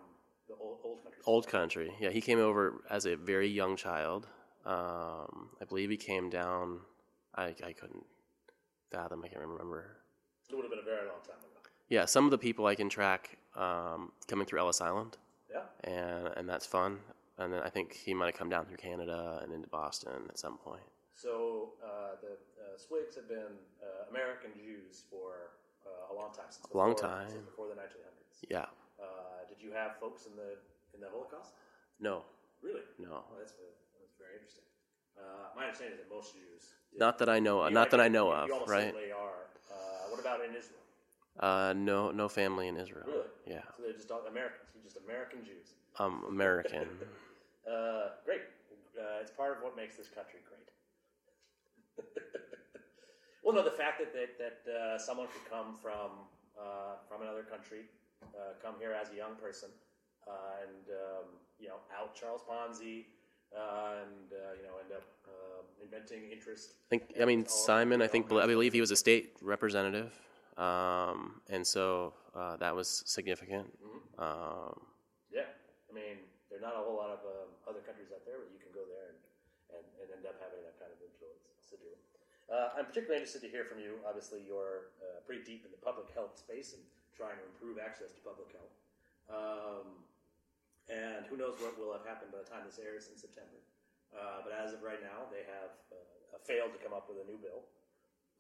the 0.49 0.55
old, 0.61 0.79
old 0.85 1.03
country. 1.03 1.21
old 1.27 1.47
country. 1.47 1.95
Yeah, 2.01 2.11
he 2.11 2.21
came 2.21 2.39
over 2.41 2.83
as 2.91 3.07
a 3.07 3.17
very 3.17 3.49
young 3.49 3.77
child. 3.77 4.27
Um, 4.67 5.51
I 5.61 5.65
believe 5.69 5.91
he 5.91 5.97
came 5.97 6.31
down. 6.31 6.81
I 7.35 7.55
I 7.65 7.73
couldn't 7.73 8.05
fathom. 8.91 9.23
I 9.25 9.29
can't 9.29 9.41
remember. 9.43 9.99
It 10.51 10.55
would 10.55 10.63
have 10.63 10.71
been 10.71 10.81
a 10.81 10.83
very 10.83 11.07
long 11.07 11.21
time 11.27 11.39
ago. 11.39 11.61
Yeah, 11.89 12.05
some 12.07 12.25
of 12.25 12.31
the 12.31 12.39
people 12.39 12.67
I 12.67 12.75
can 12.75 12.89
track 12.89 13.39
um, 13.57 14.13
coming 14.27 14.47
through 14.47 14.61
Ellis 14.61 14.81
Island, 14.81 15.17
Yeah. 15.55 15.67
and 15.85 16.29
and 16.37 16.49
that's 16.49 16.67
fun. 16.67 16.99
And 17.39 17.53
then 17.53 17.63
I 17.65 17.71
think 17.71 17.93
he 17.95 18.13
might 18.15 18.27
have 18.27 18.39
come 18.39 18.49
down 18.49 18.65
through 18.67 18.77
Canada 18.79 19.41
and 19.43 19.53
into 19.53 19.69
Boston 19.69 20.27
at 20.29 20.39
some 20.39 20.57
point. 20.59 20.87
So 21.15 21.73
uh, 21.83 22.15
the 22.23 22.33
uh, 22.63 22.77
Swigs 22.77 23.15
have 23.17 23.29
been 23.29 23.55
uh, 23.83 24.11
American 24.11 24.51
Jews 24.55 25.03
for 25.11 25.55
uh, 25.87 26.13
a 26.13 26.15
long 26.15 26.31
time. 26.35 26.47
Since 26.51 26.67
A 26.73 26.77
long 26.77 26.93
before- 26.95 27.09
time. 27.09 27.29
Since 27.31 27.47
before 27.47 27.67
the 27.69 27.75
1900s. 27.75 28.39
Yeah. 28.51 28.67
Uh, 29.03 29.43
did 29.49 29.59
you 29.65 29.73
have 29.73 29.97
folks 29.99 30.27
in 30.27 30.35
the 30.37 30.51
in 30.95 31.01
the 31.01 31.09
Holocaust? 31.11 31.55
No. 31.99 32.23
Really? 32.63 32.83
No. 32.99 33.23
Oh, 33.27 33.35
that's, 33.39 33.53
uh, 33.53 33.67
that's 34.01 34.15
very 34.19 34.35
interesting. 34.39 34.65
Uh, 35.19 35.51
my 35.57 35.65
understanding 35.67 35.99
is 35.99 36.03
that 36.07 36.11
most 36.15 36.35
Jews. 36.35 36.63
did. 36.93 36.99
Not 37.01 37.19
that 37.19 37.29
I 37.29 37.39
know. 37.41 37.67
Not 37.69 37.91
that 37.91 38.01
I 38.01 38.09
know 38.09 38.31
of. 38.33 38.47
You 38.49 38.55
Right. 38.67 38.91
certainly 38.95 39.11
are. 39.13 39.51
Uh, 39.71 40.11
what 40.11 40.21
about 40.21 40.39
in 40.45 40.55
Israel? 40.55 40.83
Uh, 41.41 41.75
no, 41.77 42.11
no 42.11 42.29
family 42.29 42.69
in 42.69 42.77
Israel. 42.77 43.05
Really? 43.07 43.27
Yeah, 43.47 43.63
So 43.77 43.83
they're 43.83 43.93
just 43.93 44.11
all 44.11 44.23
Americans. 44.29 44.69
You're 44.75 44.85
just 44.85 44.99
American 45.05 45.45
Jews. 45.45 45.75
I'm 45.99 46.25
American. 46.25 46.89
Uh, 47.65 48.11
great. 48.27 48.43
Uh, 48.93 49.23
it's 49.23 49.31
part 49.31 49.57
of 49.57 49.63
what 49.65 49.75
makes 49.75 49.97
this 49.97 50.09
country 50.09 50.39
great. 50.45 50.69
well, 53.43 53.55
no, 53.55 53.65
the 53.65 53.71
fact 53.71 53.99
that 53.99 54.13
that, 54.13 54.37
that 54.37 54.71
uh, 54.71 54.99
someone 54.99 55.29
could 55.29 55.51
come 55.51 55.77
from 55.81 56.29
uh, 56.61 57.01
from 57.09 57.23
another 57.23 57.43
country, 57.43 57.89
uh, 58.23 58.53
come 58.63 58.75
here 58.79 58.93
as 58.93 59.11
a 59.13 59.17
young 59.17 59.35
person, 59.37 59.71
uh, 60.29 60.61
and 60.61 60.85
um, 60.93 61.25
you 61.59 61.69
know, 61.69 61.77
out 61.99 62.15
Charles 62.15 62.43
Ponzi, 62.43 63.07
uh, 63.57 64.05
and 64.05 64.29
uh, 64.33 64.53
you 64.59 64.63
know, 64.63 64.77
end 64.83 64.93
up 64.93 65.09
um 65.27 65.65
inventing 65.83 66.31
interest. 66.31 66.75
I 66.87 66.89
think. 66.91 67.03
I 67.21 67.25
mean, 67.25 67.47
Simon. 67.47 68.03
I 68.03 68.09
think. 68.09 68.31
I 68.31 68.47
believe 68.47 68.75
he 68.75 68.83
was 68.83 68.91
a 68.91 68.97
state 68.97 69.37
representative, 69.41 70.13
um, 70.57 71.41
and 71.51 71.67
so 71.67 72.15
uh, 72.35 72.57
that 72.59 72.75
was 72.75 73.03
significant. 73.07 73.67
Um, 74.19 74.79
Yeah, 75.33 75.51
I 75.91 75.93
mean, 75.95 76.23
there 76.51 76.59
are 76.59 76.67
not 76.67 76.79
a 76.79 76.83
whole 76.83 76.95
lot 76.95 77.11
of 77.11 77.21
um, 77.27 77.51
other 77.67 77.83
countries 77.83 78.15
out 78.15 78.23
there 78.23 78.39
where 78.39 78.51
you 78.51 78.63
can 78.63 78.71
go 78.71 78.87
there 78.87 79.11
and, 79.15 79.19
and, 79.79 79.85
and 79.99 80.09
end 80.15 80.25
up 80.27 80.39
having 80.39 80.63
that 80.63 80.79
kind 80.79 80.95
of 80.95 80.99
influence. 81.03 81.43
Sidhu. 81.59 81.91
Uh, 82.47 82.79
I'm 82.79 82.87
particularly 82.87 83.19
interested 83.25 83.43
to 83.43 83.51
hear 83.51 83.67
from 83.67 83.83
you. 83.83 83.99
Obviously, 84.07 84.45
you're 84.47 84.95
uh, 85.03 85.19
pretty 85.27 85.43
deep 85.43 85.67
in 85.67 85.75
the 85.75 85.83
public 85.83 86.13
health 86.15 86.39
space 86.39 86.77
and 86.77 86.83
trying 87.17 87.35
to 87.41 87.45
improve 87.51 87.83
access 87.83 88.15
to 88.15 88.21
public 88.23 88.55
health. 88.55 88.75
Um, 89.33 90.05
and 90.87 91.25
who 91.27 91.41
knows 91.41 91.57
what 91.59 91.75
will 91.81 91.97
have 91.97 92.05
happened 92.05 92.31
by 92.31 92.45
the 92.45 92.51
time 92.51 92.69
this 92.69 92.77
airs 92.77 93.09
in 93.09 93.17
September. 93.17 93.57
Uh, 94.13 94.45
but 94.45 94.53
as 94.53 94.77
of 94.77 94.85
right 94.85 95.01
now, 95.01 95.27
they 95.33 95.43
have 95.49 95.73
uh, 95.91 96.39
failed 96.45 96.77
to 96.77 96.81
come 96.85 96.93
up 96.93 97.09
with 97.09 97.19
a 97.19 97.27
new 97.27 97.41
bill. 97.41 97.65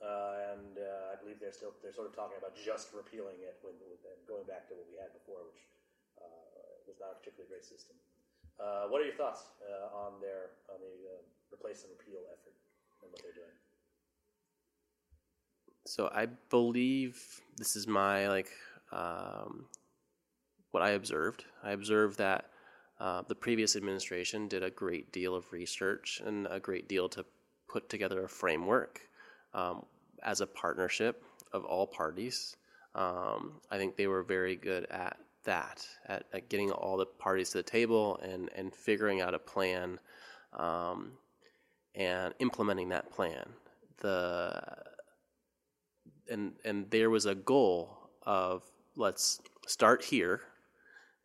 Uh, 0.02 0.54
and 0.54 0.76
uh, 0.76 1.12
I 1.12 1.14
believe 1.18 1.38
they're 1.40 1.54
still 1.54 1.72
they're 1.80 1.94
sort 1.94 2.10
of 2.10 2.14
talking 2.14 2.36
about 2.36 2.54
just 2.58 2.92
repealing 2.92 3.40
it, 3.40 3.56
when, 3.62 3.74
going 4.28 4.44
back 4.44 4.68
to 4.68 4.74
what 4.74 4.86
we 4.90 4.98
had 4.98 5.14
before, 5.14 5.46
which 5.48 5.64
uh, 6.20 6.82
was 6.84 6.98
not 7.00 7.14
a 7.14 7.16
particularly 7.22 7.48
great 7.48 7.64
system. 7.64 7.96
Uh, 8.58 8.86
what 8.90 9.00
are 9.00 9.08
your 9.08 9.16
thoughts 9.16 9.54
uh, 9.64 9.90
on 9.90 10.20
their 10.20 10.58
on 10.70 10.78
the 10.82 10.92
replace 11.50 11.86
and 11.86 11.94
repeal 11.94 12.22
effort 12.30 12.54
and 13.02 13.10
what 13.10 13.22
they're 13.22 13.34
doing? 13.34 13.54
so 15.86 16.10
I 16.12 16.26
believe 16.50 17.22
this 17.56 17.76
is 17.76 17.86
my 17.86 18.28
like 18.28 18.48
um, 18.92 19.66
what 20.70 20.82
I 20.82 20.90
observed. 20.90 21.44
I 21.62 21.72
observed 21.72 22.18
that 22.18 22.46
uh, 23.00 23.22
the 23.28 23.34
previous 23.34 23.76
administration 23.76 24.48
did 24.48 24.62
a 24.62 24.70
great 24.70 25.12
deal 25.12 25.34
of 25.34 25.52
research 25.52 26.22
and 26.24 26.46
a 26.50 26.60
great 26.60 26.88
deal 26.88 27.08
to 27.10 27.24
put 27.68 27.88
together 27.88 28.24
a 28.24 28.28
framework 28.28 29.00
um, 29.54 29.84
as 30.22 30.40
a 30.40 30.46
partnership 30.46 31.22
of 31.52 31.64
all 31.64 31.86
parties. 31.86 32.56
Um, 32.94 33.60
I 33.70 33.78
think 33.78 33.96
they 33.96 34.06
were 34.06 34.22
very 34.22 34.56
good 34.56 34.86
at 34.90 35.16
that, 35.44 35.86
at, 36.06 36.24
at 36.32 36.48
getting 36.48 36.70
all 36.70 36.96
the 36.96 37.06
parties 37.06 37.50
to 37.50 37.58
the 37.58 37.62
table 37.62 38.18
and, 38.22 38.50
and 38.54 38.74
figuring 38.74 39.20
out 39.20 39.34
a 39.34 39.38
plan 39.38 39.98
um, 40.58 41.12
and 41.94 42.34
implementing 42.38 42.88
that 42.90 43.10
plan. 43.10 43.44
The 43.98 44.60
and 46.28 46.52
and 46.64 46.90
there 46.90 47.10
was 47.10 47.26
a 47.26 47.34
goal 47.34 47.96
of 48.26 48.62
let's 48.96 49.40
start 49.66 50.04
here, 50.04 50.40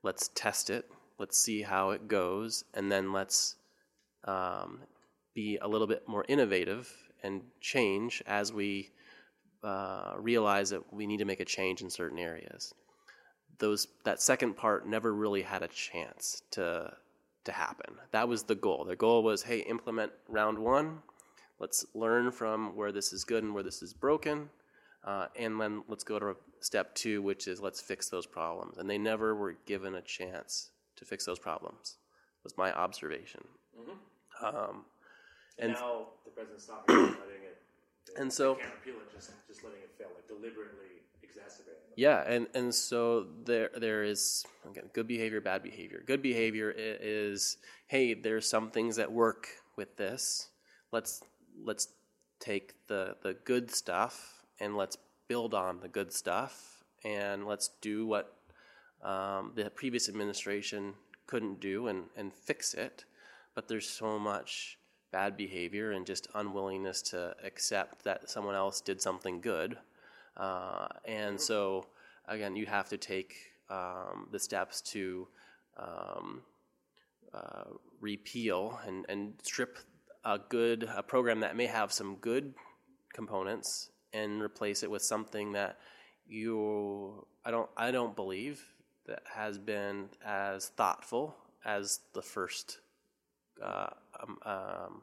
let's 0.03 0.29
test 0.35 0.69
it, 0.69 0.85
let's 1.17 1.37
see 1.37 1.61
how 1.61 1.91
it 1.91 2.07
goes, 2.07 2.63
and 2.73 2.91
then 2.91 3.11
let's 3.11 3.55
um, 4.25 4.81
be 5.33 5.57
a 5.61 5.67
little 5.67 5.87
bit 5.87 6.07
more 6.07 6.25
innovative 6.27 6.91
and 7.23 7.41
change 7.61 8.23
as 8.25 8.53
we 8.53 8.91
uh, 9.63 10.13
realize 10.17 10.69
that 10.69 10.93
we 10.93 11.05
need 11.05 11.17
to 11.17 11.25
make 11.25 11.39
a 11.39 11.45
change 11.45 11.81
in 11.81 11.89
certain 11.89 12.19
areas. 12.19 12.73
Those 13.57 13.87
that 14.05 14.21
second 14.21 14.55
part 14.55 14.87
never 14.87 15.13
really 15.13 15.41
had 15.41 15.63
a 15.63 15.67
chance 15.67 16.43
to 16.51 16.93
to 17.45 17.51
happen. 17.51 17.95
That 18.11 18.27
was 18.27 18.43
the 18.43 18.55
goal. 18.55 18.85
The 18.85 18.95
goal 18.95 19.23
was, 19.23 19.43
hey, 19.43 19.59
implement 19.59 20.11
round 20.27 20.57
one. 20.57 20.99
Let's 21.59 21.85
learn 21.93 22.31
from 22.31 22.75
where 22.75 22.91
this 22.91 23.11
is 23.11 23.25
good 23.25 23.43
and 23.43 23.53
where 23.53 23.63
this 23.63 23.81
is 23.81 23.93
broken, 23.93 24.49
uh, 25.03 25.27
and 25.35 25.59
then 25.59 25.83
let's 25.89 26.05
go 26.05 26.19
to 26.19 26.37
step 26.61 26.95
two, 26.95 27.21
which 27.21 27.47
is 27.47 27.59
let's 27.59 27.81
fix 27.81 28.09
those 28.09 28.25
problems. 28.25 28.77
And 28.77 28.89
they 28.89 28.97
never 28.97 29.35
were 29.35 29.57
given 29.65 29.95
a 29.95 30.01
chance 30.01 30.71
to 30.95 31.05
fix 31.05 31.25
those 31.25 31.39
problems. 31.39 31.97
Was 32.43 32.57
my 32.57 32.71
observation. 32.71 33.41
Um, 34.41 34.85
And 35.59 35.73
now 35.73 36.07
the 36.25 36.31
president's 36.31 36.69
it, 36.69 36.91
letting 36.91 37.43
it. 37.43 37.57
And 38.17 38.33
so- 38.33 38.55
can't 38.55 38.73
repeal 38.73 39.01
it, 39.01 39.13
just 39.13 39.31
just 39.47 39.63
letting 39.63 39.79
it 39.79 39.91
fail, 39.97 40.07
like 40.15 40.27
deliberately 40.27 41.03
exacerbating 41.21 41.91
it. 41.91 41.93
Yeah, 41.95 42.23
and, 42.25 42.47
and 42.55 42.73
so 42.73 43.27
there 43.45 43.69
there 43.77 44.03
is 44.03 44.45
again 44.69 44.89
good 44.93 45.07
behavior, 45.07 45.41
bad 45.41 45.61
behavior. 45.61 46.03
Good 46.05 46.21
behavior 46.21 46.73
is 46.75 47.57
hey, 47.87 48.13
there's 48.13 48.49
some 48.49 48.71
things 48.71 48.95
that 48.95 49.11
work 49.11 49.47
with 49.75 49.95
this. 49.97 50.49
Let's 50.91 51.21
let's 51.63 51.89
take 52.39 52.73
the 52.87 53.15
the 53.21 53.35
good 53.45 53.69
stuff 53.69 54.43
and 54.59 54.75
let's 54.75 54.97
build 55.27 55.53
on 55.53 55.79
the 55.81 55.87
good 55.87 56.11
stuff 56.11 56.83
and 57.05 57.45
let's 57.45 57.69
do 57.81 58.07
what 58.07 58.35
um, 59.03 59.51
the 59.55 59.69
previous 59.69 60.09
administration 60.09 60.95
couldn't 61.27 61.59
do 61.59 61.87
and, 61.87 62.05
and 62.17 62.33
fix 62.33 62.73
it. 62.73 63.05
But 63.55 63.67
there's 63.67 63.87
so 63.87 64.17
much 64.17 64.78
bad 65.11 65.35
behavior 65.35 65.91
and 65.91 66.05
just 66.05 66.27
unwillingness 66.35 67.01
to 67.01 67.35
accept 67.43 68.03
that 68.03 68.29
someone 68.29 68.55
else 68.55 68.81
did 68.81 69.01
something 69.01 69.41
good. 69.41 69.77
Uh, 70.37 70.87
and 71.05 71.39
so, 71.39 71.85
again, 72.27 72.55
you 72.55 72.65
have 72.65 72.89
to 72.89 72.97
take 72.97 73.35
um, 73.69 74.27
the 74.31 74.39
steps 74.39 74.81
to 74.81 75.27
um, 75.77 76.41
uh, 77.33 77.65
repeal 78.01 78.79
and, 78.87 79.05
and 79.09 79.33
strip 79.43 79.79
a 80.25 80.39
good 80.49 80.89
a 80.95 81.01
program 81.01 81.39
that 81.39 81.55
may 81.55 81.65
have 81.65 81.93
some 81.93 82.15
good 82.15 82.53
components 83.13 83.89
and 84.13 84.41
replace 84.41 84.83
it 84.83 84.91
with 84.91 85.01
something 85.01 85.53
that 85.53 85.77
you 86.27 87.25
I 87.45 87.51
don't 87.51 87.69
I 87.77 87.91
don't 87.91 88.15
believe 88.15 88.61
that 89.05 89.23
has 89.33 89.57
been 89.57 90.09
as 90.25 90.67
thoughtful 90.69 91.35
as 91.65 92.01
the 92.13 92.21
first 92.21 92.79
uh, 93.63 93.89
um, 94.19 94.37
um, 94.45 94.93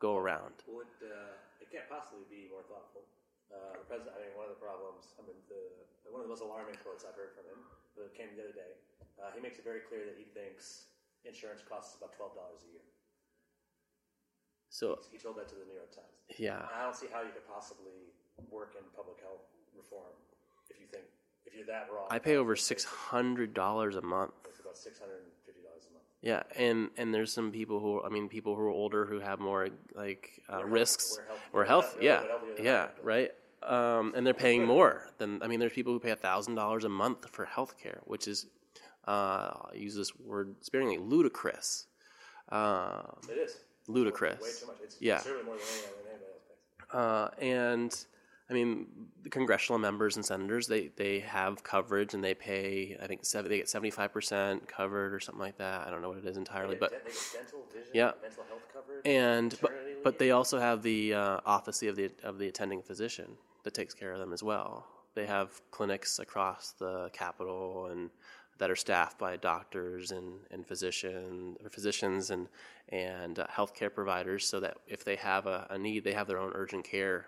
go 0.00 0.16
around. 0.16 0.64
It, 0.64 0.72
uh, 1.04 1.60
it 1.60 1.68
can't 1.70 1.88
possibly 1.88 2.24
be 2.28 2.48
more 2.48 2.64
thoughtful. 2.66 3.04
Uh, 3.50 3.76
the 3.82 3.86
president, 3.90 4.14
I 4.14 4.22
mean, 4.22 4.34
one 4.38 4.46
of 4.46 4.54
the 4.54 4.62
problems, 4.62 5.10
I 5.18 5.26
mean, 5.26 5.36
the, 5.50 5.58
one 6.10 6.22
of 6.22 6.26
the 6.26 6.32
most 6.32 6.42
alarming 6.46 6.78
quotes 6.86 7.02
I've 7.02 7.18
heard 7.18 7.34
from 7.34 7.50
him 7.50 7.60
that 7.98 8.14
came 8.14 8.30
the 8.38 8.46
other 8.46 8.54
day, 8.54 8.78
uh, 9.18 9.34
he 9.34 9.42
makes 9.42 9.58
it 9.58 9.66
very 9.66 9.82
clear 9.84 10.06
that 10.06 10.14
he 10.14 10.24
thinks 10.30 10.86
insurance 11.26 11.60
costs 11.66 11.98
about 11.98 12.14
$12 12.14 12.30
a 12.38 12.70
year. 12.70 12.86
So 14.70 15.02
He 15.10 15.18
told 15.18 15.34
that 15.36 15.50
to 15.50 15.58
the 15.58 15.66
New 15.66 15.74
York 15.74 15.90
Times. 15.90 16.14
yeah, 16.38 16.62
I 16.70 16.86
don't 16.86 16.94
see 16.94 17.10
how 17.10 17.26
you 17.26 17.34
could 17.34 17.46
possibly 17.50 18.14
work 18.54 18.78
in 18.78 18.86
public 18.94 19.18
health 19.20 19.50
reform 19.74 20.14
if 20.70 20.78
you 20.78 20.86
think, 20.86 21.04
if 21.44 21.52
you're 21.58 21.66
that 21.66 21.90
wrong. 21.92 22.06
I 22.08 22.18
pay 22.22 22.36
over 22.36 22.54
six 22.54 22.84
hundred 22.84 23.52
dollars 23.52 23.96
a 23.96 24.00
month. 24.02 24.30
It's 24.46 24.60
about 24.62 24.78
$650 24.78 24.86
a 24.86 25.26
month. 25.26 25.39
Yeah, 26.22 26.42
and 26.56 26.90
and 26.98 27.14
there's 27.14 27.32
some 27.32 27.50
people 27.50 27.80
who 27.80 28.02
I 28.02 28.10
mean 28.10 28.28
people 28.28 28.54
who 28.54 28.62
are 28.62 28.68
older 28.68 29.06
who 29.06 29.20
have 29.20 29.40
more 29.40 29.68
like 29.94 30.42
uh, 30.52 30.64
risks 30.64 31.18
or 31.52 31.64
health. 31.64 31.96
Yeah, 32.00 32.22
yeah, 32.60 32.88
right. 33.02 33.30
Um, 33.62 34.12
and 34.16 34.26
they're 34.26 34.34
paying 34.34 34.64
more 34.66 35.08
than 35.18 35.42
I 35.42 35.46
mean. 35.46 35.60
There's 35.60 35.72
people 35.72 35.92
who 35.94 35.98
pay 36.00 36.14
thousand 36.14 36.56
dollars 36.56 36.84
a 36.84 36.88
month 36.90 37.28
for 37.30 37.44
health 37.46 37.74
care, 37.82 38.00
which 38.04 38.28
is 38.28 38.46
uh, 39.08 39.10
I'll 39.10 39.70
use 39.74 39.94
this 39.94 40.14
word 40.18 40.56
sparingly 40.60 40.98
ludicrous. 40.98 41.86
Um, 42.50 43.16
It 43.28 43.38
is. 43.38 43.56
ludicrous. 43.88 44.40
Way 44.42 44.50
too 44.60 44.66
much. 44.66 44.76
It's 44.82 44.96
Yeah. 45.00 45.16
considerably 45.16 45.44
more 45.46 45.56
than 45.56 45.64
any- 45.64 46.02
than 46.02 46.12
anybody 46.12 46.32
else 46.32 46.42
pays. 46.90 46.94
Uh, 46.94 47.30
and 47.40 48.06
I 48.50 48.52
mean, 48.52 48.86
the 49.22 49.30
congressional 49.30 49.78
members 49.78 50.16
and 50.16 50.24
senators 50.24 50.66
they, 50.66 50.90
they 50.96 51.20
have 51.20 51.62
coverage 51.62 52.14
and 52.14 52.24
they 52.24 52.34
pay. 52.34 52.96
I 53.02 53.06
think 53.06 53.24
seven, 53.24 53.50
they 53.50 53.58
get 53.58 53.68
seventy 53.68 53.90
five 53.90 54.12
percent 54.12 54.66
covered 54.66 55.14
or 55.14 55.20
something 55.20 55.40
like 55.40 55.58
that. 55.58 55.86
I 55.86 55.90
don't 55.90 56.02
know 56.02 56.08
what 56.08 56.18
it 56.18 56.26
is 56.26 56.36
entirely, 56.36 56.74
but 56.74 56.90
they 57.04 57.12
get 57.12 57.20
dental, 57.32 57.66
vision, 57.72 57.90
Yeah. 57.92 58.12
mental 58.22 58.44
health 58.48 58.66
coverage, 58.72 59.02
and 59.04 59.54
but, 59.62 59.72
but 60.02 60.18
they 60.18 60.32
also 60.32 60.58
have 60.58 60.82
the 60.82 61.14
uh, 61.14 61.40
office 61.46 61.82
of 61.82 61.96
the 61.96 62.10
of 62.24 62.38
the 62.38 62.48
attending 62.48 62.82
physician 62.82 63.36
that 63.62 63.74
takes 63.74 63.94
care 63.94 64.12
of 64.12 64.18
them 64.18 64.32
as 64.32 64.42
well. 64.42 64.86
They 65.14 65.26
have 65.26 65.60
clinics 65.70 66.18
across 66.18 66.72
the 66.72 67.10
Capitol 67.12 67.86
and 67.86 68.10
that 68.58 68.70
are 68.70 68.76
staffed 68.76 69.18
by 69.18 69.36
doctors 69.36 70.10
and, 70.10 70.34
and 70.50 70.66
physician 70.66 71.56
or 71.62 71.70
physicians 71.70 72.30
and 72.30 72.48
and 72.88 73.38
uh, 73.38 73.46
healthcare 73.46 73.92
providers, 73.94 74.46
so 74.46 74.58
that 74.60 74.78
if 74.88 75.04
they 75.04 75.16
have 75.16 75.46
a, 75.46 75.66
a 75.70 75.78
need, 75.78 76.02
they 76.04 76.12
have 76.14 76.26
their 76.26 76.38
own 76.38 76.52
urgent 76.54 76.84
care 76.84 77.26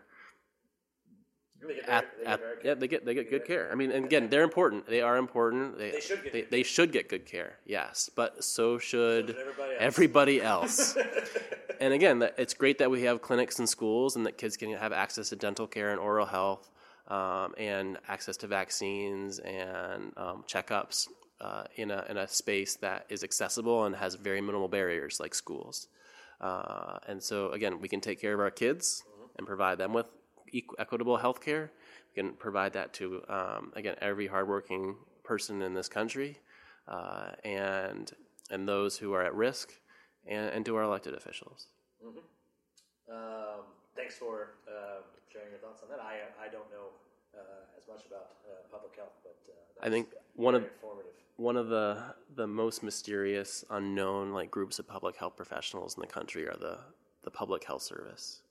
They 1.67 1.75
get 1.75 1.89
at, 1.89 2.05
very- 2.17 2.25
they 2.25 2.31
at 2.31 2.41
yeah 2.65 2.75
they 2.75 2.89
get 2.89 3.05
they 3.05 3.15
get 3.15 3.31
good 3.31 3.45
care. 3.45 3.71
I 3.71 3.75
mean, 3.75 3.91
and 3.93 4.05
again, 4.05 4.29
they're 4.29 4.43
important. 4.43 4.87
They 4.87 5.01
are 5.01 5.17
important. 5.17 5.79
They, 5.79 5.91
They 5.93 6.01
should 6.01 6.23
get 6.25 6.33
they, 6.33 6.41
good 6.43 6.51
they 6.51 6.63
should 6.63 6.93
get 6.93 7.09
good 7.09 7.27
care. 7.27 7.59
Yes, 7.67 8.11
but 8.15 8.43
so 8.45 8.79
should 8.79 9.29
should 9.29 9.37
everybody 9.39 9.73
else. 9.73 9.81
everybody 9.81 10.43
else. 10.43 10.97
and 11.81 11.93
again, 11.95 12.29
it's 12.39 12.55
great 12.55 12.79
that 12.79 12.91
we 12.91 13.03
have 13.03 13.23
clinics 13.23 13.59
in 13.61 13.67
schools 13.67 14.17
and 14.17 14.27
that 14.27 14.39
kids 14.39 14.57
can 14.57 14.73
have 14.73 14.93
access 14.93 15.29
to 15.31 15.37
dental 15.37 15.67
care 15.67 15.91
and 15.91 16.01
oral 16.01 16.27
health 16.27 16.71
um, 17.09 17.55
and 17.59 17.99
access 18.09 18.37
to 18.39 18.47
vaccines 18.47 19.39
and 19.39 20.13
um, 20.17 20.45
checkups 20.49 21.09
uh, 21.41 21.65
in 21.77 21.91
a 21.91 22.05
in 22.09 22.17
a 22.17 22.27
space 22.29 22.77
that 22.77 23.07
is 23.09 23.23
accessible 23.25 23.85
and 23.85 23.97
has 23.97 24.15
very 24.15 24.41
minimal 24.41 24.69
barriers 24.69 25.21
like 25.21 25.35
schools. 25.35 25.89
Uh, 26.41 26.99
and 27.07 27.23
so 27.23 27.51
again, 27.53 27.81
we 27.81 27.89
can 27.89 28.01
take 28.01 28.21
care 28.21 28.35
of 28.35 28.41
our 28.41 28.51
kids 28.51 29.05
and 29.39 29.47
provide 29.47 29.79
them 29.79 29.93
with 29.93 30.07
equitable 30.79 31.17
health 31.17 31.41
care. 31.41 31.71
We 32.15 32.23
can 32.23 32.33
provide 32.35 32.73
that 32.75 32.93
to 32.95 33.23
um, 33.29 33.73
again 33.75 33.97
every 34.01 34.27
hardworking 34.27 34.97
person 35.25 35.63
in 35.63 35.75
this 35.75 35.89
country, 35.89 36.39
uh, 36.89 37.31
and 37.45 38.11
and 38.51 38.69
those 38.69 38.97
who 38.99 39.13
are 39.15 39.23
at 39.23 39.35
risk, 39.35 39.73
and, 40.27 40.51
and 40.51 40.67
to 40.67 40.77
our 40.77 40.83
elected 40.83 41.15
officials. 41.15 41.69
Um, 43.11 43.65
thanks 43.97 44.15
for 44.15 44.55
uh, 44.69 45.03
sharing 45.33 45.51
your 45.51 45.59
thoughts 45.59 45.83
on 45.83 45.89
that. 45.91 46.01
I 46.01 46.21
I 46.43 46.49
don't 46.49 46.71
know 46.71 46.89
uh, 47.35 47.79
as 47.79 47.87
much 47.89 48.07
about 48.07 48.37
uh, 48.45 48.69
public 48.71 48.97
health, 48.97 49.17
but 49.23 49.37
uh, 49.49 49.87
I 49.87 49.91
think 49.91 50.09
one 50.35 50.55
of 50.55 50.65
one 51.37 51.57
of 51.57 51.69
the 51.69 52.15
the 52.35 52.47
most 52.47 52.83
mysterious, 52.83 53.65
unknown 53.71 54.33
like 54.33 54.51
groups 54.51 54.79
of 54.79 54.87
public 54.87 55.17
health 55.17 55.37
professionals 55.37 55.97
in 55.97 56.01
the 56.01 56.07
country 56.07 56.47
are 56.47 56.57
the 56.57 56.79
the 57.25 57.31
Public 57.31 57.65
Health 57.65 57.83
Service. 57.83 58.43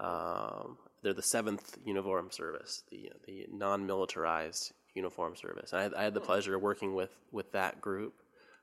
Um, 0.00 0.78
they're 1.06 1.14
the 1.14 1.22
seventh 1.22 1.78
uniform 1.84 2.32
service, 2.32 2.82
the 2.90 3.12
the 3.28 3.46
non-militarized 3.52 4.72
uniform 4.92 5.36
service. 5.36 5.72
I 5.72 5.82
had, 5.82 5.94
I 5.94 6.02
had 6.02 6.14
the 6.14 6.20
pleasure 6.20 6.56
of 6.56 6.62
working 6.62 6.96
with 6.96 7.16
with 7.30 7.52
that 7.52 7.80
group 7.80 8.14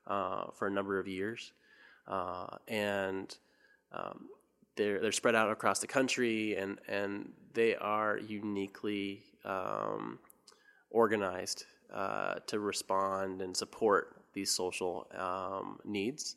uh, 0.06 0.50
for 0.52 0.68
a 0.68 0.70
number 0.70 0.98
of 0.98 1.08
years, 1.08 1.52
uh, 2.06 2.48
and 2.68 3.34
um, 3.92 4.28
they're 4.76 5.00
they're 5.00 5.10
spread 5.10 5.34
out 5.34 5.50
across 5.50 5.78
the 5.78 5.86
country, 5.86 6.54
and 6.54 6.78
and 6.86 7.32
they 7.54 7.76
are 7.76 8.18
uniquely 8.18 9.22
um, 9.46 10.18
organized 10.90 11.64
uh, 11.94 12.34
to 12.46 12.60
respond 12.60 13.40
and 13.40 13.56
support 13.56 14.20
these 14.34 14.50
social 14.50 15.06
um, 15.16 15.78
needs. 15.82 16.36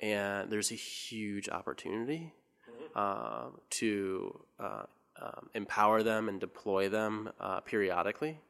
And 0.00 0.48
there's 0.48 0.70
a 0.70 0.76
huge 0.76 1.48
opportunity 1.48 2.32
uh, 2.94 3.48
to 3.70 4.40
uh, 4.60 4.84
um, 5.20 5.48
empower 5.54 6.02
them 6.02 6.28
and 6.28 6.40
deploy 6.40 6.88
them 6.88 7.30
uh, 7.40 7.60
periodically. 7.60 8.40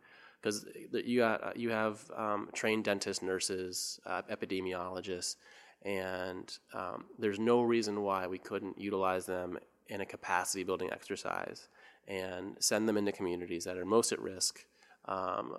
Because 0.41 0.65
you 0.93 1.21
got 1.21 1.57
you 1.57 1.71
have 1.71 2.11
um, 2.17 2.49
trained 2.55 2.85
dentists, 2.85 3.23
nurses, 3.23 4.01
uh, 4.07 4.23
epidemiologists, 4.31 5.37
and 5.83 6.59
um, 6.73 7.05
there's 7.19 7.39
no 7.39 7.61
reason 7.61 8.03
why 8.03 8.27
we 8.27 8.39
couldn't 8.39 8.79
utilize 8.79 9.27
them 9.27 9.59
in 9.89 10.01
a 10.01 10.07
capacity 10.07 10.65
building 10.65 10.91
exercise 10.93 11.69
and 12.09 12.57
send 12.59 12.89
them 12.89 12.97
into 12.97 13.13
communities 13.13 13.65
that 13.65 13.77
are 13.77 13.85
most 13.85 14.13
at 14.13 14.21
risk 14.21 14.65
um, 15.07 15.57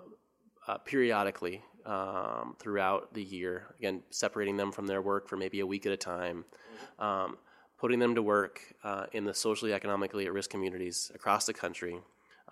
uh, 0.66 0.78
periodically 0.78 1.62
um, 1.86 2.56
throughout 2.58 3.12
the 3.14 3.22
year. 3.22 3.74
Again, 3.78 4.02
separating 4.10 4.56
them 4.56 4.72
from 4.72 4.86
their 4.86 5.02
work 5.02 5.28
for 5.28 5.36
maybe 5.36 5.60
a 5.60 5.66
week 5.66 5.86
at 5.86 5.92
a 5.92 5.96
time, 5.96 6.44
um, 6.98 7.36
putting 7.82 7.98
them 7.98 8.14
to 8.14 8.22
work 8.22 8.60
uh, 8.84 9.06
in 9.10 9.24
the 9.24 9.34
socially 9.34 9.72
economically 9.74 10.24
at 10.24 10.32
risk 10.32 10.48
communities 10.48 11.10
across 11.16 11.46
the 11.46 11.52
country, 11.52 11.98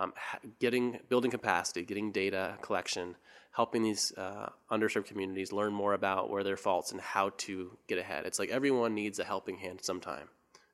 um, 0.00 0.12
getting 0.58 0.98
building 1.08 1.30
capacity, 1.30 1.84
getting 1.84 2.10
data 2.10 2.58
collection, 2.62 3.14
helping 3.52 3.80
these 3.80 4.12
uh, 4.18 4.48
underserved 4.72 5.04
communities 5.04 5.52
learn 5.52 5.72
more 5.72 5.94
about 5.94 6.30
where 6.30 6.42
their 6.42 6.56
faults 6.56 6.90
and 6.90 7.00
how 7.00 7.30
to 7.36 7.70
get 7.86 7.96
ahead. 7.96 8.26
It's 8.26 8.40
like 8.40 8.50
everyone 8.50 8.92
needs 8.92 9.20
a 9.20 9.24
helping 9.24 9.56
hand 9.58 9.78
sometime. 9.82 10.26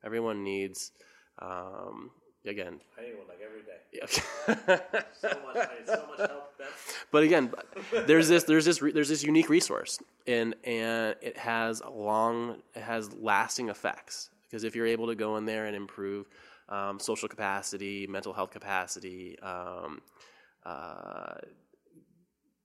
Everyone 0.02 0.42
needs 0.42 0.90
Um, 1.38 2.10
again, 2.46 2.80
I 2.98 3.02
need 3.02 3.14
one 3.18 3.28
like 3.28 3.40
every 3.44 3.60
day. 3.60 3.80
yeah. 3.92 5.06
So 5.12 5.28
much, 5.44 5.68
I 5.68 5.78
need 5.78 5.86
so 5.86 6.06
much 6.08 6.30
help. 6.30 6.52
But 7.10 7.22
again, 7.24 7.52
there's 8.06 8.28
this 8.28 8.44
there's 8.44 8.64
this 8.64 8.78
there's 8.78 9.10
this 9.10 9.22
unique 9.22 9.50
resource, 9.50 9.98
and 10.26 10.54
and 10.64 11.14
it 11.20 11.36
has 11.36 11.82
long 11.84 12.62
it 12.74 12.82
has 12.82 13.12
lasting 13.12 13.68
effects 13.68 14.30
because 14.48 14.64
if 14.64 14.74
you're 14.76 14.86
able 14.86 15.06
to 15.08 15.14
go 15.14 15.36
in 15.36 15.44
there 15.44 15.66
and 15.66 15.76
improve 15.76 16.28
um, 16.68 16.98
social 16.98 17.28
capacity, 17.28 18.06
mental 18.06 18.32
health 18.32 18.50
capacity, 18.50 19.38
um, 19.40 20.00
uh, 20.64 21.34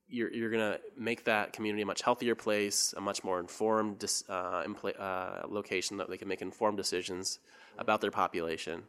you're 0.08 0.32
you're 0.32 0.50
gonna 0.50 0.78
make 0.96 1.24
that 1.24 1.52
community 1.52 1.82
a 1.82 1.86
much 1.86 2.02
healthier 2.02 2.34
place, 2.34 2.94
a 2.96 3.00
much 3.00 3.24
more 3.24 3.40
informed 3.40 3.98
dis, 3.98 4.24
uh, 4.28 4.62
impla- 4.64 5.00
uh, 5.00 5.46
location 5.48 5.96
that 5.96 6.10
they 6.10 6.18
can 6.18 6.28
make 6.28 6.42
informed 6.42 6.76
decisions 6.76 7.38
about 7.78 8.00
their 8.00 8.10
population. 8.10 8.82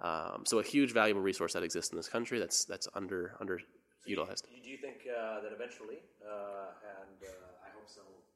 Um, 0.00 0.42
so 0.44 0.58
a 0.58 0.62
huge 0.62 0.92
valuable 0.92 1.22
resource 1.22 1.52
that 1.52 1.62
exists 1.62 1.92
in 1.92 1.96
this 1.96 2.08
country 2.08 2.40
that's 2.40 2.64
that's 2.64 2.88
under 2.94 3.36
underutilized. 3.40 4.42
You, 4.50 4.62
do 4.64 4.70
you 4.70 4.78
think 4.78 5.06
uh, 5.06 5.40
that 5.42 5.52
eventually, 5.52 5.98
uh, 6.26 6.74
and 6.98 7.22
uh, 7.22 7.53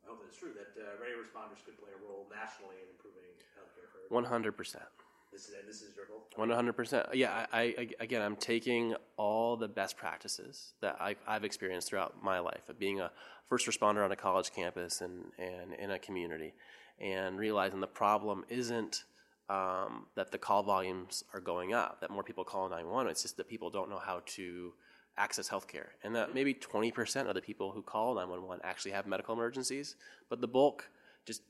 I 0.09 0.11
hope 0.11 0.21
so, 0.21 0.25
I 0.25 0.25
hope 0.25 0.25
that 0.25 0.29
it's 0.29 0.39
true, 0.39 0.53
that 0.57 0.73
uh, 0.81 0.97
ready 1.01 1.13
responders 1.13 1.65
could 1.65 1.77
play 1.79 1.91
a 1.93 2.01
role 2.09 2.27
nationally 2.31 2.77
in 2.83 2.89
improving 2.97 3.29
healthcare 3.57 3.89
for 3.93 4.15
One 4.15 4.25
hundred 4.25 4.57
percent. 4.57 4.85
this 5.33 5.49
is 5.49 5.55
this 5.67 5.83
is 5.83 5.95
your 5.97 6.07
goal? 6.07 6.25
One 6.37 6.51
hundred 6.51 6.75
percent. 6.75 7.07
Yeah, 7.15 7.47
I, 7.53 7.61
I 7.61 7.89
again, 8.01 8.23
I'm 8.23 8.37
taking 8.37 8.95
all 9.17 9.57
the 9.57 9.69
best 9.69 9.97
practices 9.97 10.73
that 10.81 10.97
I, 11.01 11.17
I've 11.27 11.45
experienced 11.45 11.89
throughout 11.89 12.23
my 12.23 12.39
life 12.39 12.69
of 12.69 12.79
being 12.79 13.01
a 13.01 13.11
first 13.49 13.67
responder 13.67 14.05
on 14.05 14.13
a 14.13 14.17
college 14.17 14.51
campus 14.53 15.01
and 15.01 15.25
and 15.39 15.75
in 15.75 15.91
a 15.91 15.99
community, 15.99 16.55
and 17.01 17.39
realizing 17.39 17.81
the 17.81 17.87
problem 17.87 18.45
isn't 18.49 19.05
um, 19.51 20.07
that 20.15 20.31
the 20.33 20.39
call 20.39 20.63
volumes 20.63 21.25
are 21.35 21.41
going 21.41 21.73
up, 21.73 22.01
that 22.01 22.11
more 22.11 22.23
people 22.23 22.45
call 22.45 22.69
nine 22.69 22.87
one 22.87 22.95
one. 22.95 23.09
It's 23.09 23.23
just 23.23 23.37
that 23.37 23.49
people 23.49 23.71
don't 23.71 23.91
know 23.91 23.99
how 23.99 24.23
to 24.37 24.73
access 25.19 25.49
healthcare, 25.49 25.89
and 26.03 26.15
that 26.15 26.35
maybe 26.35 26.55
twenty 26.55 26.91
percent 26.93 27.29
of 27.29 27.35
the 27.35 27.43
people 27.43 27.73
who 27.73 27.83
call 27.83 28.15
nine 28.15 28.29
one 28.29 28.43
one 28.47 28.61
actually 28.63 28.93
have 28.93 29.07
medical 29.07 29.35
emergencies, 29.35 29.97
but 30.31 30.41
the 30.41 30.49
bulk 30.49 30.89
just 31.27 31.43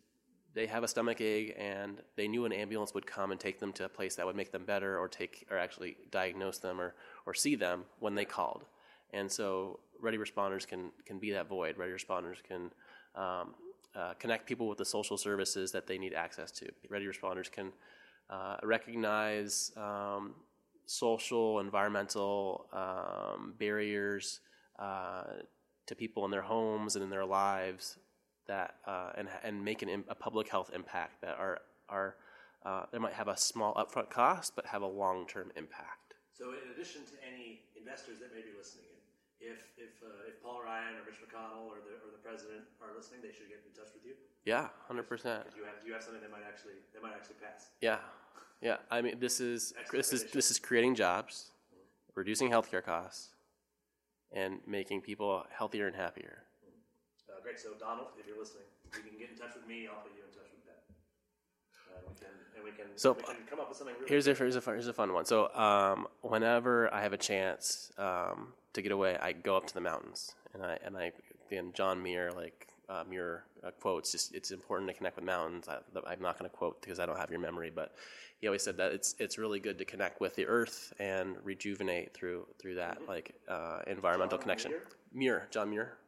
they 0.54 0.66
have 0.66 0.82
a 0.82 0.88
stomach 0.88 1.20
ache 1.20 1.54
and 1.58 2.00
they 2.16 2.26
knew 2.26 2.44
an 2.44 2.52
ambulance 2.52 2.94
would 2.94 3.06
come 3.06 3.30
and 3.30 3.38
take 3.38 3.60
them 3.60 3.72
to 3.72 3.84
a 3.84 3.88
place 3.88 4.16
that 4.16 4.26
would 4.26 4.34
make 4.34 4.50
them 4.50 4.64
better 4.64 4.98
or 4.98 5.06
take 5.06 5.46
or 5.50 5.58
actually 5.58 5.96
diagnose 6.10 6.58
them 6.58 6.80
or, 6.80 6.94
or 7.26 7.34
see 7.34 7.54
them 7.54 7.84
when 8.00 8.14
they 8.14 8.24
called. 8.24 8.64
And 9.12 9.30
so 9.30 9.78
ready 10.00 10.18
responders 10.18 10.66
can 10.66 10.90
can 11.04 11.18
be 11.18 11.30
that 11.32 11.48
void. 11.48 11.76
Ready 11.76 11.92
responders 11.92 12.42
can 12.42 12.72
um, 13.14 13.54
uh, 13.94 14.14
connect 14.18 14.46
people 14.46 14.68
with 14.68 14.78
the 14.78 14.84
social 14.84 15.16
services 15.16 15.70
that 15.72 15.86
they 15.86 15.98
need 15.98 16.14
access 16.14 16.50
to. 16.52 16.66
Ready 16.88 17.06
responders 17.06 17.50
can 17.50 17.72
uh, 18.30 18.56
recognize 18.62 19.72
um, 19.76 20.34
social 20.88 21.60
environmental 21.60 22.66
um, 22.72 23.52
barriers 23.58 24.40
uh, 24.78 25.24
to 25.86 25.94
people 25.94 26.24
in 26.24 26.30
their 26.30 26.42
homes 26.42 26.96
and 26.96 27.04
in 27.04 27.10
their 27.10 27.26
lives 27.26 27.98
that 28.46 28.76
uh, 28.86 29.12
and 29.16 29.28
and 29.44 29.62
make 29.62 29.82
an, 29.82 30.04
a 30.08 30.14
public 30.14 30.48
health 30.48 30.70
impact 30.74 31.20
that 31.20 31.36
are 31.38 31.60
are 31.88 32.16
uh, 32.64 32.84
they 32.90 32.98
might 32.98 33.12
have 33.12 33.28
a 33.28 33.36
small 33.36 33.74
upfront 33.74 34.08
cost 34.08 34.56
but 34.56 34.64
have 34.64 34.80
a 34.82 34.86
long 34.86 35.26
term 35.26 35.52
impact. 35.56 36.16
So, 36.32 36.56
in 36.56 36.72
addition 36.72 37.04
to 37.12 37.14
any 37.20 37.60
investors 37.76 38.18
that 38.24 38.32
may 38.32 38.40
be 38.40 38.56
listening 38.56 38.88
in, 38.88 39.52
if 39.52 39.68
if 39.76 40.00
uh, 40.00 40.24
if 40.24 40.40
Paul 40.42 40.64
Ryan 40.64 40.96
or 40.96 41.04
Mitch 41.04 41.20
McConnell 41.20 41.68
or 41.68 41.84
the 41.84 42.00
or 42.00 42.08
the 42.10 42.22
president 42.24 42.64
are 42.80 42.96
listening, 42.96 43.20
they 43.20 43.28
should 48.62 48.78
get 48.78 48.90
in 48.90 48.96
touch 48.96 49.14
with 49.14 49.14
you. 49.14 49.40
Yeah, 49.40 49.44
hundred 49.44 49.56
percent. 49.56 49.62
Do 49.72 49.82
you 49.82 49.92
have 49.92 50.02
do 50.02 50.02
you 50.02 50.02
have 50.02 50.02
something 50.02 50.02
that 50.02 50.02
might 50.02 50.02
actually 50.02 50.02
that 50.02 50.02
might 50.02 50.02
actually 50.02 50.02
pass? 50.02 50.02
Yeah, 50.02 50.02
yeah. 50.02 50.02
I 50.02 50.02
mean, 50.08 50.08
this 50.08 50.08
is 50.08 50.08
this 50.08 50.12
is 50.12 50.24
this 50.32 50.50
is 50.50 50.58
creating 50.58 50.94
jobs, 50.94 51.50
reducing 52.14 52.50
healthcare 52.50 52.84
costs, 52.84 53.30
and 54.32 54.60
making 54.66 55.02
people 55.02 55.44
healthier 55.50 55.86
and 55.86 55.96
happier. 55.96 56.44
Uh, 57.28 57.42
great. 57.42 57.60
So, 57.60 57.70
Donald, 57.78 58.08
if 58.18 58.26
you're 58.26 58.38
listening, 58.38 58.64
you 58.94 59.10
can 59.10 59.18
get 59.18 59.30
in 59.30 59.36
touch 59.36 59.54
with 59.54 59.66
me. 59.66 59.86
I'll 59.86 60.02
put 60.02 60.12
you 60.16 60.22
in 60.24 60.30
touch 60.30 60.50
with 60.52 60.64
Ben. 60.66 60.74
Uh, 61.94 62.00
we 62.08 62.14
can, 62.14 62.26
and 62.56 62.64
we 62.64 62.70
can, 62.70 62.98
So, 62.98 63.12
we 63.12 63.22
can 63.22 63.36
come 63.48 63.60
up 63.60 63.68
with 63.68 63.78
something 63.78 63.94
really 63.96 64.08
Here's 64.08 64.26
a 64.26 64.34
here's 64.34 64.56
a 64.56 64.60
fun, 64.60 64.74
here's 64.74 64.88
a 64.88 64.92
fun 64.92 65.12
one. 65.12 65.24
So 65.24 65.54
um, 65.54 66.06
whenever 66.22 66.92
I 66.92 67.02
have 67.02 67.12
a 67.12 67.18
chance 67.18 67.92
um, 67.98 68.54
to 68.72 68.82
get 68.82 68.92
away, 68.92 69.16
I 69.20 69.32
go 69.32 69.56
up 69.56 69.66
to 69.66 69.74
the 69.74 69.80
mountains, 69.80 70.34
and 70.54 70.62
I 70.62 70.78
and 70.84 70.96
I 70.96 71.12
again 71.50 71.72
John 71.74 72.02
Muir 72.02 72.30
like 72.32 72.67
uh, 72.88 73.04
Muir 73.08 73.44
uh, 73.64 73.70
quotes. 73.70 74.12
Just 74.12 74.34
it's 74.34 74.50
important 74.50 74.88
to 74.90 74.94
connect 74.94 75.16
with 75.16 75.24
mountains. 75.24 75.68
I, 75.68 75.78
I'm 76.06 76.20
not 76.20 76.38
going 76.38 76.50
to 76.50 76.56
quote 76.56 76.80
because 76.80 76.98
I 76.98 77.06
don't 77.06 77.18
have 77.18 77.30
your 77.30 77.40
memory, 77.40 77.70
but 77.74 77.94
he 78.40 78.46
always 78.46 78.62
said 78.62 78.76
that 78.78 78.92
it's 78.92 79.14
it's 79.18 79.38
really 79.38 79.60
good 79.60 79.78
to 79.78 79.84
connect 79.84 80.20
with 80.20 80.34
the 80.36 80.46
earth 80.46 80.92
and 80.98 81.36
rejuvenate 81.42 82.14
through 82.14 82.46
through 82.60 82.76
that 82.76 82.98
like 83.08 83.34
uh, 83.48 83.80
environmental 83.86 84.38
John 84.38 84.42
connection. 84.42 84.70
Muir? 84.70 84.82
Muir, 85.12 85.48
John 85.50 85.70
Muir. 85.70 85.98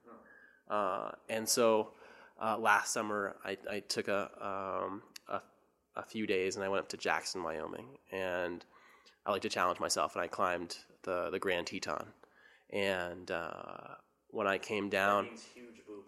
Uh, 0.68 1.10
and 1.28 1.48
so 1.48 1.90
uh, 2.40 2.56
last 2.56 2.92
summer, 2.92 3.36
I, 3.44 3.56
I 3.68 3.80
took 3.80 4.08
a, 4.08 4.30
um, 4.40 5.02
a 5.28 5.40
a 5.96 6.04
few 6.04 6.26
days 6.26 6.54
and 6.54 6.64
I 6.64 6.68
went 6.68 6.80
up 6.80 6.88
to 6.90 6.96
Jackson, 6.96 7.42
Wyoming, 7.42 7.98
and 8.12 8.64
I 9.26 9.32
like 9.32 9.42
to 9.42 9.48
challenge 9.48 9.80
myself, 9.80 10.14
and 10.14 10.22
I 10.22 10.28
climbed 10.28 10.78
the 11.02 11.30
the 11.30 11.38
Grand 11.38 11.66
Teton. 11.66 12.06
And 12.72 13.30
uh, 13.30 13.96
when 14.28 14.46
I 14.46 14.58
came 14.58 14.88
down, 14.88 15.24
means 15.24 15.44
huge 15.52 15.84
boob. 15.86 16.04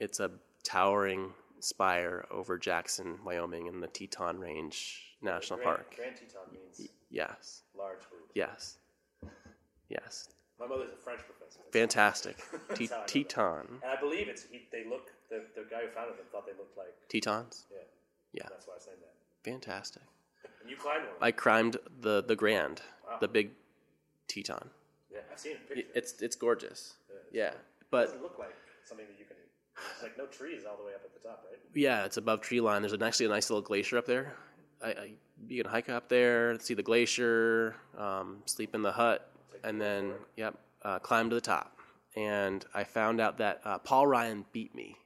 It's 0.00 0.20
a 0.20 0.30
towering 0.62 1.32
spire 1.60 2.24
over 2.30 2.58
Jackson, 2.58 3.18
Wyoming, 3.24 3.66
in 3.66 3.80
the 3.80 3.88
Teton 3.88 4.38
Range 4.38 5.02
National 5.22 5.58
Grand, 5.58 5.76
Park. 5.76 5.94
Grand 5.96 6.16
Teton 6.16 6.42
means 6.52 6.90
Yes, 7.10 7.62
large 7.76 8.00
boob. 8.10 8.20
yes, 8.34 8.78
yes. 9.88 10.28
My 10.60 10.66
mother's 10.66 10.90
a 10.92 10.96
French 10.96 11.20
professor. 11.20 11.60
Fantastic. 11.72 12.36
Te- 12.74 12.86
That's 12.86 12.90
how 12.90 12.96
I 12.96 12.98
know 12.98 13.00
that. 13.00 13.08
Teton. 13.08 13.66
And 13.82 13.92
I 13.92 14.00
believe 14.00 14.28
it's 14.28 14.44
he, 14.50 14.62
they 14.72 14.84
look 14.88 15.10
the, 15.30 15.44
the 15.54 15.64
guy 15.70 15.82
who 15.82 15.88
founded 15.88 16.18
them 16.18 16.26
thought 16.32 16.46
they 16.46 16.52
looked 16.58 16.76
like 16.76 16.88
Tetons. 17.08 17.66
yeah. 17.70 17.78
Yeah. 18.32 18.42
That's 18.50 18.66
why 18.66 18.74
I 18.76 18.78
saying 18.80 18.96
that. 19.00 19.14
Fantastic. 19.50 20.02
And 20.60 20.68
you 20.68 20.76
climbed 20.76 21.04
one. 21.04 21.14
I 21.20 21.30
climbed 21.30 21.76
the 22.00 22.22
the 22.22 22.36
Grand, 22.36 22.82
the 23.20 23.28
big 23.28 23.50
Teton. 24.26 24.68
yeah, 25.10 25.20
I've 25.32 25.38
seen 25.38 25.56
picture. 25.68 25.86
It's 25.94 26.20
it's 26.20 26.36
gorgeous. 26.36 26.94
Yeah, 27.32 27.48
it 27.48 27.56
but 27.90 28.06
doesn't 28.06 28.22
look 28.22 28.38
like 28.38 28.54
something 28.84 29.06
that 29.06 29.18
you 29.18 29.24
can. 29.24 29.36
It's 29.94 30.02
like 30.02 30.18
no 30.18 30.26
trees 30.26 30.62
all 30.68 30.76
the 30.76 30.84
way 30.84 30.94
up 30.94 31.02
at 31.04 31.12
the 31.14 31.28
top, 31.28 31.44
right? 31.48 31.58
yeah, 31.74 32.04
it's 32.04 32.16
above 32.16 32.40
tree 32.40 32.60
line. 32.60 32.82
There's 32.82 32.94
actually 33.00 33.26
a 33.26 33.30
nice 33.30 33.50
little 33.50 33.62
glacier 33.62 33.98
up 33.98 34.06
there. 34.06 34.34
I, 34.82 34.88
I 34.88 35.10
you 35.46 35.62
can 35.62 35.70
hike 35.70 35.88
up 35.88 36.08
there, 36.08 36.58
see 36.58 36.74
the 36.74 36.82
glacier, 36.82 37.76
um, 37.96 38.38
sleep 38.46 38.74
in 38.74 38.82
the 38.82 38.92
hut, 38.92 39.30
and 39.64 39.80
then 39.80 40.12
yep, 40.36 40.56
uh, 40.82 40.98
climb 40.98 41.28
to 41.30 41.34
the 41.34 41.40
top. 41.40 41.76
And 42.16 42.64
I 42.74 42.84
found 42.84 43.20
out 43.20 43.38
that 43.38 43.60
uh, 43.64 43.78
Paul 43.78 44.06
Ryan 44.06 44.44
beat 44.52 44.74
me 44.74 44.96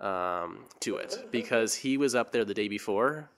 um, 0.00 0.64
to 0.80 0.96
it 0.96 1.28
because 1.30 1.74
he 1.74 1.96
was 1.96 2.14
up 2.14 2.32
there 2.32 2.44
the 2.44 2.54
day 2.54 2.68
before, 2.68 3.30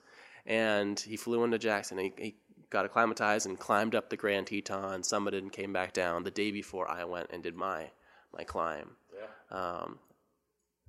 and 0.45 0.99
he 0.99 1.17
flew 1.17 1.43
into 1.43 1.57
Jackson. 1.57 1.97
He, 1.97 2.13
he 2.17 2.35
got 2.69 2.85
acclimatized 2.85 3.45
and 3.45 3.59
climbed 3.59 3.95
up 3.95 4.09
the 4.09 4.17
Grand 4.17 4.47
Teton, 4.47 5.01
summited, 5.01 5.39
and 5.39 5.51
came 5.51 5.73
back 5.73 5.93
down 5.93 6.23
the 6.23 6.31
day 6.31 6.51
before 6.51 6.89
I 6.89 7.03
went 7.03 7.29
and 7.31 7.43
did 7.43 7.55
my 7.55 7.89
my 8.35 8.43
climb. 8.43 8.91
Yeah. 9.13 9.57
Um, 9.57 9.99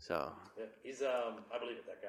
so 0.07 0.33
yeah. 0.59 0.65
He's 0.83 1.01
um. 1.03 1.45
I 1.55 1.59
believe 1.59 1.77
it. 1.79 1.87
That 1.87 2.03
guy. 2.03 2.09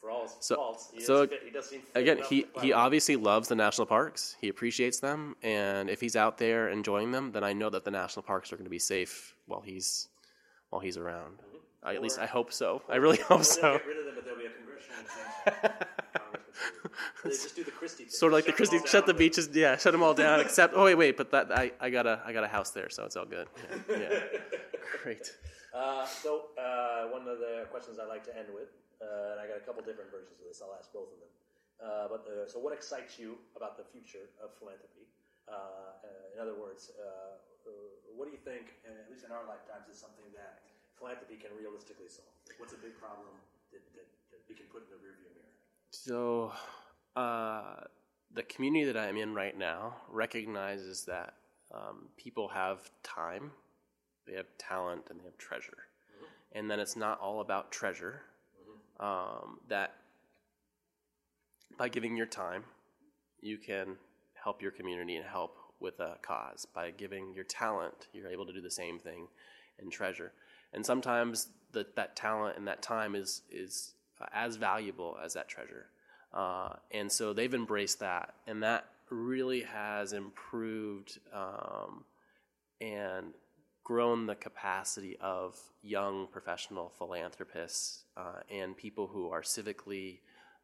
For 0.00 0.10
all 0.10 0.22
his 0.22 0.34
So- 0.40 0.56
faults, 0.56 0.90
he, 0.92 1.00
so 1.00 1.28
fit. 1.28 1.42
he 1.44 1.50
does 1.52 1.68
seem 1.68 1.80
again, 1.94 2.18
he 2.28 2.46
he 2.60 2.72
obviously 2.72 3.14
loves 3.14 3.46
the 3.48 3.54
national 3.54 3.86
parks. 3.86 4.36
He 4.40 4.48
appreciates 4.48 4.98
them, 4.98 5.36
and 5.44 5.88
if 5.88 6.00
he's 6.00 6.16
out 6.16 6.38
there 6.38 6.68
enjoying 6.70 7.12
them, 7.12 7.30
then 7.30 7.44
I 7.44 7.52
know 7.52 7.70
that 7.70 7.84
the 7.84 7.92
national 7.92 8.24
parks 8.24 8.52
are 8.52 8.56
going 8.56 8.64
to 8.64 8.70
be 8.70 8.80
safe 8.80 9.36
while 9.46 9.60
he's 9.60 10.08
while 10.70 10.80
he's 10.80 10.96
around. 10.96 11.38
I, 11.84 11.94
at 11.94 12.02
least 12.02 12.18
I 12.18 12.26
hope 12.26 12.52
so. 12.52 12.82
I 12.88 12.96
really 12.96 13.18
hope 13.18 13.44
so. 13.44 13.74
get 13.78 13.86
rid 13.86 13.96
of 13.98 14.04
them, 14.06 14.14
but 14.16 14.24
there'll 14.24 14.40
be 14.40 14.46
a 14.46 14.50
congressional 14.50 15.00
exemption. 15.46 15.86
Congress 16.14 16.42
would 16.82 16.92
do. 17.22 17.28
They 17.28 17.30
just 17.30 17.56
do 17.56 17.64
the 17.64 17.70
Christie 17.70 18.04
thing. 18.04 18.10
Sort 18.10 18.32
of 18.32 18.34
like 18.38 18.44
the 18.44 18.50
Shut 18.50 18.58
them 18.58 18.66
Christie, 18.80 18.88
shut 18.90 19.06
the 19.06 19.14
beaches, 19.14 19.48
yeah, 19.52 19.76
shut 19.76 19.92
them 19.92 20.02
all 20.02 20.14
down. 20.14 20.40
Except, 20.40 20.74
oh 20.76 20.84
wait, 20.84 20.96
wait, 20.96 21.16
but 21.16 21.30
that 21.30 21.56
I, 21.56 21.70
I 21.80 21.90
got 21.90 22.06
a 22.08 22.20
I 22.26 22.32
got 22.32 22.42
a 22.42 22.48
house 22.48 22.70
there, 22.70 22.90
so 22.90 23.04
it's 23.04 23.14
all 23.16 23.24
good. 23.24 23.46
Yeah, 23.88 23.96
yeah. 23.98 24.18
great. 25.02 25.34
Uh, 25.74 26.06
so 26.06 26.54
uh, 26.54 27.10
one 27.10 27.26
of 27.26 27.42
the 27.42 27.66
questions 27.74 27.98
I 27.98 28.06
like 28.06 28.22
to 28.30 28.34
end 28.36 28.48
with, 28.54 28.70
uh, 29.02 29.34
and 29.34 29.38
I 29.42 29.50
got 29.50 29.58
a 29.58 29.64
couple 29.66 29.82
different 29.82 30.14
versions 30.14 30.38
of 30.38 30.46
this. 30.46 30.62
I'll 30.62 30.76
ask 30.78 30.92
both 30.92 31.10
of 31.10 31.18
them. 31.18 31.32
Uh, 31.82 32.06
but 32.06 32.22
uh, 32.30 32.46
so, 32.46 32.62
what 32.62 32.70
excites 32.70 33.18
you 33.18 33.34
about 33.58 33.74
the 33.74 33.82
future 33.82 34.30
of 34.38 34.54
philanthropy? 34.62 35.02
Uh, 35.50 35.98
uh, 36.06 36.34
in 36.34 36.38
other 36.38 36.54
words, 36.54 36.94
what 38.14 38.30
do 38.30 38.32
you 38.32 38.44
think, 38.44 38.78
at 38.86 39.10
least 39.10 39.24
in 39.24 39.32
our 39.32 39.42
lifetimes, 39.48 39.88
is 39.90 39.98
something 39.98 40.28
that 40.36 40.62
philanthropy 40.94 41.34
can 41.34 41.50
realistically 41.58 42.06
solve? 42.06 42.28
What's 42.58 42.72
a 42.72 42.78
big 42.78 42.94
problem 43.00 43.34
that, 43.72 43.82
that, 43.98 44.06
that 44.30 44.40
we 44.46 44.54
can 44.54 44.66
put 44.70 44.86
in 44.86 44.94
the 44.94 45.00
rearview 45.02 45.32
mirror? 45.34 45.50
So, 45.90 46.52
uh, 47.16 47.88
the 48.32 48.44
community 48.44 48.84
that 48.84 48.96
I'm 48.96 49.16
in 49.16 49.34
right 49.34 49.56
now 49.56 49.96
recognizes 50.08 51.04
that 51.06 51.34
um, 51.74 52.08
people 52.16 52.46
have 52.48 52.90
time, 53.02 53.50
they 54.26 54.34
have 54.34 54.46
talent, 54.58 55.02
and 55.10 55.20
they 55.20 55.24
have 55.24 55.38
treasure. 55.38 55.78
And 56.52 56.70
then 56.70 56.80
it's 56.80 56.96
not 56.96 57.20
all 57.20 57.40
about 57.40 57.72
treasure. 57.72 58.22
Um, 59.00 59.58
that 59.68 59.94
by 61.78 61.88
giving 61.88 62.16
your 62.16 62.26
time, 62.26 62.64
you 63.40 63.58
can 63.58 63.96
help 64.34 64.62
your 64.62 64.70
community 64.70 65.16
and 65.16 65.24
help 65.24 65.56
with 65.80 65.98
a 66.00 66.16
cause 66.22 66.66
by 66.72 66.90
giving 66.90 67.32
your 67.34 67.44
talent. 67.44 68.08
You're 68.12 68.28
able 68.28 68.46
to 68.46 68.52
do 68.52 68.60
the 68.60 68.70
same 68.70 68.98
thing 68.98 69.26
in 69.78 69.90
treasure, 69.90 70.32
and 70.72 70.84
sometimes 70.84 71.48
the, 71.72 71.86
that 71.96 72.14
talent 72.14 72.56
and 72.56 72.68
that 72.68 72.82
time 72.82 73.14
is 73.14 73.42
is 73.50 73.94
as 74.32 74.56
valuable 74.56 75.18
as 75.24 75.34
that 75.34 75.48
treasure. 75.48 75.86
Uh, 76.32 76.74
and 76.92 77.10
so 77.10 77.32
they've 77.32 77.54
embraced 77.54 78.00
that, 78.00 78.34
and 78.46 78.62
that 78.62 78.86
really 79.10 79.62
has 79.62 80.12
improved 80.12 81.18
um, 81.34 82.04
and 82.80 83.34
grown 83.84 84.26
the 84.26 84.34
capacity 84.34 85.16
of 85.20 85.58
young 85.82 86.28
professional 86.28 86.92
philanthropists 86.98 88.04
uh, 88.16 88.40
and 88.50 88.76
people 88.76 89.08
who 89.08 89.30
are 89.30 89.42
civically 89.42 90.18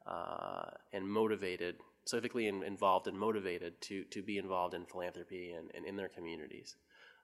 uh, 0.06 0.70
and 0.92 1.08
motivated, 1.08 1.76
civically 2.06 2.48
in, 2.48 2.62
involved 2.62 3.06
and 3.06 3.18
motivated 3.18 3.80
to, 3.80 4.04
to 4.04 4.22
be 4.22 4.38
involved 4.38 4.74
in 4.74 4.84
philanthropy 4.86 5.52
and, 5.52 5.70
and 5.74 5.84
in 5.84 5.96
their 5.96 6.08
communities. 6.08 6.76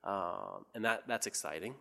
Um, 0.02 0.66
and 0.74 0.84
that, 0.84 1.04
that's 1.06 1.26
exciting 1.26 1.74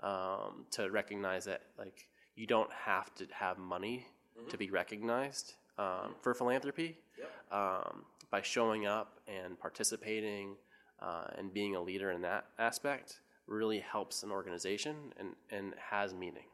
um, 0.00 0.66
to 0.72 0.90
recognize 0.90 1.44
that 1.44 1.62
like 1.78 2.08
you 2.34 2.46
don't 2.46 2.70
have 2.72 3.14
to 3.14 3.26
have 3.32 3.56
money 3.56 4.06
mm-hmm. 4.36 4.48
to 4.48 4.58
be 4.58 4.70
recognized 4.70 5.54
um, 5.78 6.14
for 6.20 6.34
philanthropy. 6.34 6.98
Yep. 7.18 7.30
Um, 7.52 8.04
by 8.30 8.42
showing 8.42 8.84
up 8.84 9.20
and 9.28 9.56
participating 9.60 10.56
uh, 11.00 11.26
and 11.38 11.54
being 11.54 11.76
a 11.76 11.80
leader 11.80 12.10
in 12.10 12.22
that 12.22 12.46
aspect 12.58 13.20
really 13.46 13.80
helps 13.80 14.22
an 14.22 14.30
organization 14.30 15.12
and, 15.18 15.30
and 15.50 15.74
has 15.90 16.14
meaning. 16.14 16.46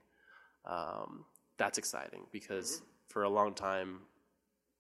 Um, 0.64 1.24
that's 1.56 1.78
exciting 1.78 2.26
because 2.32 2.76
mm-hmm. 2.76 2.84
for 3.08 3.22
a 3.24 3.28
long 3.28 3.54
time, 3.54 4.00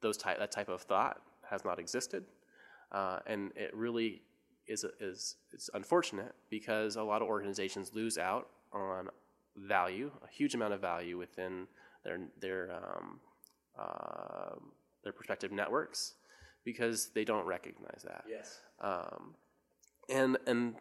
those 0.00 0.16
type, 0.16 0.38
that 0.38 0.50
type 0.50 0.68
of 0.68 0.82
thought 0.82 1.20
has 1.48 1.64
not 1.64 1.78
existed. 1.78 2.24
Uh, 2.92 3.18
and 3.26 3.52
it 3.54 3.74
really 3.74 4.22
is, 4.66 4.84
is, 5.00 5.36
is 5.52 5.70
unfortunate 5.74 6.34
because 6.48 6.96
a 6.96 7.02
lot 7.02 7.22
of 7.22 7.28
organizations 7.28 7.92
lose 7.94 8.18
out 8.18 8.48
on 8.72 9.08
value, 9.56 10.10
a 10.24 10.28
huge 10.28 10.54
amount 10.54 10.72
of 10.72 10.80
value 10.80 11.18
within 11.18 11.66
their, 12.04 12.18
their, 12.40 12.72
um, 12.72 13.20
uh, 13.78 14.56
their 15.04 15.12
prospective 15.12 15.52
networks 15.52 16.14
because 16.64 17.10
they 17.14 17.24
don't 17.24 17.46
recognize 17.46 18.02
that. 18.04 18.24
Yes. 18.28 18.60
Um, 18.80 19.34
and 20.08 20.36
and 20.46 20.74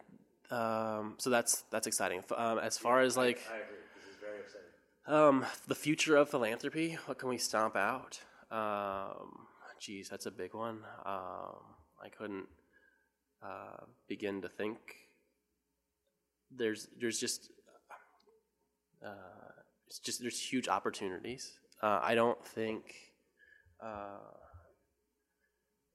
um, 0.50 1.14
so 1.18 1.30
that's 1.30 1.62
that's 1.70 1.86
exciting. 1.86 2.24
Um, 2.36 2.58
as 2.58 2.76
far 2.76 3.00
as 3.00 3.16
like, 3.16 3.40
I 3.50 3.56
agree. 3.56 3.76
This 3.96 4.04
is 4.04 4.16
very 4.20 4.40
exciting. 4.40 4.66
Um, 5.06 5.46
the 5.68 5.74
future 5.74 6.16
of 6.16 6.28
philanthropy. 6.28 6.98
What 7.06 7.18
can 7.18 7.28
we 7.28 7.38
stomp 7.38 7.76
out? 7.76 8.20
Um, 8.50 9.46
geez, 9.80 10.08
that's 10.08 10.26
a 10.26 10.30
big 10.30 10.54
one. 10.54 10.80
Um, 11.06 11.56
I 12.02 12.08
couldn't 12.16 12.46
uh, 13.42 13.84
begin 14.08 14.42
to 14.42 14.48
think. 14.48 14.78
There's 16.50 16.88
there's 16.98 17.18
just 17.18 17.50
uh, 19.04 19.52
it's 19.86 19.98
just 20.00 20.20
there's 20.20 20.40
huge 20.40 20.68
opportunities. 20.68 21.52
Uh, 21.82 22.00
I 22.02 22.14
don't 22.14 22.44
think. 22.44 22.94
Uh, 23.82 24.18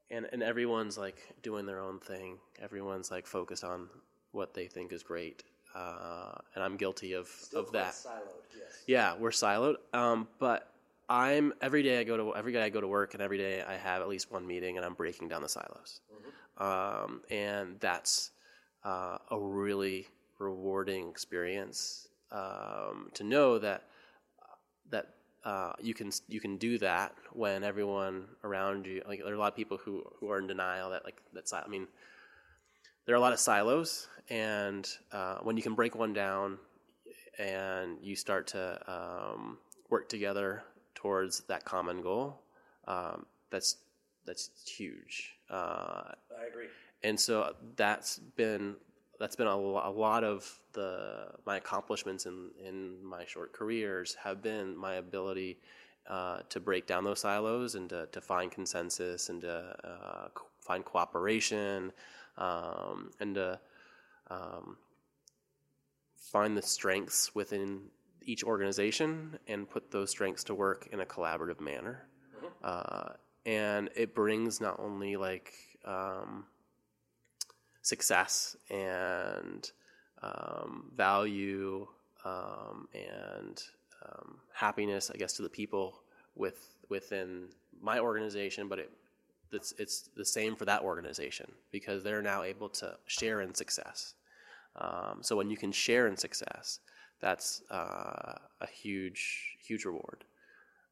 and 0.09 0.27
and 0.31 0.41
everyone's 0.43 0.97
like 0.97 1.17
doing 1.41 1.65
their 1.65 1.79
own 1.79 1.99
thing. 1.99 2.37
Everyone's 2.61 3.11
like 3.11 3.27
focused 3.27 3.63
on 3.63 3.89
what 4.35 4.53
they 4.53 4.67
think 4.67 4.91
is 4.91 5.03
great, 5.03 5.43
uh, 5.73 6.33
and 6.53 6.63
I'm 6.63 6.77
guilty 6.77 7.13
of 7.13 7.27
Still 7.27 7.61
of 7.61 7.71
that. 7.71 7.93
Siloed, 7.93 8.43
yes. 8.57 8.83
Yeah, 8.87 9.15
we're 9.17 9.31
siloed. 9.31 9.75
Um, 9.93 10.27
but 10.39 10.71
I'm 11.09 11.53
every 11.61 11.83
day 11.83 11.99
I 11.99 12.03
go 12.03 12.17
to 12.17 12.35
every 12.35 12.53
day 12.53 12.63
I 12.63 12.69
go 12.69 12.81
to 12.81 12.87
work, 12.87 13.13
and 13.13 13.23
every 13.23 13.37
day 13.37 13.63
I 13.63 13.75
have 13.75 14.01
at 14.01 14.07
least 14.07 14.31
one 14.31 14.45
meeting, 14.45 14.77
and 14.77 14.85
I'm 14.85 14.93
breaking 14.93 15.29
down 15.29 15.41
the 15.41 15.49
silos. 15.49 16.01
Mm-hmm. 16.13 16.63
Um, 16.63 17.21
and 17.29 17.79
that's 17.79 18.31
uh, 18.83 19.17
a 19.31 19.39
really 19.39 20.07
rewarding 20.39 21.09
experience 21.09 22.07
um, 22.31 23.09
to 23.13 23.23
know 23.23 23.59
that 23.59 23.83
that 24.91 25.09
uh, 25.43 25.73
you 25.81 25.93
can 25.93 26.11
you 26.27 26.39
can 26.39 26.57
do 26.57 26.77
that 26.79 27.13
when 27.33 27.63
everyone 27.63 28.25
around 28.43 28.85
you 28.85 29.01
like 29.07 29.19
there 29.23 29.31
are 29.31 29.35
a 29.35 29.39
lot 29.39 29.51
of 29.51 29.55
people 29.55 29.77
who 29.77 30.03
who 30.19 30.29
are 30.29 30.39
in 30.39 30.47
denial 30.47 30.89
that 30.89 31.05
like 31.05 31.21
that's 31.33 31.53
I 31.53 31.67
mean 31.67 31.87
there 33.05 33.15
are 33.15 33.17
a 33.17 33.21
lot 33.21 33.33
of 33.33 33.39
silos 33.39 34.07
and 34.29 34.87
uh, 35.11 35.37
when 35.43 35.55
you 35.57 35.63
can 35.63 35.75
break 35.75 35.95
one 35.95 36.13
down 36.13 36.57
and 37.37 37.97
you 38.01 38.15
start 38.15 38.47
to 38.47 38.79
um, 38.91 39.57
work 39.89 40.09
together 40.09 40.63
towards 40.95 41.41
that 41.41 41.65
common 41.65 42.01
goal 42.01 42.41
um, 42.87 43.25
that's 43.49 43.77
that's 44.25 44.49
huge. 44.65 45.33
Uh, 45.49 46.11
I 46.37 46.47
agree. 46.49 46.67
and 47.03 47.19
so 47.19 47.53
that's 47.75 48.17
been 48.35 48.75
that's 49.19 49.35
been 49.35 49.47
a, 49.47 49.55
a 49.55 49.91
lot 49.91 50.23
of 50.23 50.59
the 50.73 51.27
my 51.45 51.57
accomplishments 51.57 52.25
in 52.25 52.49
in 52.63 53.03
my 53.03 53.25
short 53.25 53.53
careers 53.53 54.15
have 54.23 54.41
been 54.41 54.75
my 54.75 54.95
ability 54.95 55.59
uh, 56.09 56.39
to 56.49 56.59
break 56.59 56.85
down 56.85 57.03
those 57.03 57.19
silos 57.19 57.75
and 57.75 57.89
to, 57.89 58.07
to 58.11 58.21
find 58.21 58.51
consensus 58.51 59.29
and 59.29 59.41
to 59.41 59.75
uh, 59.83 60.27
co- 60.33 60.45
find 60.59 60.85
cooperation 60.85 61.91
um, 62.37 63.11
and 63.19 63.35
to 63.35 63.59
um, 64.29 64.77
find 66.17 66.57
the 66.57 66.61
strengths 66.61 67.33
within 67.35 67.81
each 68.23 68.43
organization 68.43 69.37
and 69.47 69.69
put 69.69 69.91
those 69.91 70.09
strengths 70.09 70.43
to 70.45 70.55
work 70.55 70.87
in 70.91 70.99
a 71.01 71.05
collaborative 71.05 71.59
manner. 71.59 72.07
Mm-hmm. 72.35 72.47
Uh, 72.63 73.13
and 73.45 73.89
it 73.95 74.15
brings 74.15 74.59
not 74.59 74.79
only 74.79 75.15
like 75.15 75.53
um, 75.85 76.45
success 77.81 78.55
and 78.71 79.71
um, 80.23 80.91
value 80.95 81.87
um, 82.23 82.87
and 82.93 83.61
um, 84.03 84.39
happiness, 84.53 85.11
I 85.13 85.17
guess, 85.17 85.33
to 85.33 85.43
the 85.43 85.49
people 85.49 86.01
with 86.35 86.75
within 86.89 87.49
my 87.81 87.99
organization, 87.99 88.67
but 88.67 88.79
it 88.79 88.91
it's 89.51 89.73
it's 89.77 90.09
the 90.15 90.25
same 90.25 90.55
for 90.55 90.65
that 90.65 90.81
organization 90.81 91.51
because 91.71 92.03
they're 92.03 92.21
now 92.21 92.43
able 92.43 92.69
to 92.69 92.95
share 93.05 93.41
in 93.41 93.53
success. 93.53 94.13
Um, 94.75 95.19
so 95.21 95.35
when 95.35 95.49
you 95.49 95.57
can 95.57 95.71
share 95.71 96.07
in 96.07 96.17
success, 96.17 96.79
that's 97.21 97.61
uh, 97.71 98.33
a 98.61 98.67
huge 98.67 99.57
huge 99.59 99.85
reward. 99.85 100.25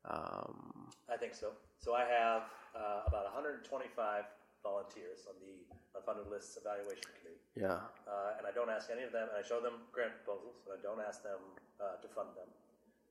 Um, 0.05 0.89
I 1.11 1.17
think 1.17 1.33
so. 1.33 1.51
So 1.79 1.95
I 1.95 2.03
have 2.05 2.43
uh, 2.75 3.07
about 3.07 3.23
125 3.31 4.23
volunteers 4.63 5.27
on 5.27 5.35
the 5.43 5.67
unfunded 5.95 6.31
lists 6.31 6.57
evaluation 6.57 7.11
committee. 7.19 7.43
Yeah. 7.55 7.83
Uh, 8.07 8.39
and 8.39 8.47
I 8.47 8.51
don't 8.55 8.71
ask 8.71 8.89
any 8.89 9.03
of 9.03 9.11
them, 9.11 9.27
and 9.29 9.37
I 9.37 9.43
show 9.45 9.59
them 9.59 9.83
grant 9.91 10.15
proposals, 10.23 10.63
and 10.65 10.75
I 10.75 10.79
don't 10.81 11.03
ask 11.03 11.21
them 11.21 11.39
uh, 11.77 11.99
to 11.99 12.07
fund 12.11 12.31
them. 12.35 12.49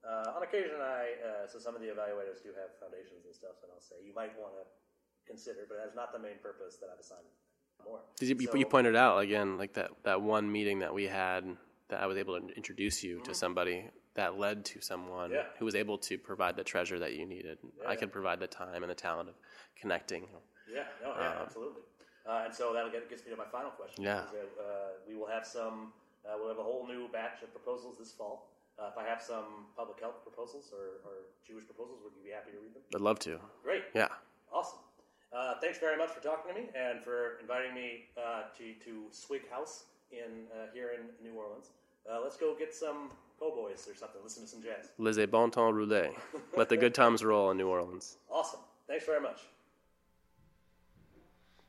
Uh, 0.03 0.35
on 0.35 0.43
occasion, 0.43 0.83
I 0.83 1.15
uh, 1.23 1.45
so 1.47 1.63
some 1.63 1.79
of 1.79 1.81
the 1.81 1.87
evaluators 1.87 2.43
do 2.43 2.51
have 2.59 2.75
foundations 2.83 3.23
and 3.23 3.31
stuff, 3.31 3.55
and 3.63 3.71
I'll 3.71 3.85
say 3.85 4.03
you 4.03 4.11
might 4.11 4.35
want 4.35 4.59
to 4.59 4.67
consider, 5.27 5.61
but 5.69 5.79
that's 5.83 5.97
not 5.97 6.13
the 6.13 6.19
main 6.19 6.39
purpose 6.43 6.77
that 6.77 6.89
I've 6.93 7.01
assigned 7.01 7.27
more. 7.85 8.01
You, 8.21 8.29
so, 8.47 8.57
you, 8.57 8.67
pointed 8.67 8.97
out 8.97 9.19
again, 9.19 9.59
like 9.59 9.75
that 9.75 9.91
that 10.05 10.23
one 10.23 10.51
meeting 10.51 10.81
that 10.81 10.95
we 10.95 11.05
had 11.05 11.45
that 11.89 12.01
I 12.01 12.07
was 12.07 12.17
able 12.17 12.41
to 12.41 12.57
introduce 12.57 13.03
you 13.03 13.17
mm-hmm. 13.17 13.25
to 13.25 13.35
somebody 13.35 13.85
that 14.15 14.39
led 14.39 14.65
to 14.67 14.81
someone 14.81 15.31
yeah. 15.31 15.45
who 15.59 15.65
was 15.65 15.75
able 15.75 15.99
to 15.99 16.19
provide 16.19 16.55
the 16.57 16.65
treasure 16.65 16.99
that 16.99 17.15
you 17.15 17.27
needed. 17.27 17.59
Yeah, 17.63 17.89
I 17.89 17.97
could 17.97 18.13
provide 18.13 18.41
the 18.41 18.47
time 18.47 18.83
and 18.83 18.91
the 18.91 18.95
talent 18.95 19.31
of 19.31 19.35
connecting 19.81 20.27
yeah, 20.73 20.89
no, 21.05 21.13
yeah, 21.13 21.29
um, 21.29 21.45
absolutely. 21.45 21.83
Uh, 22.25 22.49
and 22.49 22.55
so 22.55 22.73
that 22.73 22.89
gets 23.11 23.25
me 23.25 23.31
to 23.31 23.37
my 23.37 23.49
final 23.53 23.71
question. 23.71 24.05
Yeah. 24.05 24.25
uh, 24.57 24.97
we 25.07 25.15
will 25.15 25.29
have 25.29 25.45
some, 25.45 25.93
uh, 26.25 26.35
we'll 26.39 26.49
have 26.49 26.59
a 26.59 26.65
whole 26.65 26.87
new 26.87 27.09
batch 27.13 27.43
of 27.43 27.53
proposals 27.53 27.99
this 27.99 28.13
fall. 28.13 28.49
Uh, 28.79 28.89
if 28.89 28.97
I 28.97 29.05
have 29.05 29.21
some 29.21 29.69
public 29.77 30.01
health 30.01 30.25
proposals 30.25 30.73
or, 30.73 31.05
or, 31.05 31.29
Jewish 31.47 31.67
proposals, 31.67 32.01
would 32.03 32.15
you 32.17 32.25
be 32.25 32.33
happy 32.33 32.53
to 32.53 32.59
read 32.59 32.73
them? 32.73 32.83
I'd 32.95 33.03
love 33.03 33.19
to. 33.21 33.39
Great. 33.63 33.83
Yeah. 33.95 34.09
Awesome. 34.51 34.79
Uh, 35.35 35.55
thanks 35.61 35.79
very 35.79 35.97
much 35.97 36.11
for 36.11 36.23
talking 36.23 36.55
to 36.55 36.61
me 36.61 36.69
and 36.75 37.03
for 37.03 37.39
inviting 37.41 37.75
me 37.75 38.05
uh, 38.19 38.43
to, 38.57 38.75
to 38.85 39.05
Swig 39.11 39.49
House 39.51 39.85
in 40.11 40.47
here 40.75 40.91
in 40.99 41.27
New 41.27 41.39
Orleans. 41.39 41.71
let's 42.23 42.37
go 42.37 42.55
get 42.55 42.75
some 42.75 43.11
po' 43.39 43.55
boys 43.55 43.89
or 43.89 43.97
something. 43.97 44.21
Listen 44.23 44.45
to 44.45 44.49
some 44.49 44.63
jazz. 44.63 44.91
Les 44.99 45.27
bon 45.27 45.51
temps 45.51 45.75
roulé. 45.75 46.11
Let 46.57 46.69
the 46.69 46.77
good 46.77 46.95
times 46.95 47.25
roll 47.25 47.51
in 47.51 47.57
New 47.57 47.69
Orleans. 47.69 48.17
Awesome. 48.31 48.61
Thanks 48.87 49.07
very 49.07 49.21
much. 49.21 49.41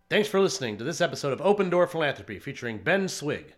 Thanks 0.10 0.28
for 0.28 0.40
listening 0.40 0.78
to 0.78 0.84
this 0.84 1.02
episode 1.02 1.34
of 1.34 1.42
Open 1.42 1.70
Door 1.70 1.88
Philanthropy 1.88 2.38
featuring 2.38 2.78
Ben 2.78 3.08
Swig. 3.08 3.54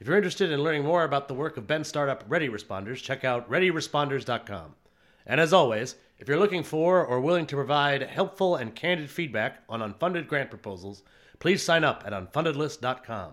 If 0.00 0.06
you're 0.06 0.16
interested 0.16 0.50
in 0.50 0.62
learning 0.62 0.84
more 0.84 1.04
about 1.04 1.28
the 1.28 1.34
work 1.34 1.56
of 1.56 1.66
Ben's 1.66 1.88
startup 1.88 2.24
Ready 2.28 2.48
Responders, 2.48 3.02
check 3.02 3.24
out 3.24 3.48
readyresponders.com. 3.48 4.74
And 5.26 5.40
as 5.40 5.52
always, 5.52 5.94
if 6.18 6.28
you're 6.28 6.38
looking 6.38 6.62
for 6.62 7.04
or 7.04 7.20
willing 7.20 7.46
to 7.46 7.56
provide 7.56 8.02
helpful 8.02 8.56
and 8.56 8.74
candid 8.74 9.10
feedback 9.10 9.62
on 9.68 9.80
unfunded 9.80 10.28
grant 10.28 10.50
proposals, 10.50 11.02
please 11.38 11.62
sign 11.62 11.84
up 11.84 12.02
at 12.06 12.12
unfundedlist.com. 12.12 13.32